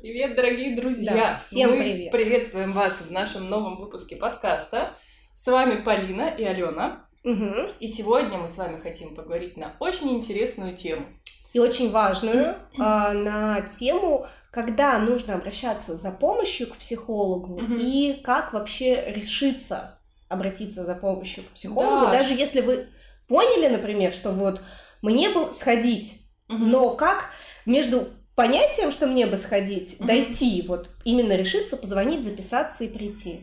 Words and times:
Привет, 0.00 0.34
дорогие 0.34 0.76
друзья! 0.76 1.12
Да, 1.14 1.34
всем 1.36 1.70
Мы 1.70 1.78
привет! 1.78 2.12
приветствуем 2.12 2.72
вас 2.72 3.00
в 3.02 3.10
нашем 3.10 3.48
новом 3.48 3.76
выпуске 3.78 4.16
подкаста. 4.16 4.90
С 5.32 5.46
вами 5.46 5.82
Полина 5.82 6.28
и 6.36 6.44
Алена. 6.44 7.06
Угу. 7.24 7.54
И 7.80 7.86
сегодня 7.86 8.38
мы 8.38 8.48
с 8.48 8.58
вами 8.58 8.80
хотим 8.80 9.14
поговорить 9.14 9.56
на 9.56 9.72
очень 9.80 10.10
интересную 10.10 10.76
тему. 10.76 11.06
И 11.52 11.58
очень 11.58 11.90
важную 11.90 12.56
а, 12.78 13.12
на 13.12 13.62
тему, 13.62 14.26
когда 14.50 14.98
нужно 14.98 15.34
обращаться 15.34 15.96
за 15.96 16.10
помощью 16.10 16.66
к 16.68 16.76
психологу 16.76 17.60
Мгм. 17.60 17.78
и 17.78 18.14
как 18.22 18.52
вообще 18.52 19.04
решиться 19.12 19.98
обратиться 20.28 20.84
за 20.84 20.94
помощью 20.96 21.44
к 21.44 21.48
психологу, 21.48 22.06
Да. 22.06 22.12
даже 22.12 22.34
если 22.34 22.60
вы 22.60 22.88
поняли, 23.28 23.68
например, 23.74 24.12
что 24.12 24.32
вот 24.32 24.60
мне 25.02 25.30
бы 25.30 25.52
сходить, 25.52 26.20
Мгм. 26.48 26.70
но 26.70 26.90
как 26.90 27.30
между 27.66 28.08
понятием, 28.34 28.90
что 28.90 29.06
мне 29.06 29.26
бы 29.26 29.36
сходить, 29.36 29.96
Мгм. 29.98 30.06
дойти, 30.06 30.64
вот 30.66 30.88
именно 31.04 31.34
решиться, 31.36 31.76
позвонить, 31.76 32.24
записаться 32.24 32.84
и 32.84 32.88
прийти. 32.88 33.40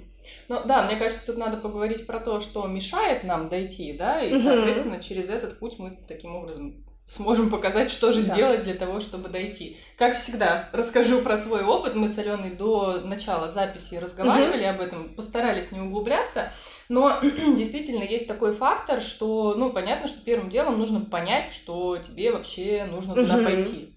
Ну 0.48 0.60
да, 0.66 0.84
мне 0.84 0.96
кажется, 0.98 1.26
тут 1.28 1.38
надо 1.38 1.58
поговорить 1.58 2.06
про 2.06 2.20
то, 2.20 2.40
что 2.40 2.66
мешает 2.68 3.24
нам 3.24 3.50
дойти, 3.50 3.94
да, 3.94 4.22
и, 4.22 4.34
соответственно, 4.40 5.02
через 5.02 5.30
этот 5.30 5.60
путь 5.60 5.76
мы 5.80 5.98
таким 6.08 6.36
образом 6.36 6.86
сможем 7.08 7.50
показать, 7.50 7.92
что 7.92 8.14
же 8.14 8.22
Да. 8.22 8.34
сделать 8.34 8.64
для 8.64 8.74
того, 8.74 9.02
чтобы 9.02 9.28
дойти. 9.28 9.78
Как 9.98 10.16
всегда, 10.16 10.70
расскажу 10.72 11.22
про 11.22 11.36
свой 11.38 11.64
опыт. 11.64 11.94
Мы 11.96 12.08
с 12.08 12.18
Аленой 12.18 12.52
до 12.52 13.02
начала 13.04 13.50
записи 13.50 13.96
разговаривали 13.96 14.64
об 14.64 14.80
этом, 14.80 15.10
постарались 15.14 15.74
не 15.74 15.82
углубляться. 15.82 16.54
Но 16.88 17.20
действительно 17.58 18.04
есть 18.04 18.28
такой 18.28 18.54
фактор, 18.54 19.02
что, 19.02 19.56
ну, 19.56 19.72
понятно, 19.74 20.08
что 20.08 20.22
первым 20.24 20.50
делом 20.50 20.80
нужно 20.80 21.02
понять, 21.02 21.52
что 21.52 21.98
тебе 21.98 22.32
вообще 22.32 22.86
нужно 22.90 23.16
туда 23.16 23.36
Мгм. 23.38 23.44
пойти. 23.44 23.94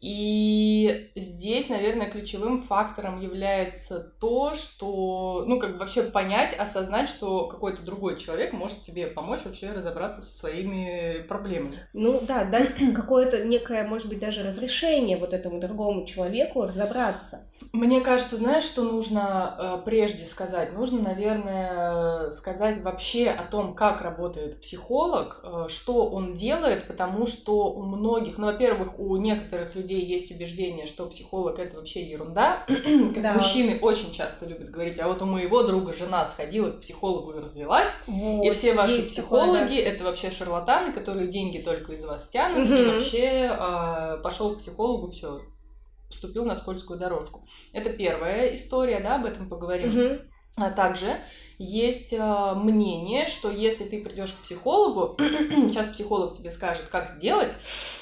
И 0.00 1.10
здесь, 1.16 1.68
наверное, 1.68 2.08
ключевым 2.08 2.62
фактором 2.62 3.20
является 3.20 3.98
то, 4.20 4.54
что, 4.54 5.44
ну, 5.46 5.58
как 5.58 5.72
бы 5.72 5.78
вообще 5.78 6.02
понять, 6.02 6.54
осознать, 6.56 7.08
что 7.08 7.46
какой-то 7.46 7.82
другой 7.82 8.18
человек 8.18 8.52
может 8.52 8.82
тебе 8.82 9.08
помочь 9.08 9.40
вообще 9.44 9.72
разобраться 9.72 10.20
со 10.20 10.32
своими 10.32 11.22
проблемами. 11.26 11.88
Ну 11.92 12.20
да, 12.22 12.44
дать 12.44 12.74
какое-то 12.94 13.44
некое, 13.44 13.84
может 13.88 14.08
быть, 14.08 14.20
даже 14.20 14.44
разрешение 14.44 15.16
вот 15.16 15.32
этому 15.32 15.58
другому 15.60 16.06
человеку 16.06 16.62
разобраться. 16.62 17.48
Мне 17.72 18.00
кажется, 18.00 18.36
знаешь, 18.36 18.64
что 18.64 18.82
нужно 18.82 19.56
э, 19.58 19.84
прежде 19.84 20.24
сказать? 20.24 20.72
Нужно, 20.74 21.02
наверное, 21.02 22.30
сказать 22.30 22.80
вообще 22.82 23.30
о 23.30 23.42
том, 23.44 23.74
как 23.74 24.00
работает 24.00 24.60
психолог, 24.60 25.40
э, 25.42 25.66
что 25.68 26.08
он 26.08 26.34
делает, 26.34 26.86
потому 26.86 27.26
что 27.26 27.70
у 27.70 27.82
многих, 27.82 28.38
ну, 28.38 28.46
во-первых, 28.46 28.98
у 29.00 29.16
некоторых 29.16 29.74
людей 29.74 29.87
есть 29.96 30.30
убеждение, 30.30 30.86
что 30.86 31.06
психолог 31.06 31.58
это 31.58 31.76
вообще 31.76 32.02
ерунда. 32.02 32.64
Как 32.66 33.22
Да. 33.22 33.34
мужчины 33.34 33.78
очень 33.80 34.12
часто 34.12 34.46
любят 34.46 34.70
говорить, 34.70 34.98
а 34.98 35.08
вот 35.08 35.22
у 35.22 35.24
моего 35.26 35.62
друга 35.62 35.92
жена 35.92 36.26
сходила 36.26 36.70
к 36.70 36.80
психологу 36.80 37.32
и 37.32 37.40
развелась, 37.40 38.02
Вот, 38.06 38.44
и 38.46 38.50
все 38.50 38.74
ваши 38.74 38.96
есть 38.98 39.16
такое, 39.16 39.40
да. 39.40 39.52
психологи 39.52 39.78
это 39.78 40.04
вообще 40.04 40.30
шарлатаны, 40.30 40.92
которые 40.92 41.28
деньги 41.28 41.58
только 41.58 41.92
из 41.92 42.04
вас 42.04 42.28
тянут, 42.28 42.68
и 42.68 42.72
Мгм. 42.72 42.94
вообще 42.94 43.48
а, 43.50 44.16
пошел 44.18 44.54
к 44.54 44.58
психологу, 44.58 45.10
все, 45.10 45.40
вступил 46.10 46.44
на 46.44 46.56
скользкую 46.56 46.98
дорожку. 46.98 47.46
Это 47.72 47.90
первая 47.90 48.54
история, 48.54 49.00
да, 49.00 49.16
об 49.16 49.24
этом 49.26 49.48
поговорим. 49.48 49.94
Мгм. 49.94 50.20
А 50.58 50.70
также 50.70 51.16
есть 51.58 52.14
а, 52.18 52.54
мнение, 52.54 53.26
что 53.26 53.50
если 53.50 53.84
ты 53.84 54.00
придешь 54.00 54.32
к 54.32 54.44
психологу, 54.44 55.16
сейчас 55.18 55.88
психолог 55.88 56.36
тебе 56.36 56.50
скажет, 56.50 56.84
как 56.90 57.08
сделать, 57.10 57.56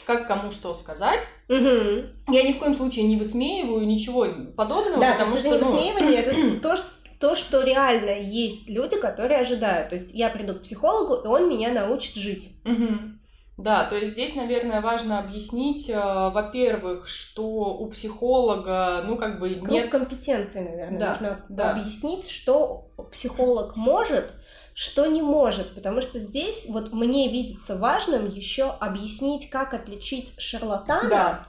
как 0.05 0.29
кому 0.29 0.53
что 0.53 0.75
сказать. 0.75 1.27
Мгм. 1.49 2.11
Я 2.29 2.43
ни 2.43 2.53
в 2.53 2.59
коем 2.59 2.75
случае 2.75 3.07
не 3.07 3.17
высмеиваю 3.17 3.87
ничего 3.87 4.27
подобного, 4.57 5.01
Да, 5.01 5.13
потому 5.13 5.37
что 5.37 5.49
это 5.49 5.57
не 5.57 5.63
ну, 5.65 5.71
высмеивание, 5.71 6.21
это 6.23 6.61
то, 6.61 6.77
что 6.77 6.87
то, 7.19 7.35
что 7.35 7.63
реально 7.63 8.21
есть 8.21 8.69
люди, 8.69 9.01
которые 9.01 9.41
ожидают. 9.41 9.89
То 9.89 9.95
есть 9.95 10.15
я 10.15 10.29
приду 10.29 10.55
к 10.55 10.63
психологу, 10.63 11.15
и 11.25 11.27
он 11.27 11.49
меня 11.49 11.73
научит 11.73 12.15
жить. 12.17 12.51
Мгм. 12.65 13.16
Да, 13.57 13.85
то 13.85 13.97
есть 13.97 14.13
здесь, 14.13 14.35
наверное, 14.35 14.83
важно 14.83 15.19
объяснить, 15.19 15.89
э, 15.89 15.95
во-первых, 15.95 17.09
что 17.09 17.43
у 17.47 17.87
психолога, 17.87 19.03
ну, 19.07 19.17
как 19.17 19.41
бы 19.41 19.55
Круг 19.55 19.71
нет... 19.71 19.91
компетенции, 19.91 20.61
наверное, 20.61 20.99
Да, 20.99 21.09
нужно 21.11 21.41
да. 21.49 21.71
объяснить, 21.71 22.29
что 22.29 22.91
психолог 23.11 23.75
может, 23.75 24.35
что 24.75 25.07
не 25.07 25.23
может, 25.23 25.75
потому 25.75 26.03
что 26.03 26.19
здесь 26.19 26.67
вот 26.69 26.93
мне 26.93 27.33
видится 27.33 27.79
важным 27.79 28.29
еще 28.29 28.65
объяснить, 28.69 29.49
как 29.49 29.73
отличить 29.73 30.35
шарлатана 30.39 31.09
Да. 31.09 31.47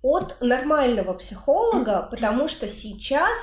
от 0.00 0.40
нормального 0.40 1.12
психолога, 1.14 2.02
потому 2.10 2.46
что 2.46 2.68
сейчас, 2.68 3.36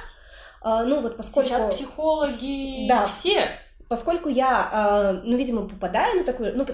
э, 0.63 0.83
ну 0.85 1.01
вот 1.01 1.17
поскольку... 1.17 1.49
Сейчас 1.49 1.75
психологи 1.75 2.87
Да. 2.87 3.07
все. 3.07 3.49
Поскольку 3.87 4.29
я, 4.29 4.69
э, 4.71 5.21
ну, 5.23 5.37
видимо, 5.37 5.67
попадаю 5.67 6.17
на 6.17 6.23
такую... 6.23 6.55
Ну, 6.57 6.65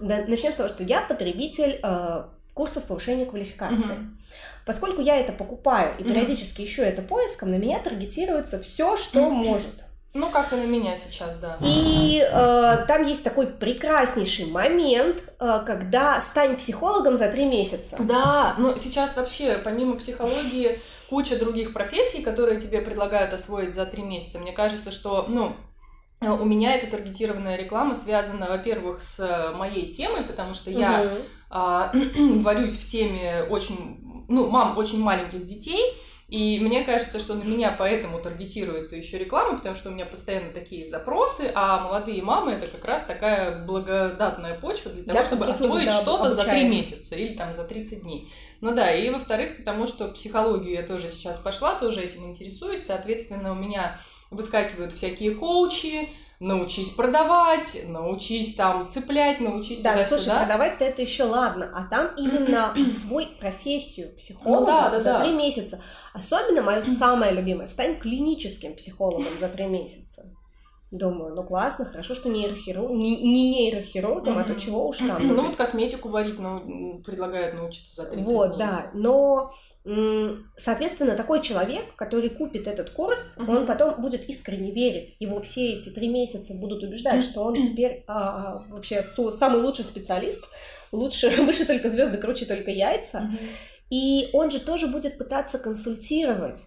начнем 0.00 0.52
с 0.52 0.56
того, 0.56 0.68
что 0.68 0.82
я 0.82 1.00
потребитель 1.00 1.80
э, 1.82 2.24
курсов 2.54 2.84
повышения 2.84 3.24
квалификации. 3.24 3.94
Мгм. 3.94 4.18
Поскольку 4.66 5.00
я 5.00 5.16
это 5.16 5.32
покупаю 5.32 5.92
и 5.98 6.04
периодически 6.04 6.62
ищу 6.62 6.82
это 6.82 7.00
поиском, 7.00 7.50
на 7.50 7.54
меня 7.54 7.78
таргетируется 7.78 8.58
все, 8.58 8.98
что 8.98 9.30
может. 9.30 9.84
Ну, 10.14 10.30
как 10.30 10.52
и 10.52 10.56
на 10.56 10.64
меня 10.64 10.96
сейчас, 10.96 11.38
да. 11.38 11.56
И 11.62 12.20
э, 12.20 12.84
там 12.86 13.04
есть 13.04 13.22
такой 13.22 13.46
прекраснейший 13.46 14.46
момент, 14.46 15.22
э, 15.38 15.62
когда 15.64 16.18
стань 16.18 16.56
психологом 16.56 17.16
за 17.16 17.30
три 17.30 17.44
месяца. 17.44 17.96
Да, 18.00 18.54
но 18.58 18.76
сейчас 18.78 19.16
вообще, 19.16 19.58
помимо 19.62 19.96
психологии, 19.96 20.80
куча 21.08 21.38
других 21.38 21.72
профессий, 21.72 22.22
которые 22.22 22.60
тебе 22.60 22.80
предлагают 22.80 23.32
освоить 23.32 23.74
за 23.74 23.86
три 23.86 24.02
месяца. 24.02 24.38
Мне 24.38 24.52
кажется, 24.52 24.90
что, 24.90 25.26
ну, 25.28 25.56
у 26.20 26.44
меня 26.44 26.74
эта 26.74 26.90
таргетированная 26.90 27.56
реклама 27.56 27.94
связана, 27.94 28.48
во-первых, 28.48 29.02
с 29.02 29.20
э, 29.20 29.56
моей 29.56 29.90
темой, 29.90 30.24
потому 30.24 30.54
что 30.54 30.70
я 30.70 31.04
Мгм. 31.04 31.22
а, 31.50 31.92
варюсь 32.42 32.74
в 32.74 32.86
теме 32.86 33.44
очень, 33.48 34.24
ну, 34.28 34.50
мам 34.50 34.76
очень 34.76 35.00
маленьких 35.00 35.46
детей, 35.46 35.96
и 36.28 36.60
мне 36.60 36.84
кажется, 36.84 37.18
что 37.18 37.34
на 37.34 37.42
меня 37.42 37.74
поэтому 37.78 38.20
таргетируется 38.20 38.96
еще 38.96 39.16
реклама, 39.16 39.56
потому 39.56 39.74
что 39.74 39.88
у 39.88 39.92
меня 39.92 40.04
постоянно 40.04 40.52
такие 40.52 40.86
запросы, 40.86 41.50
а 41.54 41.80
молодые 41.80 42.22
мамы 42.22 42.52
это 42.52 42.66
как 42.66 42.84
раз 42.84 43.04
такая 43.04 43.64
благодатная 43.64 44.58
почва 44.58 44.90
для 44.90 45.04
того, 45.04 45.18
Для 45.18 45.24
чтобы 45.24 45.46
освоить 45.46 45.86
да, 45.86 46.02
что-то 46.02 46.30
за 46.30 46.44
три 46.44 46.68
месяца 46.68 47.14
или 47.14 47.32
там 47.34 47.54
за 47.54 47.64
30 47.64 48.02
дней. 48.02 48.30
Ну 48.60 48.74
да, 48.74 48.92
и 48.92 49.08
во-вторых, 49.08 49.56
потому 49.58 49.86
что 49.86 50.08
в 50.08 50.14
психологию 50.14 50.72
я 50.72 50.82
тоже 50.82 51.08
сейчас 51.08 51.38
пошла, 51.38 51.76
тоже 51.76 52.02
этим 52.02 52.26
интересуюсь, 52.26 52.84
соответственно, 52.84 53.52
у 53.52 53.54
меня 53.54 53.98
выскакивают 54.30 54.92
всякие 54.92 55.34
коучи, 55.34 56.08
научись 56.40 56.90
продавать, 56.90 57.84
научись 57.88 58.54
там 58.54 58.88
цеплять, 58.88 59.40
научись 59.40 59.80
Да, 59.80 59.92
туда-сюда. 59.92 60.18
слушай, 60.18 60.36
продавать-то 60.38 60.84
это 60.84 61.02
еще 61.02 61.24
ладно, 61.24 61.70
а 61.74 61.84
там 61.90 62.14
именно 62.16 62.72
освой 62.84 63.26
профессию 63.40 64.14
психолога 64.16 64.60
Ну 64.60 64.66
да, 64.66 64.88
да, 64.90 64.98
за 64.98 65.04
да. 65.04 65.22
три 65.24 65.32
месяца. 65.32 65.82
Особенно 66.14 66.62
мое 66.62 66.82
самое 66.82 67.32
любимое, 67.32 67.66
стань 67.66 67.98
клиническим 67.98 68.74
психологом 68.76 69.32
за 69.40 69.48
три 69.48 69.66
месяца. 69.66 70.24
Думаю, 70.90 71.34
ну 71.34 71.44
классно, 71.44 71.84
хорошо, 71.84 72.14
что 72.14 72.30
нейрохирург, 72.30 72.90
не, 72.92 73.16
не 73.20 73.50
нейрохирургом, 73.50 74.38
а 74.38 74.44
то 74.44 74.54
чего 74.54 74.88
уж 74.88 74.98
там. 74.98 75.18
Ну, 75.26 75.42
вот 75.42 75.54
косметику 75.56 76.08
варить, 76.08 76.38
ну, 76.38 76.60
м, 76.60 77.02
предлагают 77.02 77.54
научиться 77.54 78.02
за 78.04 78.10
30 78.10 78.26
Вот, 78.32 78.48
дней. 78.56 78.58
да. 78.58 78.90
Но, 78.94 79.52
соответственно, 80.56 81.14
такой 81.14 81.42
человек, 81.42 81.94
который 81.96 82.30
купит 82.30 82.66
этот 82.66 82.90
курс, 82.90 83.34
Мгм. 83.36 83.50
он 83.56 83.66
потом 83.66 84.00
будет 84.00 84.28
искренне 84.28 84.70
верить. 84.70 85.14
Его 85.20 85.40
все 85.40 85.74
эти 85.74 85.90
три 85.90 86.08
месяца 86.08 86.54
будут 86.54 86.82
убеждать, 86.82 87.22
что 87.22 87.42
он 87.44 87.60
теперь 87.60 88.04
а, 88.06 88.64
вообще 88.70 89.02
су- 89.02 89.30
самый 89.30 89.60
лучший 89.60 89.84
специалист, 89.84 90.42
лучше, 90.92 91.28
выше 91.42 91.66
только 91.66 91.88
звезды, 91.88 92.16
круче 92.18 92.46
только 92.46 92.70
яйца. 92.70 93.20
Мгм. 93.20 93.38
И 93.90 94.28
он 94.32 94.50
же 94.50 94.60
тоже 94.60 94.86
будет 94.86 95.16
пытаться 95.18 95.58
консультировать. 95.58 96.64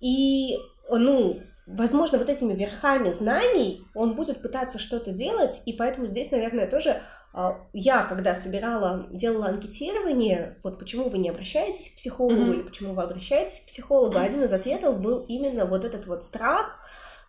И, 0.00 0.56
ну, 0.88 1.40
возможно, 1.76 2.18
вот 2.18 2.28
этими 2.28 2.54
верхами 2.54 3.12
знаний 3.12 3.90
он 3.94 4.14
будет 4.14 4.42
пытаться 4.42 4.78
что-то 4.78 5.12
делать, 5.12 5.62
и 5.66 5.72
поэтому 5.72 6.06
здесь, 6.06 6.30
наверное, 6.30 6.66
тоже 6.68 7.00
а, 7.32 7.58
я, 7.72 8.04
когда 8.04 8.34
собирала, 8.34 9.06
делала 9.10 9.46
анкетирование, 9.46 10.58
вот 10.62 10.78
почему 10.78 11.08
вы 11.08 11.18
не 11.18 11.30
обращаетесь 11.30 11.92
к 11.92 11.96
психологу 11.96 12.42
Мгм. 12.42 12.52
или 12.52 12.62
почему 12.62 12.94
вы 12.94 13.02
обращаетесь 13.02 13.60
к 13.60 13.66
психологу, 13.66 14.18
один 14.18 14.42
из 14.42 14.52
ответов 14.52 15.00
был 15.00 15.24
именно 15.28 15.64
вот 15.64 15.84
этот 15.84 16.06
вот 16.06 16.24
страх 16.24 16.78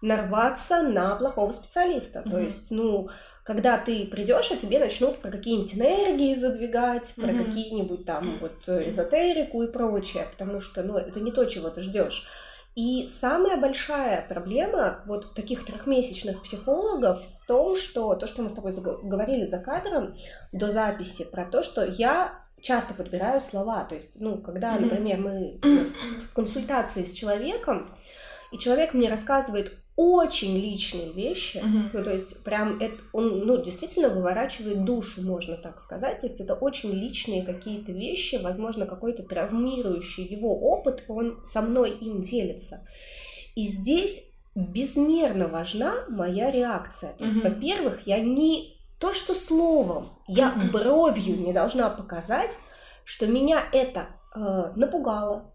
нарваться 0.02 0.82
на 0.82 1.16
плохого 1.16 1.52
специалиста. 1.52 2.24
То 2.24 2.38
Мгм. 2.38 2.46
есть, 2.46 2.72
ну, 2.72 3.10
когда 3.44 3.78
ты 3.78 4.06
придешь, 4.08 4.52
а 4.52 4.56
тебе 4.58 4.80
начнут 4.80 5.22
про 5.22 5.30
какие-нибудь 5.30 5.76
энергии 5.76 6.34
задвигать, 6.36 7.14
про 7.16 7.28
Мгм. 7.28 7.38
какие-нибудь 7.38 8.06
там 8.06 8.40
вот 8.40 8.68
эзотерику 8.68 9.62
и 9.62 9.72
прочее, 9.72 10.28
потому 10.32 10.60
что, 10.60 10.82
ну, 10.82 10.98
это 10.98 11.20
не 11.20 11.32
то, 11.32 11.46
чего 11.46 11.70
ты 11.70 11.82
ждешь. 11.82 12.28
И 12.74 13.08
самая 13.08 13.58
большая 13.58 14.26
проблема 14.28 15.02
вот 15.06 15.34
таких 15.34 15.66
трехмесячных 15.66 16.42
психологов 16.42 17.22
в 17.44 17.46
том, 17.46 17.76
что 17.76 18.16
то, 18.16 18.28
что 18.28 18.44
мы 18.44 18.50
с 18.50 18.54
тобой 18.54 18.74
говорили 19.04 19.46
за 19.46 19.60
кадром 19.60 20.16
до 20.54 20.72
записи, 20.72 21.26
про 21.30 21.46
то, 21.46 21.64
что 21.64 21.86
я 21.86 22.34
часто 22.62 22.94
подбираю 22.94 23.42
слова. 23.42 23.84
То 23.84 23.96
есть, 23.96 24.22
ну, 24.22 24.38
когда, 24.38 24.78
например, 24.78 25.20
мы 25.20 25.60
в 25.62 26.34
консультации 26.34 27.04
с 27.04 27.12
человеком, 27.12 27.94
и 28.52 28.58
человек 28.58 28.94
мне 28.94 29.10
рассказывает 29.10 29.78
очень 29.96 30.58
личные 30.58 31.12
вещи, 31.12 31.58
Мгм. 31.58 31.90
ну, 31.94 32.04
то 32.04 32.12
есть 32.12 32.44
прям 32.44 32.80
это, 32.80 32.96
он, 33.14 33.46
ну, 33.46 33.62
действительно 33.62 34.10
выворачивает 34.10 34.86
душу, 34.86 35.22
можно 35.22 35.58
так 35.58 35.80
сказать, 35.80 36.22
то 36.22 36.28
есть 36.28 36.40
это 36.40 36.56
очень 36.56 36.92
личные 36.92 37.44
какие-то 37.44 37.92
вещи, 37.92 38.40
возможно, 38.42 38.86
какой-то 38.86 39.24
травмирующий 39.24 40.24
его 40.26 40.58
опыт, 40.60 41.04
он 41.08 41.44
со 41.44 41.62
мной 41.62 41.92
им 41.92 42.22
делится. 42.22 42.88
И 43.56 43.68
здесь 43.68 44.32
безмерно 44.56 45.48
важна 45.48 46.06
моя 46.10 46.52
реакция. 46.52 47.14
То 47.14 47.26
есть, 47.26 47.44
Мгм. 47.44 47.54
во-первых, 47.54 48.08
я 48.08 48.20
не 48.20 48.78
то, 49.00 49.14
что 49.14 49.34
словом, 49.34 50.08
я 50.28 50.50
Мгм. 50.50 50.72
бровью 50.72 51.42
не 51.42 51.54
должна 51.54 51.90
показать, 51.90 52.52
что 53.04 53.28
меня 53.28 53.62
это 53.74 54.08
э, 54.34 54.72
напугало, 54.78 55.51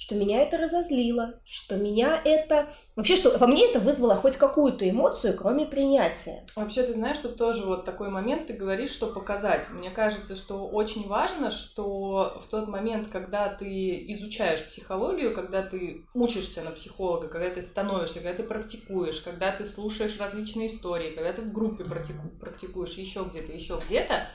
что 0.00 0.14
меня 0.14 0.40
это 0.40 0.56
разозлило, 0.56 1.34
что 1.44 1.76
меня 1.76 2.18
это... 2.24 2.70
Вообще, 2.96 3.16
что 3.16 3.36
во 3.36 3.46
мне 3.46 3.68
это 3.68 3.80
вызвало 3.80 4.14
хоть 4.14 4.36
какую-то 4.36 4.88
эмоцию, 4.88 5.36
кроме 5.36 5.66
принятия. 5.66 6.46
Вообще, 6.56 6.84
ты 6.84 6.94
знаешь, 6.94 7.18
тут 7.18 7.36
тоже 7.36 7.66
вот 7.66 7.84
такой 7.84 8.08
момент, 8.08 8.46
ты 8.46 8.54
говоришь, 8.54 8.92
что 8.92 9.08
показать. 9.08 9.68
Мне 9.68 9.90
кажется, 9.90 10.36
что 10.36 10.66
очень 10.66 11.06
важно, 11.06 11.50
что 11.50 12.40
в 12.42 12.48
тот 12.48 12.66
момент, 12.66 13.08
когда 13.08 13.50
ты 13.50 14.10
изучаешь 14.12 14.66
психологию, 14.66 15.34
когда 15.34 15.62
ты 15.62 16.06
учишься 16.14 16.62
на 16.62 16.70
психолога, 16.70 17.28
когда 17.28 17.50
ты 17.50 17.60
становишься, 17.60 18.20
когда 18.20 18.32
ты 18.32 18.42
практикуешь, 18.44 19.20
когда 19.20 19.52
ты 19.52 19.66
слушаешь 19.66 20.18
различные 20.18 20.68
истории, 20.68 21.14
когда 21.14 21.34
ты 21.34 21.42
в 21.42 21.52
группе 21.52 21.84
практику- 21.84 22.38
практикуешь 22.40 22.94
еще 22.94 23.26
где-то, 23.28 23.52
еще 23.52 23.78
где-то, 23.86 24.28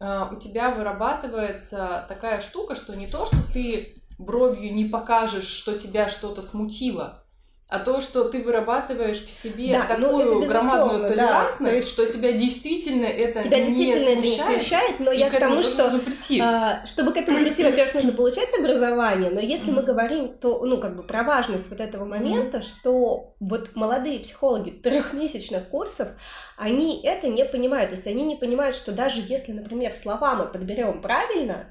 э, 0.00 0.24
у 0.30 0.38
тебя 0.38 0.70
вырабатывается 0.70 2.04
такая 2.10 2.42
штука, 2.42 2.74
что 2.74 2.94
не 2.94 3.06
то, 3.06 3.24
что 3.24 3.38
ты 3.54 3.94
бровью 4.18 4.74
не 4.74 4.84
покажешь, 4.84 5.48
что 5.48 5.78
тебя 5.78 6.08
что-то 6.08 6.42
смутило, 6.42 7.24
а 7.68 7.80
то, 7.80 8.00
что 8.00 8.24
ты 8.24 8.42
вырабатываешь 8.42 9.18
в 9.18 9.30
себе 9.30 9.72
Да, 9.72 9.98
ну, 9.98 10.18
такую 10.18 10.40
безусловно, 10.40 10.46
громадную 10.46 11.02
да. 11.02 11.08
толерантность, 11.08 11.70
То 11.70 11.76
есть 11.76 11.88
что 11.92 12.06
тебя 12.10 12.32
действительно 12.32 13.04
это 13.04 13.42
Тебя 13.42 13.58
не 13.58 13.66
действительно 13.66 14.08
это 14.08 14.20
не 14.22 14.32
смущает, 14.32 14.60
смущает, 14.60 15.00
но 15.00 15.12
я 15.12 15.28
к 15.28 15.34
этому 15.34 15.50
тому, 15.50 15.62
что 15.62 15.98
прийти. 15.98 16.40
А, 16.40 16.86
Чтобы 16.86 17.12
к 17.12 17.18
этому 17.18 17.38
прийти, 17.40 17.62
во-первых, 17.62 17.94
нужно 17.94 18.12
получать 18.12 18.48
образование, 18.58 19.30
но 19.30 19.40
если 19.40 19.70
мы 19.70 19.82
говорим, 19.82 20.28
то, 20.38 20.64
ну, 20.64 20.80
как 20.80 20.96
бы 20.96 21.02
про 21.02 21.22
важность 21.24 21.68
вот 21.68 21.80
этого 21.80 22.06
момента, 22.06 22.62
что 22.62 23.34
вот 23.38 23.76
молодые 23.76 24.20
психологи 24.20 24.70
трехмесячных 24.70 25.68
курсов, 25.68 26.08
они 26.56 27.02
это 27.04 27.28
не 27.28 27.44
понимают, 27.44 27.90
то 27.90 27.96
есть 27.96 28.06
они 28.06 28.22
не 28.22 28.36
понимают, 28.36 28.76
что 28.76 28.92
даже 28.92 29.20
если, 29.20 29.52
например, 29.52 29.92
слова 29.92 30.34
мы 30.36 30.46
подберем 30.46 31.02
правильно, 31.02 31.66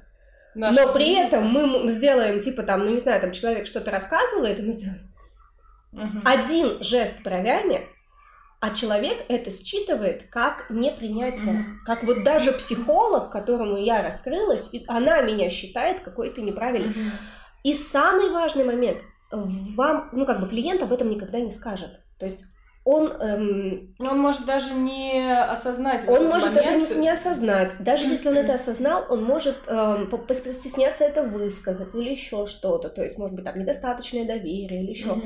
Наш- 0.57 0.75
но 0.75 0.91
при 0.91 1.13
этом 1.13 1.47
мы 1.49 1.87
сделаем, 1.87 2.39
типа, 2.39 2.63
там, 2.63 2.85
ну, 2.85 2.89
не 2.91 2.99
знаю, 2.99 3.21
там 3.21 3.31
человек 3.31 3.67
что-то 3.67 3.91
рассказывает, 3.91 4.59
и 4.59 4.63
мы 4.63 4.71
сделаем 4.71 5.01
Мгм. 5.91 6.21
один 6.25 6.81
жест 6.81 7.21
бровями, 7.23 7.87
а 8.59 8.71
человек 8.71 9.23
это 9.29 9.51
считывает 9.51 10.23
как 10.31 10.69
непринятие. 10.69 11.53
Мгм. 11.53 11.79
Как 11.85 12.03
вот 12.03 12.23
даже 12.23 12.51
психолог, 12.53 13.29
которому 13.31 13.77
я 13.77 14.01
раскрылась, 14.01 14.71
она 14.87 15.21
меня 15.21 15.49
считает 15.49 16.01
какой-то 16.01 16.41
неправильной. 16.41 16.89
Мгм. 16.89 17.11
И 17.63 17.73
самый 17.73 18.31
важный 18.31 18.63
момент, 18.63 19.03
вам, 19.31 20.09
ну 20.11 20.25
как 20.25 20.39
бы 20.41 20.47
клиент 20.49 20.81
об 20.81 20.91
этом 20.91 21.09
никогда 21.09 21.39
не 21.39 21.51
скажет. 21.51 22.01
То 22.17 22.25
есть 22.25 22.45
он, 22.89 23.11
эм, 23.19 23.95
Он 23.99 24.17
может 24.19 24.45
даже 24.45 24.73
не 24.73 25.29
осознать 25.53 26.07
он 26.07 26.27
может 26.29 26.53
это 26.53 26.63
момент. 26.63 26.89
не, 26.89 26.95
не 27.01 27.09
осознать. 27.09 27.75
Даже 27.79 28.05
если 28.15 28.29
он 28.29 28.37
это 28.37 28.53
осознал, 28.53 29.03
он 29.09 29.25
может 29.25 29.57
эм, 29.67 30.09
по- 30.09 30.17
постесняться 30.17 31.03
это 31.03 31.23
высказать 31.23 31.93
или 31.95 32.11
еще 32.11 32.45
что-то. 32.45 32.87
То 32.89 33.03
есть, 33.03 33.17
может 33.17 33.35
быть, 33.35 33.43
там 33.43 33.59
недостаточное 33.59 34.23
доверие 34.23 34.83
или 34.83 34.91
еще. 34.91 35.15
Мгм. 35.15 35.23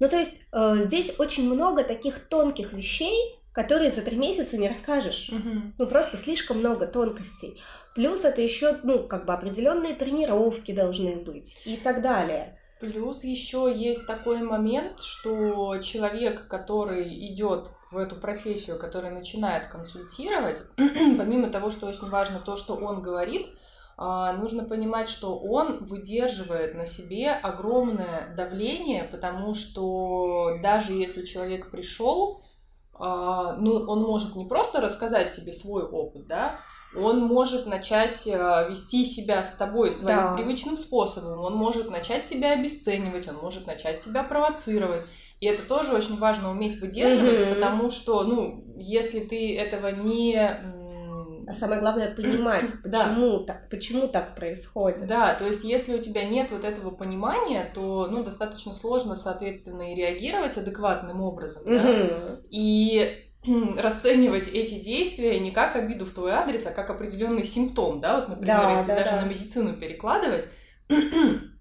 Ну, 0.00 0.08
то 0.08 0.16
есть, 0.16 0.40
э, 0.52 0.76
здесь 0.78 1.12
очень 1.18 1.52
много 1.52 1.84
таких 1.84 2.18
тонких 2.28 2.72
вещей, 2.72 3.38
которые 3.52 3.90
за 3.90 4.00
три 4.00 4.16
месяца 4.16 4.56
не 4.56 4.66
расскажешь. 4.68 5.30
Ну, 5.76 5.86
просто 5.86 6.16
слишком 6.16 6.60
много 6.60 6.86
тонкостей. 6.86 7.60
Плюс 7.94 8.24
это 8.24 8.40
еще, 8.40 8.76
ну, 8.84 9.06
как 9.06 9.26
бы 9.26 9.34
определенные 9.34 9.94
тренировки 9.94 10.72
должны 10.72 11.16
быть 11.16 11.58
и 11.66 11.76
так 11.76 12.00
далее. 12.00 12.56
Плюс 12.82 13.22
еще 13.22 13.72
есть 13.72 14.08
такой 14.08 14.42
момент, 14.42 15.00
что 15.00 15.78
человек, 15.78 16.48
который 16.48 17.28
идет 17.28 17.68
в 17.92 17.96
эту 17.96 18.16
профессию, 18.16 18.76
который 18.76 19.10
начинает 19.10 19.68
консультировать, 19.68 20.64
помимо 20.76 21.48
того, 21.48 21.70
что 21.70 21.86
очень 21.86 22.08
важно 22.08 22.40
то, 22.40 22.56
что 22.56 22.74
он 22.74 23.00
говорит, 23.00 23.46
а, 23.96 24.32
нужно 24.32 24.64
понимать, 24.64 25.08
что 25.08 25.38
он 25.38 25.84
выдерживает 25.84 26.74
на 26.74 26.84
себе 26.84 27.30
огромное 27.30 28.34
давление, 28.36 29.04
потому 29.04 29.54
что 29.54 30.58
даже 30.60 30.92
если 30.92 31.24
человек 31.24 31.70
пришел, 31.70 32.42
а, 32.94 33.52
ну, 33.58 33.74
он 33.74 34.02
может 34.02 34.34
не 34.34 34.44
просто 34.44 34.80
рассказать 34.80 35.36
тебе 35.36 35.52
свой 35.52 35.84
опыт, 35.84 36.26
да, 36.26 36.58
он 36.96 37.20
может 37.20 37.66
начать 37.66 38.26
э, 38.26 38.66
вести 38.68 39.04
себя 39.04 39.42
с 39.42 39.56
тобой 39.56 39.92
своим 39.92 40.18
Да. 40.18 40.34
привычным 40.34 40.76
способом, 40.78 41.40
он 41.40 41.54
может 41.54 41.90
начать 41.90 42.26
тебя 42.26 42.52
обесценивать, 42.52 43.28
он 43.28 43.36
может 43.36 43.66
начать 43.66 44.00
тебя 44.00 44.22
провоцировать. 44.22 45.04
И 45.40 45.46
это 45.46 45.62
тоже 45.64 45.92
очень 45.92 46.18
важно 46.18 46.50
уметь 46.50 46.80
выдерживать, 46.80 47.40
Мгм. 47.40 47.54
потому 47.54 47.90
что, 47.90 48.22
ну, 48.24 48.64
если 48.76 49.20
ты 49.20 49.56
этого 49.56 49.88
не... 49.88 50.36
А 51.44 51.54
самое 51.54 51.80
главное 51.80 52.14
понимать, 52.14 52.70
Да. 52.84 52.98
почему, 53.04 53.40
так, 53.40 53.68
почему 53.68 54.06
так 54.06 54.36
происходит. 54.36 55.06
Да, 55.08 55.34
то 55.34 55.44
есть 55.46 55.64
если 55.64 55.96
у 55.96 55.98
тебя 55.98 56.22
нет 56.24 56.52
вот 56.52 56.62
этого 56.62 56.90
понимания, 56.92 57.68
то, 57.74 58.06
ну, 58.08 58.22
достаточно 58.22 58.74
сложно, 58.74 59.16
соответственно, 59.16 59.92
и 59.92 59.96
реагировать 59.96 60.56
адекватным 60.56 61.20
образом, 61.20 61.62
да? 61.66 61.82
Мгм. 61.82 62.38
и 62.50 63.31
расценивать 63.44 64.48
эти 64.48 64.80
действия 64.82 65.38
не 65.40 65.50
как 65.50 65.74
обиду 65.76 66.04
в 66.04 66.12
твой 66.12 66.32
адрес, 66.32 66.66
а 66.66 66.70
как 66.70 66.90
определенный 66.90 67.44
симптом, 67.44 68.00
да, 68.00 68.20
вот, 68.20 68.28
например, 68.28 68.56
Да, 68.56 68.72
если 68.72 68.88
да, 68.88 68.94
даже 68.96 69.10
да. 69.10 69.22
на 69.22 69.28
медицину 69.28 69.76
перекладывать. 69.76 70.48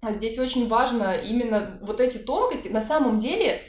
А 0.00 0.12
здесь 0.12 0.38
очень 0.38 0.68
важно 0.68 1.16
именно 1.16 1.76
вот 1.82 2.00
эти 2.00 2.18
тонкости. 2.18 2.68
На 2.68 2.80
самом 2.80 3.18
деле, 3.18 3.62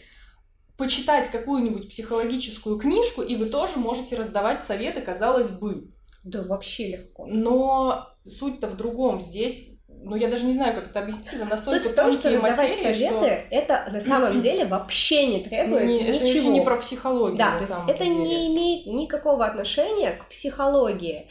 почитать 0.78 1.28
какую-нибудь 1.32 1.90
психологическую 1.90 2.78
книжку, 2.78 3.24
и 3.24 3.36
вы 3.36 3.48
тоже 3.48 3.78
можете 3.80 4.16
раздавать 4.16 4.64
советы, 4.64 5.02
казалось 5.02 5.50
бы. 5.50 5.92
Да, 6.24 6.44
вообще 6.44 6.90
легко. 6.90 7.26
Но 7.26 8.10
суть-то 8.28 8.68
в 8.68 8.78
другом. 8.78 9.22
Здесь, 9.22 9.79
ну, 10.02 10.16
я 10.16 10.28
даже 10.30 10.46
не 10.46 10.54
знаю, 10.54 10.74
как 10.76 10.88
это 10.88 11.00
объяснить, 11.02 11.34
это 11.34 11.46
настолько 11.46 11.82
Суть 11.82 11.92
в 11.92 11.96
том, 11.96 12.12
что 12.14 12.30
раздавать 12.32 12.58
материи, 12.58 12.84
советы, 12.84 13.18
что 13.18 13.26
это 13.52 13.90
на 13.92 14.02
самом 14.02 14.42
деле 14.42 14.66
вообще 14.66 15.28
не 15.28 15.44
требует 15.44 15.86
не- 15.86 16.02
это 16.04 16.12
ничего. 16.14 16.26
вообще 16.34 16.48
не 16.50 16.62
про 16.62 16.78
психологию, 16.78 17.38
Да, 17.38 17.52
то 17.58 17.62
есть 17.64 17.74
это 17.88 18.04
деле. 18.06 18.16
не 18.16 18.48
имеет 18.54 18.86
никакого 18.88 19.46
отношения 19.46 20.12
к 20.12 20.30
психологии. 20.30 21.30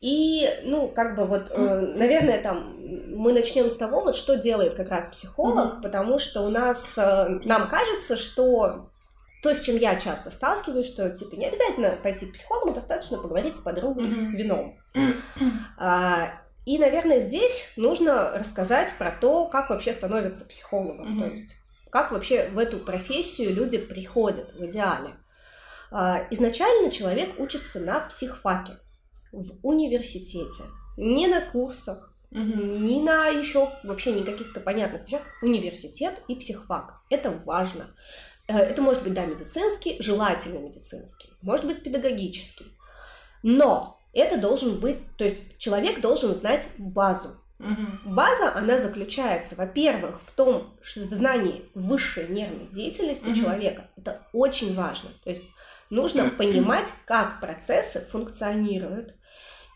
И, 0.00 0.46
ну, 0.64 0.88
как 0.88 1.16
бы 1.16 1.24
вот, 1.24 1.50
э, 1.50 1.80
наверное, 1.96 2.40
там 2.42 2.76
мы 3.16 3.32
начнем 3.32 3.70
с 3.70 3.76
того, 3.76 4.02
вот 4.02 4.16
что 4.16 4.36
делает 4.36 4.74
как 4.74 4.90
раз 4.90 5.08
психолог, 5.08 5.74
Мгм. 5.74 5.82
потому 5.82 6.18
что 6.18 6.42
у 6.42 6.48
нас, 6.50 6.94
э, 6.98 7.40
нам 7.44 7.68
кажется, 7.68 8.16
что 8.18 8.90
то, 9.42 9.54
с 9.54 9.60
чем 9.62 9.76
я 9.76 9.96
часто 9.96 10.30
сталкиваюсь, 10.30 10.86
что, 10.88 11.08
типа, 11.10 11.34
не 11.36 11.46
обязательно 11.46 11.90
пойти 12.02 12.26
к 12.26 12.34
психологу, 12.34 12.72
достаточно 12.74 13.16
поговорить 13.18 13.56
с 13.56 13.60
подругой 13.60 14.08
Мгм. 14.08 14.20
с 14.20 14.32
вином. 14.34 14.78
А, 15.78 16.28
И, 16.64 16.78
наверное, 16.78 17.20
здесь 17.20 17.72
нужно 17.76 18.30
рассказать 18.30 18.92
про 18.98 19.10
то, 19.10 19.46
как 19.48 19.70
вообще 19.70 19.92
становятся 19.92 20.44
психологом. 20.44 21.10
Мгм. 21.12 21.20
То 21.22 21.30
есть, 21.30 21.54
как 21.90 22.10
вообще 22.10 22.48
в 22.48 22.58
эту 22.58 22.78
профессию 22.78 23.54
люди 23.54 23.78
приходят 23.78 24.52
в 24.54 24.64
идеале. 24.66 25.10
А, 25.90 26.22
Изначально 26.30 26.90
человек 26.90 27.38
учится 27.38 27.80
на 27.80 28.00
психфаке 28.00 28.78
в 29.32 29.58
университете, 29.62 30.64
не 30.96 31.26
на 31.26 31.40
курсах, 31.40 32.12
Мгм. 32.30 32.84
ни 32.84 33.00
на 33.00 33.28
еще 33.28 33.70
вообще 33.84 34.12
никаких-то 34.12 34.58
понятных 34.60 35.04
вещах. 35.06 35.22
Университет 35.42 36.20
и 36.26 36.34
психфак. 36.34 36.94
Это 37.10 37.30
важно. 37.30 37.94
Э, 38.48 38.58
Это 38.58 38.82
может 38.82 39.02
быть, 39.04 39.12
да, 39.14 39.24
медицинский, 39.24 39.96
желательно 40.00 40.58
медицинский, 40.58 41.30
может 41.42 41.66
быть, 41.66 41.82
педагогический. 41.82 42.66
Но 43.42 43.93
это 44.14 44.38
должен 44.38 44.78
быть, 44.80 44.98
то 45.16 45.24
есть 45.24 45.58
человек 45.58 46.00
должен 46.00 46.34
знать 46.34 46.68
базу. 46.78 47.28
Мгм. 47.58 48.00
База, 48.14 48.54
она 48.54 48.78
заключается, 48.78 49.54
во-первых, 49.54 50.20
в 50.26 50.32
том, 50.32 50.76
в 50.82 51.14
знании 51.14 51.62
высшей 51.74 52.28
нервной 52.28 52.66
деятельности 52.72 53.28
Мгм. 53.28 53.34
человека. 53.34 53.88
Это 53.96 54.22
очень 54.32 54.74
важно. 54.74 55.10
То 55.22 55.30
есть 55.30 55.46
нужно 55.88 56.28
понимать, 56.30 56.88
как 57.06 57.40
процессы 57.40 58.00
функционируют. 58.10 59.14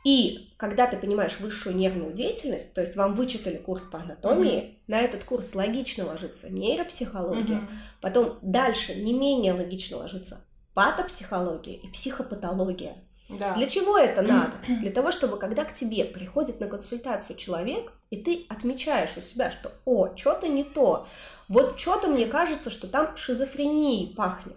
И 0.05 0.55
когда 0.57 0.87
ты 0.87 0.97
понимаешь 0.97 1.39
высшую 1.41 1.77
нервную 1.77 2.13
деятельность, 2.13 2.75
то 2.75 2.81
есть 2.81 2.97
вам 2.97 3.15
вычитали 3.15 3.57
курс 3.57 3.83
по 3.85 3.99
анатомии, 3.99 4.79
на 4.87 5.01
этот 5.01 5.25
курс 5.25 5.55
логично 5.55 6.07
ложится 6.07 6.51
нейропсихология, 6.51 7.59
Мгм. 7.59 7.71
потом 8.01 8.39
дальше 8.43 8.95
не 8.95 9.13
менее 9.13 9.53
логично 9.53 9.99
ложится 9.99 10.45
патопсихология 10.75 11.75
и 11.77 11.89
психопатология. 11.89 12.97
Да. 13.29 13.55
Для 13.55 13.67
чего 13.67 13.99
это 13.99 14.23
надо? 14.23 14.53
Для 14.67 14.91
того, 14.91 15.11
чтобы 15.11 15.39
когда 15.39 15.65
к 15.65 15.73
тебе 15.75 16.05
приходит 16.05 16.61
на 16.61 16.67
консультацию 16.67 17.37
человек, 17.37 17.93
и 18.11 18.17
ты 18.17 18.47
отмечаешь 18.49 19.17
у 19.17 19.21
себя, 19.21 19.51
что 19.51 19.73
«О, 19.85 20.15
что-то 20.17 20.49
не 20.49 20.65
то», 20.65 21.07
вот 21.49 21.79
что-то 21.79 22.09
мне 22.09 22.27
кажется, 22.27 22.71
что 22.71 22.87
там 22.89 23.17
шизофренией 23.17 24.15
пахнет. 24.15 24.57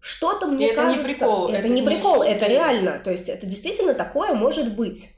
Что-то 0.00 0.46
мне 0.46 0.68
И 0.68 0.70
это 0.72 0.82
не 0.82 0.96
кажется... 0.96 1.08
прикол, 1.08 1.48
Это 1.48 1.58
это 1.58 1.68
не 1.68 1.80
не 1.80 1.86
прикол, 1.86 2.16
шутки. 2.18 2.28
это 2.28 2.46
реально. 2.46 2.98
То 3.02 3.10
есть 3.10 3.28
это 3.28 3.46
действительно 3.46 3.94
такое 3.94 4.34
может 4.34 4.74
быть. 4.76 5.08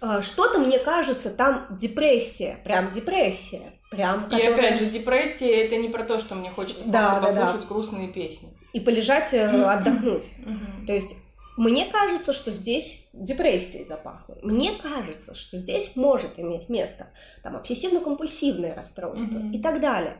А, 0.00 0.20
Что-то 0.20 0.58
мне 0.58 0.80
кажется, 0.80 1.30
там 1.30 1.68
депрессия, 1.78 2.58
прям 2.64 2.90
депрессия, 2.90 3.74
прям 3.88 4.26
И 4.26 4.30
которая- 4.30 4.54
опять 4.54 4.78
же, 4.80 4.86
депрессия 4.86 5.64
это 5.64 5.76
не 5.76 5.88
про 5.88 6.02
то, 6.02 6.18
что 6.18 6.34
мне 6.34 6.50
хочется 6.50 6.82
Да, 6.88 7.20
просто 7.20 7.34
да, 7.36 7.40
да. 7.40 7.46
послушать 7.46 7.68
грустные 7.68 8.08
песни. 8.08 8.48
и 8.72 8.80
полежать, 8.80 9.32
э, 9.32 9.46
отдохнуть. 9.46 10.30
То 10.88 10.92
есть 10.92 11.14
мне 11.56 11.86
кажется, 11.86 12.32
что 12.32 12.50
здесь 12.52 13.08
депрессией 13.12 13.84
запахло. 13.84 14.38
Мне 14.42 14.72
кажется, 14.82 15.34
что 15.34 15.58
здесь 15.58 15.96
может 15.96 16.38
иметь 16.38 16.68
место 16.68 17.08
там 17.42 17.56
обсессивно-компульсивное 17.56 18.74
расстройство 18.74 19.38
Мгм. 19.38 19.52
и 19.52 19.60
так 19.62 19.80
далее. 19.80 20.16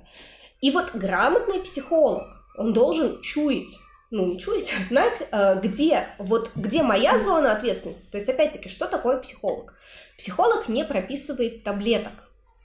И 0.61 0.71
вот 0.71 0.95
грамотный 0.95 1.61
психолог, 1.61 2.25
он 2.57 2.73
должен 2.73 3.21
чуять, 3.23 3.71
ну 4.11 4.27
не 4.27 4.39
чуять, 4.39 4.73
а 4.79 4.83
знать, 4.83 5.15
э, 5.31 5.61
где 5.61 6.07
вот 6.19 6.51
где 6.55 6.83
моя 6.83 7.19
зона 7.19 7.53
ответственности. 7.53 8.11
То 8.11 8.19
есть 8.19 8.29
опять-таки, 8.29 8.69
что 8.69 8.87
такое 8.87 9.19
психолог? 9.19 9.75
Психолог 10.19 10.69
не 10.69 10.85
прописывает 10.85 11.65
таблеток. 11.65 12.13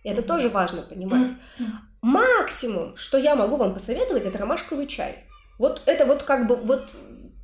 Это 0.03 0.21
тоже 0.21 0.49
важно 0.49 0.81
понимать. 0.81 1.31
Максимум, 2.01 2.95
что 2.95 3.17
я 3.17 3.35
могу 3.35 3.55
вам 3.57 3.73
посоветовать, 3.73 4.25
это 4.25 4.37
ромашковый 4.37 4.87
чай. 4.87 5.25
Вот 5.57 5.81
это 5.85 6.05
вот 6.05 6.23
как 6.23 6.47
бы 6.47 6.55
вот 6.55 6.87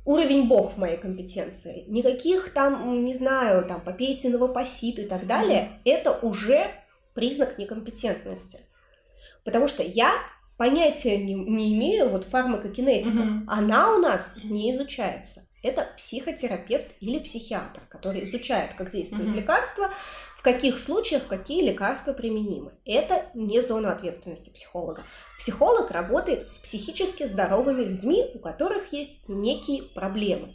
уровень 0.04 0.48
бог 0.48 0.74
в 0.74 0.78
моей 0.78 0.96
компетенции. 0.96 1.84
Никаких 1.86 2.52
там, 2.52 3.04
не 3.04 3.14
знаю, 3.14 3.64
там 3.64 3.80
попейте 3.80 4.28
новопосит 4.28 4.98
и 4.98 5.04
так 5.04 5.26
далее, 5.26 5.80
это 5.84 6.12
уже 6.12 6.70
признак 7.14 7.58
некомпетентности. 7.58 8.60
Потому 9.44 9.68
что 9.68 9.82
я 9.82 10.12
понятия 10.56 11.16
не, 11.16 11.34
не 11.34 11.74
имею 11.74 12.08
вот 12.08 12.24
фармакокинетика. 12.24 13.10
Мгм. 13.10 13.44
Она 13.48 13.94
у 13.94 13.98
нас 13.98 14.34
не 14.44 14.74
изучается. 14.74 15.42
Это 15.62 15.88
психотерапевт 15.96 16.86
или 17.00 17.18
психиатр, 17.18 17.80
который 17.88 18.24
изучает, 18.24 18.74
как 18.74 18.90
действуют 18.90 19.28
Мгм. 19.28 19.36
лекарства, 19.36 19.90
в 20.33 20.33
каких 20.44 20.78
случаях 20.78 21.26
какие 21.26 21.66
лекарства 21.66 22.12
применимы. 22.12 22.72
Это 22.84 23.24
не 23.32 23.62
зона 23.62 23.92
ответственности 23.92 24.50
психолога. 24.50 25.02
Психолог 25.38 25.90
работает 25.90 26.50
с 26.50 26.58
психически 26.58 27.24
здоровыми 27.24 27.82
людьми, 27.82 28.30
у 28.34 28.38
которых 28.38 28.92
есть 28.92 29.26
некие 29.26 29.82
проблемы. 29.82 30.54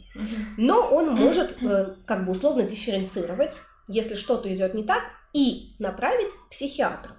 Но 0.56 0.88
он 0.88 1.08
может 1.16 1.60
э, 1.60 1.96
как 2.06 2.24
бы 2.24 2.32
условно 2.32 2.62
дифференцировать, 2.62 3.58
если 3.88 4.14
что-то 4.14 4.54
идет 4.54 4.74
не 4.74 4.84
так, 4.84 5.02
и 5.32 5.74
направить 5.80 6.30
к 6.30 6.50
психиатру. 6.50 7.12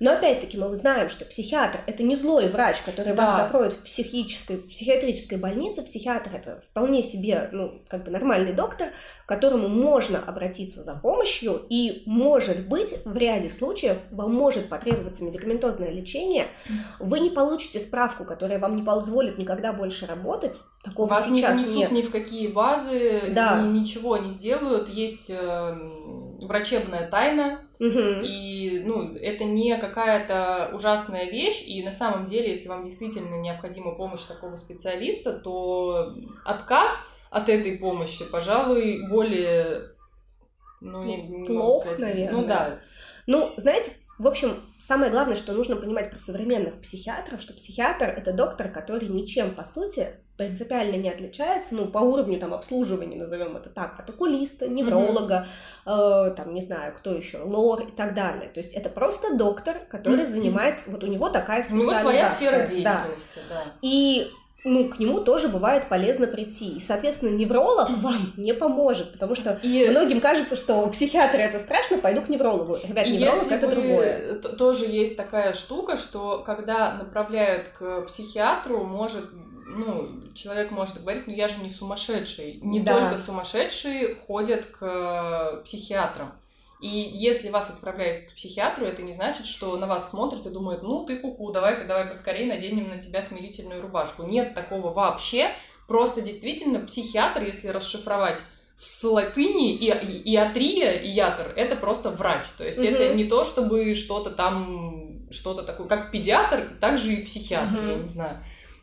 Но 0.00 0.12
опять-таки 0.12 0.56
мы 0.58 0.74
знаем, 0.74 1.10
что 1.10 1.24
психиатр 1.26 1.78
это 1.86 2.02
не 2.02 2.16
злой 2.16 2.48
врач, 2.48 2.78
который 2.80 3.14
вас 3.14 3.36
Да. 3.36 3.44
закроет 3.44 3.74
в 3.74 3.84
психической, 3.84 4.56
в 4.56 4.68
психиатрической 4.68 5.38
больнице. 5.38 5.82
Психиатр 5.82 6.30
это 6.34 6.62
вполне 6.70 7.02
себе, 7.02 7.48
ну, 7.52 7.82
как 7.88 8.04
бы 8.04 8.10
нормальный 8.10 8.52
доктор, 8.54 8.88
к 9.26 9.28
которому 9.28 9.68
можно 9.68 10.18
обратиться 10.18 10.82
за 10.82 10.94
помощью, 10.94 11.60
и 11.68 12.02
может 12.06 12.66
быть 12.66 12.94
в 13.04 13.14
ряде 13.16 13.50
случаев 13.50 13.98
вам 14.10 14.34
может 14.34 14.68
потребоваться 14.70 15.22
медикаментозное 15.22 15.90
лечение. 15.90 16.46
Вы 16.98 17.20
не 17.20 17.30
получите 17.30 17.78
справку, 17.78 18.24
которая 18.24 18.58
вам 18.58 18.76
не 18.76 18.82
позволит 18.82 19.36
никогда 19.36 19.72
больше 19.74 20.06
работать. 20.06 20.54
Такого 20.82 21.08
Вас 21.08 21.28
не 21.28 21.42
сейчас 21.42 21.58
занесут 21.58 21.76
нет. 21.76 21.92
ни 21.92 22.02
в 22.02 22.10
какие 22.10 22.46
базы, 22.48 23.20
Да. 23.34 23.60
ни- 23.60 23.80
ничего 23.80 24.16
не 24.16 24.30
сделают. 24.30 24.88
Есть 24.88 25.28
э, 25.28 25.74
врачебная 26.40 27.08
тайна, 27.10 27.60
И 27.80 28.82
ну, 28.84 29.14
это 29.16 29.44
не 29.44 29.76
какая-то 29.78 30.70
ужасная 30.74 31.24
вещь. 31.30 31.64
И 31.66 31.82
на 31.82 31.92
самом 31.92 32.26
деле, 32.26 32.50
если 32.50 32.68
вам 32.68 32.84
действительно 32.84 33.36
необходима 33.36 33.94
помощь 33.94 34.22
такого 34.22 34.56
специалиста, 34.56 35.32
то 35.32 36.14
отказ 36.44 37.10
от 37.30 37.48
этой 37.48 37.78
помощи, 37.78 38.24
пожалуй, 38.30 39.06
более... 39.08 39.92
Ну, 40.82 41.08
я 41.08 41.16
не 41.16 41.38
могу 41.38 41.46
Плох, 41.46 41.82
сказать. 41.82 42.00
наверное. 42.00 42.32
Ну 42.32 42.46
да. 42.46 42.78
Ну, 43.26 43.52
знаете, 43.56 43.92
в 44.20 44.26
общем, 44.26 44.62
самое 44.78 45.10
главное, 45.10 45.34
что 45.34 45.52
нужно 45.54 45.76
понимать 45.76 46.10
про 46.10 46.18
современных 46.18 46.80
психиатров, 46.82 47.40
что 47.40 47.54
психиатр— 47.54 48.04
это 48.16 48.32
доктор, 48.34 48.68
который 48.70 49.08
ничем, 49.08 49.54
по 49.54 49.64
сути, 49.64 50.08
принципиально 50.36 50.96
не 50.96 51.08
отличается, 51.08 51.74
ну, 51.74 51.86
по 51.86 51.98
уровню 51.98 52.38
там 52.38 52.52
обслуживания, 52.54 53.16
назовем 53.16 53.56
это 53.56 53.70
так, 53.70 53.98
от 53.98 54.08
окулиста, 54.10 54.68
невролога, 54.68 55.46
э, 55.86 56.34
там, 56.36 56.54
не 56.54 56.62
знаю, 56.62 56.92
кто 56.94 57.14
еще, 57.14 57.38
лор 57.38 57.82
и 57.88 57.90
так 57.90 58.14
далее. 58.14 58.50
То 58.50 58.60
есть 58.60 58.74
это 58.74 58.90
просто 58.90 59.36
доктор, 59.36 59.78
который 59.90 60.24
Мгм. 60.24 60.30
занимается, 60.30 60.90
вот 60.90 61.02
у 61.02 61.06
него 61.06 61.30
такая 61.30 61.62
У 61.70 61.74
него 61.74 61.90
специализация. 61.92 62.02
своя 62.02 62.28
сфера 62.28 62.58
Да. 62.58 62.66
деятельности, 62.66 63.40
да. 63.48 63.64
И 63.82 64.30
ну, 64.64 64.88
к 64.88 64.98
нему 64.98 65.20
тоже 65.20 65.48
бывает 65.48 65.88
полезно 65.88 66.26
прийти. 66.26 66.76
И, 66.76 66.80
соответственно, 66.80 67.30
невролог 67.30 67.88
вам 68.02 68.32
не 68.36 68.52
поможет, 68.54 69.12
потому 69.12 69.34
что 69.34 69.58
И 69.62 69.88
Многим 69.90 70.20
кажется, 70.20 70.56
что 70.56 70.86
психиатры 70.88 71.40
это 71.40 71.58
страшно, 71.58 71.98
пойду 71.98 72.22
к 72.22 72.28
неврологу. 72.28 72.78
Ребят, 72.82 73.06
невролог 73.06 73.36
если 73.42 73.56
это 73.56 73.66
вы- 73.66 73.72
другое. 73.74 74.34
Тоже 74.58 74.84
есть 74.86 75.16
такая 75.16 75.54
штука, 75.54 75.96
что 75.96 76.42
когда 76.44 76.94
направляют 76.94 77.68
к 77.68 78.02
психиатру, 78.02 78.84
может, 78.84 79.24
ну, 79.66 80.08
человек 80.34 80.70
может 80.72 81.00
говорить, 81.00 81.26
ну 81.26 81.32
я 81.32 81.48
же 81.48 81.54
не 81.62 81.70
сумасшедший. 81.70 82.58
Не 82.62 82.80
Да. 82.80 82.94
только 82.98 83.16
сумасшедшие 83.16 84.16
ходят 84.26 84.64
к 84.66 85.62
психиатрам. 85.64 86.32
И 86.80 86.88
если 86.88 87.50
вас 87.50 87.68
отправляют 87.70 88.30
к 88.30 88.34
психиатру, 88.34 88.86
это 88.86 89.02
не 89.02 89.12
значит, 89.12 89.44
что 89.44 89.76
на 89.76 89.86
вас 89.86 90.10
смотрят 90.10 90.46
и 90.46 90.50
думают, 90.50 90.82
ну 90.82 91.04
ты 91.04 91.16
куку, 91.18 91.52
давай-ка 91.52 91.84
давай 91.84 92.06
поскорее 92.06 92.46
наденем 92.46 92.88
на 92.88 92.98
тебя 92.98 93.20
смирительную 93.20 93.82
рубашку. 93.82 94.22
Нет 94.22 94.54
такого 94.54 94.92
вообще. 94.92 95.50
Просто 95.86 96.22
действительно 96.22 96.80
психиатр, 96.80 97.42
если 97.42 97.68
расшифровать 97.68 98.40
с 98.76 99.04
латыни 99.04 99.74
и, 99.74 99.90
и, 99.90 100.34
иатрия, 100.34 100.92
и 100.92 101.08
ятр, 101.10 101.52
это 101.54 101.76
просто 101.76 102.08
врач. 102.10 102.46
То 102.56 102.64
есть 102.64 102.78
Мгм. 102.78 102.86
это 102.88 103.14
не 103.14 103.24
то, 103.24 103.44
чтобы 103.44 103.94
что-то 103.94 104.30
там, 104.30 105.28
что-то 105.30 105.64
такое, 105.64 105.86
как 105.86 106.10
педиатр, 106.10 106.66
так 106.80 106.96
же 106.96 107.12
и 107.12 107.24
психиатр, 107.24 107.76
Мгм. 107.78 107.88
я 107.90 107.96
не 107.96 108.08
знаю. 108.08 108.38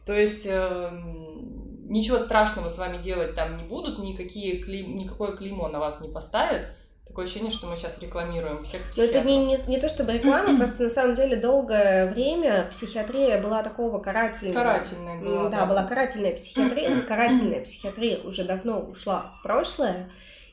То 0.05 0.13
есть 0.13 0.45
эм, 0.45 1.87
ничего 1.89 2.19
страшного 2.19 2.69
с 2.69 2.77
вами 2.77 3.01
делать 3.01 3.33
там 3.33 3.57
не 3.57 3.63
будут, 3.63 3.97
никакие 3.99 4.63
клей- 4.63 4.85
никакое 4.85 5.31
клеймо 5.31 5.67
на 5.69 5.79
вас 5.79 5.99
не 6.01 6.09
поставят. 6.11 6.67
Такое 7.17 7.25
ощущение, 7.25 7.51
что 7.51 7.65
мы 7.65 7.75
сейчас 7.75 7.97
рекламируем 7.97 8.61
всех 8.61 8.79
Но 8.95 9.01
это 9.01 9.21
психиатров. 9.21 9.25
не, 9.25 9.45
не, 9.47 9.57
не 9.65 9.81
то 9.81 9.89
чтобы 9.89 10.13
реклама, 10.13 10.55
просто 10.59 10.83
на 10.83 10.89
самом 10.91 11.15
деле 11.15 11.35
долгое 11.35 12.11
время 12.13 12.67
психиатрия 12.69 13.41
была 13.41 13.63
такого 13.63 13.97
карательного. 13.97 14.53
Карательная 14.53 15.19
была. 15.19 15.49
Да, 15.49 15.65
была 15.65 15.83
карательная 15.85 16.35
психиатрия. 16.35 17.01
Карательная 17.01 17.61
психиатрия 17.63 18.19
уже 18.19 18.43
давно 18.43 18.81
ушла 18.81 19.33
в 19.39 19.41
прошлое, 19.41 20.11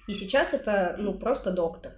и 0.09 0.15
сейчас 0.15 0.55
это, 0.55 0.97
ну, 0.97 1.13
просто 1.19 1.51
доктор. 1.51 1.93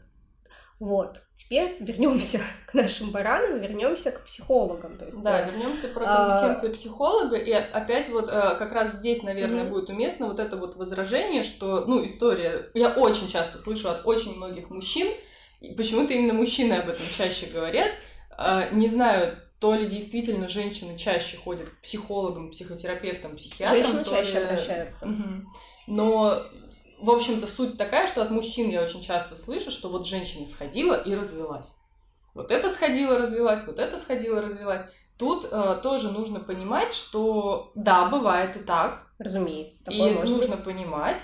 Вот. 0.80 1.22
Теперь 1.46 1.76
вернемся 1.80 2.40
к 2.66 2.74
нашим 2.74 3.10
баранам, 3.10 3.60
вернемся 3.60 4.10
к 4.10 4.24
психологам. 4.24 4.98
То 4.98 5.06
есть, 5.06 5.20
Да, 5.22 5.40
э, 5.40 5.50
вернемся 5.50 5.88
про 5.88 6.04
а, 6.06 6.38
компетенции 6.38 6.74
психолога. 6.74 7.36
И 7.36 7.52
опять 7.52 8.08
вот 8.08 8.28
э, 8.28 8.56
как 8.58 8.72
раз 8.72 8.94
здесь, 8.94 9.22
наверное, 9.22 9.62
Мгм. 9.62 9.72
будет 9.72 9.88
уместно 9.90 10.26
вот 10.26 10.40
это 10.40 10.56
вот 10.56 10.76
возражение, 10.76 11.44
что, 11.44 11.84
ну, 11.86 12.04
история, 12.04 12.68
я 12.74 12.90
очень 12.90 13.28
часто 13.28 13.58
слышу 13.58 13.88
от 13.88 14.04
очень 14.06 14.36
многих 14.36 14.70
мужчин, 14.70 15.06
почему-то 15.76 16.14
именно 16.14 16.34
мужчины 16.34 16.74
об 16.74 16.88
этом 16.88 17.04
чаще 17.16 17.46
говорят, 17.46 17.92
Э, 18.38 18.68
не 18.72 18.86
знаю, 18.88 19.34
то 19.60 19.74
ли 19.74 19.86
действительно 19.86 20.46
женщины 20.48 20.98
чаще 20.98 21.38
ходят 21.38 21.70
к 21.70 21.80
психологам, 21.80 22.50
психотерапевтам, 22.50 23.36
психиатрам. 23.36 23.82
женщины 23.82 24.04
чаще 24.04 24.32
ли- 24.32 24.44
обращаются. 24.44 25.06
Мгм. 25.06 25.48
Но, 25.86 26.42
в 26.98 27.10
общем-то, 27.10 27.46
суть 27.46 27.76
такая, 27.76 28.06
что 28.06 28.22
от 28.22 28.30
мужчин 28.30 28.70
я 28.70 28.82
очень 28.82 29.02
часто 29.02 29.36
слышу, 29.36 29.70
что 29.70 29.88
вот 29.88 30.06
женщина 30.06 30.46
сходила 30.46 30.94
и 30.94 31.14
развелась. 31.14 31.72
Вот 32.34 32.50
это 32.50 32.68
сходила, 32.68 33.18
развелась, 33.18 33.66
вот 33.66 33.78
это 33.78 33.96
сходила, 33.98 34.40
развелась. 34.42 34.82
Тут 35.18 35.48
э, 35.50 35.78
тоже 35.82 36.10
нужно 36.10 36.40
понимать, 36.40 36.92
что 36.92 37.70
да, 37.74 38.06
бывает 38.08 38.56
и 38.56 38.58
так, 38.60 39.06
Разумеется, 39.18 39.84
и 39.90 39.98
это 39.98 40.26
нужно 40.30 40.56
быть. 40.56 40.64
понимать, 40.64 41.22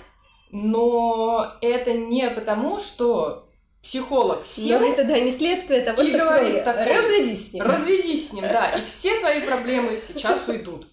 но 0.51 1.53
это 1.61 1.93
не 1.93 2.29
потому, 2.31 2.79
что 2.79 3.47
психолог 3.83 4.45
сел, 4.47 4.79
Но 4.79 4.85
это, 4.87 5.03
да, 5.03 5.19
не 5.19 5.31
следствие 5.31 5.81
того, 5.81 6.01
И 6.01 6.07
что 6.07 6.17
говорит 6.19 6.63
такое. 6.63 6.95
разведись 6.95 7.49
с 7.49 7.53
ним. 7.53 7.63
разведись 7.65 8.29
с 8.29 8.33
ним, 8.33 8.43
да, 8.43 8.71
и 8.71 8.85
все 8.85 9.19
твои 9.19 9.41
проблемы 9.41 9.97
сейчас 9.99 10.47
уйдут. 10.47 10.87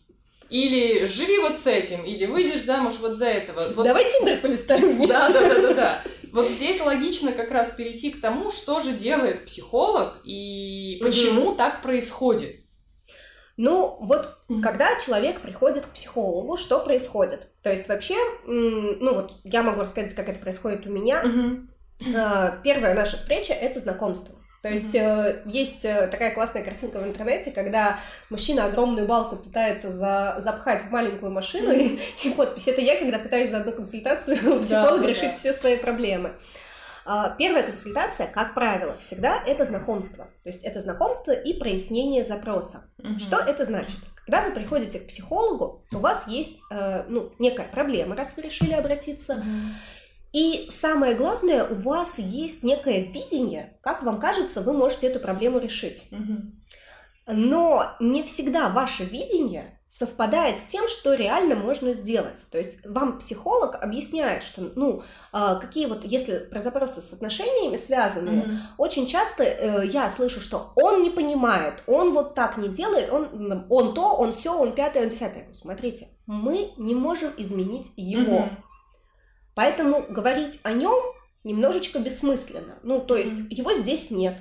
Или 0.51 1.07
живи 1.07 1.39
вот 1.39 1.59
с 1.59 1.67
этим, 1.67 2.05
или 2.05 2.27
выйдешь 2.27 2.65
замуж 2.65 2.95
вот 3.01 3.17
за 3.17 3.27
этого. 3.27 3.73
Вот 3.73 3.85
Давай 3.85 4.05
Тиндер 4.05 4.41
полистаем 4.41 4.97
вместе. 4.97 5.13
Да, 5.13 5.31
да, 5.31 5.41
да, 5.49 5.61
да, 5.61 5.75
да. 5.75 6.03
Вот 6.33 6.47
здесь 6.47 6.81
логично 6.81 7.33
как 7.33 7.51
раз 7.51 7.71
перейти 7.71 8.11
к 8.11 8.21
тому, 8.21 8.51
что 8.51 8.81
же 8.81 8.93
делает 8.93 9.47
психолог 9.47 10.19
и 10.25 10.99
почему 11.03 11.55
так 11.55 11.83
происходит. 11.83 12.57
Ну, 13.57 13.99
вот 14.01 14.27
когда 14.63 14.99
человек 14.99 15.41
приходит 15.41 15.85
к 15.85 15.91
психологу, 15.91 16.57
что 16.57 16.81
происходит? 16.81 17.49
То 17.63 17.71
есть 17.71 17.89
вообще, 17.89 18.17
ну 18.47 19.15
вот 19.15 19.35
я 19.45 19.63
могу 19.63 19.83
рассказать, 19.83 20.15
как 20.15 20.29
это 20.29 20.41
происходит 20.41 20.87
у 20.87 20.91
меня. 20.91 21.23
А, 22.17 22.59
первая 22.65 22.95
наша 22.95 23.19
встреча— 23.19 23.53
это 23.55 23.79
знакомство. 23.81 24.40
То 24.63 24.69
есть 24.69 24.95
mm-hmm. 24.95 25.43
э, 25.47 25.51
есть 25.51 25.85
э, 25.87 26.07
такая 26.09 26.35
классная 26.35 26.63
картинка 26.63 26.99
в 26.99 27.07
интернете, 27.07 27.51
когда 27.51 27.99
мужчина 28.29 28.67
огромную 28.67 29.07
балку 29.07 29.37
пытается 29.37 29.91
за, 29.91 30.37
запхать 30.41 30.83
в 30.83 30.91
маленькую 30.91 31.33
машину, 31.33 31.73
mm-hmm. 31.73 32.01
и, 32.25 32.29
и 32.29 32.31
подпись 32.35 32.69
«Это 32.69 32.83
я, 32.83 32.99
когда 32.99 33.19
пытаюсь 33.19 33.51
за 33.51 33.59
одну 33.59 33.73
консультацию 33.73 34.37
у 34.57 34.61
психолога 34.61 35.03
да, 35.03 35.09
решить 35.09 35.31
да. 35.31 35.37
все 35.37 35.53
свои 35.55 35.77
проблемы». 35.77 36.33
А, 37.07 37.31
первая 37.31 37.63
консультация, 37.63 38.27
как 38.27 38.53
правило, 38.53 38.95
всегда 38.99 39.43
это 39.47 39.65
знакомство. 39.65 40.29
То 40.43 40.51
есть 40.51 40.63
это 40.63 40.79
знакомство 40.81 41.33
и 41.33 41.55
прояснение 41.55 42.23
запроса. 42.23 42.85
Mm-hmm. 42.99 43.19
Что 43.19 43.39
это 43.39 43.65
значит? 43.65 43.99
Когда 44.27 44.43
вы 44.43 44.53
приходите 44.53 45.01
к 45.01 45.07
психологу, 45.09 45.87
у 45.93 45.99
вас 45.99 46.29
есть 46.29 46.59
э, 46.71 47.05
ну, 47.09 47.33
некая 47.39 47.67
проблема, 47.67 48.15
раз 48.15 48.35
вы 48.37 48.43
решили 48.43 48.75
обратиться. 48.75 49.37
Mm-hmm 49.37 50.00
и 50.33 50.69
самое 50.71 51.15
главное, 51.15 51.65
у 51.65 51.75
вас 51.75 52.19
есть 52.19 52.63
некое 52.63 53.01
видение, 53.01 53.79
как 53.83 54.03
вам 54.03 54.21
кажется, 54.21 54.61
вы 54.61 54.73
можете 54.73 55.09
эту 55.09 55.19
проблему 55.19 55.59
решить. 55.59 56.05
Но 57.27 57.93
не 58.01 58.23
всегда 58.23 58.69
ваше 58.69 59.05
видение 59.05 59.77
совпадает 59.87 60.57
с 60.57 60.65
тем, 60.67 60.87
что 60.87 61.15
реально 61.15 61.57
можно 61.57 61.93
сделать. 61.95 62.47
То 62.53 62.59
есть 62.59 62.87
вам 62.87 63.19
психолог 63.19 63.75
объясняет, 63.75 64.45
что, 64.45 64.71
ну, 64.77 65.03
а, 65.33 65.57
какие 65.57 65.87
вот, 65.87 66.05
если 66.05 66.39
про 66.39 66.61
запросы 66.61 67.01
с 67.01 67.13
отношениями 67.13 67.75
связанные, 67.75 68.43
mm-hmm. 68.45 68.57
очень 68.79 69.09
часто 69.09 69.43
э, 69.43 69.89
я 69.89 70.09
слышу, 70.09 70.41
что 70.41 70.73
он 70.77 71.03
не 71.03 71.11
понимает, 71.11 71.83
он 71.89 72.13
вот 72.13 72.37
так 72.37 72.57
не 72.57 72.69
делает, 72.69 73.13
он, 73.13 73.67
он 73.69 73.95
то, 73.95 74.15
он 74.15 74.33
все, 74.33 74.57
он 74.57 74.77
пятое, 74.77 75.03
он 75.03 75.09
десятое. 75.09 75.49
Смотрите, 75.61 76.07
мы 76.27 76.73
не 76.77 76.95
можем 76.95 77.33
изменить 77.37 77.91
его. 77.97 78.39
Mm-hmm 78.39 78.70
Поэтому 79.55 80.07
говорить 80.09 80.61
о 80.63 80.73
нем 80.73 81.03
немножечко 81.45 81.99
бессмысленно. 81.99 82.79
Ну, 82.83 83.01
то 83.01 83.17
есть 83.17 83.33
mm-hmm. 83.33 83.55
его 83.55 83.75
здесь 83.75 84.11
нет. 84.11 84.39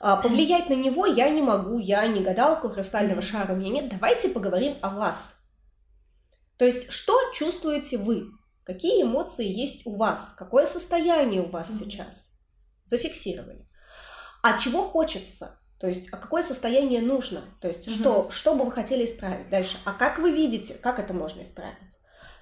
А, 0.00 0.16
повлиять 0.16 0.68
на 0.68 0.74
него 0.74 1.06
я 1.06 1.28
не 1.30 1.42
могу, 1.42 1.78
я 1.78 2.06
не 2.06 2.20
гадалка 2.20 2.68
хрустального 2.68 3.20
mm-hmm. 3.20 3.22
шара 3.22 3.52
у 3.52 3.56
меня 3.56 3.70
нет. 3.70 3.88
Давайте 3.88 4.28
поговорим 4.28 4.76
о 4.82 4.90
вас. 4.90 5.40
То 6.56 6.64
есть, 6.64 6.90
что 6.92 7.18
чувствуете 7.32 7.98
вы? 7.98 8.30
Какие 8.64 9.02
эмоции 9.02 9.46
есть 9.46 9.86
у 9.86 9.96
вас? 9.96 10.34
Какое 10.36 10.66
состояние 10.66 11.42
у 11.42 11.48
вас 11.48 11.68
mm-hmm. 11.68 11.84
сейчас? 11.84 12.32
Зафиксировали. 12.84 13.68
А 14.42 14.58
чего 14.58 14.82
хочется? 14.82 15.58
То 15.78 15.88
есть, 15.88 16.08
а 16.12 16.16
какое 16.16 16.42
состояние 16.42 17.00
нужно? 17.02 17.42
То 17.60 17.68
есть, 17.68 17.88
mm-hmm. 17.88 18.00
что, 18.00 18.30
что 18.30 18.54
бы 18.54 18.64
вы 18.64 18.72
хотели 18.72 19.04
исправить 19.04 19.50
дальше? 19.50 19.78
А 19.84 19.92
как 19.92 20.18
вы 20.18 20.30
видите, 20.30 20.74
как 20.74 20.98
это 20.98 21.12
можно 21.12 21.42
исправить? 21.42 21.76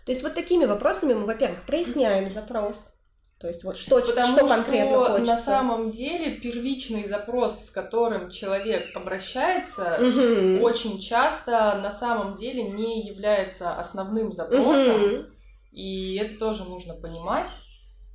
То 0.05 0.13
есть 0.13 0.23
вот 0.23 0.35
такими 0.35 0.65
вопросами 0.65 1.15
мы, 1.15 1.27
во-первых, 1.27 1.63
проясняем 1.63 2.29
запрос, 2.29 2.99
то 3.43 3.49
есть 3.49 3.65
вот 3.65 3.77
что, 3.77 4.01
Потому 4.01 4.37
что 4.37 4.47
конкретно 4.47 4.93
что 4.93 5.05
хочется. 5.13 5.33
на 5.33 5.37
самом 5.37 5.91
деле 5.91 6.37
первичный 6.37 7.05
запрос, 7.05 7.67
с 7.67 7.71
которым 7.71 8.31
человек 8.31 8.95
обращается, 8.95 9.99
угу. 9.99 10.65
очень 10.65 11.01
часто 11.01 11.81
на 11.83 11.91
самом 11.91 12.37
деле 12.37 12.63
не 12.63 13.03
является 13.03 13.75
основным 13.77 14.33
запросом. 14.33 15.05
Угу. 15.05 15.25
И 15.73 16.17
это 16.17 16.39
тоже 16.39 16.65
нужно 16.65 16.95
понимать 16.95 17.51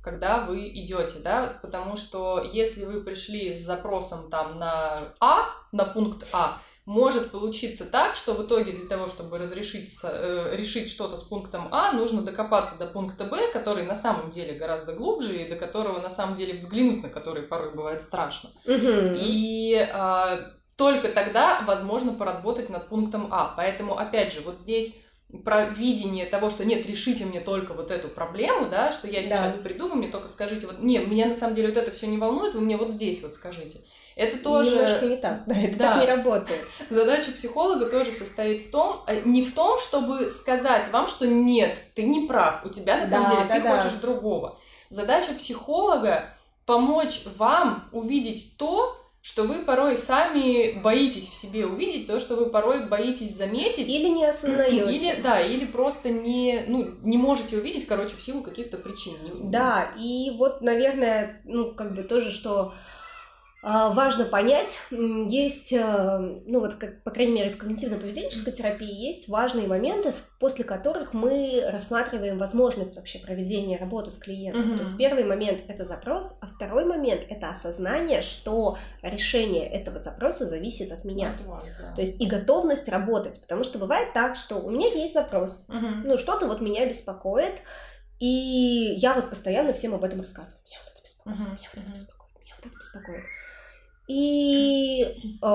когда 0.00 0.46
вы 0.46 0.68
идете, 0.68 1.18
да, 1.18 1.58
потому 1.60 1.96
что 1.96 2.48
если 2.52 2.86
вы 2.86 3.02
пришли 3.02 3.52
с 3.52 3.58
запросом 3.58 4.30
там 4.30 4.58
на 4.58 5.12
А, 5.20 5.48
на 5.72 5.84
пункт 5.84 6.26
А, 6.32 6.62
может 6.88 7.32
получиться 7.32 7.84
так, 7.84 8.16
что 8.16 8.32
в 8.32 8.46
итоге 8.46 8.72
для 8.72 8.88
того, 8.88 9.08
чтобы 9.08 9.36
разрешить, 9.36 9.94
э, 10.02 10.56
решить 10.56 10.90
что-то 10.90 11.18
с 11.18 11.22
пунктом 11.22 11.68
А, 11.70 11.92
нужно 11.92 12.22
докопаться 12.22 12.76
до 12.78 12.86
пункта 12.86 13.24
Б, 13.24 13.52
который 13.52 13.84
на 13.84 13.94
самом 13.94 14.30
деле 14.30 14.58
гораздо 14.58 14.94
глубже, 14.94 15.36
и 15.36 15.46
до 15.46 15.56
которого 15.56 16.00
на 16.00 16.08
самом 16.08 16.34
деле 16.34 16.54
взглянуть 16.54 17.02
на 17.02 17.10
который 17.10 17.42
порой 17.42 17.74
бывает 17.74 18.00
страшно. 18.00 18.52
Угу. 18.64 19.18
И 19.18 19.86
э, 19.86 20.38
только 20.78 21.10
тогда 21.10 21.60
возможно 21.66 22.14
поработать 22.14 22.70
над 22.70 22.88
пунктом 22.88 23.28
А. 23.30 23.52
Поэтому, 23.54 23.98
опять 23.98 24.32
же, 24.32 24.40
вот 24.40 24.56
здесь 24.56 25.04
про 25.44 25.66
видение 25.66 26.24
того, 26.24 26.48
что 26.48 26.64
нет, 26.64 26.86
решите 26.86 27.26
мне 27.26 27.40
только 27.40 27.74
вот 27.74 27.90
эту 27.90 28.08
проблему, 28.08 28.70
да, 28.70 28.92
что 28.92 29.08
я 29.08 29.22
сейчас 29.22 29.56
да. 29.56 29.62
приду, 29.62 29.88
вы 29.88 29.96
мне 29.96 30.08
только 30.08 30.28
скажите, 30.28 30.66
вот, 30.66 30.78
нет, 30.78 31.06
меня 31.06 31.26
на 31.26 31.34
самом 31.34 31.54
деле 31.54 31.68
вот 31.68 31.76
это 31.76 31.90
все 31.90 32.06
не 32.06 32.16
волнует, 32.16 32.54
вы 32.54 32.62
мне 32.62 32.78
вот 32.78 32.90
здесь 32.90 33.22
вот 33.22 33.34
скажите. 33.34 33.82
Это 34.18 34.36
тоже... 34.38 34.74
Немножко 34.74 35.06
не 35.06 35.16
так, 35.16 35.44
да, 35.46 35.54
это 35.56 35.78
да. 35.78 35.92
так 35.92 36.00
не 36.00 36.06
работает. 36.06 36.60
Задача 36.90 37.30
психолога 37.30 37.86
тоже 37.86 38.10
состоит 38.10 38.62
в 38.62 38.70
том, 38.72 39.04
э, 39.06 39.22
не 39.24 39.44
в 39.44 39.54
том, 39.54 39.78
чтобы 39.78 40.28
сказать 40.28 40.90
вам, 40.90 41.06
что 41.06 41.24
нет, 41.24 41.78
ты 41.94 42.02
не 42.02 42.26
прав, 42.26 42.64
у 42.64 42.68
тебя 42.68 42.96
на 42.96 43.06
самом 43.06 43.30
да, 43.30 43.36
деле, 43.36 43.48
да, 43.48 43.54
ты 43.54 43.62
да. 43.62 43.76
хочешь 43.76 43.98
другого. 44.00 44.58
Задача 44.90 45.34
психолога 45.34 46.34
помочь 46.66 47.22
вам 47.36 47.88
увидеть 47.92 48.56
то, 48.58 48.96
что 49.22 49.44
вы 49.44 49.64
порой 49.64 49.96
сами 49.96 50.80
боитесь 50.80 51.28
в 51.28 51.34
себе 51.34 51.64
увидеть, 51.66 52.08
то, 52.08 52.18
что 52.18 52.34
вы 52.34 52.46
порой 52.46 52.88
боитесь 52.88 53.36
заметить. 53.36 53.88
Или 53.88 54.08
не 54.08 54.24
осознаете. 54.24 54.92
Или, 54.92 55.20
да, 55.20 55.40
или 55.40 55.64
просто 55.64 56.10
не, 56.10 56.64
ну, 56.66 56.96
не 57.02 57.18
можете 57.18 57.58
увидеть, 57.58 57.86
короче, 57.86 58.16
в 58.16 58.22
силу 58.22 58.42
каких-то 58.42 58.78
причин. 58.78 59.14
Да, 59.44 59.90
и 59.96 60.32
вот, 60.36 60.60
наверное, 60.60 61.40
ну, 61.44 61.72
как 61.72 61.94
бы 61.94 62.02
тоже, 62.02 62.32
что 62.32 62.72
важно 63.60 64.24
понять, 64.24 64.78
есть, 64.90 65.72
э, 65.72 66.18
ну 66.46 66.60
вот, 66.60 66.74
как, 66.74 67.02
по 67.02 67.10
крайней 67.10 67.32
мере, 67.32 67.50
в 67.50 67.58
когнитивно-поведенческой 67.58 68.52
терапии 68.52 68.88
есть 68.88 69.28
важные 69.28 69.66
моменты, 69.66 70.12
после 70.38 70.64
которых 70.64 71.12
мы 71.12 71.62
рассматриваем 71.66 72.38
возможность 72.38 72.94
вообще 72.94 73.18
проведения 73.18 73.76
работы 73.76 74.12
с 74.12 74.16
клиентом. 74.16 74.62
Mm-hmm. 74.62 74.76
То 74.76 74.82
есть 74.84 74.96
первый 74.96 75.24
момент 75.24 75.60
это 75.66 75.84
запрос, 75.84 76.38
а 76.40 76.46
второй 76.46 76.84
момент 76.84 77.22
это 77.28 77.50
осознание, 77.50 78.22
что 78.22 78.78
решение 79.02 79.68
этого 79.68 79.98
запроса 79.98 80.46
зависит 80.46 80.92
от 80.92 81.04
меня. 81.04 81.32
От 81.32 81.40
вас, 81.40 81.64
да. 81.80 81.94
То 81.96 82.00
есть 82.00 82.20
и 82.20 82.26
готовность 82.26 82.88
работать, 82.88 83.40
потому 83.40 83.64
что 83.64 83.78
бывает 83.78 84.12
так, 84.12 84.36
что 84.36 84.56
у 84.56 84.70
меня 84.70 84.86
есть 84.86 85.14
запрос, 85.14 85.66
mm-hmm. 85.68 86.02
ну 86.04 86.16
что-то 86.16 86.46
вот 86.46 86.60
меня 86.60 86.86
беспокоит, 86.86 87.54
и 88.20 88.94
я 88.98 89.14
вот 89.14 89.30
постоянно 89.30 89.72
всем 89.72 89.94
об 89.94 90.04
этом 90.04 90.20
рассказываю. 90.20 90.60
Меня 90.64 90.78
вот 90.84 90.92
это 90.92 91.02
беспокоит, 91.02 91.38
mm-hmm. 91.38 91.58
меня 91.58 91.68
вот 91.74 91.82
это 91.82 91.92
беспокоит, 91.92 92.44
меня 92.44 92.54
вот 92.56 92.66
это 92.66 92.78
беспокоит. 92.78 93.24
И 94.08 95.04
э, 95.04 95.46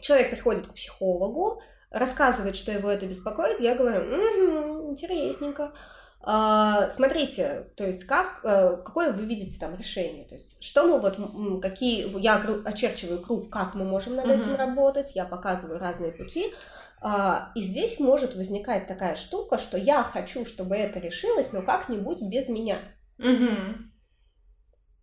человек 0.00 0.30
приходит 0.30 0.66
к 0.66 0.74
психологу, 0.74 1.62
рассказывает, 1.90 2.56
что 2.56 2.72
его 2.72 2.90
это 2.90 3.06
беспокоит, 3.06 3.60
я 3.60 3.76
говорю, 3.76 4.00
угу, 4.00 4.90
интересненько. 4.90 5.72
А, 6.20 6.88
смотрите, 6.90 7.68
то 7.76 7.86
есть 7.86 8.04
как, 8.04 8.40
э, 8.42 8.76
какое 8.84 9.12
вы 9.12 9.24
видите 9.24 9.58
там 9.58 9.76
решение, 9.76 10.26
то 10.26 10.34
есть 10.34 10.62
что 10.62 10.82
мы 10.82 10.98
вот, 10.98 11.62
какие, 11.62 12.20
я 12.20 12.42
очерчиваю 12.64 13.20
круг, 13.20 13.48
как 13.50 13.74
мы 13.74 13.84
можем 13.84 14.16
над 14.16 14.26
uh-huh. 14.26 14.40
этим 14.40 14.56
работать, 14.56 15.12
я 15.14 15.24
показываю 15.24 15.78
разные 15.78 16.10
пути, 16.10 16.52
а, 17.00 17.52
и 17.54 17.60
здесь 17.60 18.00
может 18.00 18.34
возникать 18.34 18.88
такая 18.88 19.14
штука, 19.14 19.56
что 19.56 19.78
я 19.78 20.02
хочу, 20.02 20.44
чтобы 20.44 20.74
это 20.74 20.98
решилось, 20.98 21.52
но 21.52 21.62
как-нибудь 21.62 22.20
без 22.22 22.48
меня. 22.48 22.78
Uh-huh. 23.18 23.76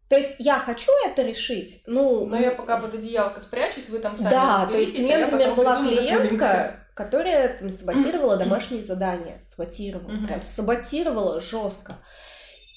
То 0.07 0.15
есть 0.15 0.35
я 0.37 0.59
хочу 0.59 0.91
это 1.05 1.23
решить, 1.23 1.81
ну... 1.87 2.27
Но 2.27 2.37
я 2.37 2.51
пока 2.51 2.77
под 2.77 2.93
одеялко 2.93 3.41
спрячусь, 3.41 3.89
вы 3.89 3.99
там 3.99 4.15
сами 4.15 4.29
Да, 4.29 4.67
то 4.67 4.77
есть 4.77 4.97
у 4.99 5.01
меня, 5.01 5.19
например, 5.19 5.55
была 5.55 5.81
клиентка, 5.81 6.87
которая 6.93 7.57
там 7.57 7.71
саботировала 7.71 8.37
домашние 8.37 8.83
задания, 8.83 9.39
саботировала, 9.49 10.25
прям 10.25 10.43
саботировала 10.43 11.41
жестко. 11.41 11.95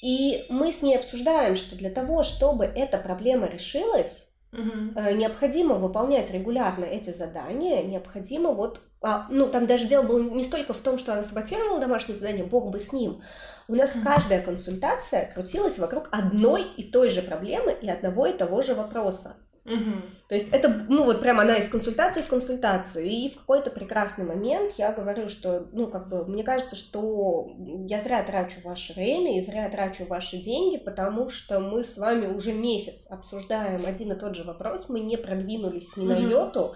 И 0.01 0.47
мы 0.49 0.73
с 0.73 0.83
ней 0.83 0.97
обсуждаем, 0.97 1.57
что 1.57 1.77
для 1.77 1.91
того, 1.91 2.23
чтобы 2.23 2.64
эта 2.64 2.99
проблема 2.99 3.47
решилась, 3.49 4.28
Угу. 4.53 5.01
Необходимо 5.15 5.75
выполнять 5.75 6.31
регулярно 6.31 6.85
эти 6.85 7.11
задания, 7.11 7.83
необходимо 7.83 8.53
вот, 8.53 8.81
а, 9.03 9.27
ну 9.29 9.47
там 9.47 9.67
даже 9.67 9.87
дело 9.87 10.03
было 10.05 10.21
не 10.21 10.43
столько 10.43 10.73
в 10.73 10.81
том, 10.81 10.99
что 10.99 11.13
она 11.13 11.23
саботировала 11.23 11.79
домашнее 11.79 12.17
задание, 12.17 12.45
бог 12.45 12.71
бы 12.71 12.79
с 12.79 12.93
ним. 12.93 13.23
У 13.69 13.75
нас 13.75 13.95
угу. 13.95 14.05
каждая 14.05 14.41
консультация 14.41 15.31
крутилась 15.33 15.79
вокруг 15.79 16.09
одной 16.13 16.63
и 16.63 16.91
той 16.91 17.11
же 17.11 17.21
проблемы 17.21 17.73
и 17.73 17.91
одного 17.91 18.27
и 18.27 18.37
того 18.37 18.63
же 18.63 18.75
вопроса. 18.75 19.37
Угу. 19.69 19.93
То 20.29 20.35
есть 20.35 20.53
это, 20.53 20.69
ну 20.89 21.05
вот 21.05 21.21
прямо 21.21 21.43
она 21.43 21.57
из 21.57 21.69
консультации 21.69 22.23
в 22.23 22.29
консультацию. 22.29 23.05
И 23.05 23.29
в 23.29 23.37
какой-то 23.37 23.71
прекрасный 23.71 24.25
момент 24.25 24.75
я 24.79 24.93
говорю, 24.93 25.29
что, 25.29 25.69
ну 25.73 25.89
как 25.89 26.09
бы, 26.09 26.27
мне 26.27 26.43
кажется, 26.43 26.75
что 26.75 27.51
я 27.87 28.01
зря 28.01 28.23
трачу 28.23 28.61
ваше 28.65 28.95
время 28.95 29.39
и 29.39 29.45
зря 29.45 29.69
трачу 29.69 30.07
ваши 30.07 30.39
деньги, 30.39 30.79
потому 30.79 31.29
что 31.29 31.61
мы 31.61 31.85
с 31.85 31.97
вами 31.99 32.27
уже 32.27 32.53
месяц 32.53 33.07
обсуждаем 33.11 33.85
один 33.87 34.13
и 34.13 34.19
тот 34.19 34.35
же 34.35 34.45
вопрос, 34.45 34.89
мы 34.89 35.01
не 35.01 35.17
продвинулись 35.17 35.97
ни 35.97 36.07
на 36.07 36.17
йоту. 36.17 36.75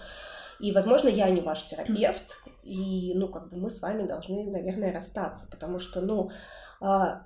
И, 0.60 0.70
возможно, 0.70 1.08
я 1.08 1.28
не 1.28 1.40
ваш 1.40 1.64
терапевт, 1.64 2.38
и, 2.62 3.14
ну, 3.16 3.26
как 3.28 3.50
бы 3.50 3.56
мы 3.56 3.68
с 3.68 3.82
вами 3.82 4.06
должны, 4.06 4.44
наверное, 4.44 4.92
расстаться, 4.92 5.48
потому 5.50 5.80
что, 5.80 6.00
ну, 6.00 6.30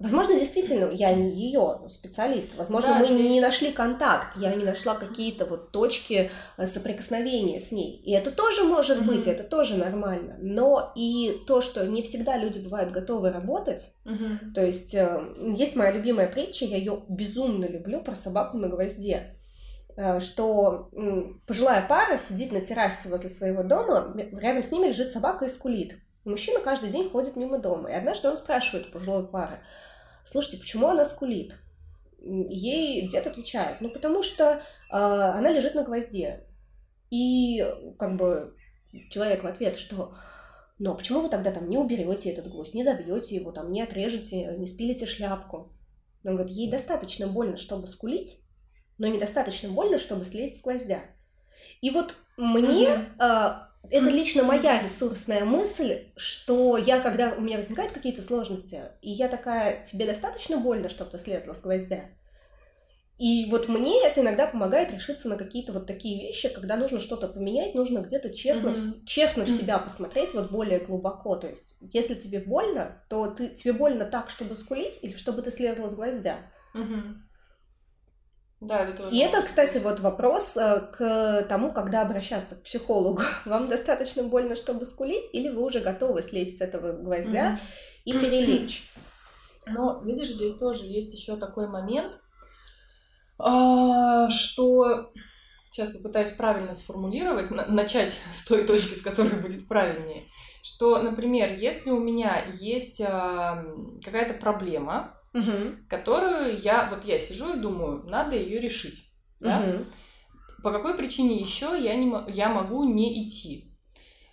возможно, 0.01 0.37
действительно, 0.37 0.91
я 0.93 1.15
не 1.15 1.31
ее 1.31 1.81
специалист. 1.89 2.55
Возможно, 2.57 2.91
да, 2.91 2.99
мы 2.99 3.07
здесь... 3.07 3.31
не 3.31 3.41
нашли 3.41 3.73
контакт, 3.73 4.37
я 4.37 4.55
не 4.55 4.65
нашла 4.65 4.95
какие-то 4.95 5.47
вот 5.47 5.73
точки 5.73 6.31
э, 6.59 6.67
соприкосновения 6.67 7.59
с 7.59 7.73
ней. 7.73 8.03
И 8.05 8.13
это 8.13 8.31
тоже 8.31 8.65
может 8.65 8.99
mm-hmm. 8.99 9.07
быть, 9.07 9.27
это 9.27 9.45
тоже 9.45 9.79
нормально. 9.79 10.37
Но 10.41 10.93
и 10.95 11.41
то, 11.47 11.63
что 11.63 11.87
не 11.87 12.03
всегда 12.03 12.37
люди 12.37 12.59
бывают 12.59 12.91
готовы 12.91 13.31
работать. 13.31 13.95
Mm-hmm. 14.05 14.53
То 14.55 14.63
есть 14.63 14.95
э, 14.95 15.23
есть 15.39 15.75
моя 15.75 15.93
любимая 15.93 16.27
притча, 16.29 16.67
я 16.67 16.77
ее 16.77 17.03
безумно 17.09 17.65
люблю 17.65 18.03
про 18.03 18.15
собаку 18.15 18.59
на 18.59 18.69
гвозде 18.69 19.39
э, 19.97 20.21
что 20.21 20.91
пожилая 21.47 21.87
пара 21.89 22.19
сидит 22.19 22.53
на 22.53 22.61
террасе 22.61 23.09
возле 23.09 23.31
своего 23.31 23.63
дома, 23.63 24.15
рядом 24.39 24.63
с 24.63 24.71
ними 24.71 24.89
лежит 24.89 25.13
собака 25.13 25.47
и 25.47 25.49
скулит. 25.49 25.97
Мужчина 26.27 26.59
каждый 26.59 26.91
день 26.91 27.09
ходит 27.09 27.37
мимо 27.37 27.59
дома. 27.59 27.89
И 27.89 27.95
однажды 27.95 28.29
он 28.29 28.37
спрашивает 28.37 28.91
пожилой 28.91 29.27
пары, 29.29 29.61
слушайте, 30.25 30.59
почему 30.59 30.89
она 30.89 31.05
скулит? 31.05 31.57
Ей 32.19 33.07
дед 33.07 33.29
отвечает, 33.29 33.81
ну 33.81 33.91
потому 33.91 34.25
что 34.25 34.45
э, 34.45 34.61
она 34.91 35.53
лежит 35.53 35.77
на 35.77 35.85
гвозде. 35.85 36.45
И 37.11 37.65
как 37.97 38.17
бы 38.17 38.57
человек 39.11 39.45
в 39.45 39.47
ответ, 39.47 39.77
что 39.77 40.17
ну 40.81 40.91
а 40.91 40.95
почему 40.97 41.21
вы 41.21 41.29
тогда 41.29 41.53
там 41.53 41.69
не 41.69 41.79
уберете 41.79 42.31
этот 42.31 42.51
гвоздь, 42.51 42.75
не 42.75 42.83
забьете 42.83 43.37
его, 43.37 43.53
там 43.53 43.71
не 43.71 43.81
отрежете, 43.81 44.57
не 44.59 44.67
спилите 44.67 45.07
шляпку? 45.07 45.73
Он 46.25 46.35
говорит, 46.35 46.57
ей 46.57 46.69
достаточно 46.69 47.29
больно, 47.29 47.57
чтобы 47.57 47.87
скулить, 47.87 48.41
но 48.99 49.07
недостаточно 49.07 49.69
больно, 49.69 49.99
чтобы 49.99 50.25
слезть 50.25 50.59
с 50.59 50.63
гвоздя. 50.63 51.03
И 51.81 51.91
вот 51.91 52.17
мне 52.37 52.89
mm-hmm. 52.89 53.66
Это 53.91 54.11
лично 54.11 54.43
моя 54.43 54.83
ресурсная 54.83 55.45
мысль, 55.45 56.05
что 56.17 56.77
я, 56.77 57.01
когда 57.01 57.33
у 57.33 57.41
меня 57.41 57.57
возникают 57.57 57.93
какие-то 57.93 58.23
сложности, 58.23 58.83
и 59.03 59.11
я 59.11 59.29
такая, 59.29 59.85
тебе 59.85 60.07
достаточно 60.07 60.59
больно, 60.59 60.89
чтобы 60.89 61.11
ты 61.11 61.19
слезла 61.19 61.55
с 61.55 61.61
гвоздя? 61.61 62.05
И 63.19 63.51
вот 63.51 63.69
мне 63.69 64.07
это 64.07 64.21
иногда 64.21 64.47
помогает 64.47 64.93
решиться 64.93 65.29
на 65.29 65.37
какие-то 65.37 65.73
вот 65.73 65.87
такие 65.87 66.21
вещи, 66.21 66.51
когда 66.51 66.77
нужно 66.77 67.01
что-то 67.01 67.29
поменять, 67.29 67.75
нужно 67.75 68.01
где-то 68.01 68.29
честно, 68.35 68.69
mm-hmm. 68.69 69.03
в, 69.03 69.07
честно 69.07 69.45
в 69.45 69.51
себя 69.51 69.79
посмотреть 69.79 70.35
вот 70.35 70.51
более 70.51 70.81
глубоко. 70.81 71.37
То 71.37 71.49
есть, 71.49 71.77
если 71.81 72.15
тебе 72.15 72.41
больно, 72.41 73.03
то 73.09 73.29
ты, 73.29 73.49
тебе 73.49 73.73
больно 73.73 74.05
так, 74.05 74.29
чтобы 74.29 74.55
скулить, 74.55 74.99
или 75.01 75.17
чтобы 75.17 75.41
ты 75.41 75.51
слезла 75.51 75.89
с 75.89 75.95
гвоздя. 75.95 76.37
Mm-hmm. 76.75 77.15
Да, 78.61 78.85
это 78.85 78.97
тоже. 78.97 79.15
И 79.15 79.19
это, 79.19 79.43
кстати, 79.43 79.79
вот 79.79 80.01
вопрос 80.01 80.57
э, 80.57 80.81
к 80.93 81.47
тому, 81.49 81.73
когда 81.73 82.03
обращаться 82.03 82.55
к 82.55 82.63
психологу. 82.63 83.21
Вам 83.45 83.69
достаточно 83.69 84.23
больно, 84.23 84.57
чтобы 84.57 84.87
скулить, 84.87 85.29
или 85.33 85.51
вы 85.51 85.63
уже 85.63 85.81
готовы 85.81 86.23
слезть 86.23 86.59
с 86.59 86.61
этого 86.63 86.93
гвоздя 86.93 87.53
mm-hmm. 87.53 88.03
и 88.07 88.13
перелечь? 88.13 88.91
Но, 89.67 90.01
видишь, 90.03 90.31
здесь 90.31 90.57
тоже 90.57 90.87
есть 90.87 91.13
еще 91.13 91.37
такой 91.37 91.69
момент, 91.69 92.19
а, 93.39 94.31
что 94.31 95.11
сейчас 95.71 95.91
попытаюсь 95.91 96.31
правильно 96.31 96.75
сформулировать, 96.75 97.51
начать 97.51 98.15
с 98.33 98.47
той 98.47 98.65
точки, 98.65 98.95
с 98.95 99.03
которой 99.03 99.39
будет 99.39 99.69
правильнее, 99.69 100.25
что, 100.63 101.03
например, 101.03 101.55
если 101.59 101.91
у 101.91 102.01
меня 102.01 102.47
есть 102.59 103.03
какая-то 103.03 104.35
проблема, 104.41 105.16
угу. 105.37 105.77
которую 105.89 106.59
я, 106.59 106.89
вот 106.91 107.05
я 107.05 107.19
сижу 107.19 107.55
и 107.55 107.61
думаю, 107.61 108.03
надо 108.05 108.37
ее 108.37 108.61
решить. 108.61 109.11
Да? 109.41 109.61
Угу. 109.61 109.85
По 110.63 110.73
какой 110.73 110.95
причине 110.95 111.37
еще 111.37 111.77
я, 111.81 111.95
не, 111.95 112.13
я 112.33 112.49
могу 112.49 112.85
не 112.85 113.27
идти? 113.27 113.77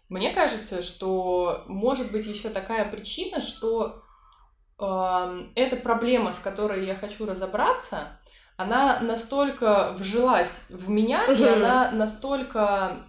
Мне 0.09 0.31
кажется, 0.31 0.81
что 0.81 1.63
может 1.67 2.11
быть 2.11 2.25
еще 2.25 2.49
такая 2.49 2.89
причина, 2.89 3.41
что 3.41 4.03
э, 4.79 5.43
эта 5.55 5.75
проблема, 5.75 6.31
с 6.31 6.39
которой 6.39 6.85
я 6.85 6.95
хочу 6.95 7.25
разобраться, 7.25 8.19
она 8.55 8.99
настолько 8.99 9.93
вжилась 9.93 10.67
в 10.69 10.89
меня, 10.89 11.23
угу. 11.23 11.33
и 11.33 11.43
она 11.43 11.91
настолько, 11.91 13.05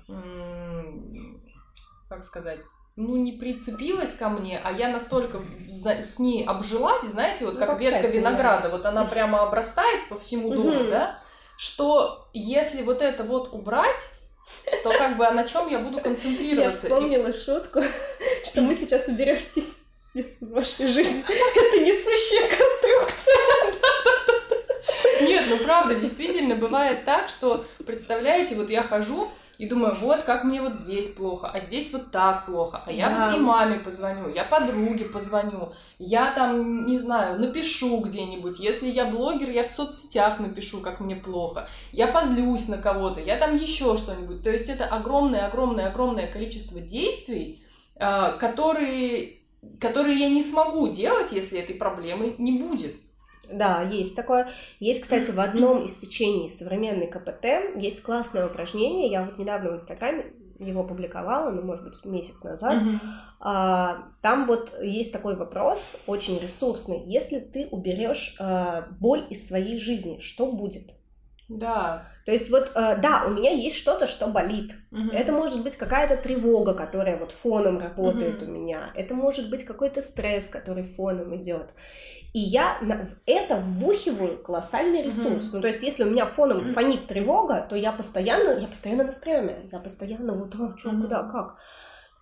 как 2.08 2.24
сказать, 2.24 2.62
ну, 2.96 3.16
не 3.16 3.32
прицепилась 3.32 4.14
ко 4.14 4.28
мне, 4.28 4.60
а 4.62 4.70
я 4.70 4.88
настолько 4.88 5.42
за, 5.68 6.02
с 6.02 6.18
ней 6.18 6.44
обжилась, 6.44 7.02
и 7.04 7.08
знаете, 7.08 7.44
вот 7.44 7.54
ну, 7.54 7.60
как, 7.60 7.70
как 7.70 7.80
ветка 7.80 8.06
винограда, 8.06 8.68
вот 8.68 8.86
она 8.86 9.04
прямо 9.04 9.42
обрастает 9.42 10.08
по 10.08 10.18
всему 10.18 10.54
дому, 10.54 10.84
да, 10.90 11.18
что 11.56 12.28
если 12.32 12.82
вот 12.82 13.02
это 13.02 13.24
вот 13.24 13.52
убрать, 13.52 14.00
то 14.82 14.90
как 14.90 15.16
бы 15.16 15.26
а 15.26 15.32
на 15.32 15.44
чем 15.44 15.68
я 15.68 15.80
буду 15.80 16.00
концентрироваться? 16.00 16.86
Я 16.86 16.94
вспомнила 16.94 17.32
шутку, 17.32 17.80
что 18.46 18.60
мы 18.60 18.74
сейчас 18.74 19.08
уберем 19.08 19.38
из 19.54 19.80
вашей 20.40 20.86
жизни. 20.88 21.24
Это 21.28 21.80
несущая 21.80 22.48
конструкция. 22.48 23.34
Нет, 25.22 25.44
ну 25.48 25.58
правда, 25.58 25.94
действительно, 25.94 26.54
бывает 26.54 27.04
так, 27.04 27.28
что, 27.28 27.64
представляете, 27.84 28.54
вот 28.54 28.70
я 28.70 28.82
хожу, 28.82 29.30
и 29.58 29.66
думаю, 29.66 29.94
вот 30.00 30.22
как 30.22 30.44
мне 30.44 30.60
вот 30.60 30.74
здесь 30.74 31.08
плохо, 31.08 31.48
а 31.48 31.60
здесь 31.60 31.92
вот 31.92 32.10
так 32.10 32.46
плохо, 32.46 32.82
а 32.86 32.92
я 32.92 33.08
да. 33.08 33.30
вот 33.30 33.36
и 33.36 33.40
маме 33.40 33.78
позвоню, 33.78 34.28
я 34.28 34.44
подруге 34.44 35.04
позвоню, 35.04 35.72
я 35.98 36.32
там, 36.32 36.86
не 36.86 36.98
знаю, 36.98 37.38
напишу 37.40 38.00
где-нибудь, 38.00 38.58
если 38.58 38.88
я 38.88 39.06
блогер, 39.06 39.50
я 39.50 39.64
в 39.64 39.70
соцсетях 39.70 40.40
напишу, 40.40 40.80
как 40.80 41.00
мне 41.00 41.16
плохо, 41.16 41.68
я 41.92 42.08
позлюсь 42.08 42.68
на 42.68 42.78
кого-то, 42.78 43.20
я 43.20 43.36
там 43.36 43.56
еще 43.56 43.96
что-нибудь, 43.96 44.42
то 44.42 44.50
есть 44.50 44.68
это 44.68 44.86
огромное-огромное-огромное 44.86 46.26
количество 46.26 46.80
действий, 46.80 47.62
а, 47.96 48.32
которые, 48.32 49.36
которые 49.80 50.18
я 50.18 50.28
не 50.28 50.42
смогу 50.42 50.88
делать, 50.88 51.32
если 51.32 51.60
этой 51.60 51.76
проблемы 51.76 52.34
не 52.38 52.58
будет. 52.58 52.96
Да, 53.50 53.82
есть 53.82 54.16
такое. 54.16 54.48
Есть, 54.80 55.02
кстати, 55.02 55.30
в 55.30 55.40
одном 55.40 55.84
из 55.84 55.94
течений 55.96 56.48
современной 56.48 57.06
КПТ 57.06 57.76
есть 57.76 58.02
классное 58.02 58.46
упражнение. 58.46 59.10
Я 59.10 59.24
вот 59.24 59.38
недавно 59.38 59.70
в 59.70 59.74
Инстаграме 59.74 60.32
его 60.58 60.84
публиковала, 60.84 61.50
ну, 61.50 61.62
может 61.62 61.84
быть, 61.84 62.04
месяц 62.04 62.42
назад. 62.42 62.80
Mm-hmm. 62.82 62.98
А, 63.40 64.08
там 64.22 64.46
вот 64.46 64.74
есть 64.80 65.12
такой 65.12 65.36
вопрос, 65.36 65.96
очень 66.06 66.38
ресурсный. 66.38 67.02
Если 67.06 67.40
ты 67.40 67.66
уберешь 67.70 68.36
а, 68.38 68.86
боль 69.00 69.26
из 69.30 69.46
своей 69.46 69.78
жизни, 69.78 70.20
что 70.20 70.52
будет? 70.52 70.94
Да. 71.48 72.06
То 72.24 72.32
есть 72.32 72.50
вот, 72.50 72.72
э, 72.74 72.96
да, 73.02 73.24
у 73.26 73.30
меня 73.30 73.50
есть 73.50 73.76
что-то, 73.76 74.06
что 74.06 74.28
болит. 74.28 74.72
Угу. 74.92 75.10
Это 75.12 75.32
может 75.32 75.62
быть 75.62 75.76
какая-то 75.76 76.16
тревога, 76.16 76.72
которая 76.72 77.18
вот 77.18 77.32
фоном 77.32 77.78
работает 77.78 78.42
угу. 78.42 78.50
у 78.50 78.54
меня. 78.54 78.90
Это 78.94 79.14
может 79.14 79.50
быть 79.50 79.64
какой-то 79.64 80.00
стресс, 80.00 80.46
который 80.46 80.84
фоном 80.84 81.36
идет. 81.36 81.74
И 82.34 82.40
я 82.40 82.78
это 83.26 83.56
вбухиваю 83.56 84.42
колоссальный 84.42 85.02
ресурс. 85.02 85.46
Mm-hmm. 85.46 85.50
Ну, 85.52 85.60
то 85.60 85.68
есть, 85.68 85.82
если 85.84 86.02
у 86.02 86.10
меня 86.10 86.26
фоном 86.26 86.74
фонит 86.74 87.06
тревога, 87.06 87.64
то 87.70 87.76
я 87.76 87.92
постоянно, 87.92 88.58
я 88.58 88.66
постоянно 88.66 89.04
на 89.04 89.12
стреме. 89.12 89.68
Я 89.70 89.78
постоянно 89.78 90.34
вот, 90.34 90.52
а, 90.56 90.76
что, 90.76 90.90
mm-hmm. 90.90 91.00
куда, 91.00 91.22
как. 91.22 91.58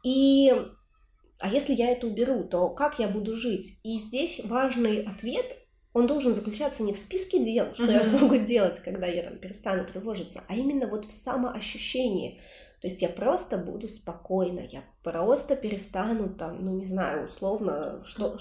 И 0.05 0.53
а 1.41 1.49
если 1.49 1.73
я 1.73 1.91
это 1.91 2.07
уберу, 2.07 2.45
то 2.45 2.69
как 2.69 2.99
я 2.99 3.09
буду 3.09 3.37
жить? 3.37 3.79
И 3.83 3.99
здесь 3.99 4.43
важный 4.45 5.03
ответ, 5.03 5.57
он 5.95 6.07
должен 6.07 6.35
заключаться 6.35 6.83
не 6.83 6.93
в 6.93 6.99
списке 6.99 7.43
дел, 7.43 7.73
что 7.75 7.85
mm-hmm. 7.85 7.93
я 7.93 8.05
смогу 8.05 8.37
делать, 8.37 8.79
когда 8.81 9.07
я 9.07 9.23
там 9.23 9.39
перестану 9.39 9.85
тревожиться, 9.85 10.45
а 10.47 10.55
именно 10.55 10.87
вот 10.87 11.07
в 11.07 11.11
самоощущении. 11.11 12.39
То 12.83 12.89
есть 12.89 13.01
я 13.01 13.09
просто 13.09 13.59
буду 13.59 13.87
спокойна, 13.87 14.59
я 14.59 14.83
просто 15.05 15.55
перестану 15.55 16.29
там, 16.31 16.65
ну 16.65 16.73
не 16.73 16.87
знаю, 16.87 17.29
условно, 17.29 18.03
что 18.05 18.37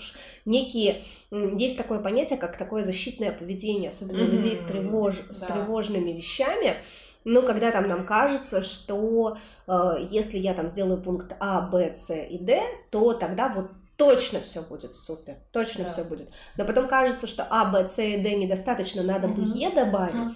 некие 0.45 1.03
есть 1.29 1.77
такое 1.77 1.99
понятие, 1.99 2.39
как 2.39 2.57
такое 2.57 2.83
защитное 2.83 3.31
поведение, 3.31 3.89
особенно 3.89 4.21
mm-hmm. 4.21 4.31
людей 4.31 4.55
с, 4.55 4.61
тревож, 4.61 5.21
да. 5.27 5.33
с 5.35 5.39
тревожными 5.41 6.09
вещами. 6.09 6.75
Ну, 7.23 7.43
когда 7.43 7.71
там 7.71 7.87
нам 7.87 8.03
кажется, 8.03 8.63
что 8.63 9.37
э, 9.67 9.97
если 10.09 10.39
я 10.39 10.55
там 10.55 10.69
сделаю 10.69 10.99
пункт 10.99 11.35
А, 11.39 11.61
Б, 11.61 11.93
С 11.95 12.11
и 12.11 12.39
Д, 12.39 12.63
то 12.89 13.13
тогда 13.13 13.49
вот 13.49 13.67
точно 13.95 14.41
все 14.41 14.63
будет 14.63 14.95
супер, 14.95 15.35
точно 15.51 15.83
да. 15.83 15.91
все 15.91 16.03
будет. 16.03 16.27
Но 16.57 16.65
потом 16.65 16.87
кажется, 16.87 17.27
что 17.27 17.45
А, 17.47 17.65
Б, 17.65 17.87
С 17.87 17.99
и 17.99 18.17
Д 18.17 18.33
недостаточно, 18.33 19.03
надо 19.03 19.27
бы 19.27 19.43
Е 19.43 19.69
добавить. 19.69 20.31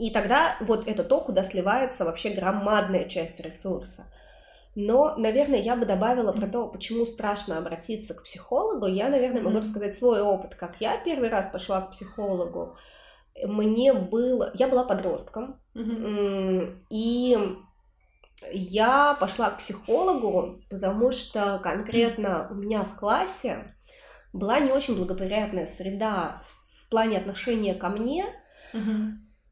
И 0.00 0.10
тогда 0.10 0.56
вот 0.60 0.88
это 0.88 1.04
то, 1.04 1.20
куда 1.20 1.44
сливается 1.44 2.06
вообще 2.06 2.30
громадная 2.30 3.04
часть 3.04 3.38
ресурса. 3.38 4.06
Но, 4.74 5.14
наверное, 5.16 5.60
я 5.60 5.76
бы 5.76 5.84
добавила 5.84 6.32
про 6.32 6.46
то, 6.46 6.68
почему 6.68 7.04
страшно 7.04 7.58
обратиться 7.58 8.14
к 8.14 8.22
психологу. 8.22 8.86
Я, 8.86 9.10
наверное, 9.10 9.42
могу 9.42 9.58
рассказать 9.58 9.94
свой 9.94 10.22
опыт, 10.22 10.54
как 10.54 10.80
я 10.80 10.96
первый 10.96 11.28
раз 11.28 11.48
пошла 11.52 11.82
к 11.82 11.90
психологу. 11.90 12.78
Мне 13.44 13.92
было... 13.92 14.50
Я 14.54 14.68
была 14.68 14.84
подростком, 14.84 15.60
и 16.88 17.38
я 18.52 19.14
пошла 19.20 19.50
к 19.50 19.58
психологу, 19.58 20.62
потому 20.70 21.12
что 21.12 21.60
конкретно 21.62 22.48
у 22.50 22.54
меня 22.54 22.84
в 22.84 22.96
классе 22.96 23.74
была 24.32 24.60
не 24.60 24.72
очень 24.72 24.96
благоприятная 24.96 25.66
среда 25.66 26.40
в 26.42 26.88
плане 26.88 27.18
отношения 27.18 27.74
ко 27.74 27.90
мне, 27.90 28.24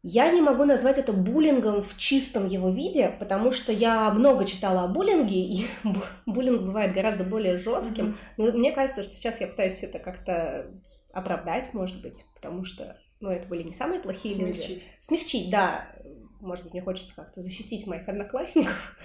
Я 0.02 0.30
не 0.30 0.40
могу 0.40 0.64
назвать 0.64 0.98
это 0.98 1.12
буллингом 1.12 1.82
в 1.82 1.96
чистом 1.96 2.46
его 2.46 2.70
виде, 2.70 3.14
потому 3.18 3.50
что 3.50 3.72
я 3.72 4.11
много 4.11 4.44
читала 4.44 4.84
о 4.84 4.88
буллинге, 4.88 5.40
и 5.40 5.66
буллинг 6.26 6.62
бывает 6.62 6.94
гораздо 6.94 7.24
более 7.24 7.56
жестким. 7.56 8.16
Но 8.37 8.52
мне 8.52 8.72
кажется, 8.72 9.02
что 9.02 9.12
сейчас 9.12 9.40
я 9.40 9.48
пытаюсь 9.48 9.82
это 9.82 9.98
как-то 9.98 10.66
оправдать, 11.12 11.74
может 11.74 12.00
быть, 12.00 12.24
потому 12.34 12.64
что 12.64 12.96
ну, 13.20 13.30
это 13.30 13.48
были 13.48 13.64
не 13.64 13.72
самые 13.72 14.00
плохие 14.00 14.37
Смягчить. 14.37 14.68
люди. 14.68 14.82
Смягчить, 15.00 15.50
да. 15.50 15.88
Может 16.40 16.64
быть, 16.64 16.74
мне 16.74 16.82
хочется 16.82 17.14
как-то 17.16 17.42
защитить 17.42 17.87
моих 17.87 18.08
одноклассников. 18.08 18.96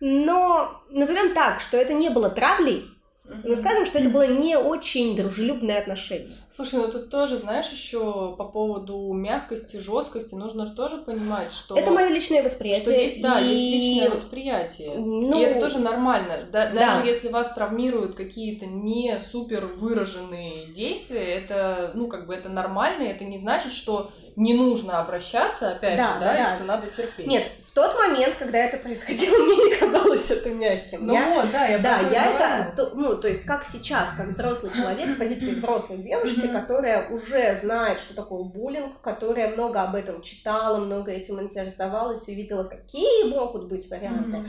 Но 0.00 0.82
назовем 0.90 1.32
так, 1.32 1.60
что 1.60 1.76
это 1.76 1.92
не 1.92 2.10
было 2.10 2.28
травлей, 2.28 2.84
но 3.24 3.56
скажем, 3.56 3.86
что 3.86 3.98
это 3.98 4.08
было 4.08 4.26
не 4.26 4.56
очень 4.56 5.14
дружелюбное 5.16 5.78
отношение. 5.78 6.36
Слушай, 6.48 6.80
ну 6.80 6.88
тут 6.88 7.08
тоже, 7.08 7.38
знаешь, 7.38 7.70
еще 7.70 8.34
по 8.36 8.44
поводу 8.44 9.12
мягкости, 9.12 9.76
жесткости, 9.76 10.34
нужно 10.34 10.66
же 10.66 10.72
тоже 10.72 10.98
понимать, 10.98 11.52
что... 11.52 11.76
Это 11.76 11.90
мое 11.92 12.08
личное 12.08 12.42
восприятие. 12.42 12.82
Что 12.82 12.92
есть, 12.92 13.22
да, 13.22 13.40
и... 13.40 13.48
есть 13.48 13.62
личное 13.62 14.10
восприятие. 14.10 14.94
Ну, 14.96 15.40
и 15.40 15.44
это 15.44 15.60
тоже 15.60 15.78
нормально. 15.78 16.48
Да, 16.50 16.70
да. 16.70 16.74
Даже 16.74 17.06
если 17.06 17.28
вас 17.28 17.54
травмируют 17.54 18.16
какие-то 18.16 18.66
не 18.66 19.18
супер 19.18 19.66
выраженные 19.66 20.66
действия, 20.66 21.24
это, 21.36 21.92
ну, 21.94 22.08
как 22.08 22.26
бы 22.26 22.34
это 22.34 22.48
нормально, 22.48 23.04
это 23.04 23.24
не 23.24 23.38
значит, 23.38 23.72
что 23.72 24.10
не 24.36 24.54
нужно 24.54 25.00
обращаться, 25.00 25.72
опять 25.72 25.96
Да, 25.98 26.14
же, 26.14 26.20
да, 26.20 26.32
да. 26.34 26.42
и 26.52 26.56
что 26.56 26.64
надо 26.64 26.86
терпеть. 26.88 27.26
Нет, 27.26 27.44
в 27.66 27.72
тот 27.74 27.94
момент, 27.96 28.34
когда 28.38 28.58
это 28.58 28.76
происходило, 28.78 29.36
мне 29.44 29.56
не 29.56 29.76
казалось 29.76 30.30
это 30.30 30.50
мягким. 30.50 31.06
ну 31.06 31.14
Я- 31.14 31.34
вот, 31.34 31.50
да, 31.52 31.66
я 31.66 31.78
Да, 31.78 32.00
я 32.00 32.30
это, 32.66 32.76
то- 32.76 32.94
ну, 32.94 33.16
то 33.16 33.28
есть 33.28 33.44
как 33.44 33.64
сейчас, 33.64 34.12
как 34.16 34.28
взрослый 34.28 34.72
человек 34.74 35.10
с 35.10 35.16
позиции 35.16 35.54
взрослой 35.54 35.98
девушки, 35.98 36.48
которая 36.48 37.08
уже 37.10 37.58
знает, 37.58 37.98
что 38.00 38.14
такое 38.14 38.42
буллинг, 38.44 39.00
которая 39.00 39.48
много 39.48 39.82
об 39.82 39.94
этом 39.94 40.22
читала, 40.22 40.78
много 40.78 41.10
этим 41.12 41.40
интересовалась, 41.40 42.26
увидела, 42.28 42.64
какие 42.64 43.24
могут 43.28 43.68
быть 43.68 43.88
варианты. 43.90 44.44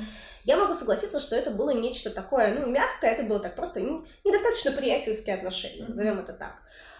Я 0.45 0.57
могу 0.57 0.75
согласиться, 0.75 1.19
что 1.21 1.35
это 1.37 1.51
было 1.51 1.69
нечто 1.69 2.09
такое, 2.09 2.53
ну, 2.59 2.67
мягкое, 2.69 3.11
это 3.11 3.23
было 3.23 3.39
так 3.39 3.55
просто 3.55 3.79
н- 3.79 4.05
недостаточно 4.25 4.71
приятельские 4.71 5.35
отношения, 5.35 5.85
назовем 5.87 6.19
это 6.19 6.33
так. 6.33 6.55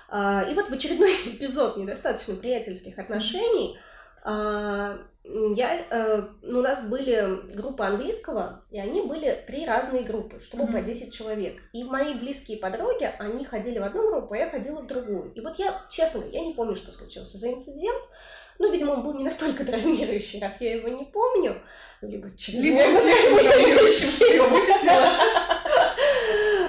А, 0.09 0.43
И 0.49 0.53
вот 0.53 0.69
в 0.69 0.73
очередной 0.73 1.11
эпизод 1.25 1.77
недостаточно 1.77 2.35
приятельских 2.35 2.99
отношений 2.99 3.77
а, 4.23 4.97
я, 5.25 5.79
э, 5.89 6.21
ну, 6.41 6.59
у 6.59 6.61
нас 6.61 6.83
были 6.83 7.53
группы 7.55 7.83
английского, 7.83 8.61
и 8.71 8.77
они 8.79 9.01
были 9.03 9.41
три 9.47 9.65
разные 9.65 10.03
группы, 10.03 10.41
чтобы 10.41 10.65
Мгм. 10.65 10.73
по 10.73 10.81
10 10.81 11.13
человек. 11.13 11.61
И 11.71 11.83
мои 11.85 12.13
близкие 12.13 12.57
подруги, 12.57 13.09
они 13.19 13.45
ходили 13.45 13.79
в 13.79 13.83
одну 13.83 14.09
группу, 14.09 14.33
а 14.33 14.37
я 14.37 14.49
ходила 14.49 14.81
в 14.81 14.87
другую. 14.87 15.31
И 15.33 15.39
вот 15.39 15.57
я, 15.59 15.81
честно, 15.89 16.21
я 16.31 16.41
не 16.41 16.53
помню, 16.53 16.75
что 16.75 16.91
случился 16.91 17.37
за 17.37 17.53
инцидент, 17.53 18.01
ну, 18.59 18.69
видимо, 18.71 18.91
он 18.91 19.03
был 19.03 19.13
не 19.13 19.23
настолько 19.23 19.63
травмирующий, 19.65 20.41
раз 20.41 20.59
я 20.59 20.75
его 20.75 20.89
не 20.89 21.05
помню. 21.05 21.61
Либо 22.01 22.27
Либо 22.27 22.29
чрезмерно 22.37 22.97
он 22.99 23.03
слишком 23.03 23.39
травмирующим, 23.39 24.07
что 24.09 24.25
его 24.25 24.47
вытеснило. 24.49 25.09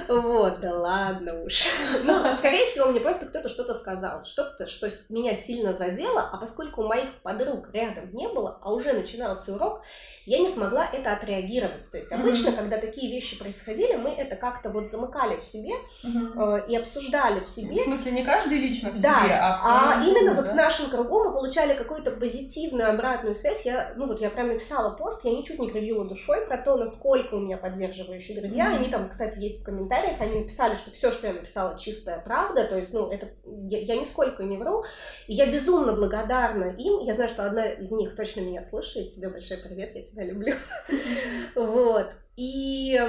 Вот, 0.09 0.61
да 0.61 0.75
ладно 0.75 1.43
уж. 1.43 1.65
Ну, 2.05 2.33
скорее 2.37 2.67
всего, 2.67 2.87
мне 2.87 3.01
просто 3.01 3.27
кто-то 3.27 3.49
что-то 3.49 3.75
сказал, 3.75 4.23
что-то, 4.25 4.67
что 4.67 4.89
меня 5.09 5.35
сильно 5.35 5.75
задело, 5.75 6.29
а 6.33 6.37
поскольку 6.37 6.83
моих 6.83 7.09
подруг 7.23 7.69
рядом 7.73 8.13
не 8.13 8.29
было, 8.29 8.59
а 8.63 8.73
уже 8.73 8.93
начинался 8.93 9.55
урок, 9.55 9.83
я 10.27 10.39
не 10.39 10.49
смогла 10.49 10.87
это 10.91 11.13
отреагировать. 11.13 11.91
То 11.91 11.99
есть 11.99 12.13
обычно, 12.13 12.53
когда 12.53 12.79
такие 12.79 13.11
вещи 13.11 13.39
происходили, 13.39 13.97
мы 13.97 14.11
это 14.11 14.37
как-то 14.37 14.71
вот 14.71 14.89
замыкали 14.89 15.39
в 15.39 15.45
себе 15.45 15.75
э, 16.05 16.63
и 16.69 16.77
обсуждали 16.77 17.41
в 17.41 17.49
себе. 17.49 17.77
В 17.77 17.81
смысле, 17.81 18.13
не 18.13 18.25
каждый 18.25 18.59
лично 18.59 18.91
в 18.91 19.01
Да, 19.01 19.25
себе, 19.25 19.35
а 19.35 19.59
в 19.59 19.63
А 19.65 20.05
именно 20.05 20.35
вот 20.35 20.49
в 20.49 20.55
нашем 20.55 20.89
кругу 20.91 21.25
мы 21.25 21.33
получали 21.33 21.75
какую-то 21.75 22.13
позитивную 22.13 22.91
обратную 22.91 23.35
связь. 23.35 23.65
Я, 23.67 23.93
ну 23.97 24.07
вот 24.07 24.21
я 24.21 24.31
прям 24.31 24.49
написала 24.49 24.97
пост, 24.97 25.25
я 25.25 25.33
ничуть 25.33 25.59
не 25.59 25.71
кривила 25.71 26.07
душой 26.07 26.47
про 26.47 26.59
то, 26.59 26.77
насколько 26.77 27.35
у 27.35 27.41
меня 27.41 27.57
поддерживающие 27.57 28.39
друзья. 28.39 28.67
Мгм. 28.67 28.77
Они 28.77 28.91
там, 28.91 29.09
кстати, 29.09 29.39
есть 29.39 29.63
в 29.63 29.65
комментариях, 29.65 29.94
они 29.97 30.41
написали, 30.41 30.75
что 30.77 30.91
все, 30.91 31.11
что 31.11 31.27
я 31.27 31.33
написала, 31.33 31.79
чистая 31.79 32.21
правда. 32.21 32.65
То 32.67 32.77
есть, 32.79 32.93
ну, 32.93 33.11
это 33.11 33.29
я, 33.69 33.81
я 33.81 33.97
нисколько 33.97 34.43
не 34.43 34.57
вру. 34.57 34.85
И 35.27 35.35
я 35.35 35.47
безумно 35.47 35.93
благодарна 35.95 36.75
им. 36.77 37.01
Я 37.01 37.15
знаю, 37.15 37.29
что 37.29 37.47
одна 37.47 37.65
из 37.67 37.91
них 37.91 38.15
точно 38.17 38.41
меня 38.41 38.63
слушает. 38.63 39.13
Тебе 39.13 39.29
большой 39.29 39.59
привет, 39.59 39.95
я 39.95 40.03
тебя 40.03 40.25
люблю. 40.25 40.55
Вот. 41.55 42.11
И 42.37 43.01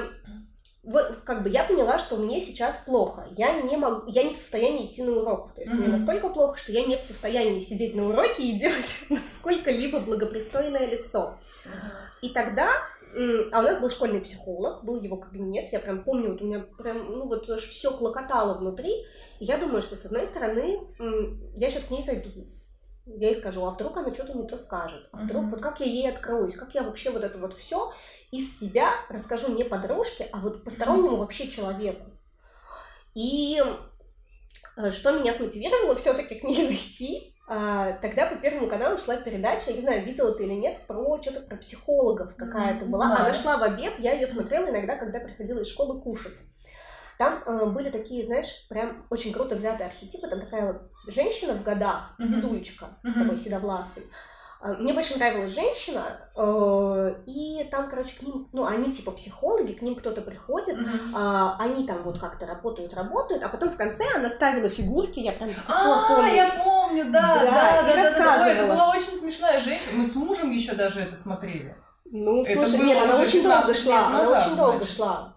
вот, 0.83 1.17
как 1.25 1.41
бы 1.41 1.49
я 1.49 1.63
поняла, 1.63 1.97
что 1.97 2.15
мне 2.15 2.39
сейчас 2.39 2.83
плохо. 2.85 3.25
Я 3.31 3.59
не 3.61 3.75
могу, 3.75 4.03
я 4.07 4.21
не 4.23 4.33
в 4.33 4.37
состоянии 4.37 4.91
идти 4.91 5.01
на 5.01 5.13
урок. 5.13 5.53
То 5.55 5.61
есть 5.61 5.73
мне 5.73 5.87
Мгм. 5.87 5.93
настолько 5.93 6.29
плохо, 6.29 6.57
что 6.57 6.71
я 6.71 6.85
не 6.85 6.95
в 6.97 7.01
состоянии 7.01 7.59
сидеть 7.59 7.95
на 7.95 8.07
уроке 8.07 8.43
и 8.43 8.53
делать 8.59 9.05
сколько-либо 9.27 9.99
благопристойное 10.01 10.85
лицо. 10.85 11.37
И 12.21 12.29
тогда, 12.29 12.69
а 13.51 13.59
у 13.59 13.61
нас 13.61 13.79
был 13.79 13.89
школьный 13.89 14.19
психолог, 14.19 14.83
был 14.83 15.01
его 15.01 15.17
кабинет, 15.17 15.71
я 15.71 15.79
прям 15.79 16.03
помню, 16.03 16.31
вот 16.31 16.41
у 16.41 16.45
меня 16.45 16.65
прям, 16.77 16.97
ну 17.11 17.27
вот 17.27 17.47
все 17.59 17.91
клокотало 17.91 18.57
внутри. 18.57 18.91
И 19.39 19.45
я 19.45 19.57
думаю, 19.57 19.81
что 19.81 19.95
с 19.95 20.05
одной 20.05 20.27
стороны, 20.27 20.79
я 21.55 21.69
сейчас 21.69 21.85
к 21.85 21.91
ней 21.91 22.03
зайду, 22.03 22.29
я 23.05 23.29
ей 23.29 23.35
скажу, 23.35 23.63
а 23.65 23.71
вдруг 23.71 23.95
она 23.97 24.13
что-то 24.13 24.33
не 24.33 24.47
то 24.47 24.57
скажет, 24.57 25.07
а 25.11 25.17
вдруг 25.17 25.45
вот 25.45 25.61
как 25.61 25.79
я 25.79 25.85
ей 25.85 26.09
откроюсь, 26.09 26.55
как 26.55 26.73
я 26.73 26.83
вообще 26.83 27.11
вот 27.11 27.23
это 27.23 27.37
вот 27.37 27.53
все 27.53 27.93
из 28.31 28.59
себя 28.59 28.89
расскажу 29.09 29.53
не 29.53 29.63
подружке, 29.63 30.27
а 30.31 30.39
вот 30.39 30.63
постороннему 30.63 31.17
вообще 31.17 31.47
человеку. 31.47 32.11
И 33.13 33.61
э, 34.75 34.91
что 34.91 35.17
меня 35.17 35.33
смотивировало 35.33 35.95
все-таки 35.95 36.35
к 36.35 36.43
ней 36.43 36.55
зайти, 36.67 37.34
а, 37.47 37.93
тогда 38.01 38.25
по 38.27 38.35
Первому 38.35 38.67
каналу 38.67 38.97
шла 38.97 39.17
передача, 39.17 39.69
я 39.71 39.75
не 39.75 39.81
знаю, 39.81 40.05
видела 40.05 40.33
ты 40.33 40.43
или 40.45 40.53
нет, 40.53 40.79
про 40.87 41.21
что-то 41.21 41.41
про 41.41 41.57
психологов 41.57 42.35
какая-то 42.35 42.85
была. 42.85 43.07
знаю. 43.07 43.25
Она 43.25 43.33
шла 43.33 43.57
в 43.57 43.63
обед, 43.63 43.93
я 43.99 44.13
ее 44.13 44.27
смотрела 44.27 44.69
иногда, 44.69 44.95
когда 44.95 45.19
приходила 45.19 45.59
из 45.59 45.67
школы 45.67 46.01
кушать. 46.01 46.37
Там 47.17 47.41
э, 47.45 47.65
были 47.67 47.89
такие, 47.91 48.25
знаешь, 48.25 48.67
прям 48.67 49.05
очень 49.09 49.31
круто 49.31 49.55
взятые 49.55 49.87
архетипы. 49.87 50.27
Там 50.27 50.41
такая 50.41 50.81
женщина 51.07 51.53
в 51.53 51.63
годах, 51.63 52.13
Мгм. 52.17 52.27
дедулечка, 52.29 52.97
такой 53.03 53.37
седовласый. 53.37 54.03
А, 54.65 54.73
Мне 54.79 54.93
больше 54.93 55.15
нравилась 55.19 55.53
женщина, 55.53 56.03
э, 56.35 57.13
и 57.27 57.63
там, 57.69 57.87
короче, 57.87 58.17
к 58.17 58.23
ним, 58.23 58.49
ну, 58.51 58.65
они 58.65 58.91
типа 58.91 59.11
психологи, 59.11 59.73
к 59.73 59.83
ним 59.83 59.93
кто-то 59.95 60.21
приходит, 60.21 60.75
а, 61.13 61.55
они 61.59 61.85
там 61.85 62.01
вот 62.01 62.17
как-то 62.17 62.47
работают, 62.47 62.95
работают, 62.95 63.43
а 63.43 63.49
потом 63.49 63.69
в 63.69 63.77
конце 63.77 64.03
она 64.15 64.27
ставила 64.27 64.67
фигурки, 64.67 65.19
я 65.19 65.33
прям 65.33 65.49
до 65.53 65.59
сих 65.59 65.67
пор 65.67 65.75
А, 65.77 66.15
помню. 66.15 66.33
я 66.33 66.49
помню, 66.63 67.05
да, 67.11 67.21
Да, 67.21 67.83
да, 67.83 68.11
да, 68.11 68.37
да. 68.37 68.47
Это 68.47 68.65
была 68.65 68.89
очень 68.89 69.15
смешная 69.15 69.59
женщина. 69.59 69.91
Мы 69.93 70.05
с 70.07 70.15
мужем 70.15 70.49
еще 70.49 70.73
даже 70.73 71.01
это 71.01 71.15
смотрели. 71.15 71.75
Ну, 72.05 72.43
слушай, 72.43 72.79
нет, 72.79 73.03
она 73.03 73.19
очень 73.19 73.43
долго 73.43 73.67
15 73.67 73.83
шла, 73.83 74.07
она 74.07 74.21
очень 74.21 74.55
долго 74.55 74.85
шла. 74.85 75.34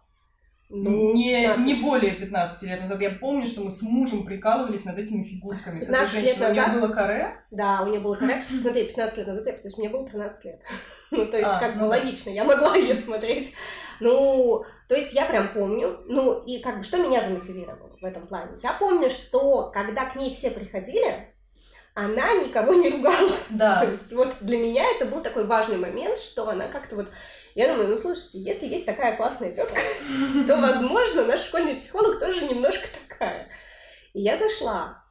Ну, 0.70 1.14
не, 1.14 1.32
15. 1.32 1.66
не 1.66 1.74
более 1.74 2.12
15 2.12 2.68
лет 2.68 2.80
назад. 2.80 3.00
Я 3.00 3.10
помню, 3.10 3.46
что 3.46 3.62
мы 3.62 3.70
с 3.70 3.82
мужем 3.82 4.24
прикалывались 4.26 4.84
над 4.84 4.98
этими 4.98 5.24
фигурками. 5.24 5.80
С 5.80 5.88
этой 5.88 6.00
15 6.00 6.14
лет 6.14 6.24
женщиной. 6.24 6.46
У 6.46 6.52
нее 6.52 6.62
назад? 6.66 6.80
было 6.80 6.92
каре. 6.92 7.32
Да, 7.50 7.82
у 7.82 7.86
нее 7.86 8.00
было 8.00 8.16
каре. 8.16 8.44
Смотри, 8.60 8.84
15 8.84 9.18
лет 9.18 9.26
назад, 9.26 9.46
я, 9.46 9.52
потому 9.54 9.70
что 9.70 9.80
мне 9.80 9.88
было 9.88 10.06
13 10.06 10.44
лет. 10.44 10.60
Ну, 11.10 11.24
то 11.24 11.38
есть, 11.38 11.48
А, 11.50 11.58
как 11.58 11.76
бы 11.76 11.80
ну 11.80 11.88
логично, 11.88 12.28
я 12.28 12.44
могла 12.44 12.76
ее 12.76 12.94
смотреть. 12.94 13.54
Ну, 13.98 14.62
то 14.88 14.94
есть, 14.94 15.14
я 15.14 15.24
прям 15.24 15.54
помню. 15.54 16.00
Ну, 16.06 16.44
и 16.44 16.58
как 16.60 16.76
бы, 16.76 16.84
что 16.84 16.98
меня 16.98 17.26
замотивировало 17.26 17.96
в 17.98 18.04
этом 18.04 18.26
плане? 18.26 18.58
Я 18.62 18.74
помню, 18.74 19.08
что 19.08 19.70
когда 19.72 20.04
к 20.04 20.16
ней 20.16 20.34
все 20.34 20.50
приходили, 20.50 21.32
она 21.94 22.34
никого 22.34 22.74
не 22.74 22.90
ругала. 22.90 23.32
Да. 23.50 23.80
То 23.84 23.90
есть 23.90 24.12
вот 24.12 24.36
для 24.40 24.58
меня 24.58 24.84
это 24.94 25.06
был 25.06 25.20
такой 25.20 25.46
важный 25.46 25.78
момент, 25.78 26.18
что 26.18 26.48
она 26.48 26.68
как-то 26.68 26.96
вот... 26.96 27.08
Я 27.58 27.72
думаю, 27.72 27.88
ну 27.88 27.96
слушайте, 27.96 28.38
если 28.38 28.66
есть 28.66 28.86
такая 28.86 29.16
классная 29.16 29.52
тетка, 29.52 29.80
то, 30.46 30.60
возможно, 30.60 31.24
наш 31.24 31.40
школьный 31.40 31.74
психолог 31.74 32.20
тоже 32.20 32.44
немножко 32.44 32.86
такая. 33.08 33.48
И 34.14 34.20
я 34.20 34.38
зашла, 34.38 35.02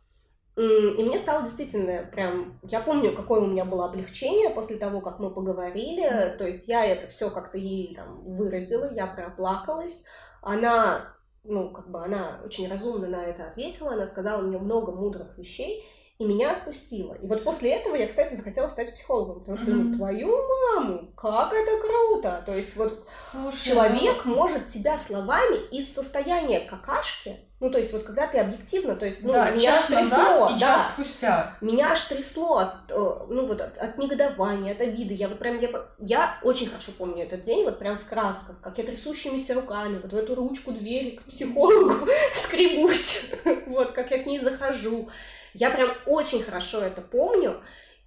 и 0.55 1.03
мне 1.03 1.19
стало 1.19 1.43
действительно 1.43 2.09
прям... 2.09 2.57
Я 2.63 2.79
помню, 2.79 3.13
какое 3.13 3.41
у 3.41 3.47
меня 3.47 3.65
было 3.65 3.83
облегчение 3.83 4.49
после 4.49 4.77
того, 4.77 5.01
как 5.01 5.19
мы 5.19 5.33
поговорили. 5.33 6.37
То 6.37 6.47
есть 6.47 6.69
я 6.69 6.85
это 6.85 7.07
все 7.07 7.29
как-то 7.29 7.57
ей 7.57 7.93
там 7.93 8.23
выразила, 8.23 8.93
я 8.93 9.07
проплакалась. 9.07 10.05
Она, 10.41 11.01
ну, 11.43 11.73
как 11.73 11.91
бы 11.91 12.01
она 12.01 12.39
очень 12.45 12.69
разумно 12.69 13.07
на 13.07 13.25
это 13.25 13.43
ответила, 13.43 13.91
она 13.91 14.07
сказала 14.07 14.41
мне 14.41 14.57
много 14.57 14.93
мудрых 14.93 15.37
вещей, 15.37 15.83
и 16.19 16.25
меня 16.25 16.53
отпустила. 16.53 17.13
И 17.13 17.27
вот 17.27 17.43
после 17.43 17.73
этого 17.73 17.95
я, 17.95 18.07
кстати, 18.07 18.33
захотела 18.33 18.69
стать 18.69 18.93
психологом, 18.93 19.39
потому 19.41 19.57
что, 19.57 19.69
ну, 19.69 19.93
твою 19.95 20.35
маму, 20.75 21.11
как 21.15 21.53
это 21.53 21.79
круто! 21.79 22.43
То 22.45 22.55
есть 22.55 22.75
вот 22.75 23.07
Слушай, 23.07 23.65
человек 23.65 24.25
может 24.25 24.67
тебя 24.67 24.97
словами 24.97 25.57
из 25.69 25.93
состояния 25.93 26.61
какашки, 26.61 27.37
ну, 27.59 27.71
то 27.71 27.79
есть 27.79 27.91
вот 27.91 28.03
когда 28.03 28.27
ты 28.27 28.37
объективно, 28.37 28.95
то 28.95 29.05
есть, 29.05 29.23
ну, 29.23 29.33
да, 29.33 29.49
меня 29.49 29.71
час 29.71 29.89
аж 29.89 29.97
трясло, 29.97 30.17
назад 30.17 30.51
да, 30.51 30.59
час 30.59 30.93
спустя. 30.93 31.57
меня 31.59 31.91
аж 31.91 32.01
трясло 32.05 32.57
от, 32.57 32.91
э, 32.91 33.25
ну, 33.29 33.47
вот 33.47 33.59
от, 33.59 33.77
от 33.79 33.97
негодования, 33.97 34.73
от 34.73 34.81
обиды. 34.81 35.15
Я 35.15 35.27
вот 35.27 35.39
прям, 35.39 35.57
я, 35.57 35.69
я 35.97 36.39
очень 36.43 36.67
хорошо 36.67 36.91
помню 36.95 37.23
этот 37.23 37.41
день, 37.41 37.65
вот 37.65 37.79
прям 37.79 37.97
в 37.97 38.05
красках, 38.05 38.61
как 38.61 38.77
я 38.77 38.83
трясущимися 38.83 39.55
руками 39.55 39.99
вот 39.99 40.13
в 40.13 40.15
эту 40.15 40.35
ручку 40.35 40.71
двери 40.71 41.15
к 41.15 41.23
психологу 41.23 42.07
скребусь, 42.35 43.31
вот, 43.65 43.91
как 43.91 44.11
я 44.11 44.19
к 44.19 44.27
ней 44.27 44.39
захожу. 44.39 45.09
Я 45.55 45.71
прям 45.71 45.89
очень 46.05 46.43
хорошо 46.43 46.81
это 46.81 47.01
помню, 47.01 47.59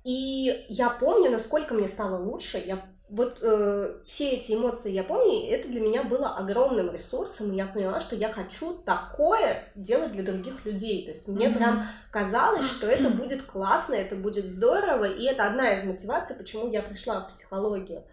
И 0.05 0.65
я 0.69 0.91
помню, 0.91 1.31
насколько 1.31 1.75
мне 1.75 1.89
стало 1.89 2.23
лучше. 2.23 2.63
Я 2.65 2.81
вот 3.11 3.39
э, 3.43 3.97
все 4.07 4.31
эти 4.31 4.53
эмоции 4.53 4.93
я 4.93 5.03
помню, 5.03 5.33
и 5.33 5.47
это 5.47 5.69
для 5.69 5.81
меня 5.81 6.05
было 6.05 6.37
огромным 6.37 6.93
ресурсом, 6.93 7.53
и 7.53 7.57
я 7.57 7.67
поняла, 7.67 7.99
что 7.99 8.15
я 8.15 8.29
хочу 8.29 8.75
такое 8.75 9.65
делать 9.75 10.13
для 10.13 10.23
других 10.23 10.65
людей. 10.65 11.05
То 11.05 11.11
есть 11.11 11.27
мне 11.27 11.47
mm-hmm. 11.47 11.55
прям 11.55 11.85
казалось, 12.13 12.67
что 12.67 12.87
это 12.87 13.11
будет 13.11 13.43
классно, 13.43 13.95
это 13.95 14.15
будет 14.15 14.53
здорово, 14.55 15.05
и 15.05 15.25
это 15.25 15.47
одна 15.47 15.73
из 15.73 15.85
мотиваций, 15.85 16.37
почему 16.37 16.71
я 16.71 16.83
пришла 16.83 17.21
в 17.21 17.29
психологию. 17.29 18.05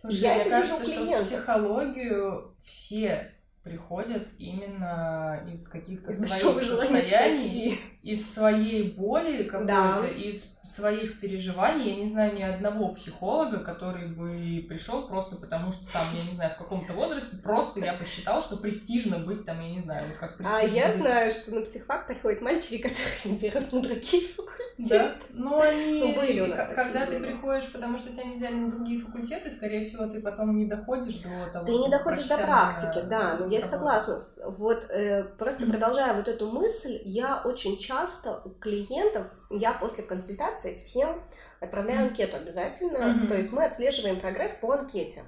Слушай, 0.00 0.16
я 0.16 0.34
мне 0.34 0.40
это 0.42 0.50
кажется, 0.50 0.84
вижу 0.84 1.16
что 1.16 1.24
психологию 1.24 2.54
все 2.64 3.32
приходят 3.62 4.26
именно 4.38 5.42
из 5.50 5.68
каких-то 5.68 6.12
своих 6.12 6.62
состояний, 6.62 7.78
из 8.02 8.34
своей 8.34 8.92
боли 8.92 9.42
какой-то, 9.42 9.66
да. 9.66 10.08
из 10.08 10.60
своих 10.64 11.20
переживаний. 11.20 11.90
Я 11.90 11.96
не 11.96 12.08
знаю 12.08 12.34
ни 12.34 12.42
одного 12.42 12.94
психолога, 12.94 13.58
который 13.58 14.06
бы 14.06 14.64
пришел 14.66 15.06
просто 15.06 15.36
потому, 15.36 15.72
что 15.72 15.92
там, 15.92 16.06
я 16.14 16.24
не 16.24 16.32
знаю, 16.32 16.52
в 16.52 16.58
каком-то 16.58 16.94
возрасте 16.94 17.36
просто 17.36 17.80
я 17.80 17.92
посчитал, 17.92 18.40
что 18.40 18.56
престижно 18.56 19.18
быть 19.18 19.44
там, 19.44 19.60
я 19.60 19.70
не 19.70 19.80
знаю, 19.80 20.06
вот 20.08 20.16
как 20.16 20.40
А 20.42 20.62
я 20.62 20.88
быть. 20.88 20.96
знаю, 20.96 21.30
что 21.30 21.54
на 21.54 21.60
психфак 21.60 22.06
приходят 22.06 22.40
мальчики, 22.40 22.78
которые 23.22 23.38
берут 23.38 23.72
на 23.72 23.82
другие 23.82 24.28
факультеты. 24.28 24.88
Да, 24.88 25.14
но 25.34 25.60
они, 25.60 26.00
ну, 26.00 26.14
были 26.14 26.40
у 26.40 26.46
нас 26.46 26.70
когда 26.74 27.04
ты 27.04 27.20
приходишь, 27.20 27.70
потому 27.70 27.98
что 27.98 28.10
тебя 28.10 28.24
не 28.24 28.36
взяли 28.36 28.54
на 28.54 28.70
другие 28.70 28.98
факультеты, 28.98 29.50
скорее 29.50 29.84
всего, 29.84 30.06
ты 30.06 30.20
потом 30.20 30.56
не 30.56 30.64
доходишь 30.64 31.16
до 31.16 31.50
того, 31.52 31.66
Ты 31.66 31.72
не 31.72 31.90
доходишь 31.90 32.24
до 32.24 32.38
практики, 32.38 33.04
да, 33.06 33.36
но 33.38 33.49
я 33.50 33.62
согласна. 33.62 34.18
Вот 34.56 34.86
э, 34.90 35.24
просто 35.38 35.66
продолжая 35.66 36.14
вот 36.14 36.28
эту 36.28 36.50
мысль, 36.50 37.00
я 37.04 37.42
очень 37.44 37.78
часто 37.78 38.42
у 38.44 38.50
клиентов, 38.50 39.26
я 39.50 39.72
после 39.72 40.04
консультации 40.04 40.76
всем 40.76 41.22
отправляю 41.60 42.08
анкету 42.08 42.36
обязательно, 42.36 42.98
mm-hmm. 42.98 43.28
то 43.28 43.34
есть 43.34 43.52
мы 43.52 43.64
отслеживаем 43.64 44.18
прогресс 44.20 44.52
по 44.52 44.72
анкете. 44.72 45.24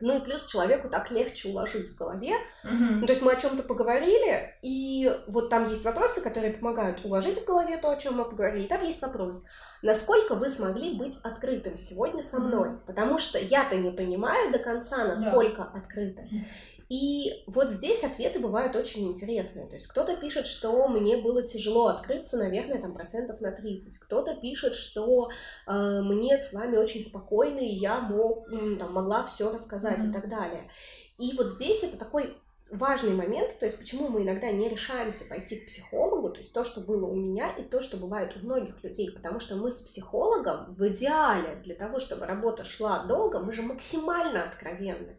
Ну 0.00 0.16
и 0.16 0.20
плюс 0.20 0.46
человеку 0.46 0.88
так 0.88 1.10
легче 1.12 1.48
уложить 1.48 1.88
в 1.88 1.96
голове. 1.96 2.32
Mm-hmm. 2.64 2.96
Ну, 3.00 3.06
то 3.06 3.12
есть 3.12 3.22
мы 3.22 3.32
о 3.32 3.36
чем-то 3.36 3.62
поговорили, 3.62 4.56
и 4.62 5.10
вот 5.28 5.50
там 5.50 5.68
есть 5.68 5.84
вопросы, 5.84 6.20
которые 6.20 6.52
помогают 6.52 7.04
уложить 7.04 7.40
в 7.40 7.46
голове 7.46 7.76
то, 7.76 7.90
о 7.90 7.96
чем 7.96 8.14
мы 8.14 8.24
поговорили. 8.24 8.64
И 8.64 8.68
там 8.68 8.82
есть 8.82 9.00
вопрос, 9.02 9.44
насколько 9.82 10.34
вы 10.34 10.48
смогли 10.48 10.98
быть 10.98 11.16
открытым 11.22 11.76
сегодня 11.76 12.22
со 12.22 12.40
мной? 12.40 12.70
Mm-hmm. 12.70 12.86
Потому 12.86 13.18
что 13.18 13.38
я-то 13.38 13.76
не 13.76 13.92
понимаю 13.92 14.50
до 14.50 14.58
конца, 14.58 15.04
насколько 15.04 15.62
yeah. 15.62 15.78
открыто. 15.78 16.22
И 16.88 17.44
вот 17.46 17.70
здесь 17.70 18.04
ответы 18.04 18.40
бывают 18.40 18.76
очень 18.76 19.08
интересные. 19.08 19.66
То 19.66 19.74
есть 19.74 19.86
кто-то 19.86 20.16
пишет, 20.16 20.46
что 20.46 20.86
мне 20.88 21.16
было 21.16 21.42
тяжело 21.42 21.86
открыться, 21.86 22.36
наверное, 22.36 22.80
там 22.80 22.94
процентов 22.94 23.40
на 23.40 23.52
30. 23.52 23.98
Кто-то 23.98 24.36
пишет, 24.36 24.74
что 24.74 25.30
э, 25.66 26.00
мне 26.02 26.38
с 26.38 26.52
вами 26.52 26.76
очень 26.76 27.02
спокойно, 27.02 27.60
и 27.60 27.74
я 27.74 28.00
мог, 28.00 28.48
там, 28.48 28.92
могла 28.92 29.24
все 29.24 29.52
рассказать 29.52 30.00
mm-hmm. 30.00 30.10
и 30.10 30.12
так 30.12 30.28
далее. 30.28 30.70
И 31.18 31.32
вот 31.36 31.48
здесь 31.48 31.82
это 31.82 31.96
такой 31.96 32.36
важный 32.70 33.14
момент, 33.14 33.58
то 33.58 33.66
есть 33.66 33.78
почему 33.78 34.08
мы 34.08 34.22
иногда 34.22 34.50
не 34.50 34.68
решаемся 34.68 35.26
пойти 35.26 35.60
к 35.60 35.66
психологу, 35.66 36.30
то 36.30 36.38
есть 36.38 36.52
то, 36.52 36.64
что 36.64 36.80
было 36.80 37.06
у 37.06 37.14
меня 37.14 37.50
и 37.56 37.62
то, 37.62 37.82
что 37.82 37.96
бывает 37.96 38.36
у 38.36 38.44
многих 38.44 38.82
людей, 38.82 39.10
потому 39.12 39.38
что 39.38 39.56
мы 39.56 39.70
с 39.70 39.82
психологом 39.82 40.74
в 40.74 40.88
идеале 40.88 41.56
для 41.62 41.74
того, 41.74 42.00
чтобы 42.00 42.26
работа 42.26 42.64
шла 42.64 43.04
долго, 43.04 43.38
мы 43.38 43.52
же 43.52 43.62
максимально 43.62 44.44
откровенны 44.44 45.18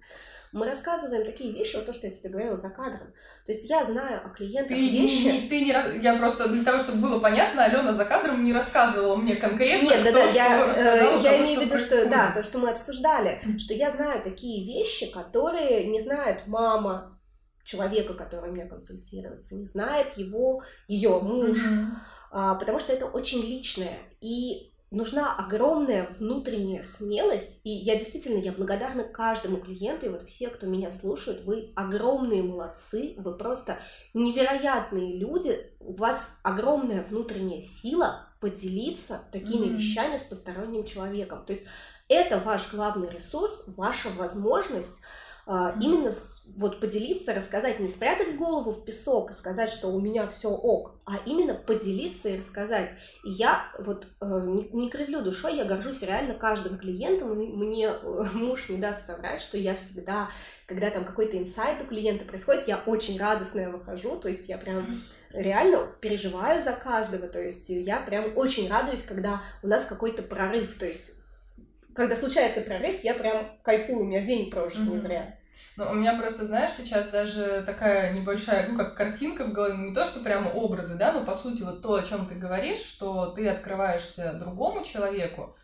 мы 0.56 0.66
рассказываем 0.66 1.26
такие 1.26 1.52
вещи, 1.52 1.76
вот 1.76 1.86
то, 1.86 1.92
что 1.92 2.08
я 2.08 2.14
тебе 2.14 2.30
говорила 2.30 2.56
за 2.56 2.70
кадром. 2.70 3.14
То 3.46 3.52
есть 3.52 3.70
я 3.70 3.84
знаю 3.84 4.22
о 4.26 4.30
клиентах 4.30 4.70
ты, 4.70 4.90
вещи... 4.90 5.26
Не, 5.26 5.50
ты 5.50 5.62
не, 5.62 6.02
я 6.02 6.16
просто 6.16 6.48
для 6.48 6.64
того, 6.64 6.80
чтобы 6.80 7.00
было 7.00 7.20
понятно, 7.20 7.66
Алена 7.66 7.92
за 7.92 8.06
кадром 8.06 8.42
не 8.42 8.54
рассказывала 8.54 9.18
мне 9.18 9.36
конкретно, 9.36 9.90
Нет, 9.90 10.06
да, 10.06 10.14
да, 10.14 10.24
я, 10.24 10.74
э, 10.74 11.20
я 11.22 11.44
имею 11.44 11.60
в 11.60 11.64
виду, 11.66 11.78
что 11.78 12.10
да, 12.10 12.32
то, 12.32 12.42
что 12.42 12.60
мы 12.60 12.70
обсуждали, 12.70 13.42
что 13.60 13.74
я 13.74 13.92
знаю 13.92 14.24
такие 14.24 14.66
вещи, 14.66 15.12
которые 15.12 15.88
не 15.88 16.00
знает 16.00 16.48
мама 16.48 17.20
человека, 17.66 18.14
который 18.14 18.50
меня 18.50 18.70
консультируется, 18.70 19.56
не 19.56 19.68
знает 19.68 20.14
его, 20.16 20.64
ее 20.88 21.20
муж, 21.20 21.58
mm-hmm. 21.58 21.86
а, 22.32 22.56
потому 22.56 22.80
что 22.80 22.94
это 22.94 23.08
очень 23.08 23.42
личное. 23.42 23.98
И 24.22 24.72
нужна 24.96 25.36
огромная 25.36 26.10
внутренняя 26.18 26.82
смелость, 26.82 27.60
и 27.64 27.70
я 27.70 27.96
действительно, 27.96 28.40
я 28.40 28.52
благодарна 28.54 29.04
каждому 29.04 29.58
клиенту, 29.58 30.06
и 30.06 30.10
вот 30.10 30.24
все, 30.24 30.48
кто 30.48 30.68
меня 30.68 30.90
слушает, 30.90 31.44
вы 31.44 31.74
огромные 31.76 32.44
молодцы, 32.44 33.14
вы 33.18 33.38
просто 33.38 33.78
невероятные 34.14 35.18
люди, 35.18 35.60
у 35.80 35.94
вас 35.94 36.40
огромная 36.44 37.04
внутренняя 37.04 37.62
сила 37.62 38.28
поделиться 38.40 39.22
такими 39.32 39.66
mm-hmm. 39.66 39.76
вещами 39.76 40.18
с 40.18 40.24
посторонним 40.24 40.86
человеком. 40.86 41.46
То 41.46 41.52
есть 41.52 41.66
это 42.08 42.40
ваш 42.40 42.72
главный 42.72 43.10
ресурс, 43.10 43.66
ваша 43.76 44.10
возможность 44.10 45.00
а, 45.48 45.76
именно 45.80 46.12
вот 46.58 46.80
поделиться, 46.80 47.34
рассказать, 47.34 47.80
не 47.80 47.90
спрятать 47.90 48.36
голову 48.36 48.72
в 48.72 48.84
песок 48.84 49.30
и 49.30 49.34
сказать, 49.34 49.70
что 49.70 49.90
у 49.90 50.00
меня 50.00 50.26
все 50.28 50.50
ок, 50.50 50.96
а 51.06 51.18
именно 51.26 51.54
поделиться 51.54 52.30
и 52.30 52.38
рассказать. 52.38 52.92
И 53.24 53.30
я 53.30 53.64
вот 53.78 54.08
э, 54.22 54.26
не, 54.26 54.70
не 54.70 54.90
кривлю 54.90 55.22
душой, 55.22 55.58
я 55.58 55.66
горжусь 55.66 56.02
реально 56.02 56.34
каждым 56.34 56.80
клиентом, 56.80 57.40
и 57.40 57.48
мне 57.48 57.90
э, 57.90 58.26
муж 58.34 58.70
не 58.70 58.78
даст 58.78 59.06
соврать, 59.06 59.42
что 59.42 59.58
я 59.58 59.76
всегда, 59.76 60.30
когда 60.66 60.90
там 60.90 61.04
какой-то 61.06 61.38
инсайт 61.38 61.82
у 61.84 61.86
клиента 61.86 62.26
происходит, 62.26 62.68
я 62.68 62.82
очень 62.86 63.20
радостная 63.20 63.70
выхожу, 63.70 64.16
то 64.16 64.28
есть 64.28 64.50
я 64.50 64.58
прям 64.58 65.00
реально 65.30 65.88
переживаю 66.00 66.62
за 66.62 66.72
каждого, 66.72 67.28
то 67.28 67.42
есть 67.42 67.70
я 67.70 68.00
прям 68.00 68.36
очень 68.36 68.70
радуюсь, 68.70 69.04
когда 69.04 69.42
у 69.62 69.68
нас 69.68 69.86
какой-то 69.86 70.24
прорыв, 70.24 70.76
то 70.80 70.86
есть 70.86 71.15
когда 71.96 72.16
случается 72.16 72.62
прорыв, 72.62 73.04
я 73.04 73.14
прям 73.14 73.58
кайфую, 73.64 74.00
у 74.00 74.04
меня 74.04 74.22
день 74.22 74.52
прожит 74.52 74.80
mm-hmm. 74.80 74.92
не 74.92 75.00
зря. 75.00 75.36
Ну, 75.78 75.90
у 75.90 75.94
меня 75.94 76.18
просто, 76.18 76.46
знаешь, 76.46 76.72
сейчас 76.72 77.08
даже 77.08 77.64
такая 77.66 78.14
небольшая, 78.14 78.68
ну, 78.70 78.78
как 78.78 78.96
картинка 78.96 79.46
в 79.46 79.52
голове, 79.52 79.78
не 79.78 79.94
то, 79.94 80.06
что 80.06 80.22
прямо 80.22 80.50
образы, 80.50 80.98
да, 80.98 81.12
но 81.12 81.26
по 81.26 81.34
сути 81.34 81.64
вот 81.64 81.82
то, 81.82 81.96
о 81.96 82.04
чем 82.04 82.28
ты 82.28 82.36
говоришь, 82.36 82.80
что 82.80 83.28
ты 83.28 83.48
открываешься 83.50 84.34
другому 84.34 84.86
человеку, 84.86 85.56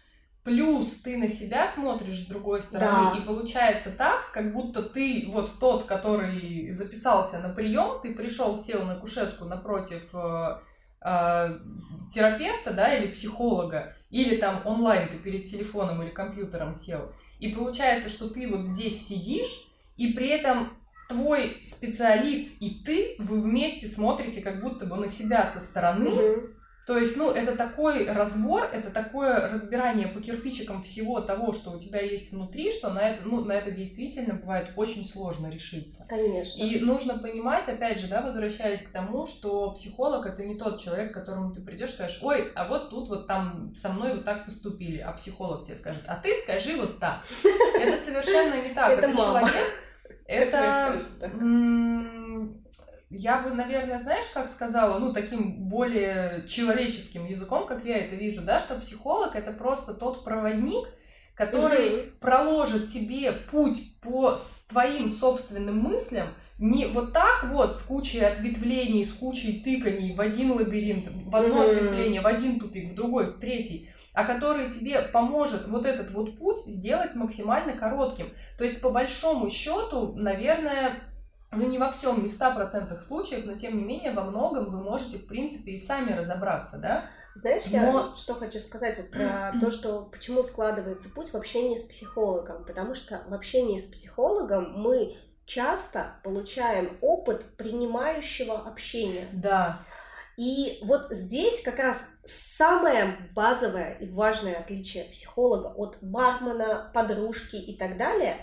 плюс 0.44 1.02
ты 1.02 1.18
на 1.18 1.30
себя 1.30 1.66
смотришь 1.68 2.24
с 2.24 2.28
другой 2.28 2.62
стороны, 2.62 3.16
да. 3.16 3.22
и 3.22 3.26
получается 3.26 3.92
так, 3.92 4.32
как 4.34 4.52
будто 4.52 4.82
ты 4.82 5.30
вот 5.30 5.60
тот, 5.60 5.86
который 5.86 6.72
записался 6.72 7.40
на 7.40 7.50
прием, 7.50 8.02
ты 8.02 8.14
пришел, 8.14 8.58
сел 8.58 8.84
на 8.84 8.96
кушетку 8.96 9.46
напротив 9.46 10.04
э, 10.14 10.58
э, 11.06 11.60
терапевта, 12.10 12.74
да, 12.74 12.94
или 12.98 13.12
психолога, 13.12 13.96
или 14.12 14.36
там 14.38 14.62
онлайн 14.66 15.10
ты 15.10 15.18
перед 15.18 15.44
телефоном 15.44 16.04
или 16.04 16.10
компьютером 16.10 16.76
сел, 16.76 17.12
и 17.40 17.50
получается, 17.50 18.10
что 18.10 18.30
ты 18.30 18.48
вот 18.48 18.64
здесь 18.64 19.08
сидишь, 19.08 19.68
и 19.98 20.14
при 20.14 20.28
этом 20.28 20.70
твой 21.10 21.60
специалист 21.64 22.62
и 22.62 22.82
ты, 22.86 23.16
вы 23.20 23.42
вместе 23.42 23.88
смотрите 23.88 24.42
как 24.42 24.62
будто 24.62 24.86
бы 24.86 24.96
на 24.96 25.08
себя 25.08 25.46
со 25.46 25.60
стороны, 25.60 26.08
mm-hmm. 26.08 26.54
То 26.88 26.98
есть, 26.98 27.16
ну, 27.16 27.30
это 27.30 27.56
такой 27.56 28.08
разбор, 28.08 28.64
это 28.64 28.90
такое 28.90 29.50
разбирание 29.50 30.08
по 30.08 30.20
кирпичикам 30.20 30.82
всего 30.82 31.22
того, 31.22 31.54
что 31.54 31.72
у 31.72 31.80
тебя 31.80 32.02
есть 32.02 32.32
внутри, 32.32 32.72
что 32.72 32.90
на 32.90 33.00
это, 33.02 33.24
ну, 33.24 33.46
на 33.46 33.54
это 33.54 33.70
действительно 33.70 34.34
бывает 34.34 34.72
очень 34.76 35.06
сложно 35.06 35.48
решиться. 35.48 36.06
Конечно. 36.10 36.64
И 36.64 36.80
нужно 36.80 37.20
понимать, 37.20 37.70
опять 37.70 38.00
же, 38.00 38.08
да, 38.08 38.22
возвращаясь 38.22 38.82
к 38.82 38.90
тому, 38.90 39.28
что 39.28 39.72
психолог 39.74 40.26
это 40.26 40.44
не 40.44 40.58
тот 40.58 40.82
человек, 40.82 41.12
к 41.12 41.14
которому 41.14 41.54
ты 41.54 41.62
придешь 41.62 41.92
и 41.92 41.94
скажешь, 41.94 42.20
ой, 42.24 42.52
а 42.56 42.68
вот 42.68 42.90
тут 42.90 43.10
вот 43.10 43.28
там 43.28 43.74
со 43.76 43.90
мной 43.90 44.16
вот 44.16 44.26
так 44.26 44.46
поступили, 44.46 44.98
а 44.98 45.12
психолог 45.12 45.64
тебе 45.66 45.76
скажет, 45.76 46.02
а 46.08 46.16
ты 46.16 46.34
скажи 46.34 46.76
вот 46.78 47.00
так. 47.00 47.20
Это 47.80 47.96
совершенно 47.96 48.56
не 48.68 48.74
так. 48.74 48.92
Это 48.92 49.16
человек, 49.16 49.68
это 50.26 51.00
я 53.12 53.42
бы, 53.42 53.52
наверное, 53.52 54.00
знаешь, 54.00 54.30
как 54.34 54.50
сказала, 54.50 54.98
ну, 54.98 55.12
таким 55.12 55.68
более 55.68 56.46
человеческим 56.48 57.26
языком, 57.26 57.68
как 57.68 57.84
я 57.84 57.98
это 57.98 58.16
вижу, 58.16 58.42
да, 58.42 58.60
что 58.60 58.76
психолог 58.76 59.36
это 59.36 59.52
просто 59.52 59.94
тот 59.94 60.24
проводник, 60.24 60.88
который 61.36 61.90
угу. 61.90 62.10
проложит 62.22 62.88
тебе 62.88 63.34
путь 63.34 64.00
по 64.02 64.36
твоим 64.70 65.10
собственным 65.10 65.78
мыслям, 65.78 66.28
не 66.58 66.86
вот 66.86 67.12
так 67.12 67.46
вот 67.50 67.76
с 67.76 67.82
кучей 67.84 68.20
ответвлений, 68.20 69.04
с 69.04 69.12
кучей 69.12 69.62
тыканий 69.62 70.14
в 70.14 70.22
один 70.22 70.52
лабиринт, 70.52 71.10
в 71.10 71.36
одно 71.36 71.64
mm 71.64 71.72
ответвление, 71.72 72.22
в 72.22 72.28
один 72.28 72.60
тупик, 72.60 72.92
в 72.92 72.96
другой, 72.96 73.32
в 73.32 73.40
третий, 73.40 73.90
а 74.14 74.24
который 74.24 74.70
тебе 74.70 75.02
поможет 75.02 75.68
вот 75.68 75.86
этот 75.86 76.12
вот 76.12 76.38
путь 76.38 76.60
сделать 76.68 77.16
максимально 77.16 77.74
коротким. 77.74 78.30
То 78.58 78.64
есть, 78.64 78.80
по 78.80 78.90
большому 78.90 79.50
счету, 79.50 80.14
наверное, 80.16 81.02
ну, 81.52 81.68
не 81.68 81.78
во 81.78 81.90
всем, 81.90 82.24
не 82.24 82.30
в 82.30 82.34
ста 82.34 82.52
процентах 82.52 83.04
случаев, 83.04 83.46
но 83.46 83.56
тем 83.56 83.76
не 83.78 83.84
менее 83.84 84.14
во 84.14 84.24
многом 84.24 84.72
вы 84.72 84.82
можете, 84.82 85.18
в 85.18 85.28
принципе, 85.28 85.72
и 85.72 85.78
сами 85.78 86.14
разобраться, 86.14 86.80
да? 86.80 87.06
Знаешь, 87.36 87.64
но... 87.72 87.78
я 87.78 88.16
что 88.16 88.36
хочу 88.36 88.60
сказать 88.60 88.98
вот 88.98 89.12
про 89.12 89.54
то, 89.60 89.72
что 89.72 90.04
почему 90.12 90.44
складывается 90.44 91.10
путь 91.10 91.32
в 91.32 91.36
общении 91.36 91.78
с 91.78 91.84
психологом. 91.84 92.66
Потому 92.66 92.94
что 92.94 93.22
в 93.28 93.34
общении 93.34 93.80
с 93.80 93.88
психологом 93.88 94.74
мы 94.82 95.16
часто 95.46 96.16
получаем 96.24 96.98
опыт 97.02 97.58
принимающего 97.58 98.60
общения. 98.60 99.28
Да. 99.32 99.80
И 100.38 100.80
вот 100.84 101.08
здесь 101.10 101.62
как 101.64 101.80
раз 101.80 102.06
самое 102.26 103.18
базовое 103.34 103.96
и 104.00 104.10
важное 104.10 104.60
отличие 104.60 105.06
психолога 105.06 105.68
от 105.76 105.98
бармена, 106.02 106.92
подружки 106.94 107.58
и 107.58 107.78
так 107.78 107.98
далее, 107.98 108.38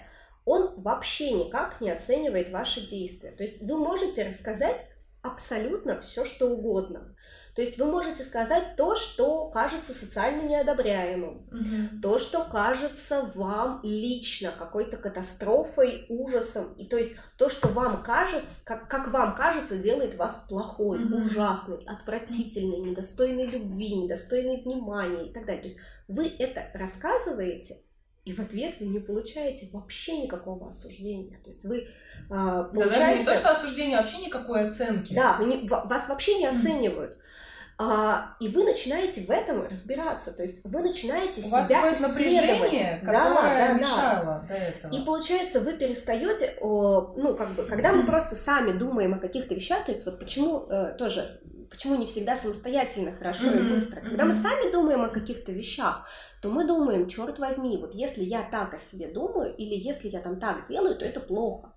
он 0.49 0.81
вообще 0.83 1.33
никак 1.33 1.81
не 1.81 1.91
оценивает 1.91 2.51
ваши 2.51 2.81
действия. 2.81 3.33
То 3.33 3.43
есть 3.43 3.61
вы 3.61 3.77
можете 3.77 4.27
рассказать 4.27 4.83
абсолютно 5.23 6.01
все, 6.01 6.25
что 6.25 6.47
угодно. 6.47 7.15
То 7.55 7.63
есть 7.63 7.77
вы 7.77 7.87
можете 7.87 8.23
сказать 8.23 8.77
то, 8.77 8.95
что 8.95 9.51
кажется 9.51 9.93
социально 9.93 10.43
неодобряемым, 10.43 11.49
угу. 11.51 12.01
то, 12.01 12.21
что 12.21 12.45
кажется 12.45 13.33
вам 13.35 13.81
лично 13.83 14.53
какой-то 14.57 14.97
катастрофой, 14.97 16.07
ужасом, 16.09 16.73
и 16.75 16.87
то 16.87 16.97
есть 16.97 17.17
то, 17.37 17.49
что 17.49 17.67
вам 17.67 18.05
кажется, 18.05 18.65
как, 18.65 18.89
как 18.89 19.09
вам 19.09 19.35
кажется, 19.35 19.77
делает 19.77 20.15
вас 20.15 20.45
плохой, 20.49 21.05
угу. 21.05 21.17
ужасный, 21.17 21.85
отвратительный, 21.85 22.79
недостойный 22.79 23.47
любви, 23.47 23.97
недостойный 23.97 24.63
внимания 24.63 25.29
и 25.29 25.33
так 25.33 25.45
далее. 25.45 25.63
То 25.63 25.69
есть 25.69 25.81
вы 26.07 26.33
это 26.39 26.71
рассказываете, 26.75 27.79
и 28.29 28.35
в 28.35 28.41
ответ 28.41 28.75
вы 28.79 28.87
не 28.89 28.99
получаете 28.99 29.71
вообще 29.73 30.19
никакого 30.19 30.69
осуждения. 30.69 31.39
То 31.43 31.49
есть 31.49 31.65
вы 31.65 31.89
а, 32.29 32.65
получаете... 32.65 32.91
Да 32.91 33.07
даже 33.07 33.19
не 33.19 33.25
то, 33.25 33.35
что 33.35 33.51
осуждение, 33.53 33.97
а 33.97 34.03
вообще 34.03 34.19
никакой 34.19 34.67
оценки. 34.67 35.15
Да, 35.15 35.39
вы 35.39 35.47
не, 35.47 35.67
вас 35.67 36.09
вообще 36.11 36.35
не 36.35 36.47
оценивают. 36.47 37.17
А, 37.79 38.37
и 38.39 38.49
вы 38.49 38.65
начинаете 38.65 39.23
в 39.23 39.31
этом 39.31 39.67
разбираться, 39.67 40.33
то 40.33 40.43
есть 40.43 40.61
вы 40.65 40.83
начинаете 40.83 41.41
У 41.41 41.45
себя 41.45 41.81
вас 41.81 42.01
напряжение, 42.01 42.99
которое 43.03 43.69
да, 43.69 43.73
мешало 43.73 44.25
да. 44.25 44.45
до 44.47 44.55
этого. 44.55 44.93
И 44.95 45.05
получается, 45.07 45.61
вы 45.61 45.73
перестаете, 45.75 46.59
ну 46.61 47.35
как 47.35 47.53
бы, 47.53 47.63
когда 47.63 47.95
мы 47.95 48.05
просто 48.05 48.37
сами 48.37 48.77
думаем 48.77 49.15
о 49.15 49.19
каких-то 49.19 49.55
вещах, 49.55 49.87
то 49.87 49.93
есть 49.93 50.05
вот 50.05 50.19
почему 50.19 50.67
э, 50.69 50.97
тоже 50.99 51.41
почему 51.71 51.97
не 51.97 52.07
всегда 52.07 52.37
самостоятельно 52.37 53.13
хорошо 53.13 53.45
mm-hmm. 53.45 53.67
и 53.67 53.73
быстро. 53.75 54.01
Когда 54.01 54.25
mm-hmm. 54.25 54.29
мы 54.29 54.35
сами 54.35 54.73
думаем 54.73 55.03
о 55.03 55.09
каких-то 55.09 55.53
вещах, 55.53 56.09
то 56.43 56.51
мы 56.51 56.67
думаем, 56.67 57.09
черт 57.09 57.39
возьми, 57.39 57.77
вот 57.77 57.95
если 57.95 58.23
я 58.23 58.43
так 58.43 58.75
о 58.75 58.79
себе 58.79 59.09
думаю, 59.09 59.55
или 59.57 59.75
если 59.75 60.09
я 60.09 60.21
там 60.21 60.39
так 60.39 60.67
делаю, 60.69 60.97
то 60.97 61.05
это 61.05 61.21
плохо 61.21 61.75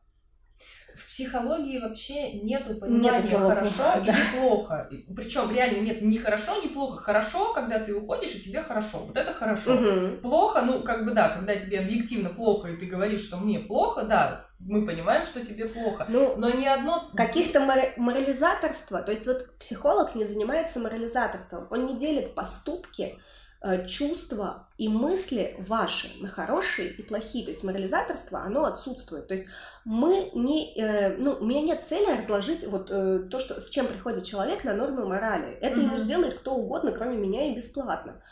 в 0.95 1.07
психологии 1.07 1.79
вообще 1.79 2.33
нету 2.33 2.75
понимания 2.75 3.21
нет 3.21 3.37
хорошо 3.37 3.71
плохо, 3.77 3.99
или 3.99 4.11
да. 4.11 4.17
плохо. 4.33 4.89
Причем 5.15 5.51
реально 5.51 5.81
нет 5.81 6.01
ни 6.01 6.17
хорошо, 6.17 6.61
ни 6.61 6.67
плохо. 6.67 7.01
Хорошо, 7.01 7.53
когда 7.53 7.79
ты 7.79 7.93
уходишь, 7.93 8.35
и 8.35 8.41
тебе 8.41 8.61
хорошо. 8.61 9.05
Вот 9.05 9.15
это 9.15 9.33
хорошо. 9.33 9.73
Угу. 9.75 10.21
Плохо, 10.21 10.61
ну, 10.61 10.83
как 10.83 11.05
бы 11.05 11.11
да, 11.11 11.29
когда 11.29 11.55
тебе 11.55 11.79
объективно 11.79 12.29
плохо, 12.29 12.69
и 12.69 12.77
ты 12.77 12.85
говоришь, 12.85 13.23
что 13.23 13.37
мне 13.37 13.59
плохо, 13.59 14.03
да, 14.03 14.47
мы 14.65 14.85
понимаем, 14.85 15.25
что 15.25 15.45
тебе 15.45 15.65
плохо. 15.65 16.05
Ну, 16.09 16.35
но 16.37 16.49
ни 16.49 16.65
одно... 16.65 17.03
Каких-то 17.15 17.59
мор- 17.59 17.93
морализаторства. 17.97 19.01
То 19.01 19.11
есть 19.11 19.25
вот 19.25 19.57
психолог 19.57 20.15
не 20.15 20.25
занимается 20.25 20.79
морализаторством. 20.79 21.67
Он 21.69 21.87
не 21.87 21.97
делит 21.97 22.35
поступки 22.35 23.17
Э, 23.63 23.85
чувства 23.85 24.69
и 24.79 24.89
мысли 24.89 25.55
ваши 25.67 26.09
на 26.19 26.27
хорошие 26.27 26.89
и 26.89 27.03
плохие. 27.03 27.45
То 27.45 27.51
есть 27.51 27.63
морализаторство, 27.63 28.39
оно 28.39 28.65
отсутствует. 28.65 29.27
То 29.27 29.35
есть 29.35 29.45
мы 29.85 30.31
не... 30.33 30.75
Э, 30.75 31.15
ну, 31.17 31.37
у 31.39 31.45
меня 31.45 31.61
нет 31.61 31.83
цели 31.83 32.17
разложить 32.17 32.65
вот 32.65 32.89
э, 32.89 33.19
то, 33.29 33.39
что, 33.39 33.61
с 33.61 33.69
чем 33.69 33.85
приходит 33.85 34.23
человек 34.23 34.63
на 34.63 34.73
нормы 34.73 35.05
морали. 35.05 35.53
Это 35.61 35.75
mm-hmm. 35.75 35.83
ему 35.83 35.97
сделает 35.99 36.39
кто 36.39 36.55
угодно, 36.55 36.91
кроме 36.91 37.17
меня, 37.17 37.51
и 37.51 37.55
бесплатно. 37.55 38.23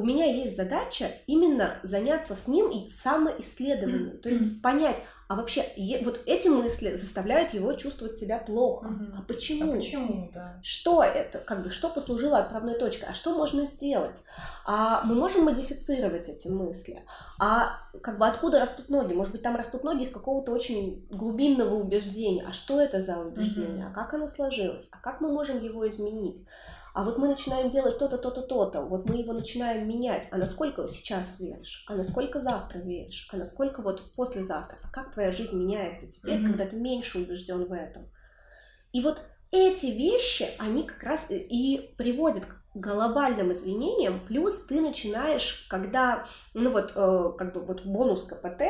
У 0.00 0.02
меня 0.02 0.24
есть 0.24 0.56
задача 0.56 1.10
именно 1.26 1.74
заняться 1.82 2.34
с 2.34 2.48
ним 2.48 2.70
и 2.70 2.88
самоисследованием. 2.88 4.18
То 4.22 4.30
есть 4.30 4.62
понять, 4.62 4.96
а 5.28 5.36
вообще, 5.36 5.62
вот 6.02 6.20
эти 6.24 6.48
мысли 6.48 6.96
заставляют 6.96 7.52
его 7.52 7.74
чувствовать 7.74 8.16
себя 8.16 8.38
плохо. 8.38 8.86
Угу. 8.86 9.04
А 9.18 9.22
почему? 9.28 9.72
А 9.72 9.76
почему, 9.76 10.30
да. 10.32 10.58
Что 10.62 11.02
это? 11.02 11.36
Как 11.40 11.62
бы, 11.62 11.68
что 11.68 11.90
послужило 11.90 12.38
отправной 12.38 12.78
точкой? 12.78 13.10
А 13.10 13.14
что 13.14 13.36
можно 13.36 13.66
сделать? 13.66 14.24
А 14.64 15.04
мы 15.04 15.14
можем 15.14 15.44
модифицировать 15.44 16.30
эти 16.30 16.48
мысли? 16.48 17.04
А 17.38 17.80
как 18.02 18.18
бы 18.18 18.26
откуда 18.26 18.58
растут 18.58 18.88
ноги? 18.88 19.12
Может 19.12 19.32
быть, 19.32 19.42
там 19.42 19.54
растут 19.54 19.84
ноги 19.84 20.04
из 20.04 20.10
какого-то 20.10 20.50
очень 20.50 21.06
глубинного 21.10 21.74
убеждения. 21.74 22.46
А 22.48 22.54
что 22.54 22.80
это 22.80 23.02
за 23.02 23.18
убеждение? 23.18 23.84
Угу. 23.84 23.92
А 23.92 23.94
как 23.94 24.14
оно 24.14 24.28
сложилось? 24.28 24.88
А 24.92 24.96
как 24.96 25.20
мы 25.20 25.30
можем 25.30 25.62
его 25.62 25.86
изменить? 25.86 26.38
А 26.92 27.04
вот 27.04 27.18
мы 27.18 27.28
начинаем 27.28 27.68
делать 27.68 27.98
то-то, 27.98 28.18
то-то, 28.18 28.42
то-то, 28.42 28.82
вот 28.82 29.08
мы 29.08 29.16
его 29.16 29.32
начинаем 29.32 29.88
менять, 29.88 30.28
а 30.30 30.38
насколько 30.38 30.86
сейчас 30.86 31.40
веришь, 31.40 31.84
а 31.88 31.94
насколько 31.94 32.40
завтра 32.40 32.78
веришь, 32.78 33.28
а 33.32 33.36
насколько 33.36 33.82
вот 33.82 34.14
послезавтра, 34.14 34.78
а 34.82 34.88
как 34.88 35.12
твоя 35.12 35.32
жизнь 35.32 35.56
меняется 35.58 36.10
теперь, 36.10 36.40
mm-hmm. 36.40 36.46
когда 36.46 36.66
ты 36.66 36.76
меньше 36.76 37.18
убежден 37.18 37.66
в 37.66 37.72
этом. 37.72 38.08
И 38.92 39.02
вот 39.02 39.20
эти 39.52 39.86
вещи, 39.86 40.48
они 40.58 40.84
как 40.84 41.02
раз 41.02 41.30
и 41.30 41.94
приводят 41.96 42.44
к 42.44 42.60
глобальным 42.74 43.52
извинениям, 43.52 44.20
плюс 44.26 44.66
ты 44.66 44.80
начинаешь, 44.80 45.66
когда, 45.68 46.24
ну 46.54 46.70
вот, 46.70 46.92
э, 46.94 47.32
как 47.36 47.52
бы 47.52 47.60
вот 47.60 47.84
бонус 47.84 48.24
КПТ, 48.24 48.62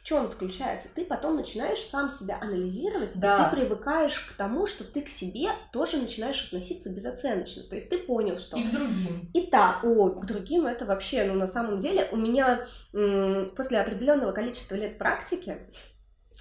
в 0.00 0.02
чем 0.02 0.28
заключается? 0.28 0.88
Ты 0.94 1.04
потом 1.04 1.36
начинаешь 1.36 1.80
сам 1.80 2.08
себя 2.08 2.38
анализировать, 2.40 3.20
да. 3.20 3.36
и 3.36 3.50
ты 3.50 3.56
привыкаешь 3.60 4.18
к 4.20 4.32
тому, 4.32 4.66
что 4.66 4.82
ты 4.82 5.02
к 5.02 5.10
себе 5.10 5.50
тоже 5.72 5.98
начинаешь 5.98 6.46
относиться 6.46 6.88
безоценочно. 6.88 7.64
То 7.64 7.74
есть 7.74 7.90
ты 7.90 7.98
понял, 7.98 8.38
что... 8.38 8.56
И 8.56 8.62
к 8.64 8.70
другим. 8.72 9.30
И 9.34 9.46
так, 9.48 9.84
о, 9.84 10.08
к 10.08 10.24
другим 10.24 10.66
это 10.66 10.86
вообще, 10.86 11.24
ну, 11.24 11.34
на 11.34 11.46
самом 11.46 11.80
деле, 11.80 12.08
у 12.12 12.16
меня 12.16 12.64
м- 12.94 13.50
после 13.54 13.78
определенного 13.78 14.32
количества 14.32 14.74
лет 14.74 14.96
практики, 14.96 15.58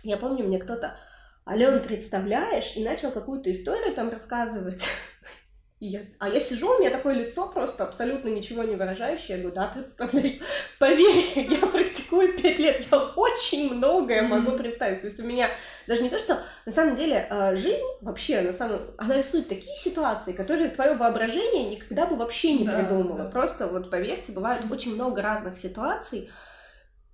я 0.04 0.16
помню, 0.16 0.46
мне 0.46 0.58
кто-то, 0.58 0.98
Ален, 1.46 1.84
представляешь, 1.84 2.78
и 2.78 2.84
начал 2.84 3.12
какую-то 3.12 3.52
историю 3.52 3.94
там 3.94 4.10
рассказывать. 4.10 4.86
я, 5.82 6.02
а 6.20 6.28
я 6.28 6.42
сижу, 6.42 6.76
у 6.76 6.80
меня 6.80 6.90
такое 6.90 7.14
лицо 7.14 7.48
просто 7.48 7.86
абсолютно 7.86 8.28
ничего 8.28 8.64
не 8.64 8.76
выражающее. 8.76 9.38
Я 9.38 9.44
говорю, 9.44 9.56
да, 9.56 9.68
представляй. 9.74 10.42
Поверь, 10.80 11.48
я 11.50 11.68
практикую 11.68 12.38
пять 12.38 12.60
лет, 12.60 12.86
я 12.92 12.98
очень 13.16 13.74
многое 13.74 14.24
могу 14.24 14.58
представить. 14.58 15.00
То 15.00 15.08
есть 15.08 15.22
у 15.22 15.24
меня 15.24 15.50
даже 15.88 16.04
не 16.04 16.10
то, 16.10 16.20
что 16.20 16.44
на 16.66 16.74
самом 16.74 16.98
деле 16.98 17.26
э, 17.30 17.56
жизнь 17.56 17.86
вообще, 18.02 18.42
на 18.42 18.52
самом 18.52 18.82
она 18.98 19.16
рисует 19.16 19.48
такие 19.48 19.76
ситуации, 19.78 20.34
которые 20.34 20.70
твое 20.70 20.96
воображение 20.96 21.70
никогда 21.70 22.08
бы 22.08 22.18
вообще 22.18 22.54
не 22.54 22.66
да, 22.66 22.80
придумало. 22.80 23.20
Да. 23.20 23.30
Просто 23.30 23.68
вот 23.68 23.90
поверьте, 23.90 24.34
бывает 24.34 24.64
очень 24.70 24.96
много 24.96 25.22
разных 25.22 25.58
ситуаций. 25.58 26.30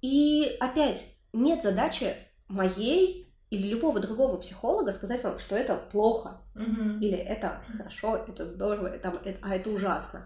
И 0.01 0.57
опять, 0.59 1.05
нет 1.34 1.61
задачи 1.61 2.16
моей 2.47 3.24
или 3.49 3.67
любого 3.67 3.99
другого 3.99 4.37
психолога 4.37 4.91
сказать 4.91 5.23
вам, 5.23 5.39
что 5.39 5.55
это 5.55 5.75
плохо, 5.75 6.41
угу. 6.55 6.99
или 6.99 7.17
это 7.17 7.61
хорошо, 7.77 8.25
это 8.27 8.45
здорово, 8.45 8.87
это, 8.87 9.13
это, 9.23 9.39
а 9.41 9.55
это 9.55 9.69
ужасно. 9.69 10.23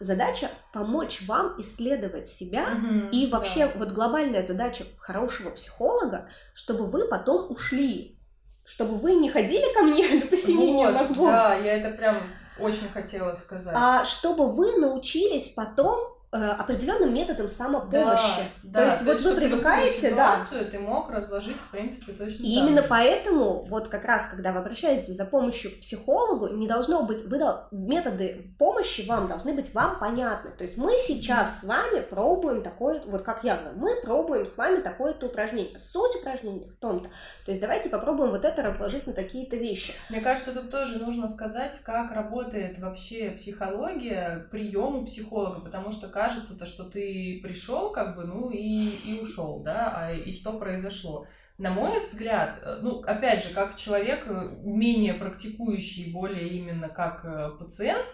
Задача 0.00 0.48
помочь 0.72 1.22
вам 1.28 1.60
исследовать 1.60 2.26
себя, 2.26 2.68
угу, 2.72 3.08
и 3.12 3.30
вообще 3.30 3.66
да. 3.66 3.72
вот 3.76 3.90
глобальная 3.90 4.42
задача 4.42 4.84
хорошего 4.98 5.50
психолога, 5.50 6.28
чтобы 6.54 6.86
вы 6.86 7.08
потом 7.08 7.50
ушли, 7.50 8.18
чтобы 8.64 8.96
вы 8.96 9.14
не 9.14 9.30
ходили 9.30 9.72
ко 9.74 9.82
мне 9.82 10.08
до 10.20 10.26
посинения 10.26 10.86
вот, 10.86 10.94
мозгов. 10.94 11.26
Да, 11.26 11.54
я 11.54 11.76
это 11.76 11.90
прям 11.90 12.16
очень 12.58 12.88
хотела 12.88 13.34
сказать. 13.34 13.74
А 13.76 14.04
чтобы 14.04 14.52
вы 14.52 14.76
научились 14.76 15.50
потом 15.50 16.12
определенным 16.32 17.12
методом 17.12 17.48
самопомощи. 17.48 18.42
Да, 18.62 18.72
то 18.72 18.72
да, 18.72 18.84
есть 18.86 18.98
то 19.00 19.04
вот 19.04 19.12
есть, 19.12 19.24
вы 19.26 19.34
привыкаете, 19.34 20.14
да. 20.14 20.40
ты 20.70 20.78
мог 20.78 21.10
разложить 21.10 21.56
в 21.56 21.70
принципе 21.70 22.12
точно. 22.12 22.42
И 22.42 22.54
именно 22.54 22.80
же. 22.80 22.88
поэтому 22.88 23.66
вот 23.66 23.88
как 23.88 24.06
раз 24.06 24.26
когда 24.30 24.52
вы 24.52 24.60
обращаетесь 24.60 25.14
за 25.14 25.26
помощью 25.26 25.70
к 25.72 25.80
психологу, 25.80 26.48
не 26.48 26.66
должно 26.66 27.02
быть 27.04 27.22
вы 27.26 27.38
методы 27.70 28.54
помощи 28.58 29.06
вам 29.06 29.28
должны 29.28 29.52
быть 29.52 29.74
вам 29.74 29.98
понятны. 29.98 30.52
То 30.52 30.64
есть 30.64 30.78
мы 30.78 30.92
сейчас 30.98 31.48
mm. 31.48 31.60
с 31.60 31.64
вами 31.64 32.00
пробуем 32.00 32.62
такое, 32.62 33.02
вот 33.04 33.22
как 33.22 33.44
я 33.44 33.56
говорю, 33.56 33.78
мы 33.78 33.96
пробуем 34.02 34.46
с 34.46 34.56
вами 34.56 34.80
такое-то 34.80 35.26
упражнение. 35.26 35.78
Суть 35.78 36.16
упражнения 36.16 36.68
в 36.68 36.76
том-то. 36.76 37.10
То 37.44 37.50
есть 37.50 37.60
давайте 37.60 37.90
попробуем 37.90 38.30
вот 38.30 38.46
это 38.46 38.62
разложить 38.62 39.06
на 39.06 39.12
такие-то 39.12 39.56
вещи. 39.56 39.92
Мне 40.08 40.20
кажется, 40.20 40.52
тут 40.52 40.70
тоже 40.70 40.98
нужно 40.98 41.28
сказать, 41.28 41.78
как 41.84 42.12
работает 42.12 42.78
вообще 42.78 43.32
психология, 43.32 44.46
приему 44.50 45.04
психолога, 45.04 45.60
потому 45.60 45.92
что 45.92 46.08
кажется-то, 46.22 46.66
что 46.66 46.84
ты 46.84 47.40
пришел, 47.42 47.90
как 47.90 48.16
бы, 48.16 48.24
ну 48.24 48.50
и, 48.50 48.88
и 48.88 49.20
ушел, 49.20 49.60
да, 49.60 49.92
а 49.94 50.12
и 50.12 50.32
что 50.32 50.58
произошло? 50.58 51.26
На 51.58 51.70
мой 51.70 52.00
взгляд, 52.04 52.60
э, 52.62 52.78
ну, 52.82 53.00
опять 53.00 53.42
же, 53.44 53.52
как 53.52 53.76
человек, 53.76 54.24
э, 54.26 54.56
менее 54.62 55.14
практикующий, 55.14 56.12
более 56.12 56.48
именно 56.48 56.88
как 56.88 57.24
э, 57.24 57.50
пациент, 57.58 58.06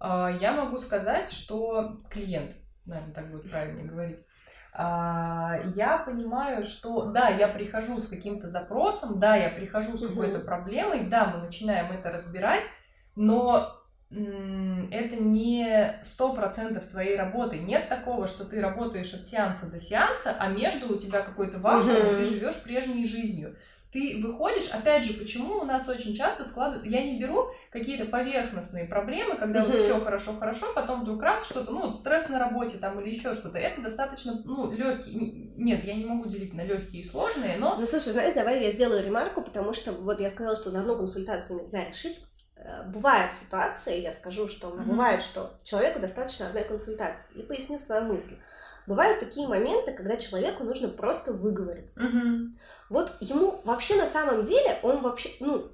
я 0.00 0.52
могу 0.52 0.78
сказать, 0.78 1.30
что 1.30 2.02
клиент, 2.10 2.56
наверное, 2.86 3.14
так 3.14 3.30
будет 3.30 3.48
правильнее 3.48 3.86
говорить, 3.86 4.18
а, 4.72 5.60
я 5.76 5.98
понимаю, 5.98 6.64
что 6.64 7.12
да, 7.12 7.28
я 7.28 7.46
прихожу 7.46 8.00
с 8.00 8.08
каким-то 8.08 8.48
запросом, 8.48 9.20
да, 9.20 9.36
я 9.36 9.48
прихожу 9.48 9.96
с 9.96 10.04
какой-то 10.04 10.40
проблемой, 10.40 11.06
да, 11.06 11.26
мы 11.26 11.38
начинаем 11.38 11.92
это 11.92 12.10
разбирать, 12.10 12.64
но 13.14 13.81
это 14.12 15.16
не 15.16 15.98
сто 16.02 16.34
процентов 16.34 16.84
твоей 16.84 17.16
работы. 17.16 17.58
Нет 17.58 17.88
такого, 17.88 18.26
что 18.26 18.44
ты 18.44 18.60
работаешь 18.60 19.14
от 19.14 19.24
сеанса 19.26 19.70
до 19.70 19.80
сеанса, 19.80 20.36
а 20.38 20.48
между 20.48 20.94
у 20.94 20.98
тебя 20.98 21.22
какой-то 21.22 21.58
вакуум, 21.58 21.90
mm-hmm. 21.90 22.18
ты 22.18 22.24
живешь 22.24 22.62
прежней 22.62 23.06
жизнью. 23.06 23.56
ты 23.92 24.18
выходишь, 24.22 24.70
опять 24.70 25.04
же, 25.04 25.12
почему 25.12 25.58
у 25.58 25.64
нас 25.64 25.86
очень 25.86 26.14
часто 26.14 26.46
складывают, 26.46 26.86
я 26.86 27.02
не 27.02 27.20
беру 27.20 27.50
какие-то 27.70 28.06
поверхностные 28.06 28.86
проблемы, 28.86 29.36
когда 29.36 29.64
вот 29.64 29.74
все 29.74 30.00
хорошо, 30.00 30.32
хорошо, 30.32 30.72
потом 30.74 31.02
вдруг 31.02 31.22
раз 31.22 31.44
что-то, 31.44 31.72
ну, 31.72 31.82
вот 31.82 31.94
стресс 31.94 32.30
на 32.30 32.38
работе 32.38 32.78
там 32.78 32.98
или 33.00 33.10
еще 33.10 33.34
что-то, 33.34 33.58
это 33.58 33.82
достаточно, 33.82 34.32
ну, 34.46 34.72
легкий, 34.72 35.52
нет, 35.56 35.84
я 35.84 35.94
не 35.94 36.06
могу 36.06 36.26
делить 36.26 36.54
на 36.54 36.64
легкие 36.64 37.02
и 37.02 37.06
сложные, 37.06 37.58
но... 37.58 37.76
Ну, 37.78 37.86
слушай, 37.86 38.12
знаешь, 38.12 38.32
давай 38.32 38.64
я 38.64 38.70
сделаю 38.70 39.04
ремарку, 39.04 39.42
потому 39.42 39.74
что 39.74 39.92
вот 39.92 40.20
я 40.20 40.30
сказала, 40.30 40.56
что 40.56 40.70
за 40.70 40.80
одну 40.80 40.96
консультацию 40.96 41.62
нельзя 41.62 41.84
решить, 41.84 42.18
бывают 42.86 43.32
ситуации, 43.32 44.00
я 44.00 44.12
скажу, 44.12 44.48
что 44.48 44.68
mm-hmm. 44.68 44.84
бывает, 44.84 45.22
что 45.22 45.58
человеку 45.64 46.00
достаточно 46.00 46.46
одной 46.46 46.64
консультации. 46.64 47.34
И 47.34 47.42
поясню 47.42 47.78
свою 47.78 48.04
мысль. 48.04 48.36
Бывают 48.86 49.20
такие 49.20 49.46
моменты, 49.46 49.92
когда 49.92 50.16
человеку 50.16 50.64
нужно 50.64 50.88
просто 50.88 51.32
выговориться. 51.32 52.00
Mm-hmm. 52.00 52.46
Вот 52.90 53.16
ему 53.20 53.60
вообще 53.64 53.96
на 53.96 54.06
самом 54.06 54.44
деле, 54.44 54.78
он 54.82 55.02
вообще, 55.02 55.30
ну, 55.40 55.70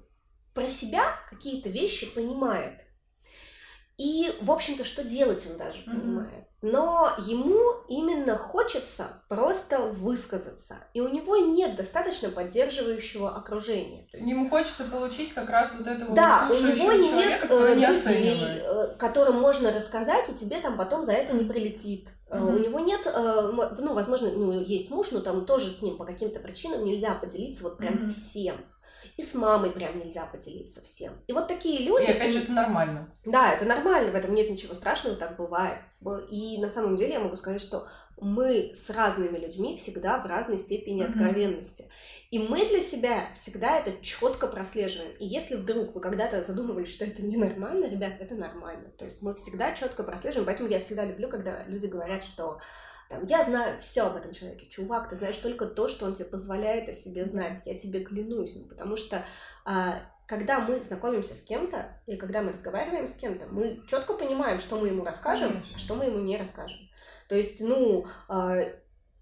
про 0.55 0.67
себя 0.67 1.05
какие-то 1.29 1.69
вещи 1.69 2.13
понимает. 2.13 2.81
И, 3.97 4.35
в 4.41 4.51
общем-то, 4.51 4.85
что 4.85 5.05
делать 5.05 5.47
он 5.51 5.57
даже 5.57 5.81
mm-hmm. 5.81 5.85
понимает. 5.85 6.48
Но 6.61 7.13
ему 7.19 7.85
именно 7.89 8.37
хочется 8.37 9.23
просто 9.29 9.79
высказаться. 9.79 10.79
И 10.93 11.01
у 11.01 11.09
него 11.09 11.37
нет 11.37 11.77
достаточно 11.77 12.31
поддерживающего 12.31 13.37
окружения. 13.37 14.09
Есть... 14.13 14.27
Ему 14.27 14.51
хочется 14.51 14.85
получить 14.85 15.33
как 15.33 15.49
раз 15.51 15.75
вот 15.79 15.87
этого 15.87 16.15
да, 16.17 16.49
вот 16.49 16.61
у 16.61 16.67
него 16.67 16.93
нет 16.93 17.43
человека, 17.43 17.75
не 17.77 17.87
людей, 17.87 18.61
э, 18.61 18.89
которым 18.99 19.41
можно 19.41 19.73
рассказать, 19.73 20.29
и 20.31 20.35
тебе 20.35 20.61
там 20.61 20.77
потом 20.77 21.05
за 21.05 21.13
это 21.13 21.33
не 21.33 21.45
прилетит. 21.45 22.09
Mm-hmm. 22.29 22.57
У 22.57 22.59
него 22.59 22.81
нет, 22.81 23.01
э, 23.07 23.51
ну, 23.79 23.95
возможно, 23.95 24.29
у 24.29 24.39
него 24.39 24.53
есть 24.53 24.91
муж, 24.91 25.13
но 25.13 25.21
там 25.21 25.47
тоже 25.47 25.71
с 25.71 25.81
ним 25.81 25.97
по 25.97 26.05
каким-то 26.05 26.41
причинам 26.41 26.85
нельзя 26.85 27.15
поделиться 27.15 27.63
вот 27.63 27.79
прям 27.79 27.95
mm-hmm. 27.95 28.09
всем. 28.09 28.57
И 29.19 29.23
с 29.23 29.35
мамой 29.35 29.71
прям 29.71 29.99
нельзя 29.99 30.27
поделиться 30.27 30.81
всем. 30.81 31.13
И 31.27 31.33
вот 31.33 31.49
такие 31.49 31.85
люди... 31.85 32.07
И 32.07 32.13
опять 32.13 32.33
же, 32.33 32.39
это 32.45 32.53
нормально. 32.53 33.13
Да, 33.25 33.53
это 33.53 33.65
нормально, 33.65 34.13
в 34.13 34.15
этом 34.15 34.33
нет 34.33 34.49
ничего 34.49 34.75
страшного, 34.75 35.17
так 35.17 35.37
бывает. 35.37 35.81
И 36.31 36.57
на 36.59 36.69
самом 36.69 36.95
деле 36.95 37.15
я 37.15 37.21
могу 37.21 37.35
сказать, 37.35 37.61
что 37.61 37.89
мы 38.21 38.73
с 38.77 38.91
разными 38.91 39.37
людьми 39.37 39.77
всегда 39.77 40.19
в 40.19 40.27
разной 40.27 40.57
степени 40.57 41.03
mm-hmm. 41.03 41.11
откровенности. 41.11 41.85
И 42.31 42.39
мы 42.39 42.69
для 42.69 42.81
себя 42.81 43.29
всегда 43.35 43.79
это 43.79 43.93
четко 44.05 44.47
прослеживаем. 44.47 45.11
И 45.19 45.27
если 45.27 45.57
вдруг 45.57 45.97
вы 45.97 46.01
когда-то 46.01 46.43
задумывались, 46.45 46.95
что 46.95 47.05
это 47.05 47.23
ненормально, 47.23 47.87
ребят, 47.87 48.13
это 48.21 48.37
нормально. 48.37 48.91
То 48.99 49.05
есть 49.05 49.21
мы 49.21 49.35
всегда 49.35 49.73
четко 49.73 50.05
прослеживаем. 50.05 50.47
Поэтому 50.47 50.69
я 50.69 50.79
всегда 50.79 51.05
люблю, 51.05 51.29
когда 51.29 51.65
люди 51.67 51.87
говорят, 51.87 52.23
что 52.23 52.61
там, 53.09 53.25
я 53.25 53.43
знаю 53.43 53.79
все 53.81 54.03
об 54.03 54.17
этом 54.17 54.33
человеке. 54.33 54.69
Чувак, 54.69 55.09
ты 55.09 55.17
знаешь 55.17 55.39
только 55.39 55.67
то, 55.67 55.89
что 55.89 56.05
он 56.05 56.15
тебе 56.15 56.27
позволяет 56.27 56.89
о 56.89 56.93
себе 56.93 57.25
знать. 57.25 57.63
Я 57.65 57.77
тебе 57.79 58.01
клянусь. 58.01 58.57
Ну, 58.57 58.69
потому 58.69 58.97
что 58.97 59.23
а, 59.65 60.01
когда 60.27 60.61
мы 60.61 60.79
знакомимся 60.79 61.35
с 61.35 61.41
кем-то, 61.41 61.87
и 62.07 62.17
когда 62.17 62.43
мы 62.43 62.53
разговариваем 62.53 63.09
с 63.09 63.15
кем-то, 63.15 63.47
мы 63.47 63.81
четко 63.89 64.13
понимаем, 64.13 64.61
что 64.61 64.79
мы 64.79 64.89
ему 64.89 65.05
расскажем, 65.05 65.53
Конечно. 65.53 65.73
а 65.77 65.79
что 65.79 65.95
мы 65.95 66.05
ему 66.05 66.19
не 66.19 66.37
расскажем. 66.37 66.79
То 67.29 67.35
есть, 67.35 67.61
ну, 67.61 68.07
а, 68.29 68.59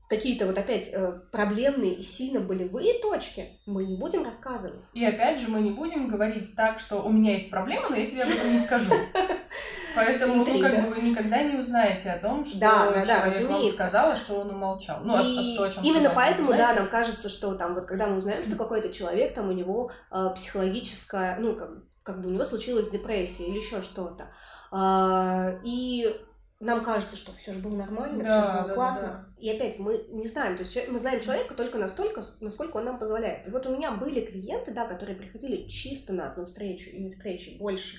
какие-то 0.09 0.47
вот 0.47 0.57
опять 0.57 0.91
э, 0.93 1.21
проблемные 1.33 1.95
и 1.95 2.03
сильно 2.03 2.41
болевые 2.41 3.01
точки, 3.01 3.59
мы 3.67 3.85
не 3.85 3.97
будем 3.97 4.25
рассказывать. 4.25 4.85
И 4.93 5.05
опять 5.05 5.41
же, 5.41 5.49
мы 5.49 5.61
не 5.61 5.71
будем 5.71 6.09
говорить 6.09 6.55
так, 6.55 6.79
что 6.79 7.03
у 7.03 7.11
меня 7.11 7.33
есть 7.33 7.51
проблема, 7.51 7.91
но 7.91 7.97
я 7.97 8.07
тебе 8.07 8.23
об 8.23 8.31
этом 8.31 8.53
не 8.53 8.59
скажу. 8.59 8.95
Поэтому, 9.97 10.45
ну, 10.45 10.61
как 10.61 10.85
бы 10.85 10.95
вы 10.95 11.01
никогда 11.01 11.43
не 11.43 11.59
узнаете 11.59 12.11
о 12.11 12.19
том, 12.19 12.45
что 12.45 12.61
да, 12.61 12.91
да, 12.91 13.05
человек 13.05 13.49
вам 13.49 13.67
сказал, 13.67 14.17
что 14.17 14.41
он 14.41 14.51
умолчал. 14.51 15.01
Ну, 15.03 15.15
и 15.25 15.57
от, 15.57 15.69
от 15.69 15.75
то, 15.75 15.81
именно 15.83 16.11
поэтому, 16.15 16.51
да, 16.53 16.75
нам 16.75 16.87
кажется, 16.87 17.29
что 17.29 17.55
там 17.55 17.75
вот 17.75 17.87
когда 17.87 18.07
мы 18.07 18.19
узнаем, 18.19 18.45
что 18.45 18.57
какой-то 18.57 18.93
человек, 18.93 19.35
там 19.35 19.49
у 19.49 19.53
него 19.53 19.91
э, 20.13 20.31
психологическая, 20.37 21.39
ну, 21.41 21.57
как, 21.57 21.71
как 22.03 22.23
бы 22.23 22.29
у 22.29 22.33
него 22.33 22.45
случилась 22.45 22.91
депрессия 22.91 23.47
или 23.47 23.57
еще 23.57 23.81
что-то. 23.81 24.27
Э, 24.71 25.59
и 25.65 26.15
нам 26.59 26.83
кажется, 26.83 27.17
что 27.17 27.33
все 27.33 27.53
же 27.53 27.61
было 27.61 27.77
нормально, 27.77 28.25
да, 28.25 28.43
все 28.43 28.51
же 28.51 28.59
было 28.59 28.69
да, 28.69 28.75
классно. 28.75 29.09
Да. 29.09 29.43
И 29.43 29.51
опять 29.51 29.79
мы 29.79 30.07
не 30.09 30.27
знаем, 30.27 30.57
то 30.57 30.63
есть 30.63 30.89
мы 30.89 30.99
знаем 30.99 31.21
человека 31.21 31.55
только 31.55 31.77
настолько, 31.79 32.23
насколько 32.41 32.79
он 32.79 32.87
нам 32.87 32.99
позволяет. 32.99 33.47
И 33.47 33.51
вот 33.51 33.67
у 33.67 33.77
меня 33.77 33.93
были 33.93 34.25
клиенты, 34.25 34.73
да, 34.73 34.87
которые 34.87 35.17
приходили 35.17 35.69
чисто 35.69 36.13
на 36.13 36.31
одну 36.31 36.47
встречу 36.47 36.91
и 36.91 37.03
не 37.03 37.11
встречи 37.11 37.59
больше. 37.59 37.99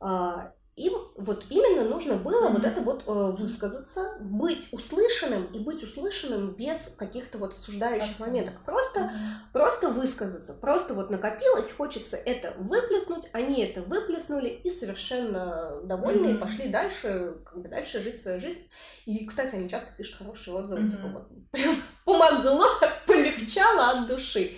А, 0.00 0.52
им 0.78 0.94
вот 1.16 1.44
именно 1.50 1.88
нужно 1.88 2.14
было 2.14 2.48
mm-hmm. 2.48 2.52
вот 2.52 2.64
это 2.64 2.80
вот 2.80 3.02
э, 3.06 3.36
высказаться, 3.36 4.16
быть 4.20 4.68
услышанным 4.72 5.46
и 5.46 5.58
быть 5.58 5.82
услышанным 5.82 6.54
без 6.54 6.94
каких-то 6.96 7.38
вот 7.38 7.54
осуждающих 7.54 8.12
Абсолютно. 8.12 8.26
моментов. 8.26 8.64
Просто, 8.64 9.00
mm-hmm. 9.00 9.52
просто 9.52 9.88
высказаться. 9.88 10.54
Просто 10.54 10.94
вот 10.94 11.10
накопилось, 11.10 11.72
хочется 11.72 12.16
это 12.16 12.54
выплеснуть, 12.58 13.28
они 13.32 13.62
это 13.64 13.82
выплеснули 13.82 14.48
и 14.48 14.70
совершенно 14.70 15.80
довольны, 15.82 16.28
mm-hmm. 16.28 16.38
пошли 16.38 16.68
дальше, 16.68 17.34
как 17.44 17.60
бы 17.60 17.68
дальше 17.68 18.00
жить 18.00 18.22
свою 18.22 18.40
жизнь. 18.40 18.70
И, 19.04 19.26
кстати, 19.26 19.56
они 19.56 19.68
часто 19.68 19.88
пишут 19.96 20.18
хорошие 20.18 20.54
отзывы, 20.54 20.82
mm-hmm. 20.82 20.90
типа 20.90 21.08
вот 21.08 21.50
прям 21.50 21.76
помогло, 22.04 22.66
полегчало 23.06 23.90
от 23.90 24.06
души. 24.06 24.56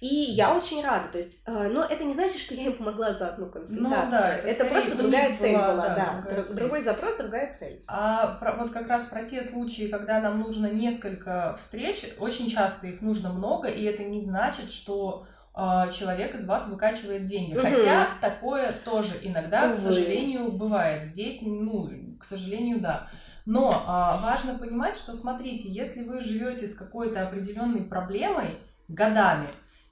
И 0.00 0.06
я 0.06 0.54
очень 0.54 0.84
рада, 0.84 1.08
то 1.08 1.16
есть, 1.16 1.40
э, 1.46 1.68
но 1.68 1.82
это 1.82 2.04
не 2.04 2.12
значит, 2.12 2.38
что 2.38 2.54
я 2.54 2.64
им 2.64 2.74
помогла 2.74 3.14
за 3.14 3.28
одну 3.28 3.46
консультацию. 3.46 4.04
Ну, 4.04 4.10
да, 4.10 4.36
это, 4.36 4.48
это 4.48 4.64
просто 4.66 4.98
другая 4.98 5.34
цель 5.34 5.56
была, 5.56 5.72
была 5.72 5.88
да, 5.88 6.24
да. 6.28 6.44
Цель. 6.44 6.56
другой 6.56 6.82
запрос, 6.82 7.16
другая 7.16 7.54
цель. 7.58 7.82
А 7.86 8.34
про, 8.34 8.56
вот 8.56 8.72
как 8.72 8.88
раз 8.88 9.06
про 9.06 9.22
те 9.22 9.42
случаи, 9.42 9.88
когда 9.88 10.20
нам 10.20 10.38
нужно 10.40 10.66
несколько 10.66 11.56
встреч, 11.58 12.04
очень 12.18 12.50
часто 12.50 12.88
их 12.88 13.00
нужно 13.00 13.32
много, 13.32 13.68
и 13.68 13.84
это 13.84 14.02
не 14.04 14.20
значит, 14.20 14.70
что 14.70 15.26
э, 15.56 15.90
человек 15.90 16.34
из 16.34 16.46
вас 16.46 16.68
выкачивает 16.68 17.24
деньги. 17.24 17.54
Угу. 17.54 17.62
Хотя 17.62 18.08
такое 18.20 18.72
тоже 18.84 19.18
иногда, 19.22 19.64
Увы. 19.64 19.74
к 19.74 19.78
сожалению, 19.78 20.52
бывает. 20.52 21.04
Здесь, 21.04 21.38
ну, 21.40 21.90
к 22.20 22.24
сожалению, 22.24 22.80
да. 22.80 23.08
Но 23.46 23.70
э, 23.70 24.22
важно 24.22 24.58
понимать, 24.58 24.96
что 24.96 25.14
смотрите, 25.14 25.70
если 25.70 26.04
вы 26.04 26.20
живете 26.20 26.66
с 26.66 26.74
какой-то 26.74 27.26
определенной 27.26 27.84
проблемой 27.84 28.58
годами, 28.88 29.48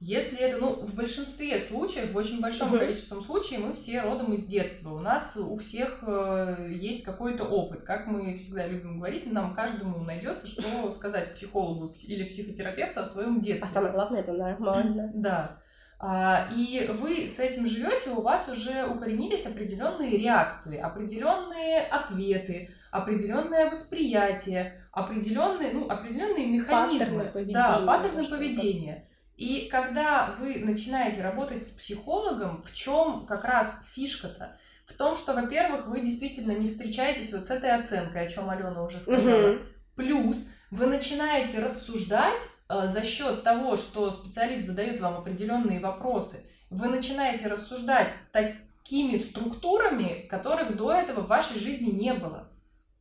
если 0.07 0.39
это, 0.41 0.59
ну, 0.59 0.75
в 0.85 0.95
большинстве 0.95 1.59
случаев, 1.59 2.13
в 2.13 2.17
очень 2.17 2.39
большом 2.39 2.75
uh-huh. 2.75 2.79
количестве 2.79 3.19
случаев, 3.23 3.61
мы 3.65 3.73
все 3.73 4.03
родом 4.03 4.35
из 4.35 4.45
детства. 4.45 4.91
У 4.91 4.99
нас 4.99 5.35
у 5.39 5.57
всех 5.57 6.05
э, 6.07 6.69
есть 6.73 7.05
какой-то 7.05 7.45
опыт. 7.45 7.85
Как 7.85 8.07
мы 8.07 8.35
всегда 8.35 8.67
любим 8.67 8.99
говорить, 8.99 9.25
нам 9.33 9.55
каждому 9.55 10.05
найдет, 10.05 10.43
что 10.45 10.91
сказать 10.93 11.33
психологу 11.33 11.95
или 12.03 12.29
психотерапевту 12.29 13.01
о 13.01 13.07
своем 13.07 13.41
детстве. 13.41 13.67
А 13.71 13.73
самое 13.73 13.95
главное, 13.95 14.21
это 14.21 14.33
нормально. 14.35 15.11
Да. 15.15 15.59
А, 15.99 16.51
и 16.55 16.87
вы 17.01 17.27
с 17.27 17.41
этим 17.41 17.67
живете, 17.67 18.11
у 18.11 18.21
вас 18.21 18.51
уже 18.51 18.85
укоренились 18.85 19.47
определенные 19.47 20.19
реакции, 20.19 20.77
определенные 20.77 21.81
ответы, 21.81 22.69
определенное 22.91 23.71
восприятие, 23.71 24.83
определенные, 24.93 25.73
ну, 25.73 25.89
определенные 25.89 26.47
механизмы. 26.47 27.25
Паттерны 27.25 27.33
поведения. 27.33 27.55
Да, 27.55 27.87
паттерны 27.87 28.25
поведения. 28.25 29.09
И 29.37 29.69
когда 29.71 30.37
вы 30.39 30.57
начинаете 30.57 31.23
работать 31.23 31.65
с 31.67 31.71
психологом, 31.71 32.63
в 32.63 32.73
чем 32.73 33.27
как 33.27 33.45
раз 33.45 33.85
фишка-то? 33.93 34.57
В 34.87 34.93
том, 34.93 35.17
что, 35.17 35.35
во-первых, 35.35 35.87
вы 35.87 36.01
действительно 36.01 36.53
не 36.53 36.69
встречаетесь 36.69 37.33
вот 37.33 37.47
с 37.47 37.51
этой 37.51 37.75
оценкой, 37.75 38.27
о 38.27 38.31
чем 38.31 38.49
Алена 38.51 38.83
уже 38.85 39.01
сказала. 39.01 39.55
Угу. 39.55 39.59
Плюс 39.97 40.49
вы 40.71 40.87
начинаете 40.87 41.59
рассуждать 41.59 42.43
э, 42.69 42.87
за 42.87 43.05
счет 43.05 43.43
того, 43.43 43.77
что 43.77 44.11
специалист 44.11 44.67
задает 44.67 45.01
вам 45.01 45.17
определенные 45.17 45.81
вопросы. 45.81 46.45
Вы 46.71 46.89
начинаете 46.89 47.49
рассуждать 47.49 48.13
такими 48.33 49.17
структурами, 49.17 50.27
которых 50.29 50.77
до 50.77 50.93
этого 50.93 51.21
в 51.21 51.29
вашей 51.29 51.59
жизни 51.59 51.91
не 51.91 52.13
было. 52.13 52.49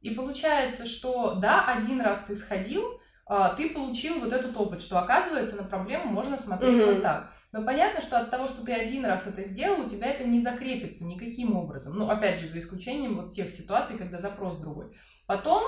И 0.01 0.11
получается, 0.11 0.85
что 0.85 1.35
да, 1.35 1.65
один 1.65 2.01
раз 2.01 2.25
ты 2.25 2.35
сходил, 2.35 2.99
ты 3.27 3.69
получил 3.69 4.19
вот 4.19 4.33
этот 4.33 4.55
опыт, 4.57 4.81
что 4.81 4.99
оказывается 4.99 5.55
на 5.55 5.63
проблему 5.63 6.07
можно 6.07 6.37
смотреть 6.37 6.81
mm-hmm. 6.81 6.93
вот 6.93 7.01
так. 7.01 7.31
Но 7.53 7.63
понятно, 7.63 8.01
что 8.01 8.19
от 8.19 8.31
того, 8.31 8.47
что 8.47 8.65
ты 8.65 8.73
один 8.73 9.05
раз 9.05 9.27
это 9.27 9.43
сделал, 9.43 9.85
у 9.85 9.87
тебя 9.87 10.07
это 10.07 10.23
не 10.23 10.39
закрепится 10.39 11.05
никаким 11.05 11.55
образом. 11.55 11.95
Ну, 11.95 12.09
опять 12.09 12.39
же, 12.39 12.47
за 12.47 12.59
исключением 12.59 13.15
вот 13.15 13.31
тех 13.31 13.51
ситуаций, 13.51 13.95
когда 13.95 14.17
запрос 14.17 14.57
другой. 14.57 14.87
Потом 15.27 15.61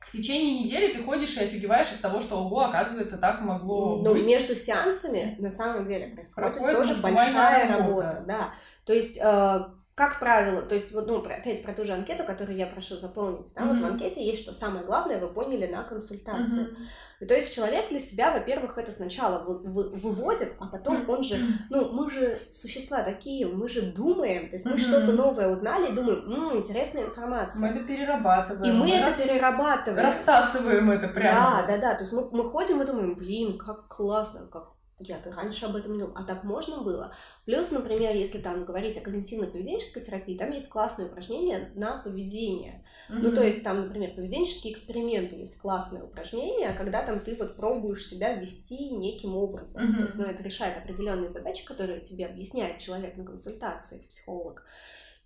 в 0.00 0.12
течение 0.12 0.62
недели 0.62 0.94
ты 0.94 1.02
ходишь 1.04 1.36
и 1.36 1.44
офигеваешь 1.44 1.92
от 1.92 2.00
того, 2.00 2.20
что, 2.20 2.38
ого, 2.38 2.62
оказывается, 2.62 3.18
так 3.18 3.42
могло 3.42 3.98
ну, 4.02 4.14
быть. 4.14 4.26
между 4.26 4.56
сеансами 4.56 5.36
на 5.38 5.50
самом 5.50 5.86
деле 5.86 6.14
происходит 6.14 6.56
тоже 6.56 6.96
большая 7.02 7.68
работа. 7.68 8.02
работа. 8.02 8.24
Да. 8.26 8.54
То 8.86 8.94
есть 8.94 9.18
э, 9.20 9.60
как 10.00 10.18
правило, 10.18 10.62
то 10.62 10.74
есть, 10.74 10.92
вот, 10.92 11.06
ну, 11.06 11.18
опять 11.18 11.62
про 11.62 11.74
ту 11.74 11.84
же 11.84 11.92
анкету, 11.92 12.24
которую 12.24 12.56
я 12.56 12.66
прошу 12.66 12.96
заполнить, 12.96 13.52
да, 13.54 13.60
mm-hmm. 13.60 13.68
вот 13.68 13.80
в 13.80 13.84
анкете 13.84 14.24
есть, 14.24 14.40
что 14.40 14.54
самое 14.54 14.82
главное, 14.82 15.20
вы 15.20 15.28
поняли 15.28 15.66
на 15.66 15.82
консультации. 15.82 16.68
Mm-hmm. 16.68 17.20
И, 17.20 17.26
то 17.26 17.34
есть 17.34 17.54
человек 17.54 17.90
для 17.90 18.00
себя, 18.00 18.30
во-первых, 18.30 18.78
это 18.78 18.92
сначала 18.92 19.44
вы, 19.44 19.58
вы, 19.58 19.90
выводит, 19.90 20.54
а 20.58 20.68
потом 20.68 21.04
он 21.06 21.22
же, 21.22 21.36
ну, 21.68 21.92
мы 21.92 22.10
же 22.10 22.40
существа 22.50 23.02
такие, 23.02 23.46
мы 23.46 23.68
же 23.68 23.82
думаем, 23.82 24.48
то 24.48 24.54
есть 24.54 24.64
мы 24.64 24.72
mm-hmm. 24.72 24.78
что-то 24.78 25.12
новое 25.12 25.48
узнали 25.50 25.92
и 25.92 25.94
думаем, 25.94 26.32
м-м, 26.32 26.56
интересная 26.56 27.04
информация. 27.04 27.60
Мы 27.60 27.68
это 27.68 27.84
перерабатываем. 27.84 28.64
И 28.64 28.78
мы, 28.78 28.86
мы 28.86 28.90
это 28.92 29.06
рас... 29.08 29.20
перерабатываем. 29.20 30.06
Рассасываем 30.06 30.90
это 30.92 31.08
прямо. 31.08 31.66
Да, 31.68 31.74
да, 31.74 31.76
да, 31.76 31.94
то 31.94 32.04
есть 32.04 32.12
мы, 32.14 32.26
мы 32.30 32.48
ходим 32.48 32.80
и 32.80 32.86
думаем, 32.86 33.16
блин, 33.16 33.58
как 33.58 33.86
классно, 33.88 34.46
как 34.50 34.69
я-то 35.00 35.32
раньше 35.32 35.66
об 35.66 35.76
этом 35.76 35.92
не 35.94 36.00
думала, 36.00 36.18
а 36.18 36.24
так 36.24 36.44
можно 36.44 36.82
было. 36.82 37.12
Плюс, 37.44 37.70
например, 37.70 38.14
если 38.14 38.38
там 38.38 38.64
говорить 38.64 38.96
о 38.96 39.00
когнитивно-поведенческой 39.00 40.04
терапии, 40.04 40.36
там 40.36 40.52
есть 40.52 40.68
классные 40.68 41.08
упражнения 41.08 41.70
на 41.74 41.98
поведение. 41.98 42.84
Mm-hmm. 43.08 43.18
Ну, 43.18 43.32
то 43.32 43.42
есть 43.42 43.64
там, 43.64 43.80
например, 43.80 44.14
поведенческие 44.14 44.74
эксперименты 44.74 45.36
есть 45.36 45.58
классные 45.58 46.04
упражнения, 46.04 46.72
когда 46.72 47.02
там 47.02 47.20
ты 47.20 47.34
вот 47.36 47.56
пробуешь 47.56 48.06
себя 48.06 48.34
вести 48.34 48.90
неким 48.90 49.36
образом. 49.36 49.82
Mm-hmm. 49.82 49.96
То 49.96 50.02
есть, 50.02 50.14
ну, 50.16 50.24
это 50.24 50.42
решает 50.42 50.76
определенные 50.76 51.30
задачи, 51.30 51.64
которые 51.64 52.00
тебе 52.00 52.26
объясняет 52.26 52.78
человек 52.78 53.16
на 53.16 53.24
консультации, 53.24 54.04
психолог. 54.08 54.64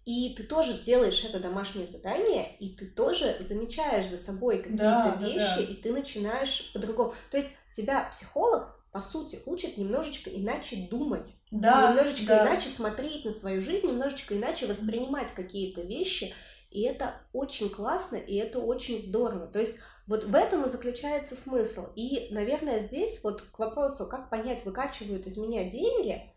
И 0.05 0.35
ты 0.37 0.43
тоже 0.43 0.79
делаешь 0.83 1.25
это 1.25 1.41
домашнее 1.41 1.87
задание, 1.87 2.57
и 2.59 2.70
ты 2.77 2.87
тоже 2.87 3.37
замечаешь 3.41 4.07
за 4.07 4.18
собой 4.18 4.59
какие-то 4.59 5.16
да, 5.18 5.18
вещи, 5.18 5.39
да, 5.39 5.57
да. 5.57 5.62
и 5.62 5.75
ты 5.75 5.93
начинаешь 5.93 6.70
по-другому. 6.75 7.14
То 7.31 7.39
есть 7.39 7.51
тебя 7.75 8.09
психолог 8.11 8.84
по 8.95 9.01
сути, 9.01 9.43
учит 9.45 9.77
немножечко 9.77 10.31
иначе 10.31 10.87
думать, 10.89 11.35
да, 11.51 11.91
немножечко 11.91 12.27
да. 12.29 12.47
иначе 12.47 12.69
смотреть 12.69 13.25
на 13.25 13.33
свою 13.33 13.61
жизнь, 13.61 13.89
немножечко 13.89 14.37
иначе 14.37 14.67
воспринимать 14.67 15.35
какие-то 15.35 15.81
вещи. 15.81 16.33
И 16.71 16.83
это 16.83 17.21
очень 17.33 17.71
классно, 17.71 18.15
и 18.15 18.37
это 18.37 18.61
очень 18.61 19.01
здорово. 19.01 19.49
То 19.49 19.59
есть 19.59 19.79
вот 20.07 20.23
в 20.23 20.33
этом 20.33 20.65
и 20.65 20.71
заключается 20.71 21.35
смысл. 21.35 21.89
И, 21.97 22.29
наверное, 22.31 22.87
здесь 22.87 23.19
вот 23.25 23.43
к 23.43 23.59
вопросу, 23.59 24.07
как 24.07 24.31
понять, 24.31 24.65
выкачивают 24.65 25.27
из 25.27 25.37
меня 25.39 25.69
деньги, 25.69 26.33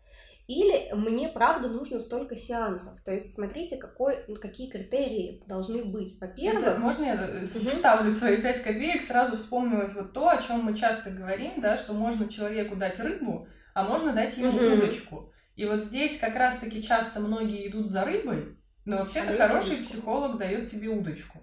или 0.48 0.90
мне, 0.94 1.28
правда, 1.28 1.68
нужно 1.68 2.00
столько 2.00 2.34
сеансов. 2.34 2.98
То 3.04 3.12
есть 3.12 3.34
смотрите, 3.34 3.76
какой, 3.76 4.16
какие 4.36 4.70
критерии 4.70 5.44
должны 5.46 5.84
быть. 5.84 6.18
Во-первых... 6.18 6.66
Это, 6.66 6.80
можно 6.80 7.04
я 7.04 7.14
угу. 7.14 7.44
вставлю 7.44 8.10
свои 8.10 8.38
пять 8.38 8.62
копеек? 8.62 9.02
Сразу 9.02 9.36
вспомнилось 9.36 9.94
вот 9.94 10.14
то, 10.14 10.30
о 10.30 10.40
чем 10.42 10.60
мы 10.60 10.74
часто 10.74 11.10
говорим, 11.10 11.60
да, 11.60 11.76
что 11.76 11.92
можно 11.92 12.30
человеку 12.30 12.76
дать 12.76 12.98
рыбу, 12.98 13.46
а 13.74 13.84
можно 13.84 14.14
дать 14.14 14.38
ему 14.38 14.48
угу. 14.48 14.76
удочку. 14.76 15.32
И 15.54 15.66
вот 15.66 15.80
здесь 15.80 16.18
как 16.18 16.34
раз-таки 16.34 16.82
часто 16.82 17.20
многие 17.20 17.68
идут 17.68 17.88
за 17.88 18.06
рыбой, 18.06 18.56
но 18.86 18.96
вообще-то 18.96 19.34
а 19.34 19.48
хороший 19.48 19.76
психолог 19.76 20.38
дает 20.38 20.70
тебе 20.70 20.88
удочку. 20.88 21.40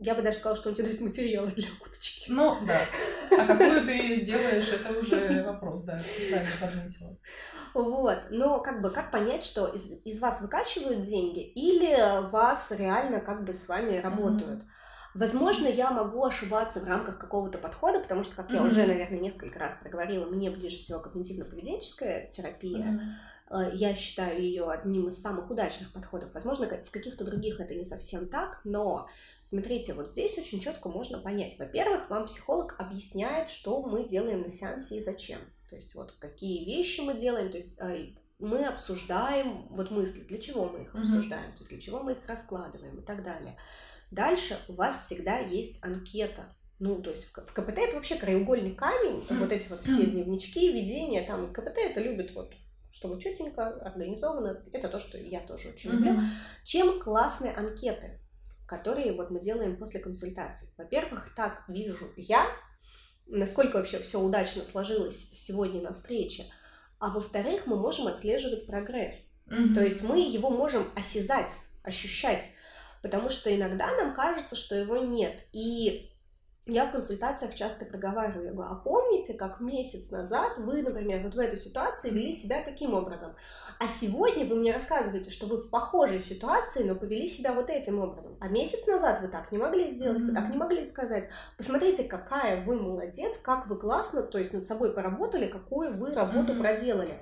Я 0.00 0.14
бы 0.14 0.22
даже 0.22 0.38
сказала, 0.38 0.56
что 0.56 0.70
он 0.70 0.74
тебе 0.74 0.86
дает 0.86 1.00
материалы 1.02 1.48
для 1.48 1.68
удочки. 1.84 2.24
Ну, 2.30 2.56
да. 2.66 2.80
А 3.38 3.46
какую 3.46 3.84
ты 3.84 3.92
ее 3.92 4.14
сделаешь, 4.14 4.72
это 4.72 4.98
уже 4.98 5.44
вопрос, 5.44 5.82
да, 5.82 6.00
правильно 6.30 6.50
подметила. 6.58 7.18
Вот, 7.74 8.18
но 8.30 8.60
как 8.60 8.80
бы 8.80 8.90
как 8.90 9.10
понять, 9.10 9.42
что 9.42 9.66
из, 9.66 10.02
из 10.04 10.20
вас 10.20 10.40
выкачивают 10.40 11.02
деньги 11.02 11.40
или 11.40 12.28
вас 12.30 12.72
реально 12.72 13.20
как 13.20 13.44
бы 13.44 13.52
с 13.52 13.68
вами 13.68 13.98
работают? 13.98 14.62
Mm-hmm. 14.62 14.68
Возможно, 15.14 15.66
я 15.66 15.90
могу 15.90 16.24
ошибаться 16.24 16.80
в 16.80 16.88
рамках 16.88 17.18
какого-то 17.18 17.58
подхода, 17.58 18.00
потому 18.00 18.24
что, 18.24 18.36
как 18.36 18.50
mm-hmm. 18.50 18.56
я 18.56 18.62
уже, 18.62 18.86
наверное, 18.86 19.20
несколько 19.20 19.58
раз 19.58 19.74
проговорила, 19.80 20.24
мне 20.26 20.50
ближе 20.50 20.78
всего 20.78 21.00
когнитивно-поведенческая 21.00 22.30
терапия. 22.30 22.86
Mm-hmm. 22.86 23.00
Я 23.72 23.94
считаю 23.94 24.40
ее 24.40 24.70
одним 24.70 25.08
из 25.08 25.20
самых 25.20 25.50
удачных 25.50 25.92
подходов. 25.92 26.32
Возможно, 26.34 26.66
в 26.66 26.90
каких-то 26.90 27.24
других 27.24 27.58
это 27.60 27.74
не 27.74 27.84
совсем 27.84 28.28
так, 28.28 28.60
но 28.64 29.08
Смотрите, 29.50 29.94
вот 29.94 30.08
здесь 30.08 30.38
очень 30.38 30.60
четко 30.60 30.88
можно 30.88 31.18
понять. 31.18 31.58
Во-первых, 31.58 32.08
вам 32.08 32.26
психолог 32.26 32.76
объясняет, 32.78 33.48
что 33.48 33.82
мы 33.82 34.08
делаем 34.08 34.42
на 34.42 34.50
сеансе 34.50 34.98
и 34.98 35.02
зачем. 35.02 35.40
То 35.68 35.74
есть 35.74 35.92
вот 35.96 36.12
какие 36.20 36.64
вещи 36.64 37.00
мы 37.00 37.14
делаем, 37.14 37.50
то 37.50 37.56
есть 37.56 37.76
э, 37.78 38.10
мы 38.38 38.64
обсуждаем 38.64 39.66
вот 39.70 39.90
мысли, 39.90 40.20
для 40.20 40.38
чего 40.38 40.68
мы 40.68 40.82
их 40.82 40.94
обсуждаем, 40.94 41.52
то 41.52 41.58
есть 41.58 41.68
для 41.68 41.80
чего 41.80 42.00
мы 42.00 42.12
их 42.12 42.18
раскладываем 42.28 43.00
и 43.00 43.02
так 43.02 43.24
далее. 43.24 43.56
Дальше 44.12 44.56
у 44.68 44.74
вас 44.74 45.04
всегда 45.04 45.38
есть 45.38 45.84
анкета. 45.84 46.54
Ну, 46.78 47.02
то 47.02 47.10
есть 47.10 47.24
в 47.24 47.52
КПТ 47.52 47.78
это 47.78 47.96
вообще 47.96 48.14
краеугольный 48.14 48.76
камень, 48.76 49.24
вот 49.30 49.50
эти 49.50 49.68
вот 49.68 49.80
все 49.82 50.06
дневнички, 50.06 50.72
видения, 50.72 51.24
там 51.26 51.52
КПТ 51.52 51.76
это 51.76 52.00
любит 52.00 52.32
вот 52.36 52.54
чтобы 52.92 53.20
четенько, 53.20 53.66
организованно. 53.66 54.62
Это 54.72 54.88
то, 54.88 54.98
что 54.98 55.18
я 55.18 55.40
тоже 55.40 55.68
очень 55.68 55.90
люблю. 55.90 56.20
Чем 56.64 57.00
классные 57.00 57.54
анкеты? 57.54 58.18
которые 58.70 59.12
вот 59.14 59.30
мы 59.30 59.40
делаем 59.40 59.76
после 59.76 59.98
консультации. 59.98 60.68
Во-первых, 60.78 61.34
так 61.34 61.64
вижу 61.66 62.06
я, 62.16 62.46
насколько 63.26 63.78
вообще 63.78 63.98
все 63.98 64.20
удачно 64.20 64.62
сложилось 64.62 65.30
сегодня 65.34 65.82
на 65.82 65.92
встрече, 65.92 66.44
а 67.00 67.10
во-вторых, 67.10 67.66
мы 67.66 67.76
можем 67.76 68.06
отслеживать 68.06 68.68
прогресс. 68.68 69.40
Mm-hmm. 69.48 69.74
То 69.74 69.80
есть 69.80 70.02
мы 70.02 70.20
его 70.20 70.50
можем 70.50 70.88
осязать, 70.94 71.52
ощущать, 71.82 72.44
потому 73.02 73.28
что 73.28 73.54
иногда 73.54 73.88
нам 73.96 74.14
кажется, 74.14 74.54
что 74.54 74.76
его 74.76 74.98
нет. 74.98 75.34
И 75.52 76.09
я 76.66 76.86
в 76.86 76.92
консультациях 76.92 77.54
часто 77.54 77.84
проговариваю, 77.84 78.46
я 78.46 78.52
говорю, 78.52 78.72
а 78.72 78.74
помните, 78.76 79.34
как 79.34 79.60
месяц 79.60 80.10
назад 80.10 80.58
вы, 80.58 80.82
например, 80.82 81.22
вот 81.22 81.34
в 81.34 81.38
этой 81.38 81.58
ситуации 81.58 82.10
вели 82.10 82.32
себя 82.32 82.62
таким 82.62 82.94
образом, 82.94 83.34
а 83.78 83.88
сегодня 83.88 84.44
вы 84.44 84.56
мне 84.56 84.72
рассказываете, 84.72 85.30
что 85.30 85.46
вы 85.46 85.62
в 85.62 85.70
похожей 85.70 86.20
ситуации, 86.20 86.84
но 86.84 86.94
повели 86.94 87.26
себя 87.26 87.54
вот 87.54 87.70
этим 87.70 87.98
образом, 87.98 88.36
а 88.40 88.48
месяц 88.48 88.86
назад 88.86 89.22
вы 89.22 89.28
так 89.28 89.50
не 89.50 89.58
могли 89.58 89.90
сделать, 89.90 90.20
mm-hmm. 90.20 90.26
вы 90.26 90.34
так 90.34 90.48
не 90.50 90.56
могли 90.56 90.84
сказать, 90.84 91.28
посмотрите, 91.56 92.04
какая 92.04 92.64
вы 92.64 92.78
молодец, 92.78 93.38
как 93.42 93.66
вы 93.66 93.76
классно, 93.76 94.22
то 94.22 94.38
есть 94.38 94.52
над 94.52 94.66
собой 94.66 94.92
поработали, 94.92 95.46
какую 95.46 95.96
вы 95.96 96.14
работу 96.14 96.52
mm-hmm. 96.52 96.60
проделали. 96.60 97.14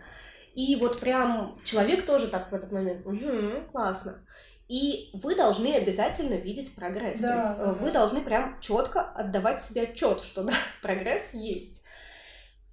И 0.58 0.74
вот 0.74 0.98
прям 0.98 1.56
человек 1.64 2.04
тоже 2.04 2.26
так 2.26 2.50
в 2.50 2.54
этот 2.54 2.72
момент, 2.72 3.06
угу, 3.06 3.70
классно. 3.70 4.24
И 4.68 5.10
вы 5.14 5.34
должны 5.34 5.72
обязательно 5.74 6.34
видеть 6.34 6.74
прогресс. 6.74 7.20
Да, 7.20 7.36
То 7.36 7.42
есть 7.42 7.58
да. 7.58 7.84
вы 7.84 7.90
должны 7.90 8.20
прям 8.20 8.60
четко 8.60 9.00
отдавать 9.00 9.62
себе 9.62 9.82
отчет, 9.82 10.22
что 10.22 10.44
да, 10.44 10.52
прогресс 10.82 11.32
есть. 11.32 11.82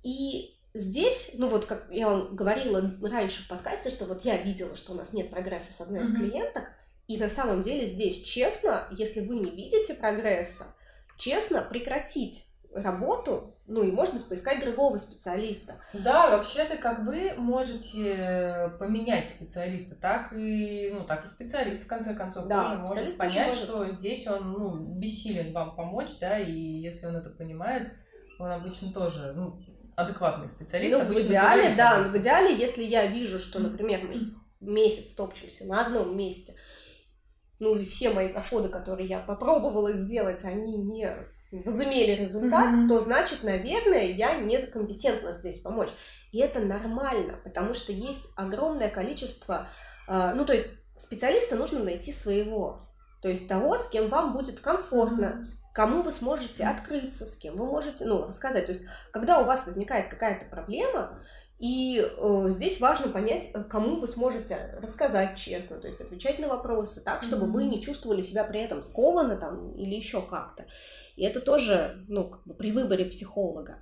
И 0.04 0.56
здесь, 0.74 1.36
ну 1.38 1.48
вот 1.48 1.66
как 1.66 1.88
я 1.90 2.10
вам 2.10 2.36
говорила 2.36 2.82
раньше 3.02 3.44
в 3.44 3.48
подкасте, 3.48 3.90
что 3.90 4.06
вот 4.06 4.26
я 4.26 4.38
видела, 4.38 4.76
что 4.76 4.92
у 4.92 4.96
нас 4.96 5.14
нет 5.14 5.30
прогресса 5.30 5.72
с 5.72 5.82
одной 5.82 6.04
из 6.04 6.14
mm-hmm. 6.14 6.18
клиенток, 6.18 6.64
и 7.08 7.18
на 7.18 7.30
самом 7.30 7.62
деле 7.62 7.86
здесь 7.86 8.24
честно, 8.24 8.88
если 8.92 9.22
вы 9.22 9.36
не 9.36 9.52
видите 9.52 9.94
прогресса, 9.94 10.66
честно 11.18 11.62
прекратить 11.62 12.46
работу, 12.74 13.55
ну 13.68 13.84
и, 13.84 13.92
может 13.92 14.14
быть, 14.14 14.26
поискать 14.26 14.64
другого 14.64 14.98
специалиста. 14.98 15.76
Да, 15.94 16.30
вообще-то, 16.38 16.78
как 16.78 17.04
вы 17.04 17.34
можете 17.36 18.72
поменять 18.80 19.28
специалиста, 19.28 19.96
так 19.96 20.34
и, 20.34 20.92
ну, 20.94 21.04
так 21.04 21.26
и 21.26 21.28
специалист, 21.28 21.84
в 21.84 21.88
конце 21.88 22.14
концов, 22.14 22.48
да, 22.48 22.64
тоже 22.64 22.82
может 22.82 23.18
понять, 23.18 23.48
может... 23.48 23.64
что 23.64 23.90
здесь 23.90 24.28
он, 24.28 24.52
ну, 24.52 24.76
бессилен 25.00 25.52
вам 25.52 25.76
помочь, 25.76 26.12
да, 26.20 26.38
и 26.38 26.52
если 26.54 27.08
он 27.08 27.16
это 27.16 27.32
понимает, 27.32 27.92
он 28.40 28.52
обычно 28.52 28.94
тоже, 28.94 29.34
ну, 29.36 29.60
адекватный 29.96 30.48
специалист. 30.48 30.96
Ну, 30.96 31.04
в 31.04 31.20
идеале, 31.20 31.74
да, 31.76 32.04
в 32.04 32.18
идеале, 32.18 32.56
если 32.56 32.84
я 32.84 33.08
вижу, 33.08 33.40
что, 33.40 33.60
например, 33.60 34.02
мы 34.04 34.36
месяц 34.60 35.16
топчемся 35.16 35.66
на 35.66 35.86
одном 35.86 36.16
месте, 36.16 36.54
ну 37.60 37.76
и 37.76 37.86
все 37.86 38.12
мои 38.12 38.32
заходы, 38.32 38.70
которые 38.70 39.08
я 39.08 39.20
попробовала 39.22 39.94
сделать, 39.94 40.44
они 40.44 40.78
не 40.78 41.10
возымели 41.64 42.12
результат, 42.12 42.74
mm-hmm. 42.74 42.88
то 42.88 43.02
значит, 43.02 43.44
наверное, 43.44 44.04
я 44.04 44.36
не 44.36 44.58
компетентна 44.60 45.34
здесь 45.34 45.60
помочь. 45.60 45.90
И 46.32 46.40
это 46.40 46.60
нормально, 46.60 47.40
потому 47.44 47.74
что 47.74 47.92
есть 47.92 48.30
огромное 48.36 48.90
количество, 48.90 49.68
э, 50.08 50.34
ну 50.36 50.46
то 50.46 50.54
есть 50.54 50.74
специалиста 50.98 51.56
нужно 51.56 51.84
найти 51.84 52.12
своего, 52.12 52.90
то 53.22 53.30
есть 53.30 53.48
того, 53.48 53.78
с 53.78 53.90
кем 53.90 54.10
вам 54.10 54.34
будет 54.34 54.60
комфортно, 54.60 55.26
mm-hmm. 55.26 55.46
кому 55.74 56.02
вы 56.02 56.12
сможете 56.12 56.66
открыться, 56.66 57.26
с 57.26 57.38
кем 57.38 57.56
вы 57.56 57.66
можете, 57.66 58.06
ну, 58.06 58.26
рассказать. 58.26 58.66
То 58.66 58.74
есть, 58.74 58.86
когда 59.12 59.40
у 59.40 59.46
вас 59.46 59.66
возникает 59.66 60.10
какая-то 60.10 60.46
проблема, 60.46 61.22
и 61.58 62.00
э, 62.00 62.46
здесь 62.50 62.82
важно 62.82 63.10
понять, 63.10 63.52
э, 63.54 63.64
кому 63.64 63.96
вы 63.96 64.08
сможете 64.08 64.78
рассказать 64.82 65.38
честно, 65.38 65.78
то 65.78 65.88
есть 65.88 66.02
отвечать 66.02 66.38
на 66.40 66.50
вопросы 66.50 67.02
так, 67.02 67.24
чтобы 67.24 67.46
mm-hmm. 67.46 67.52
вы 67.52 67.64
не 67.66 67.82
чувствовали 67.82 68.22
себя 68.22 68.44
при 68.44 68.60
этом 68.60 68.84
скованно 68.84 69.38
там 69.38 69.74
или 69.76 69.96
еще 69.96 70.22
как-то. 70.22 70.66
И 71.16 71.24
это 71.24 71.40
тоже, 71.40 72.04
ну, 72.10 72.30
как 72.30 72.46
бы 72.46 72.54
при 72.56 72.74
выборе 72.74 73.06
психолога. 73.06 73.78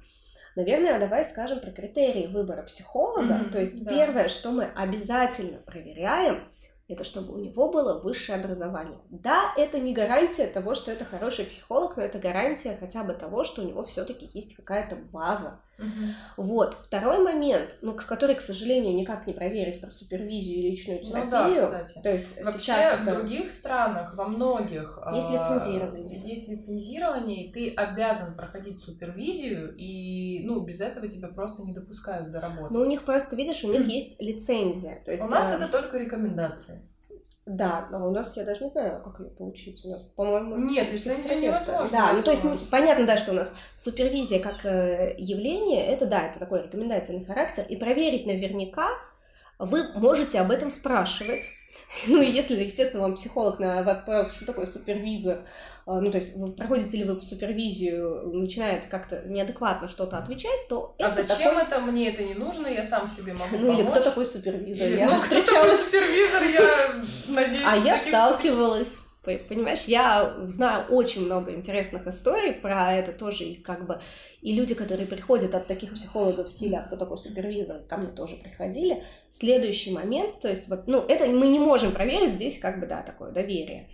Наверное, 0.56 1.00
давай 1.00 1.26
скажем 1.26 1.62
про 1.62 1.72
критерии 1.72 2.28
выбора 2.28 2.62
психолога. 2.62 3.34
Mm-hmm, 3.34 3.52
То 3.52 3.60
есть 3.60 3.84
да. 3.84 3.92
первое, 3.92 4.30
что 4.30 4.52
мы 4.52 4.66
обязательно 4.66 5.58
проверяем, 5.66 6.48
это 6.88 7.04
чтобы 7.04 7.34
у 7.34 7.38
него 7.38 7.72
было 7.72 8.00
высшее 8.02 8.38
образование. 8.38 9.00
Да, 9.10 9.54
это 9.58 9.80
не 9.80 9.94
гарантия 9.94 10.48
того, 10.48 10.76
что 10.76 10.92
это 10.92 11.06
хороший 11.06 11.46
психолог, 11.46 11.98
но 11.98 12.04
это 12.04 12.20
гарантия 12.20 12.78
хотя 12.80 13.04
бы 13.04 13.14
того, 13.14 13.44
что 13.44 13.62
у 13.62 13.66
него 13.66 13.84
все-таки 13.84 14.30
есть 14.34 14.56
какая-то 14.56 14.96
база. 14.96 15.62
Угу. 15.84 16.46
Вот. 16.46 16.78
Второй 16.86 17.20
момент, 17.24 17.78
ну, 17.82 17.94
который, 17.94 18.36
к 18.36 18.42
сожалению, 18.42 18.96
никак 18.96 19.28
не 19.28 19.34
проверить 19.34 19.82
про 19.82 19.90
супервизию 19.90 20.60
и 20.60 20.72
личную 20.72 21.04
терапию. 21.04 21.26
Ну 21.26 21.30
да, 21.30 21.56
кстати. 21.56 22.00
То 22.02 22.14
есть 22.14 22.44
Вообще 22.44 22.60
сейчас 22.60 23.00
в 23.00 23.08
это... 23.08 23.16
других 23.16 23.52
странах, 23.52 24.16
во 24.16 24.28
многих 24.28 25.00
есть 25.14 25.28
а, 25.30 25.56
лицензирование. 25.56 26.20
Есть 26.20 26.50
лицензирование, 26.50 27.46
и 27.46 27.52
ты 27.52 27.74
обязан 27.74 28.36
проходить 28.36 28.80
супервизию, 28.80 29.76
и 29.78 30.42
ну 30.46 30.62
без 30.62 30.82
этого 30.82 31.08
тебя 31.08 31.28
просто 31.28 31.64
не 31.64 31.74
допускают 31.74 32.32
до 32.32 32.40
работы. 32.40 32.74
Ну 32.74 32.82
у 32.82 32.86
них 32.86 33.04
просто, 33.04 33.36
видишь, 33.36 33.64
у 33.64 33.72
них 33.72 33.88
есть 33.88 34.22
лицензия. 34.22 35.02
То 35.04 35.12
есть, 35.12 35.24
у 35.24 35.28
нас 35.28 35.52
а... 35.52 35.56
это 35.56 35.68
только 35.68 35.98
рекомендации. 35.98 36.82
Да, 37.46 37.90
а 37.92 38.08
у 38.08 38.12
нас, 38.12 38.38
я 38.38 38.44
даже 38.46 38.64
не 38.64 38.70
знаю, 38.70 39.02
как 39.04 39.20
ее 39.20 39.30
получить. 39.30 39.84
У 39.84 39.90
нас, 39.90 40.02
по-моему... 40.02 40.56
Нет, 40.58 40.92
лицензия 40.94 41.36
невозможно. 41.40 41.90
Да, 41.92 42.14
ну 42.14 42.24
то 42.24 42.32
есть, 42.32 42.44
понятно, 42.70 43.06
да, 43.06 43.18
что 43.18 43.32
у 43.32 43.36
нас 43.36 43.56
супервизия 43.76 44.40
как 44.40 44.66
э, 44.66 45.16
явление, 45.18 45.86
это 45.86 46.06
да, 46.06 46.28
это 46.28 46.40
такой 46.40 46.64
рекомендательный 46.64 47.26
характер, 47.26 47.66
и 47.68 47.76
проверить 47.76 48.26
наверняка 48.26 48.88
вы 49.60 49.84
можете 49.96 50.40
об 50.40 50.52
этом 50.52 50.72
спрашивать. 50.72 51.44
Ну 52.08 52.22
и 52.22 52.32
если, 52.32 52.56
естественно, 52.56 53.04
вам 53.04 53.16
психолог 53.16 53.60
на 53.60 53.84
вопрос, 53.84 54.34
что 54.34 54.46
такое 54.46 54.66
супервизор, 54.66 55.40
а, 55.86 56.00
ну, 56.00 56.12
то 56.12 56.18
есть 56.18 56.36
проходите 56.56 56.98
ли 56.98 57.04
вы 57.04 57.22
супервизию, 57.22 58.32
начинает 58.34 58.86
как-то 58.86 59.24
неадекватно 59.26 59.88
что-то 59.88 60.18
отвечать, 60.18 60.68
то 60.70 60.96
а 60.98 61.04
это 61.04 61.24
зачем 61.24 61.56
такой... 61.56 61.64
это? 61.64 61.80
Мне 61.82 62.10
это 62.10 62.24
не 62.24 62.34
нужно, 62.34 62.68
я 62.68 62.84
сам 62.84 63.08
себе 63.08 63.34
могу 63.34 63.58
Ну, 63.58 63.68
помочь. 63.68 63.80
или 63.80 63.88
кто 63.88 64.00
такой 64.00 64.26
супервизор? 64.26 64.88
Или, 64.88 64.98
я 64.98 65.10
ну, 65.10 65.20
встречалась... 65.20 65.50
кто 65.52 65.62
такой 65.62 65.78
супервизор, 65.78 66.44
я 66.44 67.04
надеюсь... 67.28 67.64
А 67.68 67.78
я 67.78 67.98
сталкивалась 67.98 69.13
Понимаешь, 69.24 69.86
я 69.86 70.36
знаю 70.50 70.86
очень 70.90 71.26
много 71.26 71.54
интересных 71.54 72.06
историй 72.08 72.52
про 72.52 72.92
это 72.92 73.14
тоже, 73.14 73.46
и 73.46 73.56
как 73.56 73.86
бы, 73.86 74.02
и 74.42 74.54
люди, 74.54 74.74
которые 74.76 75.08
приходят 75.08 75.56
от 75.56 75.66
таких 75.66 75.94
психологов 75.94 76.48
в 76.48 76.50
стиле, 76.50 76.80
а 76.80 76.82
кто 76.86 76.98
такой 76.98 77.16
супервизор, 77.16 77.80
ко 77.88 77.96
мне 77.96 78.12
тоже 78.12 78.36
приходили. 78.36 79.02
Следующий 79.32 79.94
момент, 79.94 80.42
то 80.42 80.50
есть, 80.50 80.68
вот, 80.68 80.88
ну, 80.88 81.00
это 81.08 81.26
мы 81.28 81.48
не 81.48 81.60
можем 81.60 81.94
проверить 81.94 82.34
здесь, 82.34 82.60
как 82.60 82.82
бы, 82.82 82.86
да, 82.86 83.02
такое 83.02 83.32
доверие. 83.32 83.88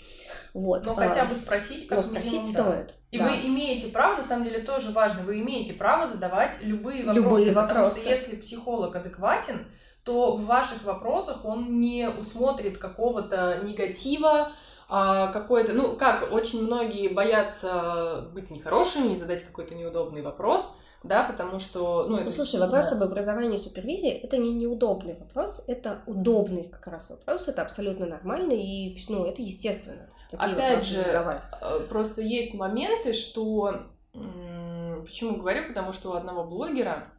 Вот. 0.55 0.83
Но 0.83 0.95
хотя 0.95 1.25
бы 1.25 1.35
спросить, 1.35 1.85
как 1.85 1.97
Но 1.97 2.01
спросить 2.01 2.33
минимум, 2.33 2.51
стоит. 2.51 2.87
Да. 2.87 2.93
И 3.11 3.17
да. 3.19 3.25
вы 3.25 3.35
имеете 3.49 3.89
право, 3.89 4.17
на 4.17 4.23
самом 4.23 4.45
деле 4.45 4.61
тоже 4.61 4.89
важно, 4.89 5.21
вы 5.21 5.41
имеете 5.41 5.73
право 5.73 6.07
задавать 6.07 6.57
любые 6.63 7.05
вопросы. 7.05 7.21
Любые 7.21 7.51
потому 7.51 7.83
вопросы. 7.83 7.99
что 7.99 8.09
если 8.09 8.35
психолог 8.35 8.95
адекватен, 8.95 9.59
то 10.03 10.35
в 10.35 10.45
ваших 10.45 10.83
вопросах 10.85 11.45
он 11.45 11.79
не 11.79 12.09
усмотрит 12.09 12.79
какого-то 12.79 13.59
негатива, 13.63 14.31
а, 14.39 14.53
какой-то, 14.89 15.73
ну, 15.73 15.95
как 15.95 16.31
очень 16.31 16.63
многие 16.63 17.09
боятся 17.09 18.29
быть 18.33 18.49
нехорошими, 18.49 19.15
задать 19.15 19.45
какой-то 19.45 19.75
неудобный 19.75 20.21
вопрос, 20.21 20.79
да, 21.03 21.23
потому 21.23 21.59
что, 21.59 22.05
ну, 22.09 22.17
это... 22.17 22.25
Ну, 22.25 22.31
слушай, 22.31 22.59
вопрос 22.59 22.91
об 22.91 23.03
образовании 23.03 23.55
и 23.55 23.61
супервизии— 23.61 24.09
это 24.23 24.37
не 24.37 24.53
неудобный 24.53 25.15
вопрос, 25.15 25.63
это 25.67 26.01
удобный 26.07 26.63
как 26.65 26.87
раз 26.87 27.09
вопрос, 27.09 27.47
это 27.47 27.61
абсолютно 27.61 28.05
нормально, 28.05 28.51
и, 28.51 28.97
ну, 29.07 29.25
это 29.25 29.41
естественно. 29.41 30.09
Опять 30.33 30.83
же, 30.83 30.97
задавать. 30.97 31.43
Э, 31.61 31.79
просто 31.87 32.21
есть 32.21 32.53
моменты, 32.53 33.13
что... 33.13 33.75
Почему 34.11 35.37
говорю? 35.37 35.69
Потому 35.69 35.93
что 35.93 36.09
у 36.09 36.13
одного 36.13 36.43
блогера 36.43 37.13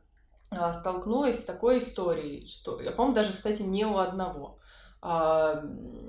а, 0.50 0.74
столкнулась 0.74 1.40
с 1.40 1.46
такой 1.46 1.78
историей, 1.78 2.46
что, 2.46 2.78
я 2.82 2.90
помню, 2.90 3.14
даже, 3.14 3.32
кстати, 3.32 3.62
не 3.62 3.86
у 3.86 3.96
одного. 3.96 4.58
А, 5.00 5.62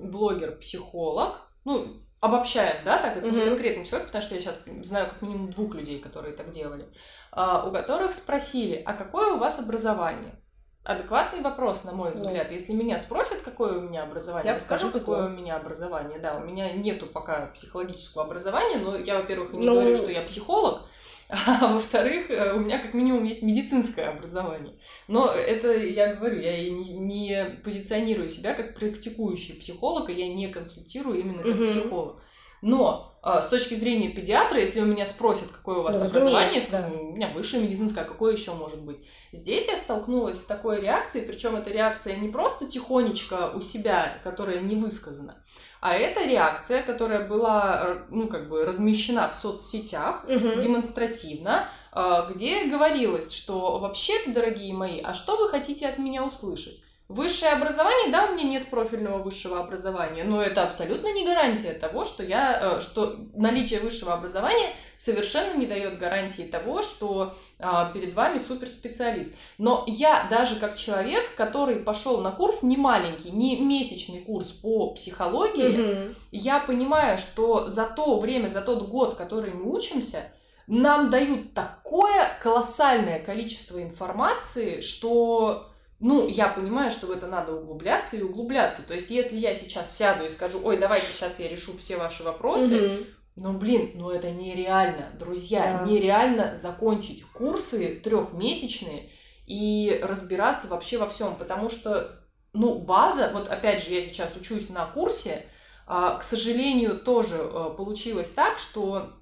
блогер-психолог, 0.04 1.38
ну, 1.66 2.02
обобщаем, 2.20 2.78
да, 2.86 2.98
так, 2.98 3.18
это 3.18 3.28
mm-hmm. 3.28 3.50
конкретный 3.50 3.86
человек, 3.86 4.08
потому 4.08 4.24
что 4.24 4.36
я 4.36 4.42
сейчас 4.42 4.64
знаю 4.84 5.08
как 5.08 5.22
минимум 5.22 5.52
двух 5.52 5.74
людей, 5.74 6.00
которые 6.00 6.34
так 6.36 6.52
делали, 6.52 6.88
а, 7.32 7.68
у 7.68 7.72
которых 7.72 8.14
спросили, 8.14 8.82
а 8.86 8.94
какое 8.94 9.34
у 9.34 9.38
вас 9.38 9.60
образование? 9.60 10.36
Адекватный 10.84 11.42
вопрос, 11.42 11.84
на 11.84 11.92
мой 11.92 12.12
взгляд. 12.14 12.50
Yeah. 12.50 12.54
Если 12.54 12.74
меня 12.74 13.00
спросят, 13.00 13.42
какое 13.44 13.78
у 13.78 13.82
меня 13.82 14.02
образование, 14.02 14.54
я 14.54 14.60
скажу, 14.60 14.90
какое 14.92 15.28
у 15.28 15.30
меня 15.30 15.56
образование. 15.56 16.18
Да, 16.18 16.38
у 16.38 16.40
меня 16.40 16.72
нету 16.72 17.06
пока 17.06 17.52
психологического 17.54 18.24
образования, 18.24 18.78
но 18.78 18.98
я, 18.98 19.18
во-первых, 19.18 19.54
не 19.54 19.68
ну... 19.68 19.74
говорю, 19.74 19.96
что 19.96 20.10
я 20.10 20.24
психолог, 20.24 20.88
а 21.32 21.74
во-вторых, 21.74 22.30
э, 22.30 22.54
у 22.54 22.60
меня 22.60 22.78
как 22.78 22.94
минимум 22.94 23.24
есть 23.24 23.42
медицинское 23.42 24.10
образование. 24.10 24.74
Но 25.08 25.28
это, 25.28 25.72
я 25.74 26.16
говорю, 26.16 26.42
я 26.42 26.70
не 26.70 27.58
позиционирую 27.64 28.28
себя 28.28 28.54
как 28.54 28.76
практикующий 28.76 29.56
психолог, 29.56 30.10
и 30.10 30.14
я 30.14 30.28
не 30.28 30.48
консультирую 30.50 31.20
именно 31.20 31.44
как 31.44 31.68
психолог. 31.68 32.22
Но 32.62 33.18
э, 33.24 33.40
с 33.42 33.48
точки 33.48 33.74
зрения 33.74 34.10
педиатра, 34.10 34.60
если 34.60 34.82
у 34.82 34.86
меня 34.86 35.06
спросят, 35.06 35.48
какое 35.48 35.78
у 35.78 35.84
вас 35.84 36.00
ну, 36.00 36.06
образование, 36.06 36.62
да. 36.70 36.90
у 36.94 37.14
меня 37.14 37.30
высшее 37.30 37.64
медицинское, 37.64 38.02
а 38.02 38.06
какое 38.06 38.36
еще 38.36 38.54
может 38.54 38.82
быть? 38.82 38.98
Здесь 39.32 39.68
я 39.68 39.78
столкнулась 39.78 40.42
с 40.42 40.46
такой 40.46 40.82
реакцией, 40.82 41.26
причем 41.26 41.56
эта 41.56 41.72
реакция 41.72 42.18
не 42.18 42.28
просто 42.28 42.68
тихонечко 42.68 43.52
у 43.56 43.62
себя, 43.62 44.20
которая 44.24 44.60
не 44.60 44.76
высказана, 44.76 45.44
а 45.82 45.96
это 45.96 46.24
реакция, 46.26 46.84
которая 46.84 47.28
была, 47.28 47.82
э, 47.84 47.98
ну, 48.12 48.28
как 48.28 48.48
бы 48.48 48.64
размещена 48.64 49.28
в 49.28 49.36
соцсетях 49.36 50.24
угу. 50.26 50.62
демонстративно, 50.62 51.68
э, 51.92 52.28
где 52.30 52.66
говорилось, 52.66 53.34
что 53.34 53.80
вообще-то, 53.80 54.32
дорогие 54.32 54.74
мои, 54.74 55.02
а 55.02 55.16
что 55.16 55.38
вы 55.38 55.50
хотите 55.50 55.88
от 55.88 55.98
меня 55.98 56.24
услышать? 56.24 56.80
Высшее 57.12 57.52
образование, 57.52 58.10
да, 58.10 58.26
у 58.26 58.34
меня 58.34 58.46
нет 58.46 58.70
профильного 58.70 59.18
высшего 59.18 59.60
образования, 59.60 60.24
но 60.24 60.42
это 60.42 60.64
абсолютно 60.64 61.14
не 61.14 61.26
гарантия 61.26 61.74
того, 61.74 62.06
что 62.06 62.24
я, 62.24 62.78
э, 62.78 62.82
что 62.82 63.18
наличие 63.36 63.82
высшего 63.82 64.14
образования 64.14 64.70
совершенно 64.96 65.58
не 65.58 65.66
дает 65.66 66.00
гарантии 66.00 66.44
того, 66.44 66.82
что 66.82 67.36
а, 67.60 67.92
перед 67.92 68.14
вами 68.14 68.38
суперспециалист. 68.38 69.36
Но 69.58 69.84
я 69.88 70.26
даже 70.30 70.56
как 70.56 70.78
человек, 70.78 71.36
который 71.36 71.78
пошел 71.78 72.22
на 72.22 72.32
курс 72.32 72.64
не 72.64 72.78
маленький, 72.78 73.32
не 73.32 73.60
месячный 73.60 74.22
курс 74.22 74.52
по 74.52 74.94
психологии, 74.94 75.78
mm 75.78 76.16
я 76.32 76.60
понимаю, 76.60 77.18
что 77.18 77.68
за 77.68 77.86
то 77.86 78.18
время, 78.18 78.48
за 78.48 78.62
тот 78.62 78.88
год, 78.88 79.16
который 79.16 79.52
мы 79.52 79.70
учимся, 79.70 80.24
нам 80.66 81.10
дают 81.10 81.54
такое 81.54 82.30
колоссальное 82.42 83.20
количество 83.20 83.84
информации, 83.84 84.80
что 84.80 85.71
ну, 86.02 86.28
я 86.28 86.48
понимаю, 86.48 86.92
что 86.92 87.08
в 87.08 87.12
это 87.12 87.28
надо 87.28 87.56
углубляться 87.56 88.18
и 88.18 88.24
углубляться. 88.24 88.82
То 88.82 88.94
есть, 88.94 89.12
если 89.12 89.38
я 89.38 89.54
сейчас 89.54 89.96
сяду 89.96 90.26
и 90.26 90.30
скажу, 90.30 90.60
ой, 90.64 90.78
давайте 90.78 91.06
сейчас 91.08 91.40
я 91.40 91.48
решу 91.48 91.78
все 91.78 91.98
ваши 91.98 92.24
вопросы, 92.24 92.74
mm 92.74 93.06
ну, 93.38 93.58
блин, 93.58 93.92
ну 93.96 94.12
это 94.12 94.30
нереально, 94.30 95.10
друзья, 95.18 95.80
да. 95.80 95.90
нереально 95.90 96.54
закончить 96.56 97.24
курсы 97.32 97.96
трехмесячные 98.04 99.10
и 99.48 100.00
разбираться 100.04 100.68
вообще 100.68 100.98
во 100.98 101.08
всем, 101.10 101.36
потому 101.38 101.70
что, 101.70 102.22
ну, 102.54 102.80
база, 102.80 103.32
вот 103.34 103.48
опять 103.48 103.84
же, 103.84 103.94
я 103.94 104.02
сейчас 104.02 104.36
учусь 104.36 104.70
на 104.70 104.86
курсе, 104.86 105.46
а, 105.88 106.18
к 106.18 106.24
сожалению, 106.24 107.00
тоже 107.00 107.38
а, 107.40 107.70
получилось 107.70 108.30
так, 108.32 108.60
что 108.60 109.14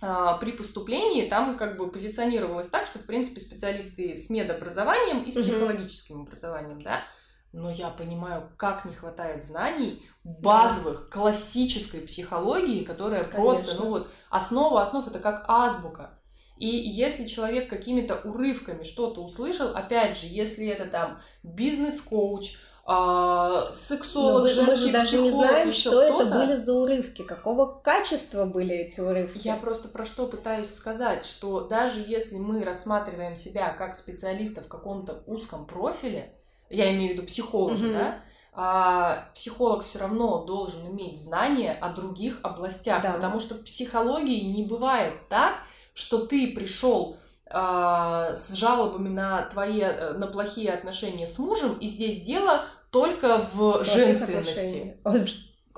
при 0.00 0.52
поступлении 0.52 1.28
там 1.28 1.56
как 1.56 1.76
бы 1.76 1.90
позиционировалось 1.90 2.68
так, 2.68 2.86
что, 2.86 2.98
в 2.98 3.04
принципе, 3.04 3.40
специалисты 3.40 4.16
с 4.16 4.30
медобразованием 4.30 5.22
и 5.22 5.30
с 5.30 5.34
психологическим 5.34 6.22
образованием, 6.22 6.80
да, 6.80 7.04
но 7.52 7.70
я 7.70 7.90
понимаю, 7.90 8.50
как 8.56 8.84
не 8.84 8.94
хватает 8.94 9.44
знаний 9.44 10.08
базовых, 10.24 11.04
да. 11.04 11.20
классической 11.20 12.00
психологии, 12.00 12.84
которая 12.84 13.24
Конечно. 13.24 13.40
просто, 13.40 13.82
ну 13.82 13.90
вот, 13.90 14.10
основа 14.30 14.82
основ 14.82 15.06
это 15.06 15.18
как 15.18 15.44
азбука. 15.48 16.18
И 16.58 16.66
если 16.66 17.26
человек 17.26 17.70
какими-то 17.70 18.16
урывками 18.16 18.84
что-то 18.84 19.22
услышал, 19.22 19.74
опять 19.74 20.18
же, 20.18 20.26
если 20.26 20.66
это 20.66 20.84
там 20.84 21.20
бизнес-коуч, 21.42 22.56
а, 22.92 23.70
сексолог, 23.70 24.50
Но 24.56 24.64
мы 24.64 24.74
же 24.74 24.90
даже 24.90 25.18
не 25.18 25.30
знаем, 25.30 25.70
что 25.70 26.02
это 26.02 26.24
были 26.24 26.56
за 26.56 26.72
урывки, 26.72 27.22
какого 27.22 27.66
качества 27.66 28.46
были 28.46 28.74
эти 28.74 28.98
урывки. 28.98 29.46
Я 29.46 29.54
просто 29.54 29.86
про 29.86 30.04
что 30.04 30.26
пытаюсь 30.26 30.74
сказать, 30.74 31.24
что 31.24 31.60
даже 31.60 32.00
если 32.04 32.38
мы 32.38 32.64
рассматриваем 32.64 33.36
себя 33.36 33.68
как 33.78 33.94
специалиста 33.94 34.62
в 34.62 34.66
каком-то 34.66 35.22
узком 35.28 35.66
профиле, 35.66 36.34
я 36.68 36.92
имею 36.92 37.12
в 37.12 37.16
виду 37.18 37.26
психолога, 37.28 37.74
mm-hmm. 37.74 37.92
да, 37.92 38.14
а, 38.54 39.28
психолог 39.36 39.84
все 39.84 40.00
равно 40.00 40.44
должен 40.44 40.84
иметь 40.88 41.16
знания 41.16 41.78
о 41.80 41.90
других 41.90 42.40
областях, 42.42 43.04
да. 43.04 43.12
потому 43.12 43.38
что 43.38 43.54
в 43.54 43.62
психологии 43.62 44.40
не 44.40 44.66
бывает 44.66 45.14
так, 45.28 45.54
что 45.94 46.26
ты 46.26 46.52
пришел 46.52 47.18
а, 47.46 48.34
с 48.34 48.52
жалобами 48.52 49.10
на 49.10 49.42
твои 49.42 49.80
э, 49.80 50.12
на 50.14 50.26
плохие 50.26 50.72
отношения 50.72 51.28
с 51.28 51.38
мужем, 51.38 51.74
и 51.74 51.86
здесь 51.86 52.22
дело 52.22 52.64
только 52.90 53.46
в 53.52 53.84
женственности. 53.84 54.96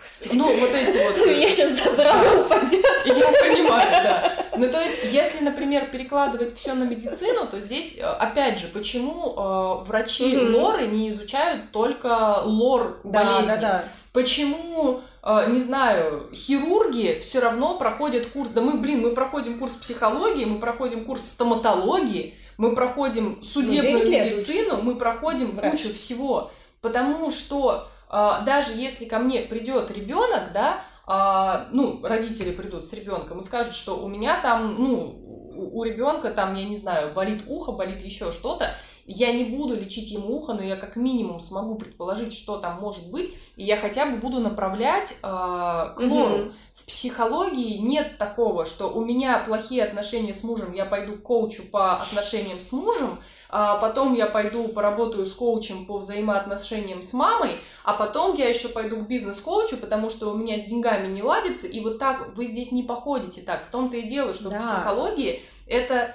Господи. 0.02 0.36
Ну, 0.36 0.44
вот 0.44 0.70
эти 0.70 0.96
вот... 0.96 1.26
Меня 1.26 1.50
сейчас 1.50 1.72
забрало 1.84 2.44
упадет. 2.44 2.84
Я 3.04 3.32
понимаю, 3.32 3.90
да. 3.90 4.46
Ну, 4.56 4.68
то 4.70 4.80
есть, 4.80 5.12
если, 5.12 5.44
например, 5.44 5.86
перекладывать 5.90 6.54
все 6.54 6.74
на 6.74 6.84
медицину, 6.84 7.46
то 7.46 7.60
здесь, 7.60 7.98
э, 7.98 8.02
опять 8.02 8.58
же, 8.58 8.68
почему 8.68 9.34
э, 9.36 9.84
врачи 9.86 10.34
mm-hmm. 10.34 10.56
лоры 10.56 10.86
не 10.86 11.10
изучают 11.10 11.70
только 11.70 12.40
лор 12.44 13.00
да, 13.04 13.24
болезни? 13.24 13.54
Да, 13.54 13.60
да. 13.60 13.84
Почему, 14.12 15.02
э, 15.22 15.50
не 15.50 15.60
знаю, 15.60 16.30
хирурги 16.34 17.20
все 17.20 17.40
равно 17.40 17.76
проходят 17.76 18.26
курс... 18.26 18.50
Да 18.50 18.60
мы, 18.60 18.78
блин, 18.78 19.02
мы 19.02 19.10
проходим 19.10 19.58
курс 19.58 19.72
психологии, 19.72 20.44
мы 20.44 20.58
проходим 20.58 21.04
курс 21.04 21.24
стоматологии, 21.26 22.34
мы 22.58 22.74
проходим 22.74 23.42
судебную 23.42 24.04
ну, 24.04 24.10
медицину, 24.10 24.82
мы 24.82 24.96
проходим 24.96 25.52
Врач. 25.52 25.70
кучу 25.72 25.94
всего. 25.94 26.50
Потому 26.82 27.30
что 27.30 27.88
а, 28.08 28.42
даже 28.42 28.74
если 28.74 29.06
ко 29.06 29.18
мне 29.18 29.40
придет 29.40 29.90
ребенок, 29.90 30.52
да, 30.52 30.82
а, 31.06 31.68
ну, 31.72 32.00
родители 32.02 32.50
придут 32.50 32.84
с 32.84 32.92
ребенком 32.92 33.38
и 33.38 33.42
скажут, 33.42 33.74
что 33.74 33.96
у 33.96 34.08
меня 34.08 34.40
там, 34.42 34.76
ну, 34.78 35.18
у 35.54 35.82
ребенка 35.84 36.30
там, 36.30 36.54
я 36.54 36.64
не 36.64 36.76
знаю, 36.76 37.14
болит 37.14 37.44
ухо, 37.46 37.72
болит 37.72 38.02
еще 38.02 38.32
что-то, 38.32 38.74
я 39.04 39.32
не 39.32 39.44
буду 39.44 39.76
лечить 39.76 40.10
ему 40.10 40.36
ухо, 40.36 40.54
но 40.54 40.62
я 40.62 40.76
как 40.76 40.96
минимум 40.96 41.40
смогу 41.40 41.74
предположить, 41.74 42.32
что 42.32 42.58
там 42.58 42.80
может 42.80 43.10
быть, 43.10 43.34
и 43.56 43.64
я 43.64 43.76
хотя 43.76 44.06
бы 44.06 44.18
буду 44.18 44.40
направлять 44.40 45.18
э, 45.22 45.22
к 45.22 45.98
лору. 46.00 46.34
Угу. 46.34 46.52
В 46.74 46.86
психологии 46.86 47.78
нет 47.78 48.16
такого, 48.18 48.64
что 48.64 48.88
у 48.88 49.04
меня 49.04 49.38
плохие 49.44 49.84
отношения 49.84 50.32
с 50.32 50.44
мужем, 50.44 50.72
я 50.72 50.84
пойду 50.84 51.14
к 51.14 51.22
коучу 51.22 51.64
по 51.70 51.96
отношениям 51.96 52.60
с 52.60 52.72
мужем, 52.72 53.18
а 53.54 53.76
потом 53.76 54.14
я 54.14 54.26
пойду 54.26 54.68
поработаю 54.68 55.26
с 55.26 55.34
коучем 55.34 55.84
по 55.84 55.98
взаимоотношениям 55.98 57.02
с 57.02 57.12
мамой, 57.12 57.60
а 57.84 57.92
потом 57.92 58.34
я 58.34 58.48
еще 58.48 58.68
пойду 58.68 58.96
к 58.96 59.06
бизнес-коучу, 59.06 59.76
потому 59.76 60.08
что 60.08 60.30
у 60.30 60.34
меня 60.34 60.56
с 60.56 60.64
деньгами 60.64 61.06
не 61.12 61.22
ладится, 61.22 61.66
и 61.66 61.78
вот 61.80 61.98
так 61.98 62.34
вы 62.34 62.46
здесь 62.46 62.72
не 62.72 62.82
походите 62.82 63.42
так. 63.42 63.62
В 63.66 63.70
том-то 63.70 63.98
и 63.98 64.08
дело, 64.08 64.32
что 64.32 64.48
да. 64.48 64.58
в 64.58 64.62
психологии 64.62 65.42
это 65.66 66.14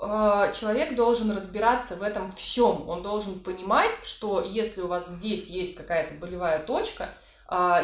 э, 0.00 0.52
человек 0.54 0.94
должен 0.94 1.32
разбираться 1.32 1.96
в 1.96 2.02
этом 2.02 2.30
всем. 2.30 2.88
Он 2.88 3.02
должен 3.02 3.40
понимать, 3.40 3.94
что 4.04 4.40
если 4.40 4.80
у 4.82 4.86
вас 4.86 5.08
здесь 5.08 5.48
есть 5.48 5.76
какая-то 5.76 6.14
болевая 6.14 6.60
точка, 6.60 7.08
а, 7.08 7.25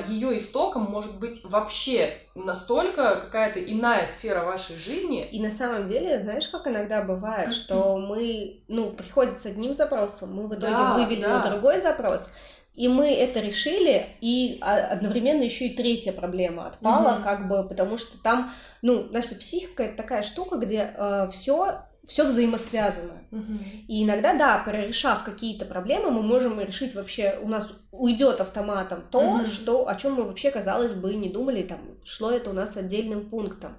ее 0.08 0.38
истоком 0.38 0.82
может 0.90 1.18
быть 1.18 1.44
вообще 1.44 2.14
настолько 2.34 3.16
какая-то 3.16 3.62
иная 3.62 4.06
сфера 4.06 4.44
вашей 4.44 4.76
жизни. 4.76 5.24
И 5.24 5.40
на 5.40 5.50
самом 5.50 5.86
деле, 5.86 6.20
знаешь, 6.20 6.48
как 6.48 6.66
иногда 6.66 7.02
бывает, 7.02 7.52
что 7.52 7.96
мы, 7.96 8.64
ну, 8.68 8.90
приходит 8.90 9.38
с 9.38 9.46
одним 9.46 9.74
запросом, 9.74 10.34
мы 10.34 10.48
в 10.48 10.52
итоге 10.52 10.72
да, 10.72 10.94
вывели 10.94 11.20
да. 11.20 11.38
на 11.38 11.50
другой 11.50 11.78
запрос, 11.78 12.32
и 12.74 12.88
мы 12.88 13.12
это 13.12 13.40
решили, 13.40 14.06
и 14.20 14.58
одновременно 14.60 15.42
еще 15.42 15.66
и 15.66 15.76
третья 15.76 16.12
проблема 16.12 16.66
отпала, 16.68 17.16
угу. 17.16 17.22
как 17.22 17.46
бы, 17.46 17.68
потому 17.68 17.98
что 17.98 18.20
там, 18.22 18.52
ну, 18.80 19.06
наша 19.10 19.34
психика 19.34 19.84
это 19.84 19.96
такая 19.96 20.22
штука, 20.22 20.56
где 20.56 20.92
э, 20.96 21.28
все 21.30 21.82
все 22.06 22.24
взаимосвязано. 22.24 23.22
Угу. 23.30 23.58
И 23.88 24.04
иногда, 24.04 24.36
да, 24.36 24.58
прорешав 24.64 25.24
какие-то 25.24 25.64
проблемы, 25.64 26.10
мы 26.10 26.22
можем 26.22 26.60
решить 26.60 26.94
вообще, 26.94 27.38
у 27.42 27.48
нас 27.48 27.72
уйдет 27.92 28.40
автоматом 28.40 29.04
то, 29.10 29.20
угу. 29.20 29.46
что, 29.46 29.88
о 29.88 29.94
чем 29.94 30.14
мы 30.14 30.24
вообще, 30.24 30.50
казалось 30.50 30.92
бы, 30.92 31.14
не 31.14 31.28
думали, 31.28 31.62
там, 31.62 31.80
шло 32.04 32.30
это 32.30 32.50
у 32.50 32.52
нас 32.52 32.76
отдельным 32.76 33.30
пунктом. 33.30 33.76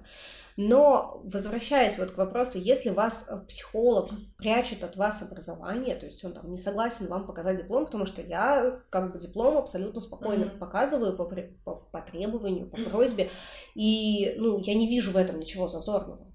Но, 0.56 1.20
возвращаясь 1.24 1.98
вот 1.98 2.12
к 2.12 2.16
вопросу, 2.16 2.58
если 2.58 2.90
вас 2.90 3.24
э, 3.28 3.40
психолог 3.48 4.12
прячет 4.36 4.84
от 4.84 4.94
вас 4.94 5.20
образование, 5.20 5.96
то 5.96 6.06
есть 6.06 6.24
он 6.24 6.32
там 6.32 6.48
не 6.48 6.58
согласен 6.58 7.08
вам 7.08 7.26
показать 7.26 7.56
диплом, 7.56 7.86
потому 7.86 8.04
что 8.04 8.22
я 8.22 8.80
как 8.88 9.12
бы 9.12 9.18
диплом 9.18 9.58
абсолютно 9.58 10.00
спокойно 10.00 10.44
mm-hmm. 10.44 10.58
показываю 10.58 11.16
по, 11.16 11.24
по, 11.24 11.74
по 11.74 12.00
требованию, 12.00 12.70
по 12.70 12.76
просьбе, 12.76 13.30
и, 13.74 14.36
ну, 14.38 14.60
я 14.60 14.74
не 14.74 14.86
вижу 14.86 15.10
в 15.10 15.16
этом 15.16 15.40
ничего 15.40 15.66
зазорного. 15.66 16.33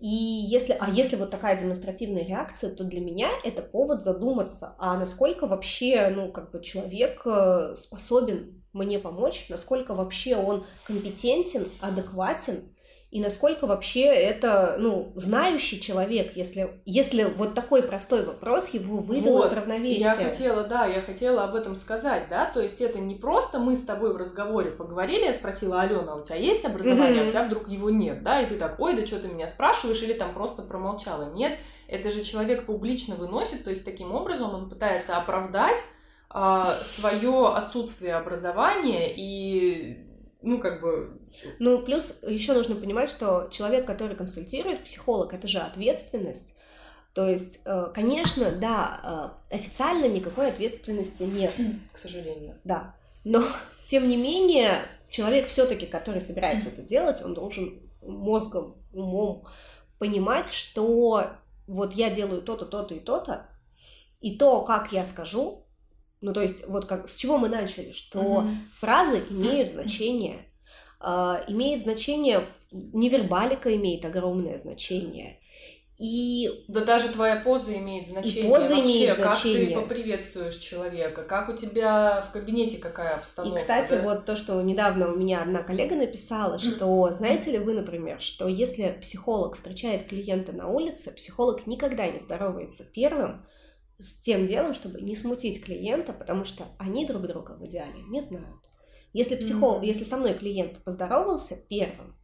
И 0.00 0.06
если, 0.06 0.76
а 0.78 0.88
если 0.90 1.16
вот 1.16 1.30
такая 1.30 1.58
демонстративная 1.58 2.24
реакция, 2.24 2.74
то 2.74 2.84
для 2.84 3.00
меня 3.00 3.30
это 3.42 3.62
повод 3.62 4.02
задуматься, 4.02 4.76
а 4.78 4.96
насколько 4.96 5.46
вообще, 5.46 6.10
ну, 6.14 6.30
как 6.30 6.52
бы 6.52 6.62
человек 6.62 7.22
э, 7.24 7.74
способен 7.76 8.62
мне 8.72 9.00
помочь, 9.00 9.46
насколько 9.48 9.94
вообще 9.94 10.36
он 10.36 10.64
компетентен, 10.86 11.66
адекватен, 11.80 12.74
и 13.10 13.20
насколько 13.20 13.66
вообще 13.66 14.04
это, 14.04 14.76
ну, 14.78 15.12
знающий 15.14 15.80
человек, 15.80 16.32
если, 16.36 16.78
если 16.84 17.24
вот 17.24 17.54
такой 17.54 17.82
простой 17.82 18.22
вопрос 18.22 18.68
его 18.74 18.98
вывел 18.98 19.38
вот, 19.38 19.46
из 19.46 19.52
равновесия. 19.54 20.02
Я 20.02 20.14
хотела, 20.14 20.64
да, 20.64 20.84
я 20.84 21.00
хотела 21.00 21.44
об 21.44 21.54
этом 21.54 21.74
сказать, 21.74 22.24
да, 22.28 22.44
то 22.44 22.60
есть 22.60 22.82
это 22.82 22.98
не 22.98 23.14
просто 23.14 23.60
мы 23.60 23.76
с 23.76 23.84
тобой 23.84 24.12
в 24.12 24.18
разговоре 24.18 24.70
поговорили, 24.70 25.24
я 25.24 25.34
спросила, 25.34 25.80
Алена, 25.80 26.16
у 26.16 26.22
тебя 26.22 26.36
есть 26.36 26.66
образование, 26.66 27.22
mm-hmm. 27.22 27.24
а 27.24 27.28
у 27.28 27.30
тебя 27.30 27.44
вдруг 27.44 27.68
его 27.68 27.88
нет, 27.88 28.22
да, 28.22 28.42
и 28.42 28.46
ты 28.46 28.56
так, 28.56 28.78
ой, 28.78 28.94
да 28.94 29.06
что 29.06 29.20
ты 29.20 29.28
меня 29.28 29.48
спрашиваешь, 29.48 30.02
или 30.02 30.12
там 30.12 30.34
просто 30.34 30.60
промолчала. 30.60 31.32
Нет, 31.32 31.56
это 31.86 32.10
же 32.10 32.22
человек 32.22 32.66
публично 32.66 33.14
выносит, 33.14 33.64
то 33.64 33.70
есть 33.70 33.86
таким 33.86 34.14
образом 34.14 34.54
он 34.54 34.68
пытается 34.68 35.16
оправдать 35.16 35.82
э, 36.34 36.64
свое 36.82 37.54
отсутствие 37.54 38.16
образования 38.16 39.14
и 39.16 40.04
ну, 40.42 40.58
как 40.58 40.80
бы... 40.80 41.17
Ну, 41.58 41.80
плюс 41.80 42.16
еще 42.26 42.52
нужно 42.52 42.74
понимать, 42.74 43.10
что 43.10 43.48
человек, 43.50 43.86
который 43.86 44.16
консультирует, 44.16 44.84
психолог, 44.84 45.34
это 45.34 45.48
же 45.48 45.58
ответственность. 45.58 46.54
То 47.14 47.28
есть, 47.28 47.60
э, 47.64 47.90
конечно, 47.94 48.50
да, 48.52 49.34
э, 49.50 49.54
официально 49.56 50.06
никакой 50.06 50.48
ответственности 50.48 51.24
нет. 51.24 51.54
К 51.92 51.98
сожалению. 51.98 52.54
Да. 52.64 52.94
Но, 53.24 53.42
тем 53.84 54.08
не 54.08 54.16
менее, 54.16 54.82
человек 55.10 55.48
все-таки, 55.48 55.86
который 55.86 56.20
собирается 56.20 56.68
это 56.68 56.82
делать, 56.82 57.22
он 57.22 57.34
должен 57.34 57.80
мозгом, 58.02 58.76
умом 58.92 59.44
понимать, 59.98 60.52
что 60.52 61.24
вот 61.66 61.92
я 61.94 62.10
делаю 62.10 62.42
то-то, 62.42 62.64
то-то 62.66 62.94
и 62.94 63.00
то-то, 63.00 63.46
и 64.20 64.36
то, 64.36 64.62
как 64.62 64.92
я 64.92 65.04
скажу, 65.04 65.64
ну, 66.20 66.32
то 66.32 66.42
есть, 66.42 66.66
вот 66.66 66.86
как 66.86 67.08
с 67.08 67.14
чего 67.14 67.38
мы 67.38 67.48
начали, 67.48 67.92
что 67.92 68.20
mm-hmm. 68.20 68.56
фразы 68.74 69.24
имеют 69.30 69.70
значение. 69.70 70.46
Э, 71.00 71.44
имеет 71.48 71.82
значение, 71.82 72.44
невербалика 72.70 73.74
имеет 73.74 74.04
огромное 74.04 74.58
значение. 74.58 75.38
И... 75.98 76.64
Да 76.68 76.84
даже 76.84 77.08
твоя 77.08 77.40
поза 77.40 77.76
имеет 77.76 78.06
значение. 78.06 78.44
И 78.44 78.48
поза 78.48 78.68
Вообще, 78.68 78.84
имеет 78.84 79.16
как 79.16 79.32
значение. 79.34 79.66
ты 79.66 79.74
поприветствуешь 79.74 80.56
человека, 80.56 81.24
как 81.24 81.48
у 81.48 81.56
тебя 81.56 82.22
в 82.22 82.30
кабинете 82.32 82.78
какая 82.78 83.16
обстановка. 83.16 83.58
И, 83.58 83.60
кстати, 83.60 83.90
да? 83.90 84.02
вот 84.02 84.24
то, 84.24 84.36
что 84.36 84.62
недавно 84.62 85.12
у 85.12 85.16
меня 85.16 85.42
одна 85.42 85.64
коллега 85.64 85.96
написала, 85.96 86.60
что, 86.60 87.10
знаете 87.10 87.50
ли 87.50 87.58
вы, 87.58 87.74
например, 87.74 88.20
что 88.20 88.46
если 88.46 88.96
психолог 89.00 89.56
встречает 89.56 90.06
клиента 90.06 90.52
на 90.52 90.68
улице, 90.68 91.12
психолог 91.12 91.66
никогда 91.66 92.06
не 92.06 92.20
здоровается 92.20 92.84
первым, 92.84 93.44
с 93.98 94.22
тем 94.22 94.46
делом, 94.46 94.74
чтобы 94.74 95.00
не 95.00 95.16
смутить 95.16 95.64
клиента, 95.64 96.12
потому 96.12 96.44
что 96.44 96.64
они 96.78 97.06
друг 97.06 97.22
друга 97.22 97.56
в 97.58 97.66
идеале 97.66 98.02
не 98.08 98.20
знают. 98.20 98.57
Если 99.12 99.36
психолог, 99.36 99.82
mm-hmm. 99.82 99.86
если 99.86 100.04
со 100.04 100.16
мной 100.16 100.34
клиент 100.34 100.78
поздоровался 100.84 101.56
первым, 101.68 102.14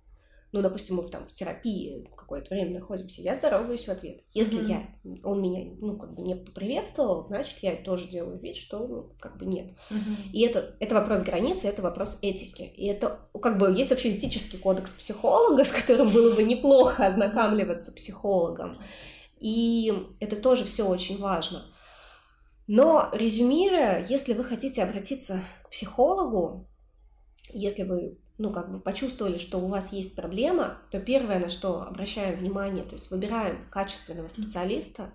ну, 0.55 0.63
допустим, 0.63 0.95
мы 0.95 1.03
в, 1.03 1.11
там 1.11 1.27
в 1.27 1.35
терапии 1.35 2.09
какое-то 2.17 2.55
время 2.55 2.79
находимся, 2.79 3.23
я 3.23 3.35
здороваюсь 3.35 3.89
в 3.89 3.91
ответ. 3.91 4.21
Если 4.35 4.61
mm-hmm. 4.61 4.69
я, 5.05 5.21
он 5.25 5.43
меня, 5.43 5.75
ну, 5.81 5.97
как 5.97 6.15
бы 6.15 6.23
не 6.23 6.37
поприветствовал, 6.37 7.25
значит, 7.25 7.59
я 7.63 7.75
тоже 7.75 8.07
делаю 8.07 8.39
вид, 8.39 8.55
что, 8.55 8.87
ну, 8.87 9.11
как 9.19 9.37
бы 9.37 9.47
нет. 9.47 9.73
Mm-hmm. 9.91 10.31
И 10.33 10.43
это, 10.43 10.77
это 10.79 10.95
вопрос 10.95 11.23
границы, 11.23 11.67
это 11.67 11.83
вопрос 11.83 12.21
этики. 12.23 12.63
И 12.63 12.87
это, 12.87 13.29
как 13.43 13.59
бы, 13.59 13.73
есть 13.73 13.91
вообще 13.91 14.17
этический 14.17 14.59
кодекс 14.59 14.93
психолога, 14.93 15.65
с 15.65 15.73
которым 15.73 16.11
было 16.11 16.33
бы 16.33 16.45
неплохо 16.45 17.05
ознакомливаться 17.05 17.91
психологом. 17.91 18.79
И 19.41 19.93
это 20.21 20.37
тоже 20.37 20.65
все 20.65 20.87
очень 20.87 21.19
важно. 21.19 21.65
Но 22.69 23.09
резюмируя, 23.13 24.07
если 24.09 24.35
вы 24.35 24.45
хотите 24.45 24.85
обратиться 24.85 25.41
к 25.65 25.71
психологу, 25.71 26.69
если 27.55 27.85
вы 27.85 28.19
ну, 28.37 28.53
как 28.53 28.71
бы 28.71 28.81
почувствовали, 28.81 29.39
что 29.39 29.59
у 29.59 29.69
вас 29.69 29.93
есть 29.93 30.17
проблема, 30.17 30.79
то 30.91 30.99
первое, 30.99 31.39
на 31.39 31.49
что 31.49 31.83
обращаем 31.83 32.39
внимание, 32.39 32.85
то 32.85 32.97
есть 32.97 33.11
выбираем 33.11 33.69
качественного 33.71 34.29
специалиста, 34.29 35.13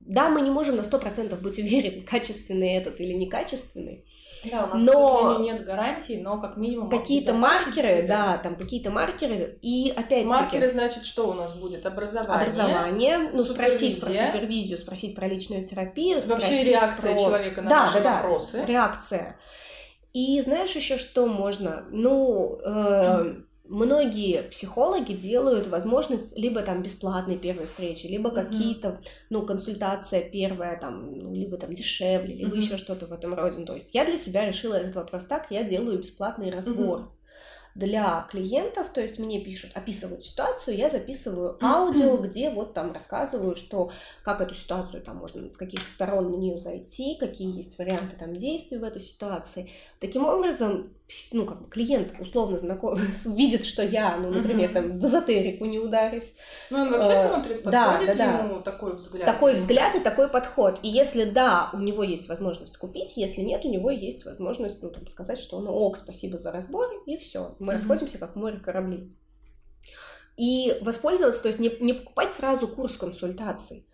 да, 0.00 0.30
мы 0.30 0.40
не 0.40 0.50
можем 0.50 0.76
на 0.76 0.80
100% 0.80 1.38
быть 1.40 1.58
уверены, 1.58 2.02
качественный 2.02 2.74
этот 2.74 2.98
или 2.98 3.12
некачественный. 3.12 4.06
Да, 4.50 4.64
у 4.64 4.74
нас, 4.74 4.82
но... 4.82 4.92
к 4.92 5.20
сожалению, 5.20 5.54
нет 5.54 5.66
гарантий, 5.66 6.22
но 6.22 6.40
как 6.40 6.56
минимум 6.56 6.88
какие-то 6.88 7.34
маркеры, 7.34 8.02
себя. 8.02 8.06
да, 8.06 8.38
там 8.38 8.56
какие-то 8.56 8.90
маркеры, 8.90 9.58
и 9.60 9.92
опять 9.94 10.24
Маркеры, 10.24 10.68
значит, 10.68 11.04
что 11.04 11.30
у 11.30 11.34
нас 11.34 11.54
будет? 11.54 11.84
Образование. 11.84 12.42
Образование, 12.42 13.18
ну, 13.34 13.44
спросить 13.44 14.00
про 14.00 14.10
супервизию, 14.10 14.78
спросить 14.78 15.14
про 15.14 15.28
личную 15.28 15.66
терапию, 15.66 16.22
Вообще 16.26 16.64
реакция 16.64 17.12
про... 17.14 17.20
человека 17.20 17.62
на 17.62 17.68
да, 17.68 17.80
наши 17.80 18.00
да, 18.00 18.14
вопросы. 18.14 18.58
Да, 18.58 18.66
реакция. 18.66 19.36
И 20.12 20.40
знаешь 20.40 20.74
еще 20.74 20.98
что 20.98 21.26
можно? 21.26 21.86
Ну, 21.90 22.58
э, 22.64 23.42
многие 23.64 24.42
психологи 24.50 25.12
делают 25.12 25.68
возможность 25.68 26.36
либо 26.36 26.62
там 26.62 26.82
бесплатной 26.82 27.38
первой 27.38 27.66
встречи, 27.66 28.06
либо 28.06 28.30
mm-hmm. 28.30 28.34
какие-то, 28.34 29.00
ну, 29.30 29.42
консультация 29.42 30.22
первая, 30.22 30.78
там, 30.80 31.12
ну, 31.18 31.34
либо 31.34 31.56
там 31.56 31.74
дешевле, 31.74 32.34
либо 32.34 32.56
mm-hmm. 32.56 32.60
еще 32.60 32.76
что-то 32.78 33.06
в 33.06 33.12
этом 33.12 33.34
роде. 33.34 33.64
То 33.64 33.74
есть 33.74 33.94
я 33.94 34.04
для 34.04 34.16
себя 34.16 34.46
решила 34.46 34.74
этот 34.74 34.96
вопрос 34.96 35.26
так, 35.26 35.50
я 35.50 35.62
делаю 35.62 35.98
бесплатный 35.98 36.50
разбор. 36.50 37.00
Mm-hmm 37.00 37.17
для 37.78 38.26
клиентов, 38.28 38.90
то 38.90 39.00
есть 39.00 39.20
мне 39.20 39.40
пишут, 39.40 39.70
описывают 39.74 40.24
ситуацию, 40.24 40.76
я 40.76 40.90
записываю 40.90 41.56
аудио, 41.62 42.16
где 42.16 42.50
вот 42.50 42.74
там 42.74 42.92
рассказываю, 42.92 43.54
что 43.54 43.92
как 44.24 44.40
эту 44.40 44.54
ситуацию 44.54 45.00
там 45.00 45.18
можно 45.18 45.48
с 45.48 45.56
каких 45.56 45.86
сторон 45.86 46.32
на 46.32 46.34
нее 46.34 46.58
зайти, 46.58 47.14
какие 47.14 47.56
есть 47.56 47.78
варианты 47.78 48.16
там 48.18 48.34
действий 48.34 48.78
в 48.78 48.84
этой 48.84 49.00
ситуации. 49.00 49.70
Таким 50.00 50.24
образом, 50.24 50.92
ну, 51.32 51.46
как 51.46 51.62
бы 51.62 51.70
клиент 51.70 52.14
условно 52.20 52.58
знаком, 52.58 52.98
видит, 53.36 53.64
что 53.64 53.82
я, 53.82 54.16
ну, 54.18 54.30
например, 54.30 54.72
там 54.72 54.98
в 54.98 55.04
эзотерику 55.04 55.64
не 55.64 55.78
ударюсь. 55.78 56.34
Ну, 56.68 56.82
он 56.82 56.90
вообще 56.90 57.12
э, 57.12 57.28
смотрит, 57.28 57.62
подходит 57.62 58.16
да, 58.16 58.38
да, 58.38 58.44
ему 58.44 58.60
такой 58.60 58.94
взгляд. 58.94 59.24
Такой 59.24 59.54
взгляд 59.54 59.94
и 59.94 60.00
такой 60.00 60.28
подход. 60.28 60.78
И 60.82 60.88
если 60.88 61.24
да, 61.24 61.70
у 61.72 61.78
него 61.78 62.02
есть 62.02 62.28
возможность 62.28 62.76
купить, 62.76 63.12
если 63.16 63.40
нет, 63.40 63.64
у 63.64 63.70
него 63.70 63.90
есть 63.90 64.26
возможность, 64.26 64.82
ну, 64.82 64.90
там, 64.90 65.06
сказать, 65.06 65.38
что 65.38 65.60
ну, 65.60 65.72
ок, 65.72 65.96
спасибо 65.96 66.36
за 66.36 66.52
разбор, 66.52 66.88
и 67.06 67.16
все. 67.16 67.56
Мы 67.58 67.72
mm-hmm. 67.72 67.74
расходимся, 67.76 68.18
как 68.18 68.36
море 68.36 68.58
корабли. 68.58 69.10
И 70.36 70.76
воспользоваться, 70.82 71.42
то 71.42 71.48
есть 71.48 71.58
не, 71.58 71.70
не 71.80 71.94
покупать 71.94 72.34
сразу 72.34 72.68
курс 72.68 72.96
консультаций, 72.96 73.86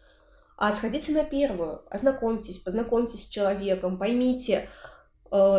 а 0.56 0.72
сходите 0.72 1.12
на 1.12 1.24
первую, 1.24 1.82
ознакомьтесь, 1.90 2.58
познакомьтесь 2.58 3.24
с 3.24 3.28
человеком, 3.28 3.98
поймите, 3.98 4.68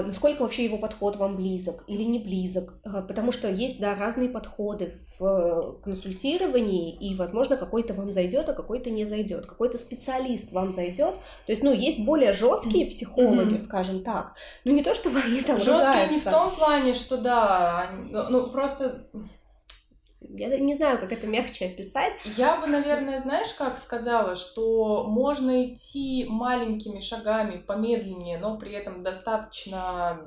насколько 0.05 0.43
вообще 0.43 0.63
его 0.63 0.77
подход 0.77 1.17
вам 1.17 1.35
близок 1.35 1.83
или 1.87 2.03
не 2.03 2.19
близок, 2.19 2.75
э, 2.85 3.01
потому 3.05 3.33
что 3.33 3.49
есть, 3.49 3.77
да, 3.81 3.93
разные 3.93 4.29
подходы 4.29 4.93
в 5.19 5.25
э, 5.25 5.83
консультировании, 5.83 6.95
и, 6.95 7.13
возможно, 7.15 7.57
какой-то 7.57 7.93
вам 7.93 8.13
зайдет, 8.13 8.47
а 8.47 8.53
какой-то 8.53 8.89
не 8.89 9.03
зайдет, 9.03 9.45
какой-то 9.45 9.77
специалист 9.77 10.53
вам 10.53 10.71
зайдет, 10.71 11.15
то 11.45 11.51
есть, 11.51 11.61
ну, 11.61 11.73
есть 11.73 12.05
более 12.05 12.31
жесткие 12.31 12.85
психологи, 12.85 13.55
mm-hmm. 13.55 13.65
скажем 13.65 14.01
так, 14.01 14.35
ну, 14.63 14.71
не 14.71 14.81
то, 14.81 14.95
чтобы 14.95 15.19
они 15.19 15.41
там 15.41 15.57
Жесткие 15.57 16.05
ругаются. 16.05 16.13
не 16.13 16.19
в 16.19 16.23
том 16.23 16.55
плане, 16.55 16.93
что, 16.93 17.17
да, 17.17 17.91
ну, 18.29 18.47
просто 18.47 19.09
я 20.29 20.57
не 20.57 20.75
знаю, 20.75 20.99
как 20.99 21.11
это 21.11 21.27
мягче 21.27 21.67
описать. 21.67 22.13
Я 22.37 22.57
бы, 22.57 22.67
наверное, 22.67 23.19
знаешь, 23.19 23.53
как 23.53 23.77
сказала, 23.77 24.35
что 24.35 25.03
можно 25.03 25.65
идти 25.65 26.25
маленькими 26.27 26.99
шагами, 26.99 27.57
помедленнее, 27.57 28.37
но 28.37 28.57
при 28.57 28.73
этом 28.73 29.03
достаточно 29.03 30.21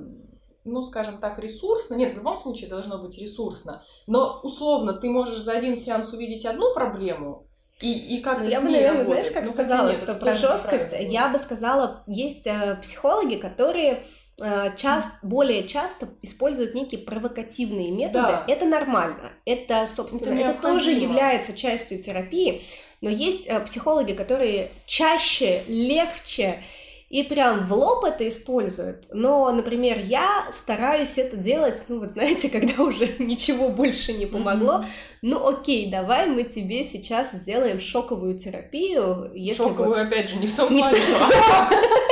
ну, 0.65 0.85
скажем 0.85 1.17
так, 1.17 1.39
ресурсно. 1.39 1.95
Нет, 1.95 2.13
в 2.13 2.19
любом 2.19 2.39
случае 2.39 2.69
должно 2.69 2.99
быть 2.99 3.19
ресурсно. 3.19 3.83
Но 4.07 4.39
условно 4.43 4.93
ты 4.93 5.09
можешь 5.09 5.39
за 5.39 5.53
один 5.53 5.79
сеанс 5.79 6.13
увидеть 6.13 6.45
одну 6.45 6.75
проблему, 6.75 7.49
и, 7.81 8.17
и 8.17 8.21
как 8.21 8.41
ну, 8.41 8.49
я 8.49 8.61
бы, 8.61 8.71
наверное, 8.71 9.05
работать. 9.05 9.07
знаешь, 9.07 9.31
как 9.31 9.45
ну, 9.45 9.53
сказала, 9.53 9.89
нет, 9.89 9.97
что 9.97 10.15
про 10.15 10.35
жесткость, 10.35 10.95
я 10.99 11.29
бы 11.29 11.39
сказала, 11.39 12.03
есть 12.07 12.47
э, 12.47 12.77
психологи, 12.83 13.37
которые 13.37 14.03
часто, 14.39 15.11
более 15.23 15.67
часто 15.67 16.09
используют 16.23 16.75
некие 16.75 17.01
провокативные 17.01 17.91
методы. 17.91 18.29
Да. 18.29 18.45
Это 18.47 18.67
нормально. 18.67 19.33
Это, 19.45 19.87
собственно, 19.87 20.39
это, 20.39 20.51
это 20.51 20.63
тоже 20.63 20.93
является 20.93 21.53
частью 21.53 22.03
терапии. 22.03 22.63
Но 23.01 23.11
есть 23.11 23.47
э, 23.47 23.61
психологи, 23.61 24.13
которые 24.13 24.71
чаще, 24.87 25.63
легче 25.69 26.61
и 27.09 27.23
прям 27.23 27.67
в 27.67 27.73
лоб 27.73 28.05
это 28.05 28.29
используют. 28.29 29.05
Но, 29.13 29.51
например, 29.51 29.99
я 29.99 30.47
стараюсь 30.53 31.17
это 31.17 31.37
делать, 31.37 31.83
ну 31.89 32.01
вот 32.01 32.13
знаете, 32.13 32.49
когда 32.51 32.83
уже 32.83 33.15
ничего 33.19 33.71
больше 33.71 34.13
не 34.13 34.27
помогло. 34.27 34.81
Mm-hmm. 34.81 34.87
Ну 35.23 35.49
окей, 35.49 35.91
давай 35.91 36.27
мы 36.27 36.45
тебе 36.45 36.85
сейчас 36.85 37.33
сделаем 37.33 37.81
шоковую 37.81 38.39
терапию. 38.39 39.31
Если 39.35 39.63
шоковую, 39.63 39.89
вот... 39.89 39.99
опять 39.99 40.29
же, 40.29 40.37
не 40.37 40.47
в 40.47 40.55
том 40.55 40.69
плане, 40.69 40.99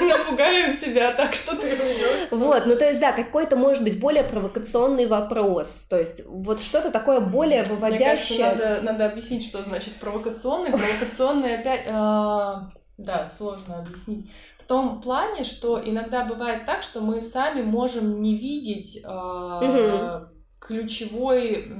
напугаем 0.18 0.76
тебя 0.76 1.12
так, 1.12 1.34
что 1.34 1.56
ты 1.56 1.66
уйдешь. 1.66 2.28
Вот, 2.30 2.66
ну 2.66 2.76
то 2.76 2.86
есть, 2.86 3.00
да, 3.00 3.12
какой-то, 3.12 3.56
может 3.56 3.82
быть, 3.82 3.98
более 4.00 4.24
провокационный 4.24 5.06
вопрос. 5.06 5.86
То 5.88 5.98
есть, 5.98 6.22
вот 6.26 6.62
что-то 6.62 6.90
такое 6.90 7.20
более 7.20 7.64
выводящее. 7.64 8.38
Мне 8.38 8.44
кажется, 8.44 8.64
надо, 8.64 8.82
надо 8.82 9.06
объяснить, 9.06 9.46
что 9.46 9.62
значит 9.62 9.94
провокационный. 9.96 10.70
Провокационный 10.70 11.58
опять... 11.58 11.84
А, 11.86 12.68
да, 12.96 13.28
сложно 13.28 13.78
объяснить. 13.78 14.30
В 14.58 14.64
том 14.64 15.00
плане, 15.00 15.44
что 15.44 15.80
иногда 15.82 16.24
бывает 16.24 16.66
так, 16.66 16.82
что 16.82 17.00
мы 17.00 17.22
сами 17.22 17.62
можем 17.62 18.20
не 18.20 18.36
видеть 18.36 19.02
э, 19.02 20.20
ключевой, 20.60 21.72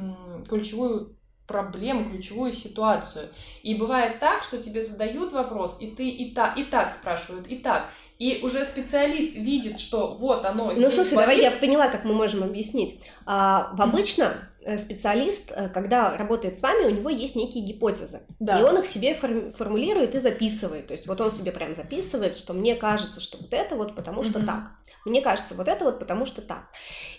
ключевую 0.49 1.19
проблему, 1.49 2.11
ключевую 2.11 2.53
ситуацию. 2.53 3.29
И 3.63 3.75
бывает 3.75 4.21
так, 4.21 4.43
что 4.45 4.63
тебе 4.63 4.85
задают 4.85 5.33
вопрос, 5.33 5.79
и 5.81 5.91
ты 5.91 6.09
и 6.09 6.33
так, 6.33 6.57
и 6.57 6.65
так 6.65 6.91
спрашивают, 6.91 7.49
и 7.49 7.57
так. 7.57 7.89
И 8.19 8.41
уже 8.43 8.65
специалист 8.65 9.37
видит, 9.37 9.79
что 9.79 10.17
вот 10.19 10.45
оно. 10.45 10.73
Ну, 10.73 10.91
слушай, 10.91 11.15
болит. 11.15 11.29
давай 11.29 11.41
я 11.41 11.51
поняла, 11.53 11.89
как 11.89 12.05
мы 12.05 12.15
можем 12.15 12.43
объяснить. 12.43 13.01
А, 13.27 13.73
обычно 13.79 14.35
Э, 14.69 14.77
специалист, 14.77 15.51
э, 15.51 15.71
когда 15.71 16.15
работает 16.19 16.59
с 16.59 16.63
вами, 16.63 16.85
у 16.85 16.91
него 16.91 17.09
есть 17.09 17.35
некие 17.37 17.65
гипотезы. 17.65 18.21
Да. 18.39 18.61
И 18.61 18.63
он 18.63 18.77
их 18.77 18.87
себе 18.87 19.15
формулирует 19.15 20.15
и 20.15 20.19
записывает. 20.19 20.89
То 20.89 20.93
есть 20.93 21.07
вот 21.07 21.21
он 21.23 21.31
себе 21.31 21.53
прям 21.53 21.75
записывает, 21.75 22.37
что 22.37 22.53
мне 22.53 22.75
кажется, 22.75 23.23
что 23.23 23.39
вот 23.39 23.55
это 23.55 23.77
вот 23.77 23.95
потому 23.95 24.23
что 24.23 24.41
mm-hmm. 24.41 24.47
так. 24.47 24.73
Мне 25.07 25.23
кажется, 25.23 25.55
вот 25.55 25.69
это 25.69 25.85
вот 25.87 25.99
потому 25.99 26.27
что 26.27 26.43
так. 26.43 26.65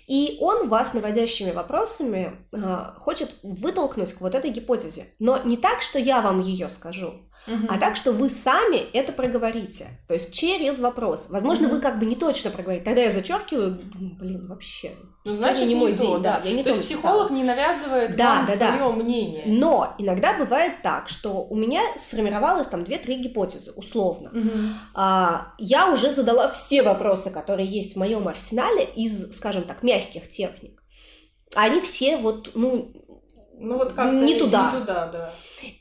И 0.06 0.38
он 0.41 0.70
вас 0.70 0.93
наводящими 0.93 1.50
вопросами 1.50 2.36
э, 2.54 3.00
хочет 3.00 3.34
вытолкнуть 3.41 4.14
к 4.14 4.22
вот 4.22 4.36
этой 4.36 4.52
гипотезе. 4.52 5.08
Но 5.18 5.39
не 5.43 5.58
так, 5.58 5.82
что 5.82 5.97
я 5.97 6.22
вам 6.22 6.41
ее 6.41 6.70
скажу, 6.70 7.28
угу. 7.47 7.67
а 7.69 7.77
так, 7.77 7.95
что 7.95 8.11
вы 8.11 8.29
сами 8.29 8.77
это 8.93 9.11
проговорите. 9.11 9.87
То 10.07 10.13
есть 10.13 10.33
через 10.33 10.79
вопрос. 10.79 11.27
Возможно, 11.29 11.67
угу. 11.67 11.75
вы 11.75 11.81
как 11.81 11.99
бы 11.99 12.05
не 12.05 12.15
точно 12.15 12.51
проговорите. 12.51 12.85
Тогда 12.85 13.01
я 13.01 13.11
зачеркиваю, 13.11 13.79
блин, 14.19 14.47
вообще. 14.47 14.91
Ну, 15.25 15.33
значит, 15.33 15.67
не, 15.67 15.75
мой 15.75 15.95
то, 15.95 16.03
день, 16.03 16.21
да. 16.23 16.41
Я 16.43 16.53
не 16.53 16.63
то 16.63 16.69
есть 16.69 16.83
психолог 16.83 17.29
не 17.29 17.43
навязывает 17.43 18.15
да, 18.15 18.35
вам 18.35 18.45
да, 18.45 18.55
свое 18.55 18.77
да. 18.77 18.89
мнение. 18.91 19.43
Но 19.45 19.93
иногда 19.97 20.37
бывает 20.37 20.81
так, 20.81 21.09
что 21.09 21.43
у 21.43 21.55
меня 21.55 21.81
сформировалось 21.97 22.67
там 22.67 22.83
2-3 22.83 23.15
гипотезы, 23.15 23.71
условно. 23.71 24.29
Угу. 24.29 24.51
А, 24.95 25.53
я 25.57 25.91
уже 25.91 26.09
задала 26.09 26.47
все 26.47 26.83
вопросы, 26.83 27.31
которые 27.31 27.67
есть 27.67 27.95
в 27.95 27.99
моем 27.99 28.27
арсенале 28.27 28.85
из, 28.95 29.35
скажем 29.35 29.63
так, 29.63 29.83
мягких 29.83 30.29
техник. 30.29 30.81
Они 31.55 31.81
все 31.81 32.17
вот, 32.17 32.51
ну, 32.53 32.93
ну 33.60 33.78
вот 33.78 33.93
как-то 33.93 34.16
не 34.16 34.39
туда. 34.39 34.72
Не 34.74 34.80
туда, 34.80 35.07
да. 35.12 35.32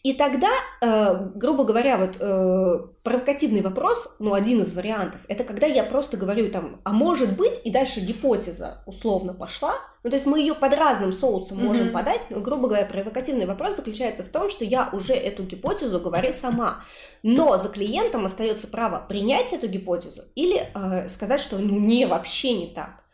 И 0.02 0.12
тогда, 0.14 0.50
э, 0.80 1.28
грубо 1.34 1.64
говоря, 1.64 1.96
вот 1.96 2.16
э, 2.18 2.78
провокативный 3.04 3.62
вопрос, 3.62 4.16
ну, 4.18 4.34
один 4.34 4.60
из 4.60 4.74
вариантов, 4.74 5.20
это 5.28 5.44
когда 5.44 5.66
я 5.66 5.84
просто 5.84 6.16
говорю 6.16 6.50
там, 6.50 6.80
а 6.84 6.92
может 6.92 7.36
быть, 7.36 7.60
и 7.64 7.70
дальше 7.70 8.00
гипотеза 8.00 8.82
условно 8.86 9.34
пошла, 9.34 9.74
ну, 10.02 10.10
то 10.10 10.16
есть 10.16 10.26
мы 10.26 10.40
ее 10.40 10.54
под 10.54 10.74
разным 10.74 11.12
соусом 11.12 11.58
mm-hmm. 11.58 11.64
можем 11.64 11.92
подать, 11.92 12.22
но, 12.30 12.40
грубо 12.40 12.66
говоря, 12.66 12.86
провокативный 12.86 13.46
вопрос 13.46 13.76
заключается 13.76 14.24
в 14.24 14.28
том, 14.28 14.48
что 14.48 14.64
я 14.64 14.90
уже 14.92 15.14
эту 15.14 15.44
гипотезу 15.44 16.00
говорю 16.00 16.32
сама, 16.32 16.82
но 17.22 17.56
за 17.56 17.68
клиентом 17.68 18.26
остается 18.26 18.66
право 18.66 19.04
принять 19.08 19.52
эту 19.52 19.68
гипотезу 19.68 20.22
или 20.34 20.68
э, 20.74 21.08
сказать, 21.08 21.40
что 21.40 21.58
ну 21.58 21.78
не, 21.78 22.06
вообще 22.06 22.54
не 22.54 22.66
так. 22.66 23.04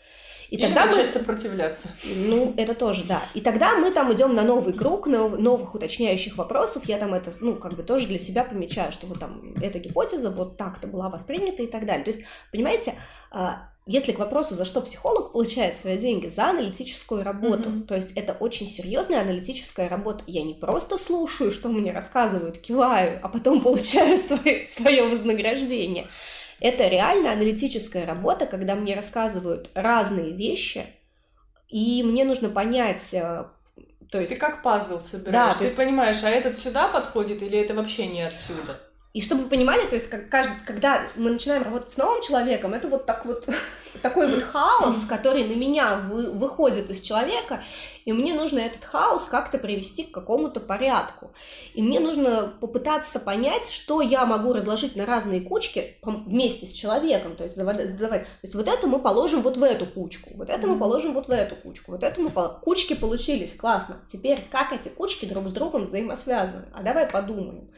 И 0.54 0.60
тогда 0.60 0.86
мы... 0.86 1.10
сопротивляться. 1.10 1.88
Ну, 2.04 2.54
это 2.56 2.74
тоже, 2.74 3.04
да. 3.04 3.22
И 3.34 3.40
тогда 3.40 3.74
мы 3.74 3.90
там 3.90 4.12
идем 4.12 4.34
на 4.34 4.42
новый 4.42 4.72
круг, 4.72 5.08
на 5.08 5.28
новых 5.28 5.74
уточняющих 5.74 6.36
вопросов. 6.38 6.84
Я 6.86 6.98
там 6.98 7.12
это, 7.12 7.32
ну, 7.40 7.56
как 7.56 7.74
бы 7.74 7.82
тоже 7.82 8.06
для 8.06 8.18
себя 8.18 8.44
помечаю, 8.44 8.92
что 8.92 9.08
вот 9.08 9.18
там 9.18 9.54
эта 9.60 9.80
гипотеза 9.80 10.30
вот 10.30 10.56
так-то 10.56 10.86
была 10.86 11.08
воспринята 11.08 11.64
и 11.64 11.66
так 11.66 11.86
далее. 11.86 12.04
То 12.04 12.10
есть, 12.12 12.22
понимаете, 12.52 12.94
а, 13.32 13.68
если 13.86 14.12
к 14.12 14.20
вопросу, 14.20 14.54
за 14.54 14.64
что 14.64 14.80
психолог 14.80 15.32
получает 15.32 15.76
свои 15.76 15.98
деньги, 15.98 16.28
за 16.28 16.50
аналитическую 16.50 17.24
работу, 17.24 17.68
mm-hmm. 17.68 17.86
то 17.86 17.96
есть 17.96 18.12
это 18.12 18.32
очень 18.38 18.68
серьезная 18.68 19.22
аналитическая 19.22 19.88
работа. 19.88 20.22
Я 20.28 20.44
не 20.44 20.54
просто 20.54 20.96
слушаю, 20.96 21.50
что 21.50 21.68
мне 21.68 21.90
рассказывают, 21.92 22.58
киваю, 22.58 23.18
а 23.22 23.28
потом 23.28 23.60
получаю 23.62 24.18
свое, 24.18 24.68
свое 24.68 25.02
вознаграждение. 25.08 26.08
Это 26.60 26.88
реально 26.88 27.32
аналитическая 27.32 28.04
работа, 28.04 28.46
когда 28.46 28.74
мне 28.74 28.94
рассказывают 28.94 29.70
разные 29.74 30.32
вещи, 30.32 30.86
и 31.68 32.02
мне 32.02 32.24
нужно 32.24 32.48
понять, 32.48 33.12
э, 33.12 33.44
то 34.10 34.20
есть... 34.20 34.32
Ты 34.32 34.38
как 34.38 34.62
пазл 34.62 35.00
собираешь, 35.00 35.54
да, 35.54 35.58
ты 35.58 35.64
есть... 35.64 35.76
понимаешь, 35.76 36.22
а 36.22 36.30
этот 36.30 36.58
сюда 36.58 36.88
подходит 36.88 37.42
или 37.42 37.58
это 37.58 37.74
вообще 37.74 38.06
не 38.06 38.22
отсюда? 38.22 38.78
И 39.12 39.20
чтобы 39.20 39.44
вы 39.44 39.48
понимали, 39.48 39.86
то 39.86 39.94
есть 39.94 40.08
как, 40.10 40.28
каждый, 40.28 40.54
когда 40.66 41.06
мы 41.16 41.30
начинаем 41.30 41.62
работать 41.62 41.90
с 41.90 41.96
новым 41.96 42.22
человеком, 42.22 42.74
это 42.74 42.88
вот 42.88 43.06
так 43.06 43.24
вот 43.24 43.48
такой 44.02 44.28
вот 44.28 44.42
хаос, 44.42 45.04
который 45.08 45.44
на 45.44 45.54
меня 45.54 45.96
вы, 46.10 46.30
выходит 46.30 46.90
из 46.90 47.00
человека, 47.00 47.62
и 48.04 48.12
мне 48.12 48.34
нужно 48.34 48.58
этот 48.58 48.84
хаос 48.84 49.26
как-то 49.26 49.58
привести 49.58 50.04
к 50.04 50.12
какому-то 50.12 50.60
порядку. 50.60 51.32
И 51.72 51.82
мне 51.82 52.00
нужно 52.00 52.52
попытаться 52.60 53.18
понять, 53.18 53.70
что 53.70 54.02
я 54.02 54.26
могу 54.26 54.52
разложить 54.52 54.96
на 54.96 55.06
разные 55.06 55.40
кучки 55.40 55.96
вместе 56.02 56.66
с 56.66 56.72
человеком, 56.72 57.36
то 57.36 57.44
есть 57.44 57.56
задавать. 57.56 58.22
То 58.22 58.28
есть 58.42 58.54
вот 58.54 58.68
это 58.68 58.86
мы 58.86 58.98
положим 58.98 59.42
вот 59.42 59.56
в 59.56 59.62
эту 59.62 59.86
кучку, 59.86 60.30
вот 60.34 60.50
это 60.50 60.66
мы 60.66 60.78
положим 60.78 61.14
вот 61.14 61.28
в 61.28 61.30
эту 61.30 61.56
кучку, 61.56 61.92
вот 61.92 62.02
это 62.02 62.20
мы 62.20 62.30
пол... 62.30 62.48
кучки 62.62 62.94
получились, 62.94 63.54
классно. 63.54 63.96
Теперь 64.08 64.46
как 64.50 64.72
эти 64.72 64.88
кучки 64.88 65.24
друг 65.24 65.48
с 65.48 65.52
другом 65.52 65.86
взаимосвязаны? 65.86 66.66
А 66.74 66.82
давай 66.82 67.06
подумаем. 67.06 67.70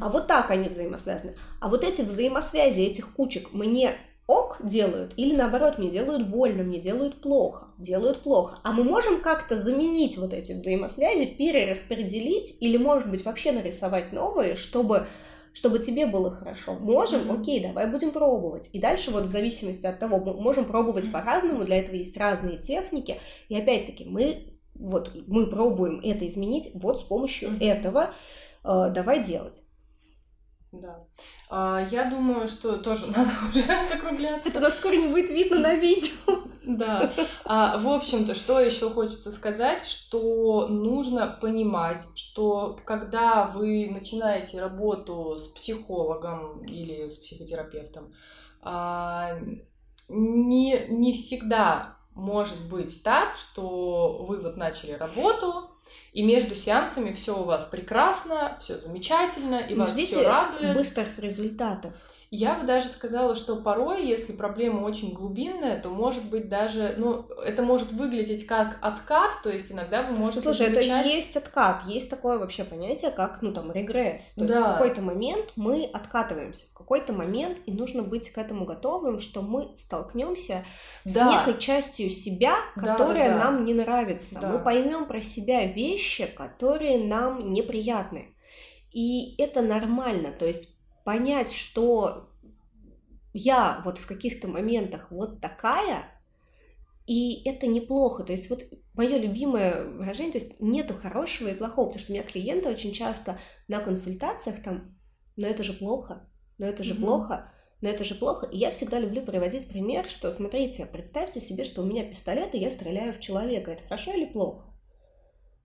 А 0.00 0.08
вот 0.08 0.26
так 0.26 0.50
они 0.50 0.68
взаимосвязаны. 0.68 1.36
А 1.60 1.68
вот 1.68 1.84
эти 1.84 2.02
взаимосвязи 2.02 2.80
этих 2.80 3.12
кучек 3.14 3.52
мне 3.52 3.96
ок 4.26 4.58
делают, 4.62 5.14
или 5.16 5.34
наоборот, 5.34 5.78
мне 5.78 5.90
делают 5.90 6.28
больно, 6.28 6.62
мне 6.62 6.78
делают 6.78 7.20
плохо, 7.20 7.68
делают 7.78 8.22
плохо. 8.22 8.58
А 8.62 8.72
мы 8.72 8.84
можем 8.84 9.20
как-то 9.20 9.60
заменить 9.60 10.16
вот 10.16 10.32
эти 10.32 10.52
взаимосвязи, 10.52 11.26
перераспределить, 11.26 12.56
или, 12.60 12.76
может 12.76 13.10
быть, 13.10 13.24
вообще 13.24 13.52
нарисовать 13.52 14.12
новые, 14.12 14.56
чтобы 14.56 15.06
чтобы 15.54 15.80
тебе 15.80 16.06
было 16.06 16.30
хорошо. 16.30 16.78
Можем, 16.78 17.30
mm-hmm. 17.30 17.40
окей, 17.42 17.60
давай 17.60 17.86
будем 17.86 18.10
пробовать. 18.10 18.70
И 18.72 18.80
дальше 18.80 19.10
вот 19.10 19.24
в 19.24 19.28
зависимости 19.28 19.84
от 19.84 19.98
того, 19.98 20.18
мы 20.18 20.32
можем 20.32 20.64
пробовать 20.64 21.12
по-разному, 21.12 21.64
для 21.64 21.78
этого 21.78 21.94
есть 21.94 22.16
разные 22.16 22.56
техники. 22.56 23.20
И 23.50 23.56
опять-таки 23.56 24.06
мы 24.06 24.52
вот 24.74 25.12
мы 25.26 25.46
пробуем 25.46 26.00
это 26.02 26.26
изменить 26.26 26.70
вот 26.74 26.98
с 26.98 27.02
помощью 27.02 27.50
mm-hmm. 27.50 27.64
этого. 27.64 28.14
Э, 28.64 28.90
давай 28.94 29.22
делать. 29.22 29.60
Да. 30.72 31.04
А, 31.54 31.86
я 31.90 32.08
думаю, 32.08 32.48
что 32.48 32.78
тоже 32.78 33.06
надо 33.14 33.30
уже 33.50 33.62
закругляться. 33.84 34.48
Это 34.48 34.60
нас 34.60 34.78
скоро 34.78 34.94
не 34.94 35.08
будет 35.08 35.28
видно 35.28 35.58
на 35.58 35.74
видео. 35.74 36.44
Да. 36.64 37.12
А, 37.44 37.78
в 37.78 37.88
общем-то, 37.88 38.34
что 38.34 38.58
еще 38.58 38.88
хочется 38.88 39.30
сказать, 39.30 39.84
что 39.84 40.66
нужно 40.68 41.26
понимать, 41.26 42.06
что 42.14 42.78
когда 42.86 43.48
вы 43.48 43.90
начинаете 43.90 44.62
работу 44.62 45.38
с 45.38 45.48
психологом 45.48 46.64
или 46.64 47.08
с 47.08 47.18
психотерапевтом, 47.18 48.14
а, 48.62 49.36
не, 50.08 50.86
не 50.88 51.12
всегда 51.12 51.98
может 52.14 52.66
быть 52.70 53.02
так, 53.02 53.36
что 53.36 54.24
вы 54.26 54.38
вот 54.40 54.56
начали 54.56 54.92
работу, 54.92 55.71
и 56.12 56.22
между 56.22 56.54
сеансами 56.54 57.14
все 57.14 57.38
у 57.38 57.44
вас 57.44 57.64
прекрасно, 57.66 58.56
все 58.60 58.78
замечательно, 58.78 59.56
и 59.60 59.74
вас 59.74 59.96
все 59.96 60.28
радует. 60.28 60.76
быстрых 60.76 61.18
результатов. 61.18 61.94
Я 62.34 62.54
бы 62.54 62.66
даже 62.66 62.88
сказала, 62.88 63.36
что 63.36 63.56
порой, 63.56 64.06
если 64.06 64.32
проблема 64.32 64.86
очень 64.86 65.12
глубинная, 65.12 65.78
то 65.78 65.90
может 65.90 66.30
быть 66.30 66.48
даже, 66.48 66.94
ну, 66.96 67.26
это 67.44 67.62
может 67.62 67.92
выглядеть 67.92 68.46
как 68.46 68.78
откат, 68.80 69.42
то 69.42 69.50
есть 69.50 69.70
иногда 69.70 70.02
вы 70.02 70.16
можете 70.16 70.40
Слушай, 70.40 70.70
замечать... 70.70 71.04
это 71.04 71.08
есть 71.10 71.36
откат, 71.36 71.84
есть 71.84 72.08
такое 72.08 72.38
вообще 72.38 72.64
понятие, 72.64 73.10
как, 73.10 73.42
ну, 73.42 73.52
там, 73.52 73.70
регресс. 73.70 74.32
То 74.32 74.46
да. 74.46 74.54
есть 74.54 74.66
в 74.66 74.72
какой-то 74.72 75.02
момент 75.02 75.52
мы 75.56 75.84
откатываемся, 75.84 76.68
в 76.70 76.72
какой-то 76.72 77.12
момент, 77.12 77.58
и 77.66 77.70
нужно 77.70 78.02
быть 78.02 78.30
к 78.32 78.38
этому 78.38 78.64
готовым, 78.64 79.20
что 79.20 79.42
мы 79.42 79.76
столкнемся 79.76 80.64
да. 81.04 81.10
с 81.10 81.30
некой 81.46 81.60
частью 81.60 82.08
себя, 82.08 82.54
которая 82.76 83.28
да, 83.28 83.34
да, 83.34 83.38
да. 83.38 83.44
нам 83.44 83.64
не 83.64 83.74
нравится. 83.74 84.38
Да. 84.40 84.48
Мы 84.48 84.58
поймем 84.58 85.04
про 85.04 85.20
себя 85.20 85.66
вещи, 85.66 86.24
которые 86.24 86.96
нам 87.04 87.52
неприятны. 87.52 88.34
И 88.90 89.34
это 89.36 89.60
нормально, 89.60 90.32
то 90.32 90.46
есть 90.46 90.70
понять, 91.04 91.52
что 91.52 92.28
я 93.32 93.80
вот 93.84 93.98
в 93.98 94.06
каких-то 94.06 94.48
моментах 94.48 95.10
вот 95.10 95.40
такая, 95.40 96.08
и 97.06 97.42
это 97.48 97.66
неплохо. 97.66 98.24
То 98.24 98.32
есть 98.32 98.50
вот 98.50 98.62
мое 98.94 99.16
любимое 99.18 99.84
выражение, 99.84 100.32
то 100.32 100.38
есть 100.38 100.60
нету 100.60 100.94
хорошего 100.94 101.48
и 101.48 101.54
плохого, 101.54 101.86
потому 101.86 102.02
что 102.02 102.12
у 102.12 102.14
меня 102.14 102.24
клиенты 102.24 102.68
очень 102.68 102.92
часто 102.92 103.38
на 103.68 103.80
консультациях 103.80 104.62
там, 104.62 104.96
но 105.36 105.46
это 105.46 105.62
же 105.62 105.72
плохо, 105.72 106.28
но 106.58 106.66
это 106.66 106.84
же 106.84 106.94
mm-hmm. 106.94 107.00
плохо, 107.00 107.52
но 107.80 107.88
это 107.88 108.04
же 108.04 108.14
плохо. 108.14 108.46
И 108.46 108.58
я 108.58 108.70
всегда 108.70 109.00
люблю 109.00 109.22
приводить 109.22 109.68
пример, 109.68 110.06
что 110.08 110.30
смотрите, 110.30 110.86
представьте 110.86 111.40
себе, 111.40 111.64
что 111.64 111.82
у 111.82 111.86
меня 111.86 112.04
пистолет, 112.04 112.54
и 112.54 112.58
я 112.58 112.70
стреляю 112.70 113.12
в 113.14 113.20
человека. 113.20 113.72
Это 113.72 113.82
хорошо 113.84 114.12
или 114.12 114.26
плохо? 114.26 114.71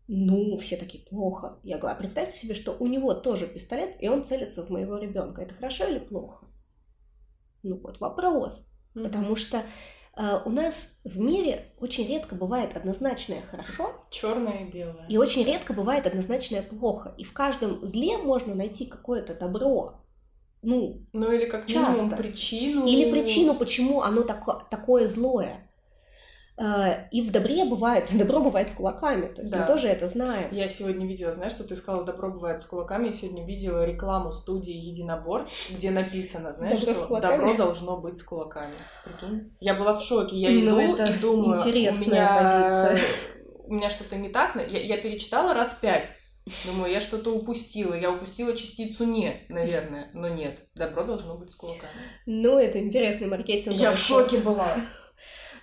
Ну, 0.07 0.57
все 0.57 0.77
такие, 0.77 1.03
плохо. 1.03 1.59
Я 1.63 1.77
говорю, 1.77 1.95
а 1.95 1.99
представьте 1.99 2.37
себе, 2.37 2.55
что 2.55 2.75
у 2.79 2.87
него 2.87 3.13
тоже 3.13 3.45
пистолет, 3.45 3.95
и 3.99 4.07
он 4.07 4.23
целится 4.23 4.63
в 4.65 4.69
моего 4.69 4.97
ребенка. 4.97 5.41
Это 5.41 5.53
хорошо 5.53 5.85
или 5.85 5.99
плохо? 5.99 6.47
Ну 7.63 7.79
вот 7.81 7.99
вопрос. 7.99 8.67
Mm-hmm. 8.95 9.03
Потому 9.03 9.35
что 9.35 9.63
э, 10.15 10.39
у 10.45 10.49
нас 10.49 11.01
в 11.03 11.19
мире 11.19 11.73
очень 11.79 12.07
редко 12.07 12.35
бывает 12.35 12.77
однозначное 12.77 13.41
хорошо. 13.51 13.91
Черное 14.09 14.65
и 14.65 14.71
белое. 14.71 15.05
И 15.09 15.17
очень 15.17 15.43
редко 15.43 15.73
бывает 15.73 16.07
однозначное 16.07 16.61
плохо. 16.61 17.13
И 17.17 17.25
в 17.25 17.33
каждом 17.33 17.85
зле 17.85 18.17
можно 18.17 18.55
найти 18.55 18.85
какое-то 18.85 19.33
добро. 19.33 20.05
Ну, 20.61 21.05
ну 21.11 21.31
или 21.31 21.49
как 21.49 21.65
часто. 21.65 22.01
минимум 22.01 22.17
причину. 22.17 22.87
Или 22.87 23.11
причину, 23.11 23.55
почему 23.55 24.01
оно 24.01 24.23
тако, 24.23 24.63
такое 24.71 25.07
злое. 25.07 25.66
А, 26.59 27.07
и 27.11 27.21
в 27.21 27.31
добре 27.31 27.65
бывает, 27.65 28.09
добро 28.17 28.39
бывает 28.39 28.69
с 28.69 28.73
кулаками, 28.73 29.27
то 29.27 29.41
есть 29.41 29.51
да. 29.51 29.59
мы 29.59 29.67
тоже 29.67 29.87
это 29.87 30.07
знаем. 30.07 30.49
Я 30.51 30.67
сегодня 30.67 31.05
видела, 31.05 31.31
знаешь, 31.31 31.51
что 31.51 31.63
ты 31.63 31.75
сказала, 31.75 32.03
добро 32.03 32.31
бывает 32.31 32.59
с 32.59 32.65
кулаками, 32.65 33.07
я 33.07 33.13
сегодня 33.13 33.45
видела 33.45 33.85
рекламу 33.85 34.31
студии 34.31 34.73
Единоборств, 34.73 35.71
где 35.71 35.91
написано, 35.91 36.53
знаешь, 36.53 36.79
добро 36.79 36.93
что 36.93 37.19
добро 37.21 37.53
должно 37.53 37.97
быть 37.97 38.17
с 38.17 38.23
кулаками. 38.23 38.73
Прикинь? 39.03 39.55
Я 39.59 39.75
была 39.75 39.95
в 39.95 40.01
шоке, 40.01 40.35
я 40.35 40.49
ну, 40.49 40.61
иду 40.61 40.97
ну, 40.97 41.05
и 41.05 41.13
думаю, 41.19 41.59
интересная 41.59 42.07
у 42.07 42.09
меня, 42.09 42.89
позиция. 42.89 43.07
у 43.65 43.73
меня 43.73 43.89
что-то 43.91 44.15
не 44.15 44.29
так, 44.29 44.55
я, 44.55 44.81
я 44.81 44.97
перечитала 44.97 45.53
раз 45.53 45.75
пять, 45.75 46.09
Думаю, 46.65 46.93
я 46.93 47.01
что-то 47.01 47.35
упустила. 47.35 47.93
Я 47.93 48.09
упустила 48.09 48.55
частицу 48.55 49.03
«не», 49.03 49.45
наверное. 49.49 50.09
Но 50.13 50.29
нет, 50.29 50.59
добро 50.75 51.03
должно 51.03 51.35
быть 51.35 51.51
с 51.51 51.55
кулаками. 51.55 51.91
Ну, 52.25 52.57
это 52.57 52.79
интересный 52.79 53.27
маркетинг. 53.27 53.75
Я 53.75 53.91
в 53.91 53.99
шоке 53.99 54.37
была. 54.37 54.69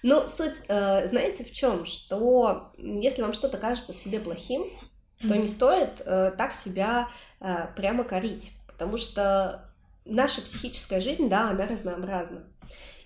Ну, 0.07 0.29
суть, 0.29 0.61
э, 0.69 1.07
знаете, 1.07 1.45
в 1.45 1.51
чем? 1.51 1.87
Что 1.87 2.75
если 2.77 3.23
вам 3.23 3.33
что-то 3.33 3.57
кажется 3.57 3.95
в 3.95 3.99
себе 3.99 4.21
плохим, 4.21 4.67
то 5.19 5.35
не 5.35 5.49
стоит 5.49 6.03
э, 6.05 6.33
так 6.37 6.53
себя 6.53 7.09
э, 7.41 7.69
прямо 7.75 8.05
корить, 8.05 8.53
потому 8.67 8.99
что 8.99 9.73
наша 10.05 10.43
психическая 10.43 11.01
жизнь, 11.01 11.31
да, 11.31 11.49
она 11.49 11.65
разнообразна. 11.65 12.43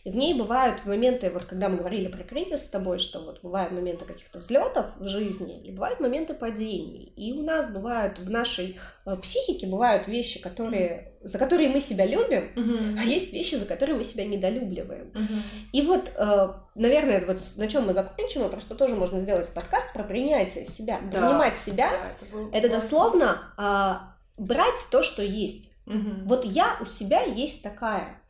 И 0.09 0.11
в 0.11 0.17
ней 0.17 0.33
бывают 0.33 0.87
моменты, 0.87 1.29
вот 1.29 1.45
когда 1.45 1.69
мы 1.69 1.77
говорили 1.77 2.09
про 2.09 2.25
кризис 2.25 2.65
с 2.65 2.71
тобой, 2.71 2.99
что 2.99 3.21
вот 3.21 3.43
бывают 3.43 3.73
моменты 3.73 4.07
каких-то 4.07 4.39
взлетов 4.39 4.87
в 4.97 5.07
жизни, 5.07 5.61
и 5.63 5.71
бывают 5.71 6.01
моменты 6.01 6.33
падений. 6.33 7.13
И 7.15 7.35
у 7.35 7.43
нас 7.43 7.71
бывают 7.71 8.19
в 8.19 8.31
нашей 8.31 8.79
э, 9.05 9.17
психике 9.17 9.67
бывают 9.67 10.09
вещи, 10.09 10.41
которые, 10.41 11.13
за 11.23 11.37
которые 11.37 11.69
мы 11.69 11.81
себя 11.81 12.07
любим, 12.07 12.51
uh-huh. 12.57 12.99
а 12.99 13.05
есть 13.05 13.35
вещи, 13.35 13.57
за 13.57 13.67
которые 13.67 13.99
мы 13.99 14.05
себя 14.05 14.25
недолюбливаем. 14.25 15.13
Uh-huh. 15.13 15.43
И 15.75 15.83
вот, 15.83 16.11
э, 16.17 16.49
наверное, 16.75 17.27
вот 17.27 17.43
на 17.59 17.69
чем 17.69 17.85
мы 17.85 17.93
закончим, 17.93 18.45
а 18.45 18.49
просто 18.49 18.77
тоже 18.77 18.97
можно 18.97 19.21
сделать 19.21 19.53
подкаст 19.53 19.93
про 19.93 20.05
принятие 20.05 20.65
себя. 20.65 21.01
Да. 21.13 21.21
Принимать 21.21 21.59
себя 21.59 21.91
да, 21.91 22.39
это, 22.51 22.67
это 22.67 22.75
дословно 22.77 23.53
а, 23.59 24.15
брать 24.39 24.87
то, 24.91 25.03
что 25.03 25.21
есть. 25.21 25.71
Uh-huh. 25.85 26.25
Вот 26.25 26.47
я 26.47 26.79
у 26.81 26.87
себя 26.87 27.21
есть 27.25 27.63
такая 27.63 28.23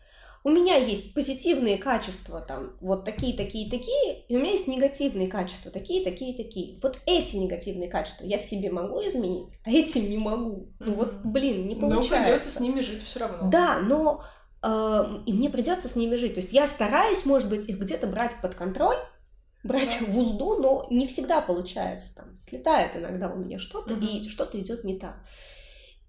у 0.45 0.51
меня 0.51 0.77
есть 0.77 1.15
позитивные 1.15 1.79
качества, 1.79 2.41
там, 2.41 2.77
вот 2.81 3.05
такие, 3.05 3.37
такие, 3.37 3.69
такие, 3.69 4.23
и 4.29 4.37
у 4.37 4.41
меня 4.41 4.53
есть 4.53 4.69
негативные 4.69 5.29
качества, 5.29 5.71
такие, 5.71 6.05
такие, 6.05 6.37
такие. 6.37 6.79
Вот 6.83 6.99
эти 7.07 7.37
негативные 7.37 7.89
качества 7.89 8.25
я 8.25 8.39
в 8.39 8.45
себе 8.45 8.71
могу 8.71 9.01
изменить, 9.01 9.51
а 9.65 9.71
эти 9.71 9.99
не 9.99 10.19
могу. 10.19 10.73
Ну 10.79 10.95
вот, 10.95 11.15
блин, 11.25 11.65
не 11.65 11.75
получается. 11.75 12.17
Но 12.17 12.25
придется 12.25 12.51
с 12.51 12.61
ними 12.61 12.81
жить 12.81 13.03
все 13.03 13.21
равно. 13.21 13.51
Да, 13.51 13.81
но 13.81 14.23
э, 14.63 15.05
и 15.27 15.33
мне 15.33 15.51
придется 15.51 15.89
с 15.89 15.97
ними 15.97 16.17
жить. 16.17 16.35
То 16.35 16.41
есть 16.41 16.53
я 16.53 16.67
стараюсь, 16.67 17.25
может 17.25 17.49
быть, 17.49 17.69
их 17.69 17.79
где-то 17.79 18.07
брать 18.07 18.35
под 18.41 18.55
контроль, 18.55 18.99
брать 19.65 19.99
да. 20.01 20.07
в 20.13 20.19
узду, 20.19 20.57
но 20.59 20.87
не 20.91 21.07
всегда 21.07 21.41
получается. 21.41 22.17
Там 22.17 22.39
слетает 22.39 22.97
иногда 22.97 23.29
у 23.31 23.37
меня 23.37 23.59
что-то, 23.59 23.95
угу. 23.95 24.05
и 24.05 24.29
что-то 24.29 24.59
идет 24.61 24.85
не 24.85 24.99
так. 24.99 25.17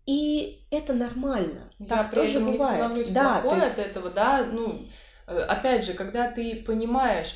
И 0.09 0.65
это 0.71 0.93
нормально. 0.93 1.71
Да, 1.77 1.97
так 1.97 2.15
тоже 2.15 2.39
бывает. 2.39 2.97
не 2.97 3.13
да, 3.13 3.41
плохой 3.41 3.59
есть... 3.59 3.77
от 3.77 3.77
этого, 3.77 4.09
да, 4.09 4.43
ну, 4.51 4.87
э, 5.27 5.39
опять 5.39 5.85
же, 5.85 5.93
когда 5.93 6.31
ты 6.31 6.63
понимаешь, 6.65 7.35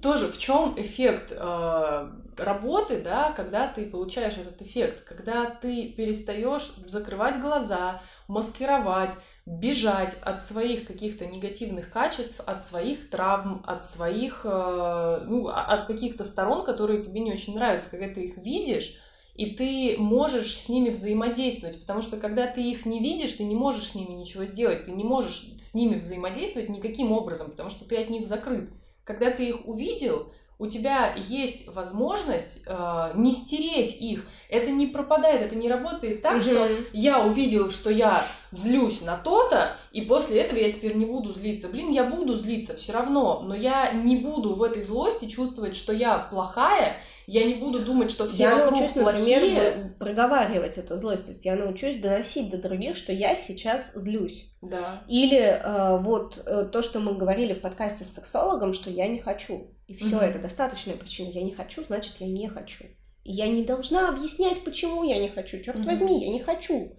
тоже 0.00 0.28
в 0.28 0.38
чем 0.38 0.72
эффект 0.78 1.34
э, 1.36 2.10
работы, 2.38 3.02
да, 3.02 3.32
когда 3.36 3.68
ты 3.68 3.84
получаешь 3.84 4.38
этот 4.38 4.62
эффект, 4.62 5.04
когда 5.04 5.50
ты 5.50 5.92
перестаешь 5.92 6.72
закрывать 6.86 7.38
глаза, 7.42 8.00
маскировать, 8.26 9.18
бежать 9.44 10.16
от 10.22 10.40
своих 10.40 10.86
каких-то 10.86 11.26
негативных 11.26 11.90
качеств, 11.90 12.40
от 12.46 12.64
своих 12.64 13.10
травм, 13.10 13.62
от 13.66 13.84
своих, 13.84 14.40
э, 14.44 15.24
ну, 15.26 15.48
от 15.48 15.84
каких-то 15.84 16.24
сторон, 16.24 16.64
которые 16.64 17.02
тебе 17.02 17.20
не 17.20 17.32
очень 17.32 17.54
нравятся, 17.54 17.90
когда 17.90 18.08
ты 18.08 18.24
их 18.24 18.38
видишь, 18.38 18.98
и 19.34 19.46
ты 19.46 19.96
можешь 19.98 20.56
с 20.56 20.68
ними 20.68 20.90
взаимодействовать, 20.90 21.80
потому 21.80 22.02
что 22.02 22.16
когда 22.18 22.46
ты 22.46 22.62
их 22.62 22.86
не 22.86 23.00
видишь, 23.00 23.32
ты 23.32 23.44
не 23.44 23.56
можешь 23.56 23.88
с 23.88 23.94
ними 23.94 24.12
ничего 24.12 24.44
сделать, 24.46 24.86
ты 24.86 24.92
не 24.92 25.04
можешь 25.04 25.44
с 25.58 25.74
ними 25.74 25.98
взаимодействовать 25.98 26.68
никаким 26.68 27.10
образом, 27.10 27.50
потому 27.50 27.68
что 27.68 27.84
ты 27.84 27.96
от 27.96 28.10
них 28.10 28.28
закрыт. 28.28 28.70
Когда 29.04 29.30
ты 29.30 29.48
их 29.48 29.66
увидел, 29.66 30.28
у 30.58 30.66
тебя 30.66 31.14
есть 31.16 31.68
возможность 31.74 32.62
э, 32.66 33.10
не 33.16 33.32
стереть 33.32 34.00
их. 34.00 34.24
Это 34.48 34.70
не 34.70 34.86
пропадает, 34.86 35.42
это 35.42 35.56
не 35.56 35.68
работает 35.68 36.22
так, 36.22 36.36
угу. 36.36 36.42
что 36.44 36.68
я 36.92 37.24
увидел, 37.24 37.70
что 37.70 37.90
я 37.90 38.24
злюсь 38.52 39.02
на 39.02 39.16
то-то, 39.16 39.76
и 39.90 40.02
после 40.02 40.42
этого 40.42 40.58
я 40.58 40.70
теперь 40.70 40.94
не 40.94 41.06
буду 41.06 41.32
злиться. 41.32 41.68
Блин, 41.68 41.90
я 41.90 42.04
буду 42.04 42.36
злиться 42.36 42.76
все 42.76 42.92
равно, 42.92 43.40
но 43.40 43.54
я 43.56 43.92
не 43.92 44.16
буду 44.16 44.54
в 44.54 44.62
этой 44.62 44.84
злости 44.84 45.26
чувствовать, 45.26 45.76
что 45.76 45.92
я 45.92 46.18
плохая, 46.18 46.98
я 47.26 47.44
не 47.44 47.54
буду 47.54 47.84
думать, 47.84 48.10
что 48.10 48.28
все 48.28 48.42
я 48.42 48.56
вокруг 48.56 48.80
научусь, 48.80 48.92
плохие. 48.92 49.36
например, 49.36 49.94
проговаривать 49.98 50.78
эту 50.78 50.98
злость. 50.98 51.24
То 51.24 51.30
есть 51.30 51.44
я 51.44 51.56
научусь 51.56 52.00
доносить 52.00 52.50
до 52.50 52.58
других, 52.58 52.96
что 52.96 53.12
я 53.12 53.34
сейчас 53.34 53.92
злюсь. 53.94 54.54
Да. 54.60 55.02
Или 55.08 55.40
э, 55.40 55.98
вот 55.98 56.42
э, 56.44 56.68
то, 56.70 56.82
что 56.82 57.00
мы 57.00 57.14
говорили 57.14 57.54
в 57.54 57.60
подкасте 57.60 58.04
с 58.04 58.14
сексологом, 58.14 58.74
что 58.74 58.90
я 58.90 59.06
не 59.08 59.20
хочу. 59.20 59.74
И 59.86 59.94
все, 59.94 60.16
угу. 60.16 60.24
это 60.24 60.38
достаточная 60.38 60.96
причина. 60.96 61.30
Я 61.30 61.42
не 61.42 61.52
хочу, 61.52 61.82
значит, 61.82 62.14
я 62.18 62.26
не 62.26 62.48
хочу. 62.48 62.84
И 63.22 63.32
я 63.32 63.48
не 63.48 63.64
должна 63.64 64.10
объяснять, 64.10 64.62
почему 64.62 65.02
я 65.04 65.18
не 65.18 65.28
хочу. 65.28 65.62
Черт 65.62 65.78
угу. 65.78 65.86
возьми, 65.86 66.24
я 66.24 66.30
не 66.30 66.40
хочу. 66.40 66.96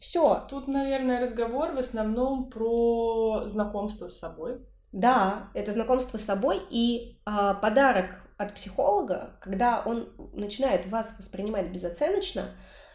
Все. 0.00 0.46
Тут, 0.48 0.68
наверное, 0.68 1.20
разговор 1.20 1.72
в 1.72 1.78
основном 1.78 2.48
про 2.48 3.42
знакомство 3.46 4.08
с 4.08 4.18
собой. 4.18 4.60
Да, 4.92 5.50
это 5.52 5.72
знакомство 5.72 6.16
с 6.16 6.24
собой 6.24 6.60
и 6.70 7.18
э, 7.26 7.54
подарок 7.60 8.22
от 8.38 8.54
психолога, 8.54 9.36
когда 9.40 9.82
он 9.84 10.08
начинает 10.32 10.86
вас 10.86 11.16
воспринимать 11.18 11.68
безоценочно, 11.68 12.46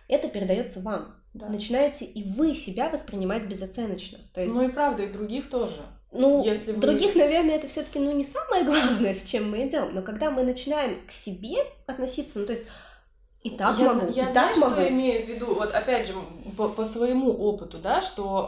это 0.07 0.29
передается 0.29 0.79
вам. 0.79 1.15
да. 1.33 1.49
начинаете 1.49 2.05
и 2.05 2.31
вы 2.31 2.55
себя 2.55 2.89
воспринимать 2.89 3.45
безоценочно. 3.47 4.19
То 4.33 4.41
есть... 4.41 4.53
Ну 4.53 4.67
и 4.67 4.71
правда, 4.71 5.03
и 5.03 5.11
других 5.11 5.49
тоже. 5.49 5.81
Ну, 6.11 6.43
Если 6.43 6.71
вы... 6.71 6.79
других, 6.79 7.15
наверное, 7.15 7.55
это 7.55 7.67
все-таки 7.67 7.99
ну, 7.99 8.11
не 8.11 8.23
самое 8.23 8.63
главное, 8.63 9.13
с 9.13 9.25
чем 9.25 9.51
мы 9.51 9.67
идем. 9.67 9.93
Но 9.93 10.01
когда 10.01 10.31
мы 10.31 10.43
начинаем 10.43 11.05
к 11.07 11.11
себе 11.11 11.57
относиться, 11.87 12.39
ну 12.39 12.45
то 12.45 12.53
есть 12.53 12.65
и 13.41 13.49
так 13.49 13.77
я, 13.77 13.93
могу, 13.93 14.11
я 14.13 14.27
и 14.27 14.31
знаю, 14.31 14.33
так 14.33 14.57
могу. 14.57 14.73
что 14.75 14.89
имею 14.89 15.25
в 15.25 15.27
виду, 15.27 15.53
вот 15.55 15.73
опять 15.73 16.07
же, 16.07 16.13
по, 16.55 16.69
по 16.69 16.85
своему 16.85 17.31
опыту, 17.31 17.79
да, 17.79 18.01
что 18.01 18.47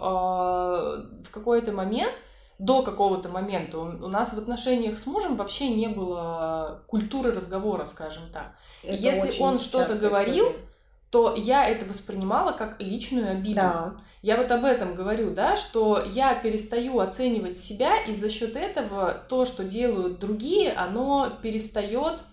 э, 1.20 1.24
в 1.26 1.32
какой-то 1.32 1.74
момент, 1.74 2.14
до 2.58 2.84
какого-то 2.84 3.30
момента 3.30 3.80
у, 3.80 4.08
нас 4.08 4.34
в 4.34 4.38
отношениях 4.38 4.98
с 4.98 5.06
мужем 5.08 5.36
вообще 5.36 5.70
не 5.70 5.88
было 5.88 6.84
культуры 6.88 7.32
разговора, 7.32 7.86
скажем 7.86 8.24
так. 8.32 8.56
Это 8.84 8.96
Если 8.96 9.42
он 9.42 9.60
что-то 9.60 9.96
говорил, 9.96 10.46
история. 10.46 10.66
то 11.10 11.36
я 11.36 11.68
это 11.68 11.86
воспринимала 11.86 12.54
как 12.54 12.80
личную 12.80 13.32
обиду. 13.32 13.56
Да. 13.56 13.96
Я 14.22 14.38
вот 14.38 14.50
об 14.52 14.64
этом 14.64 14.96
говорю, 14.96 15.32
да, 15.32 15.58
что 15.58 16.02
я 16.06 16.34
перестаю 16.34 17.00
оценивать 17.00 17.58
себя, 17.58 18.02
и 18.04 18.14
за 18.14 18.30
счет 18.30 18.56
этого 18.56 19.14
то, 19.28 19.46
что 19.46 19.64
делают 19.66 20.20
другие, 20.20 20.72
оно 20.72 21.32
перестает 21.42 22.24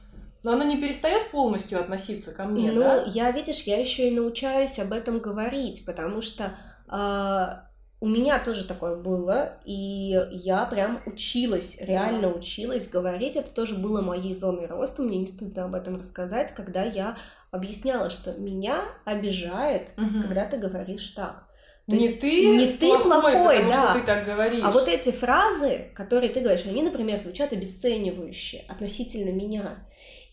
но 0.45 0.53
она 0.53 0.65
не 0.65 0.81
перестает 0.81 1.31
полностью 1.31 1.79
относиться 1.79 2.33
ко 2.33 2.45
мне, 2.47 2.73
ну, 2.73 2.81
да? 2.81 3.05
я, 3.07 3.31
видишь, 3.31 3.63
я 3.63 3.79
еще 3.79 4.09
и 4.09 4.15
научаюсь 4.15 4.79
об 4.81 4.93
этом 4.93 5.21
говорить, 5.21 5.85
потому 5.85 6.21
что 6.21 6.57
э, 6.89 7.72
у 8.03 8.07
меня 8.09 8.41
тоже 8.41 8.65
такое 8.65 8.97
было, 8.97 9.61
и 9.65 10.21
я 10.33 10.65
прям 10.65 11.01
училась, 11.07 11.77
реально 11.79 12.33
училась 12.35 12.89
говорить. 12.89 13.37
Это 13.37 13.49
тоже 13.51 13.77
было 13.77 14.01
моей 14.01 14.35
зоной 14.35 14.67
роста, 14.67 15.03
мне 15.03 15.19
не 15.19 15.27
стыдно 15.27 15.67
об 15.67 15.77
этом 15.77 15.97
рассказать, 15.97 16.53
когда 16.53 16.83
я 16.83 17.17
объясняла, 17.53 18.11
что 18.11 18.33
меня 18.33 18.83
обижает, 19.05 19.91
угу. 19.97 20.21
когда 20.21 20.47
ты 20.47 20.57
говоришь 20.57 21.11
так. 21.11 21.45
То 21.87 21.95
не 21.95 22.07
есть, 22.07 22.21
ты 22.21 22.45
не 22.45 22.73
ты 22.73 22.89
плохой, 22.89 23.35
плохой 23.35 23.57
потому 23.59 23.71
да. 23.73 23.91
что 23.91 24.01
ты 24.01 24.07
так 24.07 24.25
говоришь. 24.25 24.65
А 24.65 24.73
вот 24.73 24.89
эти 24.89 25.13
фразы, 25.13 25.93
которые 25.95 26.31
ты 26.31 26.41
говоришь, 26.41 26.67
они, 26.67 26.83
например, 26.83 27.21
звучат 27.21 27.53
обесценивающе 27.53 28.65
относительно 28.69 29.31
меня. 29.31 29.77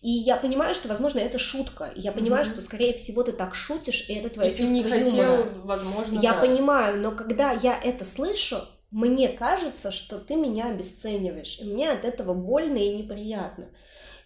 И 0.02 0.10
я 0.10 0.36
понимаю, 0.36 0.74
что, 0.74 0.88
возможно, 0.88 1.18
это 1.18 1.38
шутка. 1.38 1.92
Я 1.94 2.12
понимаю, 2.12 2.44
mm-hmm. 2.44 2.52
что, 2.52 2.62
скорее 2.62 2.96
всего, 2.96 3.22
ты 3.22 3.32
так 3.32 3.54
шутишь, 3.54 4.08
и 4.08 4.14
это 4.14 4.30
твое 4.30 4.52
и 4.52 4.56
чувство 4.56 4.82
ты 4.82 4.82
не 4.82 5.10
юмора. 5.10 5.36
Хотел, 5.36 5.46
возможно, 5.64 6.18
я 6.20 6.32
да. 6.32 6.40
понимаю, 6.40 7.00
но 7.00 7.12
когда 7.12 7.52
я 7.52 7.78
это 7.78 8.06
слышу, 8.06 8.56
мне 8.90 9.28
кажется, 9.28 9.92
что 9.92 10.18
ты 10.18 10.36
меня 10.36 10.70
обесцениваешь. 10.70 11.58
И 11.60 11.64
мне 11.64 11.90
от 11.90 12.04
этого 12.04 12.32
больно 12.32 12.78
и 12.78 12.96
неприятно. 12.96 13.66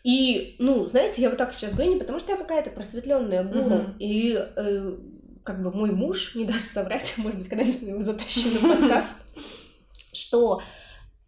И, 0.04 0.56
ну, 0.58 0.86
знаете, 0.86 1.22
я 1.22 1.30
вот 1.30 1.38
так 1.38 1.52
сейчас 1.52 1.72
говорю 1.72 1.94
не 1.94 1.98
потому, 1.98 2.20
что 2.20 2.32
я 2.32 2.38
какая-то 2.38 2.70
просветленная 2.70 3.42
гуру, 3.42 3.76
mm-hmm. 3.76 3.98
и 3.98 4.34
э, 4.34 4.96
как 5.42 5.62
бы 5.62 5.72
мой 5.72 5.90
муж 5.90 6.34
не 6.34 6.44
даст 6.44 6.72
соврать, 6.72 7.14
может 7.18 7.38
быть, 7.38 7.48
когда-нибудь 7.48 7.82
его 7.82 8.00
затащим 8.00 8.54
на 8.54 8.76
подкаст, 8.76 9.18
что 10.12 10.62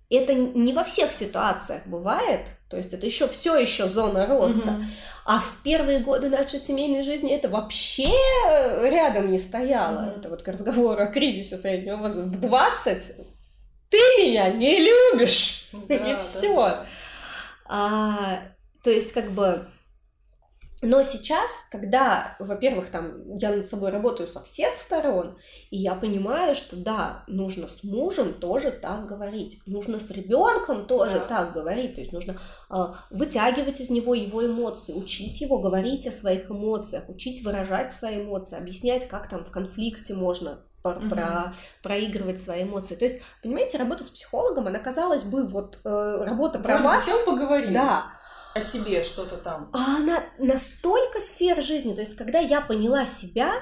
это 0.09 0.35
не 0.35 0.73
во 0.73 0.85
всех 0.85 1.12
ситуациях 1.12 1.86
бывает, 1.86 2.43
то 2.68 2.76
есть 2.76 2.93
это 2.93 3.06
еще 3.06 3.28
все 3.28 3.56
еще 3.56 3.88
зона 3.88 4.26
роста. 4.26 4.70
Угу. 4.70 4.84
А 5.24 5.38
в 5.38 5.59
первые 5.62 6.01
годы 6.01 6.28
нашей 6.28 6.59
семейной 6.59 7.02
жизни 7.02 7.32
это 7.32 7.48
вообще 7.48 8.10
рядом 8.82 9.30
не 9.30 9.38
стояло. 9.38 10.10
Угу. 10.10 10.20
Это 10.20 10.28
вот 10.28 10.43
к 10.43 10.48
разговору 10.48 11.02
о 11.02 11.06
кризисе 11.06 11.56
среднего 11.56 11.97
возраста. 11.97 12.30
В 12.30 12.40
20 12.40 13.26
ты 13.88 13.98
меня 14.18 14.51
не 14.51 14.80
любишь. 14.80 15.68
Да, 15.88 15.94
и 15.94 16.24
все. 16.24 16.55
Да. 16.55 16.86
А, 17.66 18.40
то 18.82 18.90
есть, 18.90 19.12
как 19.12 19.30
бы 19.30 19.66
но 20.87 21.03
сейчас, 21.03 21.67
когда, 21.71 22.37
во-первых, 22.39 22.91
там 22.91 23.37
я 23.39 23.51
над 23.51 23.67
собой 23.67 23.91
работаю 23.91 24.29
со 24.29 24.41
всех 24.43 24.75
сторон, 24.75 25.37
и 25.71 25.77
я 25.77 25.97
понимаю, 25.97 26.55
что 26.55 26.77
да, 26.77 27.25
нужно 27.27 27.67
с 27.69 27.83
мужем 27.83 28.35
тоже 28.35 28.71
так 28.71 29.07
говорить, 29.07 29.59
нужно 29.67 29.99
с 29.99 30.13
ребенком 30.13 30.87
тоже 30.87 31.19
да. 31.19 31.25
так 31.25 31.53
говорить, 31.53 31.97
то 31.97 32.01
есть 32.01 32.13
нужно 32.13 32.39
э, 32.71 32.75
вытягивать 33.11 33.81
из 33.81 33.91
него 33.91 34.15
его 34.15 34.47
эмоции, 34.47 34.93
учить 34.93 35.41
его 35.41 35.59
говорить 35.59 36.07
о 36.07 36.13
своих 36.13 36.51
эмоциях, 36.51 37.09
учить 37.09 37.45
выражать 37.45 37.93
свои 37.93 38.23
эмоции, 38.23 38.57
объяснять, 38.57 39.09
как 39.09 39.29
там 39.29 39.45
в 39.45 39.51
конфликте 39.51 40.15
можно 40.15 40.61
про, 40.83 40.93
угу. 40.93 41.09
про 41.09 41.55
проигрывать 41.83 42.41
свои 42.41 42.63
эмоции. 42.63 42.95
То 42.95 43.07
есть, 43.07 43.21
понимаете, 43.43 43.79
работа 43.79 44.05
с 44.05 44.11
психологом, 44.11 44.69
она 44.69 44.79
казалось 44.79 45.25
бы 45.25 45.49
вот 45.49 45.81
э, 45.85 46.25
работа 46.25 46.61
про 46.61 46.75
Вроде 46.75 46.89
вас. 46.89 47.05
Сел 47.05 47.25
поговорил. 47.25 47.75
Да 47.75 48.13
о 48.57 48.62
себе 48.62 49.03
что-то 49.03 49.37
там. 49.37 49.70
А 49.73 49.97
она 49.97 50.23
настолько 50.39 51.20
сфер 51.20 51.62
жизни, 51.62 51.95
то 51.95 52.01
есть 52.01 52.16
когда 52.16 52.39
я 52.39 52.61
поняла 52.61 53.07
себя, 53.07 53.53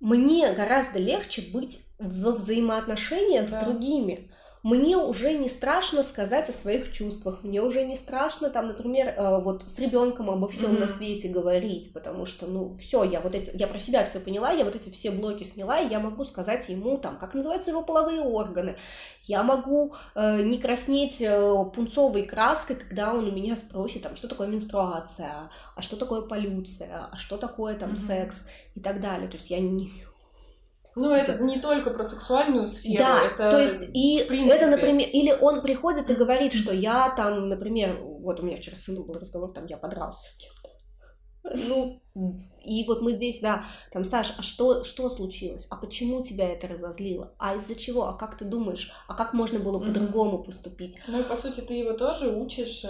мне 0.00 0.52
гораздо 0.52 0.98
легче 0.98 1.42
быть 1.52 1.80
во 1.98 2.32
взаимоотношениях 2.32 3.50
да. 3.50 3.60
с 3.60 3.64
другими 3.64 4.30
мне 4.66 4.96
уже 4.96 5.32
не 5.32 5.48
страшно 5.48 6.02
сказать 6.02 6.50
о 6.50 6.52
своих 6.52 6.92
чувствах, 6.92 7.44
мне 7.44 7.62
уже 7.62 7.84
не 7.84 7.94
страшно 7.94 8.50
там, 8.50 8.66
например, 8.66 9.14
э, 9.16 9.40
вот 9.40 9.62
с 9.70 9.78
ребенком 9.78 10.28
обо 10.28 10.48
всем 10.48 10.72
mm-hmm. 10.72 10.80
на 10.80 10.86
свете 10.88 11.28
говорить, 11.28 11.92
потому 11.92 12.26
что, 12.26 12.46
ну, 12.46 12.74
все, 12.74 13.04
я 13.04 13.20
вот 13.20 13.36
эти, 13.36 13.56
я 13.56 13.68
про 13.68 13.78
себя 13.78 14.04
все 14.04 14.18
поняла, 14.18 14.50
я 14.50 14.64
вот 14.64 14.74
эти 14.74 14.90
все 14.90 15.12
блоки 15.12 15.44
сняла, 15.44 15.78
и 15.78 15.88
я 15.88 16.00
могу 16.00 16.24
сказать 16.24 16.68
ему 16.68 16.98
там, 16.98 17.16
как 17.16 17.34
называются 17.34 17.70
его 17.70 17.82
половые 17.82 18.22
органы, 18.22 18.74
я 19.22 19.44
могу 19.44 19.94
э, 20.16 20.42
не 20.42 20.58
краснеть 20.58 21.20
э, 21.20 21.54
пунцовой 21.72 22.24
краской, 22.24 22.74
когда 22.74 23.14
он 23.14 23.28
у 23.28 23.30
меня 23.30 23.54
спросит, 23.54 24.02
там, 24.02 24.16
что 24.16 24.26
такое 24.26 24.48
менструация, 24.48 25.48
а 25.76 25.80
что 25.80 25.94
такое 25.94 26.22
полюция, 26.22 27.06
а 27.12 27.16
что 27.16 27.36
такое 27.36 27.76
там 27.76 27.92
mm-hmm. 27.92 28.06
секс 28.08 28.48
и 28.74 28.80
так 28.80 29.00
далее, 29.00 29.28
то 29.28 29.36
есть 29.36 29.48
я 29.48 29.60
не 29.60 29.92
ну, 30.96 31.12
это 31.12 31.42
не 31.42 31.60
только 31.60 31.90
про 31.90 32.04
сексуальную 32.04 32.68
сферу, 32.68 33.04
да, 33.04 33.22
это 33.22 33.50
то 33.50 33.60
есть 33.60 33.90
и 33.94 34.18
это, 34.20 34.66
например, 34.66 35.06
или 35.12 35.30
он 35.40 35.60
приходит 35.60 36.10
и 36.10 36.14
говорит, 36.14 36.54
что 36.54 36.72
я 36.72 37.10
там, 37.14 37.50
например, 37.50 37.98
вот 38.00 38.40
у 38.40 38.42
меня 38.42 38.56
вчера 38.56 38.76
с 38.76 38.84
сыном 38.84 39.06
был 39.06 39.14
разговор, 39.14 39.52
там 39.52 39.66
я 39.66 39.76
подрался 39.76 40.32
с 40.32 40.36
кем-то. 40.36 40.55
Ну, 41.54 42.00
и 42.64 42.84
вот 42.84 43.02
мы 43.02 43.12
здесь, 43.12 43.40
да, 43.40 43.64
там, 43.92 44.04
Саш, 44.04 44.34
а 44.38 44.42
что, 44.42 44.82
что 44.82 45.08
случилось? 45.08 45.66
А 45.70 45.76
почему 45.76 46.22
тебя 46.22 46.48
это 46.48 46.66
разозлило? 46.66 47.32
А 47.38 47.54
из-за 47.56 47.74
чего? 47.74 48.08
А 48.08 48.14
как 48.14 48.36
ты 48.36 48.44
думаешь? 48.44 48.90
А 49.06 49.14
как 49.14 49.34
можно 49.34 49.60
было 49.60 49.78
mm-hmm. 49.78 49.86
по-другому 49.86 50.38
поступить? 50.42 50.96
Ну 51.06 51.20
и 51.20 51.22
по 51.22 51.36
сути 51.36 51.60
ты 51.60 51.74
его 51.74 51.92
тоже 51.92 52.28
учишь 52.28 52.84
э, 52.84 52.88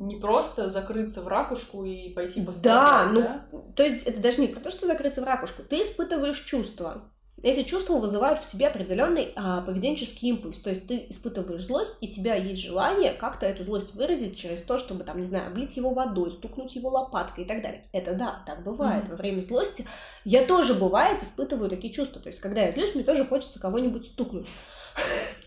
не 0.00 0.16
просто 0.16 0.70
закрыться 0.70 1.22
в 1.22 1.28
ракушку 1.28 1.84
и 1.84 2.08
пойти 2.10 2.42
пострадать, 2.42 3.12
да? 3.12 3.12
ну, 3.12 3.20
да? 3.20 3.58
то 3.76 3.82
есть 3.84 4.04
это 4.06 4.20
даже 4.20 4.40
не 4.40 4.48
про 4.48 4.60
то, 4.60 4.70
что 4.70 4.86
закрыться 4.86 5.20
в 5.20 5.24
ракушку. 5.24 5.62
Ты 5.62 5.82
испытываешь 5.82 6.40
чувства. 6.40 7.10
Эти 7.44 7.62
чувства 7.62 7.98
вызывают 7.98 8.40
в 8.40 8.46
тебе 8.46 8.68
определенный 8.68 9.28
а, 9.36 9.60
поведенческий 9.60 10.30
импульс. 10.30 10.60
То 10.60 10.70
есть 10.70 10.86
ты 10.86 11.04
испытываешь 11.10 11.66
злость, 11.66 11.92
и 12.00 12.08
у 12.08 12.10
тебя 12.10 12.36
есть 12.36 12.60
желание 12.60 13.12
как-то 13.12 13.44
эту 13.44 13.64
злость 13.64 13.94
выразить 13.94 14.38
через 14.38 14.62
то, 14.62 14.78
чтобы, 14.78 15.04
там, 15.04 15.20
не 15.20 15.26
знаю, 15.26 15.48
облить 15.48 15.76
его 15.76 15.90
водой, 15.90 16.32
стукнуть 16.32 16.74
его 16.74 16.88
лопаткой 16.88 17.44
и 17.44 17.46
так 17.46 17.60
далее. 17.60 17.84
Это 17.92 18.14
да, 18.14 18.42
так 18.46 18.64
бывает. 18.64 19.04
Mm-hmm. 19.04 19.10
Во 19.10 19.16
время 19.16 19.42
злости 19.42 19.84
я 20.24 20.46
тоже, 20.46 20.72
бывает, 20.72 21.22
испытываю 21.22 21.68
такие 21.68 21.92
чувства. 21.92 22.18
То 22.18 22.30
есть, 22.30 22.40
когда 22.40 22.62
я 22.62 22.72
злюсь, 22.72 22.94
мне 22.94 23.04
тоже 23.04 23.26
хочется 23.26 23.60
кого-нибудь 23.60 24.06
стукнуть. 24.06 24.46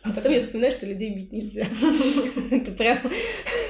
А 0.03 0.11
потом 0.11 0.31
я 0.33 0.39
вспоминаю, 0.39 0.73
что 0.73 0.85
людей 0.85 1.15
бить 1.15 1.31
нельзя. 1.31 1.65
Это 2.51 2.71
прям 2.73 2.99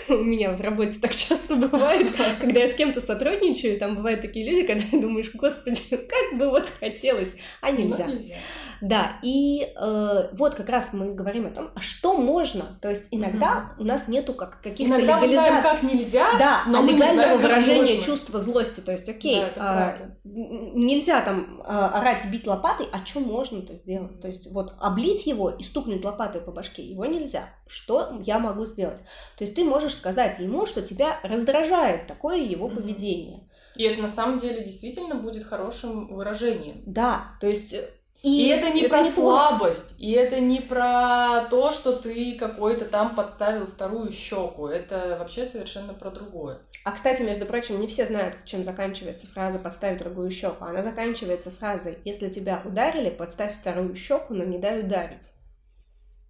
у 0.10 0.24
меня 0.24 0.52
в 0.52 0.62
работе 0.62 1.00
так 1.00 1.16
часто 1.16 1.56
бывает, 1.56 2.08
когда 2.42 2.62
я 2.62 2.68
с 2.68 2.74
кем-то 2.74 3.02
сотрудничаю, 3.02 3.80
там 3.80 3.96
бывают 3.96 4.22
такие 4.22 4.50
люди, 4.50 4.68
когда 4.68 4.84
думаешь, 5.02 5.32
господи, 5.34 5.82
как 5.90 6.40
бы 6.40 6.50
вот 6.50 6.70
хотелось, 6.80 7.36
а 7.62 7.72
нельзя. 7.72 8.06
нельзя. 8.06 8.36
Да, 8.82 9.18
и 9.24 9.64
э, 9.76 10.30
вот 10.34 10.56
как 10.56 10.70
раз 10.70 10.94
мы 10.94 11.14
говорим 11.14 11.48
о 11.48 11.50
том, 11.50 11.72
а 11.76 11.82
что 11.82 12.16
можно, 12.16 12.78
то 12.82 12.90
есть 12.90 13.08
иногда 13.12 13.74
у 13.80 13.84
нас 13.84 14.08
нету 14.08 14.34
как 14.34 14.62
каких-то 14.62 14.98
легализаций. 14.98 15.62
как 15.64 15.84
нельзя, 15.84 16.38
да, 16.38 16.64
но 16.68 16.80
а 16.80 16.84
легального 16.84 17.14
знаем, 17.14 17.40
выражения 17.40 18.02
чувства 18.02 18.40
злости, 18.40 18.80
то 18.80 18.92
есть 18.92 19.10
окей, 19.10 19.42
да, 19.42 19.52
а, 19.58 19.98
нельзя 20.24 21.22
там 21.22 21.62
а, 21.66 22.00
орать, 22.00 22.24
бить 22.32 22.46
лопатой, 22.46 22.88
а 22.92 23.04
что 23.06 23.20
можно-то 23.20 23.74
сделать? 23.76 24.22
То 24.22 24.28
есть 24.28 24.52
вот 24.52 24.74
облить 24.80 25.26
его 25.26 25.50
и 25.50 25.64
стукнуть 25.64 26.04
лопатой 26.04 26.42
по 26.42 26.52
башке, 26.52 26.84
его 26.84 27.06
нельзя. 27.06 27.50
Что 27.68 28.20
я 28.24 28.40
могу 28.40 28.66
сделать? 28.66 29.00
То 29.38 29.44
есть 29.44 29.56
ты 29.56 29.64
можешь 29.64 29.96
сказать 29.96 30.40
ему, 30.40 30.66
что 30.66 30.82
тебя 30.82 31.20
раздражает 31.24 32.08
такое 32.08 32.38
его 32.38 32.70
поведение. 32.70 33.48
И 33.76 33.84
это 33.84 34.02
на 34.02 34.10
самом 34.10 34.40
деле 34.40 34.64
действительно 34.64 35.16
будет 35.16 35.46
хорошим 35.46 36.08
выражением. 36.08 36.82
Да, 36.86 37.36
то 37.40 37.48
есть 37.48 37.76
и, 38.24 38.46
и 38.46 38.50
это 38.50 38.74
не 38.74 38.82
это 38.82 38.90
про 38.90 39.04
не 39.04 39.10
слабость, 39.10 39.96
и 40.00 40.12
это 40.12 40.40
не 40.40 40.60
про 40.60 41.48
то, 41.52 41.72
что 41.72 41.94
ты 41.94 42.36
какой-то 42.36 42.86
там 42.86 43.16
подставил 43.16 43.68
вторую 43.68 44.12
щеку. 44.12 44.68
Это 44.68 45.18
вообще 45.20 45.46
совершенно 45.46 45.94
про 45.94 46.10
другое. 46.10 46.60
А 46.84 46.92
кстати, 46.92 47.22
между 47.22 47.46
прочим, 47.46 47.80
не 47.80 47.88
все 47.88 48.06
знают, 48.06 48.36
чем 48.46 48.64
заканчивается 48.64 49.28
фраза 49.28 49.60
«подставь 49.60 50.00
другую 50.00 50.32
щеку». 50.32 50.66
Она 50.66 50.82
заканчивается 50.82 51.52
фразой 51.52 52.00
«если 52.06 52.30
тебя 52.30 52.62
ударили, 52.66 53.12
подставь 53.12 53.60
вторую 53.60 53.96
щеку, 53.96 54.34
но 54.34 54.44
не 54.44 54.58
дай 54.58 54.82
ударить». 54.82 55.30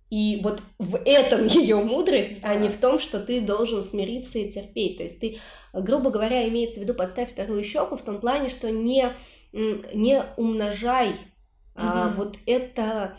И 0.09 0.39
вот 0.41 0.61
в 0.79 0.95
этом 1.05 1.45
ее 1.47 1.77
мудрость, 1.77 2.41
а 2.43 2.55
не 2.55 2.69
в 2.69 2.77
том, 2.77 2.99
что 2.99 3.19
ты 3.19 3.41
должен 3.41 3.83
смириться 3.83 4.39
и 4.39 4.51
терпеть. 4.51 4.97
То 4.97 5.03
есть 5.03 5.19
ты, 5.19 5.37
грубо 5.73 6.09
говоря, 6.09 6.47
имеется 6.47 6.79
в 6.79 6.83
виду 6.83 6.93
подставь 6.93 7.31
вторую 7.31 7.63
щеку 7.63 7.97
в 7.97 8.03
том 8.03 8.19
плане, 8.19 8.49
что 8.49 8.71
не, 8.71 9.11
не 9.51 10.23
умножай 10.37 11.09
угу. 11.09 11.17
а, 11.75 12.13
вот 12.15 12.37
это 12.45 13.17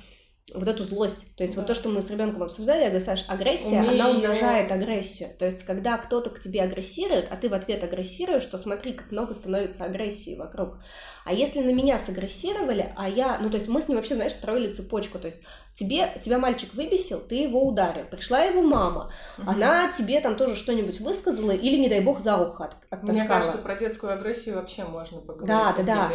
вот 0.54 0.66
эту 0.66 0.84
злость. 0.84 1.34
То 1.36 1.42
есть 1.42 1.54
да. 1.54 1.60
вот 1.60 1.68
то, 1.68 1.74
что 1.74 1.88
мы 1.88 2.02
с 2.02 2.10
ребенком 2.10 2.42
обсуждали, 2.42 2.80
я 2.80 2.88
говорю, 2.88 3.04
Саш, 3.04 3.24
агрессия, 3.28 3.80
Умею. 3.80 3.92
она 3.92 4.10
умножает 4.10 4.72
агрессию. 4.72 5.30
То 5.38 5.46
есть 5.46 5.64
когда 5.64 5.98
кто-то 5.98 6.30
к 6.30 6.40
тебе 6.40 6.62
агрессирует, 6.62 7.26
а 7.30 7.36
ты 7.36 7.48
в 7.48 7.54
ответ 7.54 7.84
агрессируешь, 7.84 8.44
то 8.46 8.58
смотри, 8.58 8.92
как 8.92 9.10
много 9.10 9.34
становится 9.34 9.84
агрессии 9.84 10.36
вокруг. 10.36 10.78
А 11.24 11.32
если 11.34 11.60
на 11.60 11.70
меня 11.72 11.98
сагрессировали, 11.98 12.92
а 12.96 13.08
я, 13.08 13.38
ну 13.40 13.50
то 13.50 13.56
есть 13.56 13.68
мы 13.68 13.82
с 13.82 13.88
ним 13.88 13.98
вообще, 13.98 14.14
знаешь, 14.14 14.32
строили 14.32 14.72
цепочку. 14.72 15.18
То 15.18 15.26
есть 15.26 15.40
тебе, 15.74 16.10
тебя 16.22 16.38
мальчик 16.38 16.72
выбесил, 16.72 17.20
ты 17.20 17.34
его 17.34 17.66
ударил. 17.66 18.06
Пришла 18.10 18.40
его 18.40 18.62
мама, 18.62 19.12
угу. 19.36 19.50
она 19.50 19.92
тебе 19.92 20.20
там 20.20 20.36
тоже 20.36 20.56
что-нибудь 20.56 21.00
высказала 21.00 21.50
или, 21.50 21.76
не 21.76 21.88
дай 21.90 22.00
бог, 22.00 22.20
за 22.20 22.38
ухо 22.38 22.64
от, 22.64 22.76
оттаскала. 22.88 23.12
Мне 23.12 23.28
кажется, 23.28 23.58
про 23.58 23.74
детскую 23.74 24.12
агрессию 24.14 24.54
вообще 24.54 24.84
можно 24.84 25.20
поговорить. 25.20 25.48
Да, 25.48 25.74
да, 25.76 25.82
да. 25.82 26.10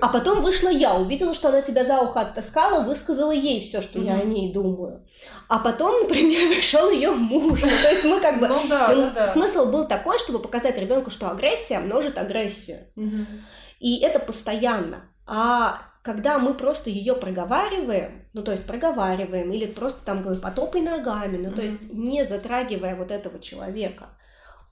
А 0.00 0.08
потом 0.08 0.42
вышла 0.42 0.68
я, 0.68 0.96
увидела, 0.96 1.34
что 1.34 1.48
она 1.48 1.62
тебя 1.62 1.84
за 1.84 2.00
ухо 2.00 2.22
оттаскала, 2.22 2.82
высказала 2.82 3.30
ей 3.30 3.59
все, 3.60 3.80
что 3.82 3.98
mm-hmm. 3.98 4.06
я 4.06 4.14
о 4.14 4.24
ней 4.24 4.52
думаю. 4.52 5.06
А 5.48 5.58
потом, 5.58 6.02
например, 6.02 6.48
пришел 6.54 6.90
ее 6.90 7.10
муж. 7.10 7.60
Ну, 7.62 7.68
то 7.68 7.90
есть 7.90 8.04
мы 8.04 8.20
как 8.20 8.40
бы... 8.40 8.48
Ну, 8.48 8.60
да, 8.68 8.92
ну, 8.94 9.10
да. 9.14 9.28
Смысл 9.28 9.70
был 9.70 9.86
такой, 9.86 10.18
чтобы 10.18 10.38
показать 10.38 10.78
ребенку, 10.78 11.10
что 11.10 11.30
агрессия 11.30 11.78
множит 11.78 12.18
агрессию. 12.18 12.78
Mm-hmm. 12.96 13.26
И 13.80 14.00
это 14.00 14.18
постоянно. 14.18 15.10
А 15.26 15.90
когда 16.02 16.38
мы 16.38 16.54
просто 16.54 16.90
ее 16.90 17.14
проговариваем, 17.14 18.26
ну 18.32 18.42
то 18.42 18.52
есть 18.52 18.66
проговариваем, 18.66 19.52
или 19.52 19.66
просто 19.66 20.04
там 20.04 20.22
говорим 20.22 20.40
потопай 20.40 20.80
ногами, 20.80 21.36
ну 21.36 21.50
mm-hmm. 21.50 21.54
то 21.54 21.62
есть 21.62 21.92
не 21.92 22.24
затрагивая 22.24 22.96
вот 22.96 23.10
этого 23.10 23.38
человека, 23.38 24.06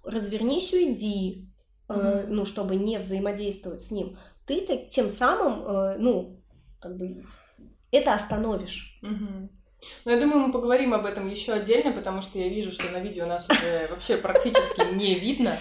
развернись, 0.04 0.72
уйди, 0.72 1.52
mm-hmm. 1.88 2.00
э, 2.00 2.26
ну 2.28 2.46
чтобы 2.46 2.76
не 2.76 2.98
взаимодействовать 2.98 3.82
с 3.82 3.90
ним, 3.90 4.18
ты 4.46 4.88
тем 4.90 5.10
самым, 5.10 5.66
э, 5.66 5.96
ну 5.98 6.42
как 6.80 6.96
бы 6.96 7.14
это 7.90 8.14
остановишь. 8.14 8.98
Угу. 9.02 9.48
Ну, 10.04 10.10
я 10.10 10.20
думаю, 10.20 10.46
мы 10.46 10.52
поговорим 10.52 10.94
об 10.94 11.06
этом 11.06 11.28
еще 11.28 11.52
отдельно, 11.52 11.92
потому 11.92 12.22
что 12.22 12.38
я 12.38 12.48
вижу, 12.48 12.72
что 12.72 12.90
на 12.90 12.98
видео 12.98 13.26
нас 13.26 13.46
уже 13.48 13.86
вообще 13.90 14.16
практически 14.16 14.94
не 14.94 15.18
видно. 15.18 15.58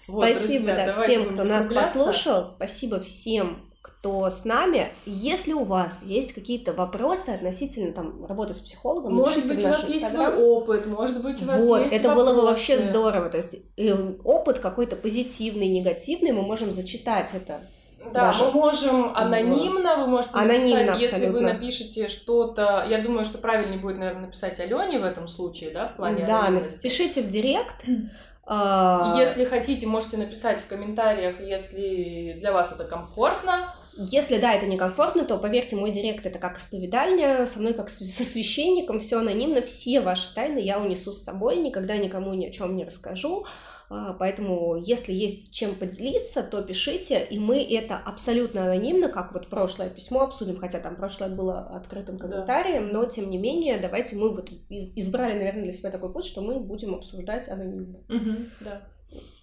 Спасибо 0.00 0.66
да, 0.66 0.92
всем, 0.92 1.32
кто 1.32 1.44
нас 1.44 1.66
послушал. 1.66 2.44
Спасибо 2.44 3.00
всем, 3.00 3.68
кто 3.82 4.30
с 4.30 4.44
нами. 4.44 4.90
Если 5.06 5.52
у 5.52 5.64
вас 5.64 6.02
есть 6.02 6.32
какие-то 6.32 6.72
вопросы 6.72 7.30
относительно 7.30 7.92
там 7.92 8.24
работы 8.24 8.54
с 8.54 8.58
психологом, 8.58 9.14
может 9.14 9.46
быть, 9.46 9.62
у 9.62 9.68
вас 9.68 9.88
есть 9.88 10.08
свой 10.08 10.34
опыт, 10.34 10.86
может 10.86 11.22
быть, 11.22 11.42
у 11.42 11.46
вас 11.46 11.62
вот, 11.62 11.82
есть 11.82 11.92
это 11.92 12.08
вопросы. 12.08 12.26
было 12.26 12.40
бы 12.40 12.46
вообще 12.46 12.78
здорово. 12.78 13.28
То 13.28 13.38
есть 13.38 13.56
э, 13.76 14.14
опыт 14.24 14.60
какой-то 14.60 14.96
позитивный, 14.96 15.68
негативный, 15.68 16.32
мы 16.32 16.42
можем 16.42 16.72
зачитать 16.72 17.34
это 17.34 17.60
да, 18.04 18.26
даже. 18.26 18.44
мы 18.44 18.50
можем 18.52 19.16
анонимно, 19.16 19.96
вы 19.96 20.06
можете 20.06 20.30
анонимно, 20.34 20.92
написать, 20.92 21.00
если 21.00 21.26
вы 21.28 21.40
напишете 21.40 22.08
что-то, 22.08 22.86
я 22.88 23.02
думаю, 23.02 23.24
что 23.24 23.38
правильнее 23.38 23.78
будет, 23.78 23.98
наверное, 23.98 24.26
написать 24.26 24.60
Алене 24.60 24.98
в 24.98 25.04
этом 25.04 25.28
случае, 25.28 25.70
да, 25.70 25.86
в 25.86 25.96
плане 25.96 26.24
Да, 26.24 26.46
анонимности. 26.46 26.82
пишите 26.82 27.22
в 27.22 27.28
директ. 27.28 27.84
А, 28.50 29.14
если 29.18 29.44
хотите, 29.44 29.86
можете 29.86 30.16
написать 30.16 30.58
в 30.58 30.68
комментариях, 30.68 31.40
если 31.40 32.38
для 32.40 32.52
вас 32.52 32.72
это 32.72 32.84
комфортно. 32.84 33.74
Если 33.98 34.38
да, 34.38 34.54
это 34.54 34.66
некомфортно, 34.66 35.24
то 35.24 35.38
поверьте, 35.38 35.74
мой 35.74 35.90
директ 35.90 36.24
это 36.24 36.38
как 36.38 36.56
исповедальня, 36.58 37.46
со 37.46 37.58
мной 37.58 37.74
как 37.74 37.90
со 37.90 38.04
священником, 38.04 39.00
все 39.00 39.18
анонимно, 39.18 39.60
все 39.60 40.00
ваши 40.00 40.32
тайны 40.34 40.60
я 40.60 40.78
унесу 40.78 41.12
с 41.12 41.24
собой, 41.24 41.56
никогда 41.56 41.96
никому 41.96 42.32
ни 42.34 42.46
о 42.46 42.50
чем 42.50 42.76
не 42.76 42.84
расскажу. 42.84 43.44
А, 43.90 44.12
поэтому, 44.12 44.76
если 44.76 45.12
есть 45.12 45.50
чем 45.50 45.74
поделиться, 45.74 46.42
то 46.42 46.62
пишите, 46.62 47.24
и 47.24 47.38
мы 47.38 47.62
это 47.62 47.96
абсолютно 47.96 48.64
анонимно, 48.64 49.08
как 49.08 49.32
вот 49.32 49.48
прошлое 49.48 49.88
письмо 49.88 50.22
обсудим, 50.22 50.58
хотя 50.58 50.78
там 50.78 50.94
прошлое 50.94 51.30
было 51.30 51.60
открытым 51.60 52.18
комментарием, 52.18 52.88
да. 52.88 52.92
но 52.92 53.04
тем 53.06 53.30
не 53.30 53.38
менее, 53.38 53.78
давайте 53.78 54.16
мы 54.16 54.34
вот 54.34 54.50
избрали, 54.68 55.38
наверное, 55.38 55.64
для 55.64 55.72
себя 55.72 55.90
такой 55.90 56.12
путь, 56.12 56.26
что 56.26 56.42
мы 56.42 56.60
будем 56.60 56.94
обсуждать 56.94 57.48
анонимно. 57.48 57.98
Угу, 58.08 58.36
да. 58.60 58.82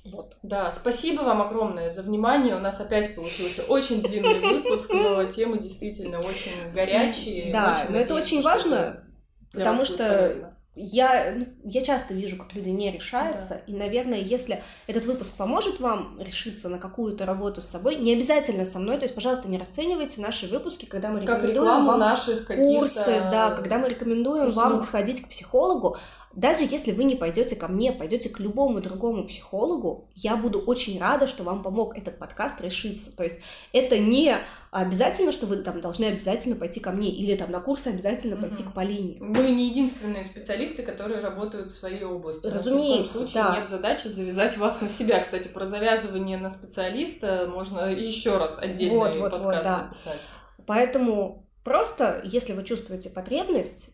Вот. 0.05 0.37
Да, 0.43 0.71
спасибо 0.71 1.23
вам 1.23 1.41
огромное 1.41 1.89
за 1.89 2.03
внимание. 2.03 2.55
У 2.55 2.59
нас 2.59 2.79
опять 2.79 3.15
получился 3.15 3.63
очень 3.63 4.03
длинный 4.03 4.39
выпуск, 4.39 4.91
но 4.93 5.23
темы 5.25 5.57
действительно 5.57 6.19
очень 6.19 6.51
горячие. 6.71 7.51
Да, 7.51 7.83
но 7.89 7.97
это 7.97 8.13
очень 8.13 8.43
важно, 8.43 9.03
потому 9.51 9.83
что 9.83 10.54
я, 10.75 11.33
ну, 11.35 11.45
я 11.63 11.81
часто 11.81 12.13
вижу, 12.13 12.35
как 12.35 12.53
люди 12.53 12.69
не 12.69 12.91
решаются, 12.91 13.49
да. 13.49 13.59
и, 13.65 13.73
наверное, 13.73 14.19
если 14.19 14.61
этот 14.87 15.05
выпуск 15.05 15.33
поможет 15.35 15.79
вам 15.79 16.19
решиться 16.19 16.67
на 16.67 16.79
какую-то 16.79 17.25
работу 17.25 17.61
с 17.61 17.67
собой, 17.67 17.95
не 17.95 18.13
обязательно 18.13 18.65
со 18.65 18.79
мной, 18.79 18.97
то 18.97 19.03
есть, 19.03 19.15
пожалуйста, 19.15 19.47
не 19.47 19.57
расценивайте 19.57 20.19
наши 20.21 20.47
выпуски, 20.47 20.85
когда 20.85 21.09
мы 21.09 21.21
рекомендуем 21.21 21.85
вам 21.85 21.99
наших 21.99 22.47
курсы, 22.47 23.21
да, 23.31 23.51
когда 23.51 23.77
мы 23.77 23.87
рекомендуем 23.87 24.47
услуг. 24.47 24.63
вам 24.63 24.79
сходить 24.81 25.21
к 25.21 25.29
психологу, 25.29 25.97
даже 26.35 26.63
если 26.63 26.91
вы 26.91 27.05
не 27.05 27.15
пойдете 27.15 27.55
ко 27.55 27.67
мне, 27.67 27.93
пойдете 27.93 28.29
к 28.29 28.39
любому 28.39 28.81
другому 28.81 29.25
психологу, 29.25 30.09
я 30.15 30.35
буду 30.35 30.59
очень 30.59 30.99
рада, 30.99 31.27
что 31.27 31.43
вам 31.43 31.63
помог 31.63 31.97
этот 31.97 32.19
подкаст 32.19 32.59
решиться. 32.61 33.15
То 33.15 33.23
есть 33.23 33.37
это 33.71 33.97
не 33.97 34.35
обязательно, 34.71 35.31
что 35.31 35.45
вы 35.45 35.57
там 35.57 35.79
должны 35.79 36.05
обязательно 36.05 36.57
пойти 36.57 36.81
ко 36.81 36.91
мне 36.91 37.09
или 37.09 37.35
там 37.35 37.51
на 37.51 37.61
курсы 37.61 37.87
обязательно 37.87 38.35
пойти 38.35 38.63
к 38.63 38.73
Полине. 38.73 39.17
Мы 39.21 39.49
не 39.51 39.69
единственные 39.69 40.25
специалисты, 40.25 40.83
которые 40.83 41.21
работают 41.21 41.71
в 41.71 41.75
своей 41.75 42.03
области. 42.03 42.47
Разумеется, 42.47 43.13
в 43.13 43.15
случае 43.17 43.43
да. 43.43 43.55
нет 43.55 43.69
задачи 43.69 44.07
завязать 44.07 44.57
вас 44.57 44.81
на 44.81 44.89
себя. 44.89 45.21
Кстати, 45.21 45.47
про 45.47 45.65
завязывание 45.65 46.37
на 46.37 46.49
специалиста 46.49 47.49
можно 47.53 47.89
еще 47.89 48.37
раз 48.37 48.59
отдельный 48.59 48.97
вот, 48.97 49.15
вот, 49.15 49.31
подкаст 49.31 49.43
вот, 49.43 49.63
да. 49.63 49.83
записать. 49.83 50.19
Поэтому 50.65 51.47
просто, 51.63 52.21
если 52.25 52.51
вы 52.51 52.63
чувствуете 52.63 53.09
потребность, 53.09 53.91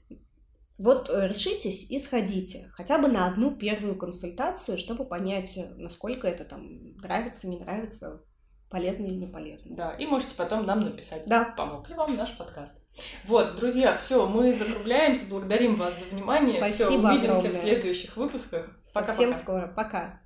вот 0.81 1.09
э, 1.09 1.27
решитесь 1.27 1.89
и 1.89 1.99
сходите 1.99 2.69
хотя 2.73 2.97
бы 2.97 3.07
на 3.07 3.27
одну 3.27 3.51
первую 3.55 3.95
консультацию, 3.95 4.77
чтобы 4.77 5.05
понять, 5.05 5.55
э, 5.57 5.73
насколько 5.77 6.27
это 6.27 6.43
там 6.43 6.95
нравится, 6.97 7.47
не 7.47 7.59
нравится, 7.59 8.23
полезно 8.69 9.05
или 9.05 9.13
не 9.13 9.27
полезно. 9.27 9.75
Да, 9.75 9.91
и 9.91 10.07
можете 10.07 10.33
потом 10.35 10.65
нам 10.65 10.79
написать, 10.79 11.27
да. 11.27 11.53
помог 11.55 11.87
ли 11.87 11.95
вам 11.95 12.15
наш 12.15 12.35
подкаст. 12.35 12.75
Вот, 13.25 13.57
друзья, 13.57 13.95
все, 13.97 14.25
мы 14.25 14.53
закругляемся, 14.53 15.25
благодарим 15.29 15.75
вас 15.75 15.99
за 15.99 16.05
внимание. 16.05 16.57
Спасибо 16.57 16.89
все, 16.89 16.97
увидимся 16.97 17.31
огромное. 17.31 17.51
в 17.51 17.57
следующих 17.57 18.17
выпусках. 18.17 18.65
Пока-пока. 18.93 19.07
Совсем 19.07 19.35
скоро, 19.35 19.67
пока. 19.67 20.21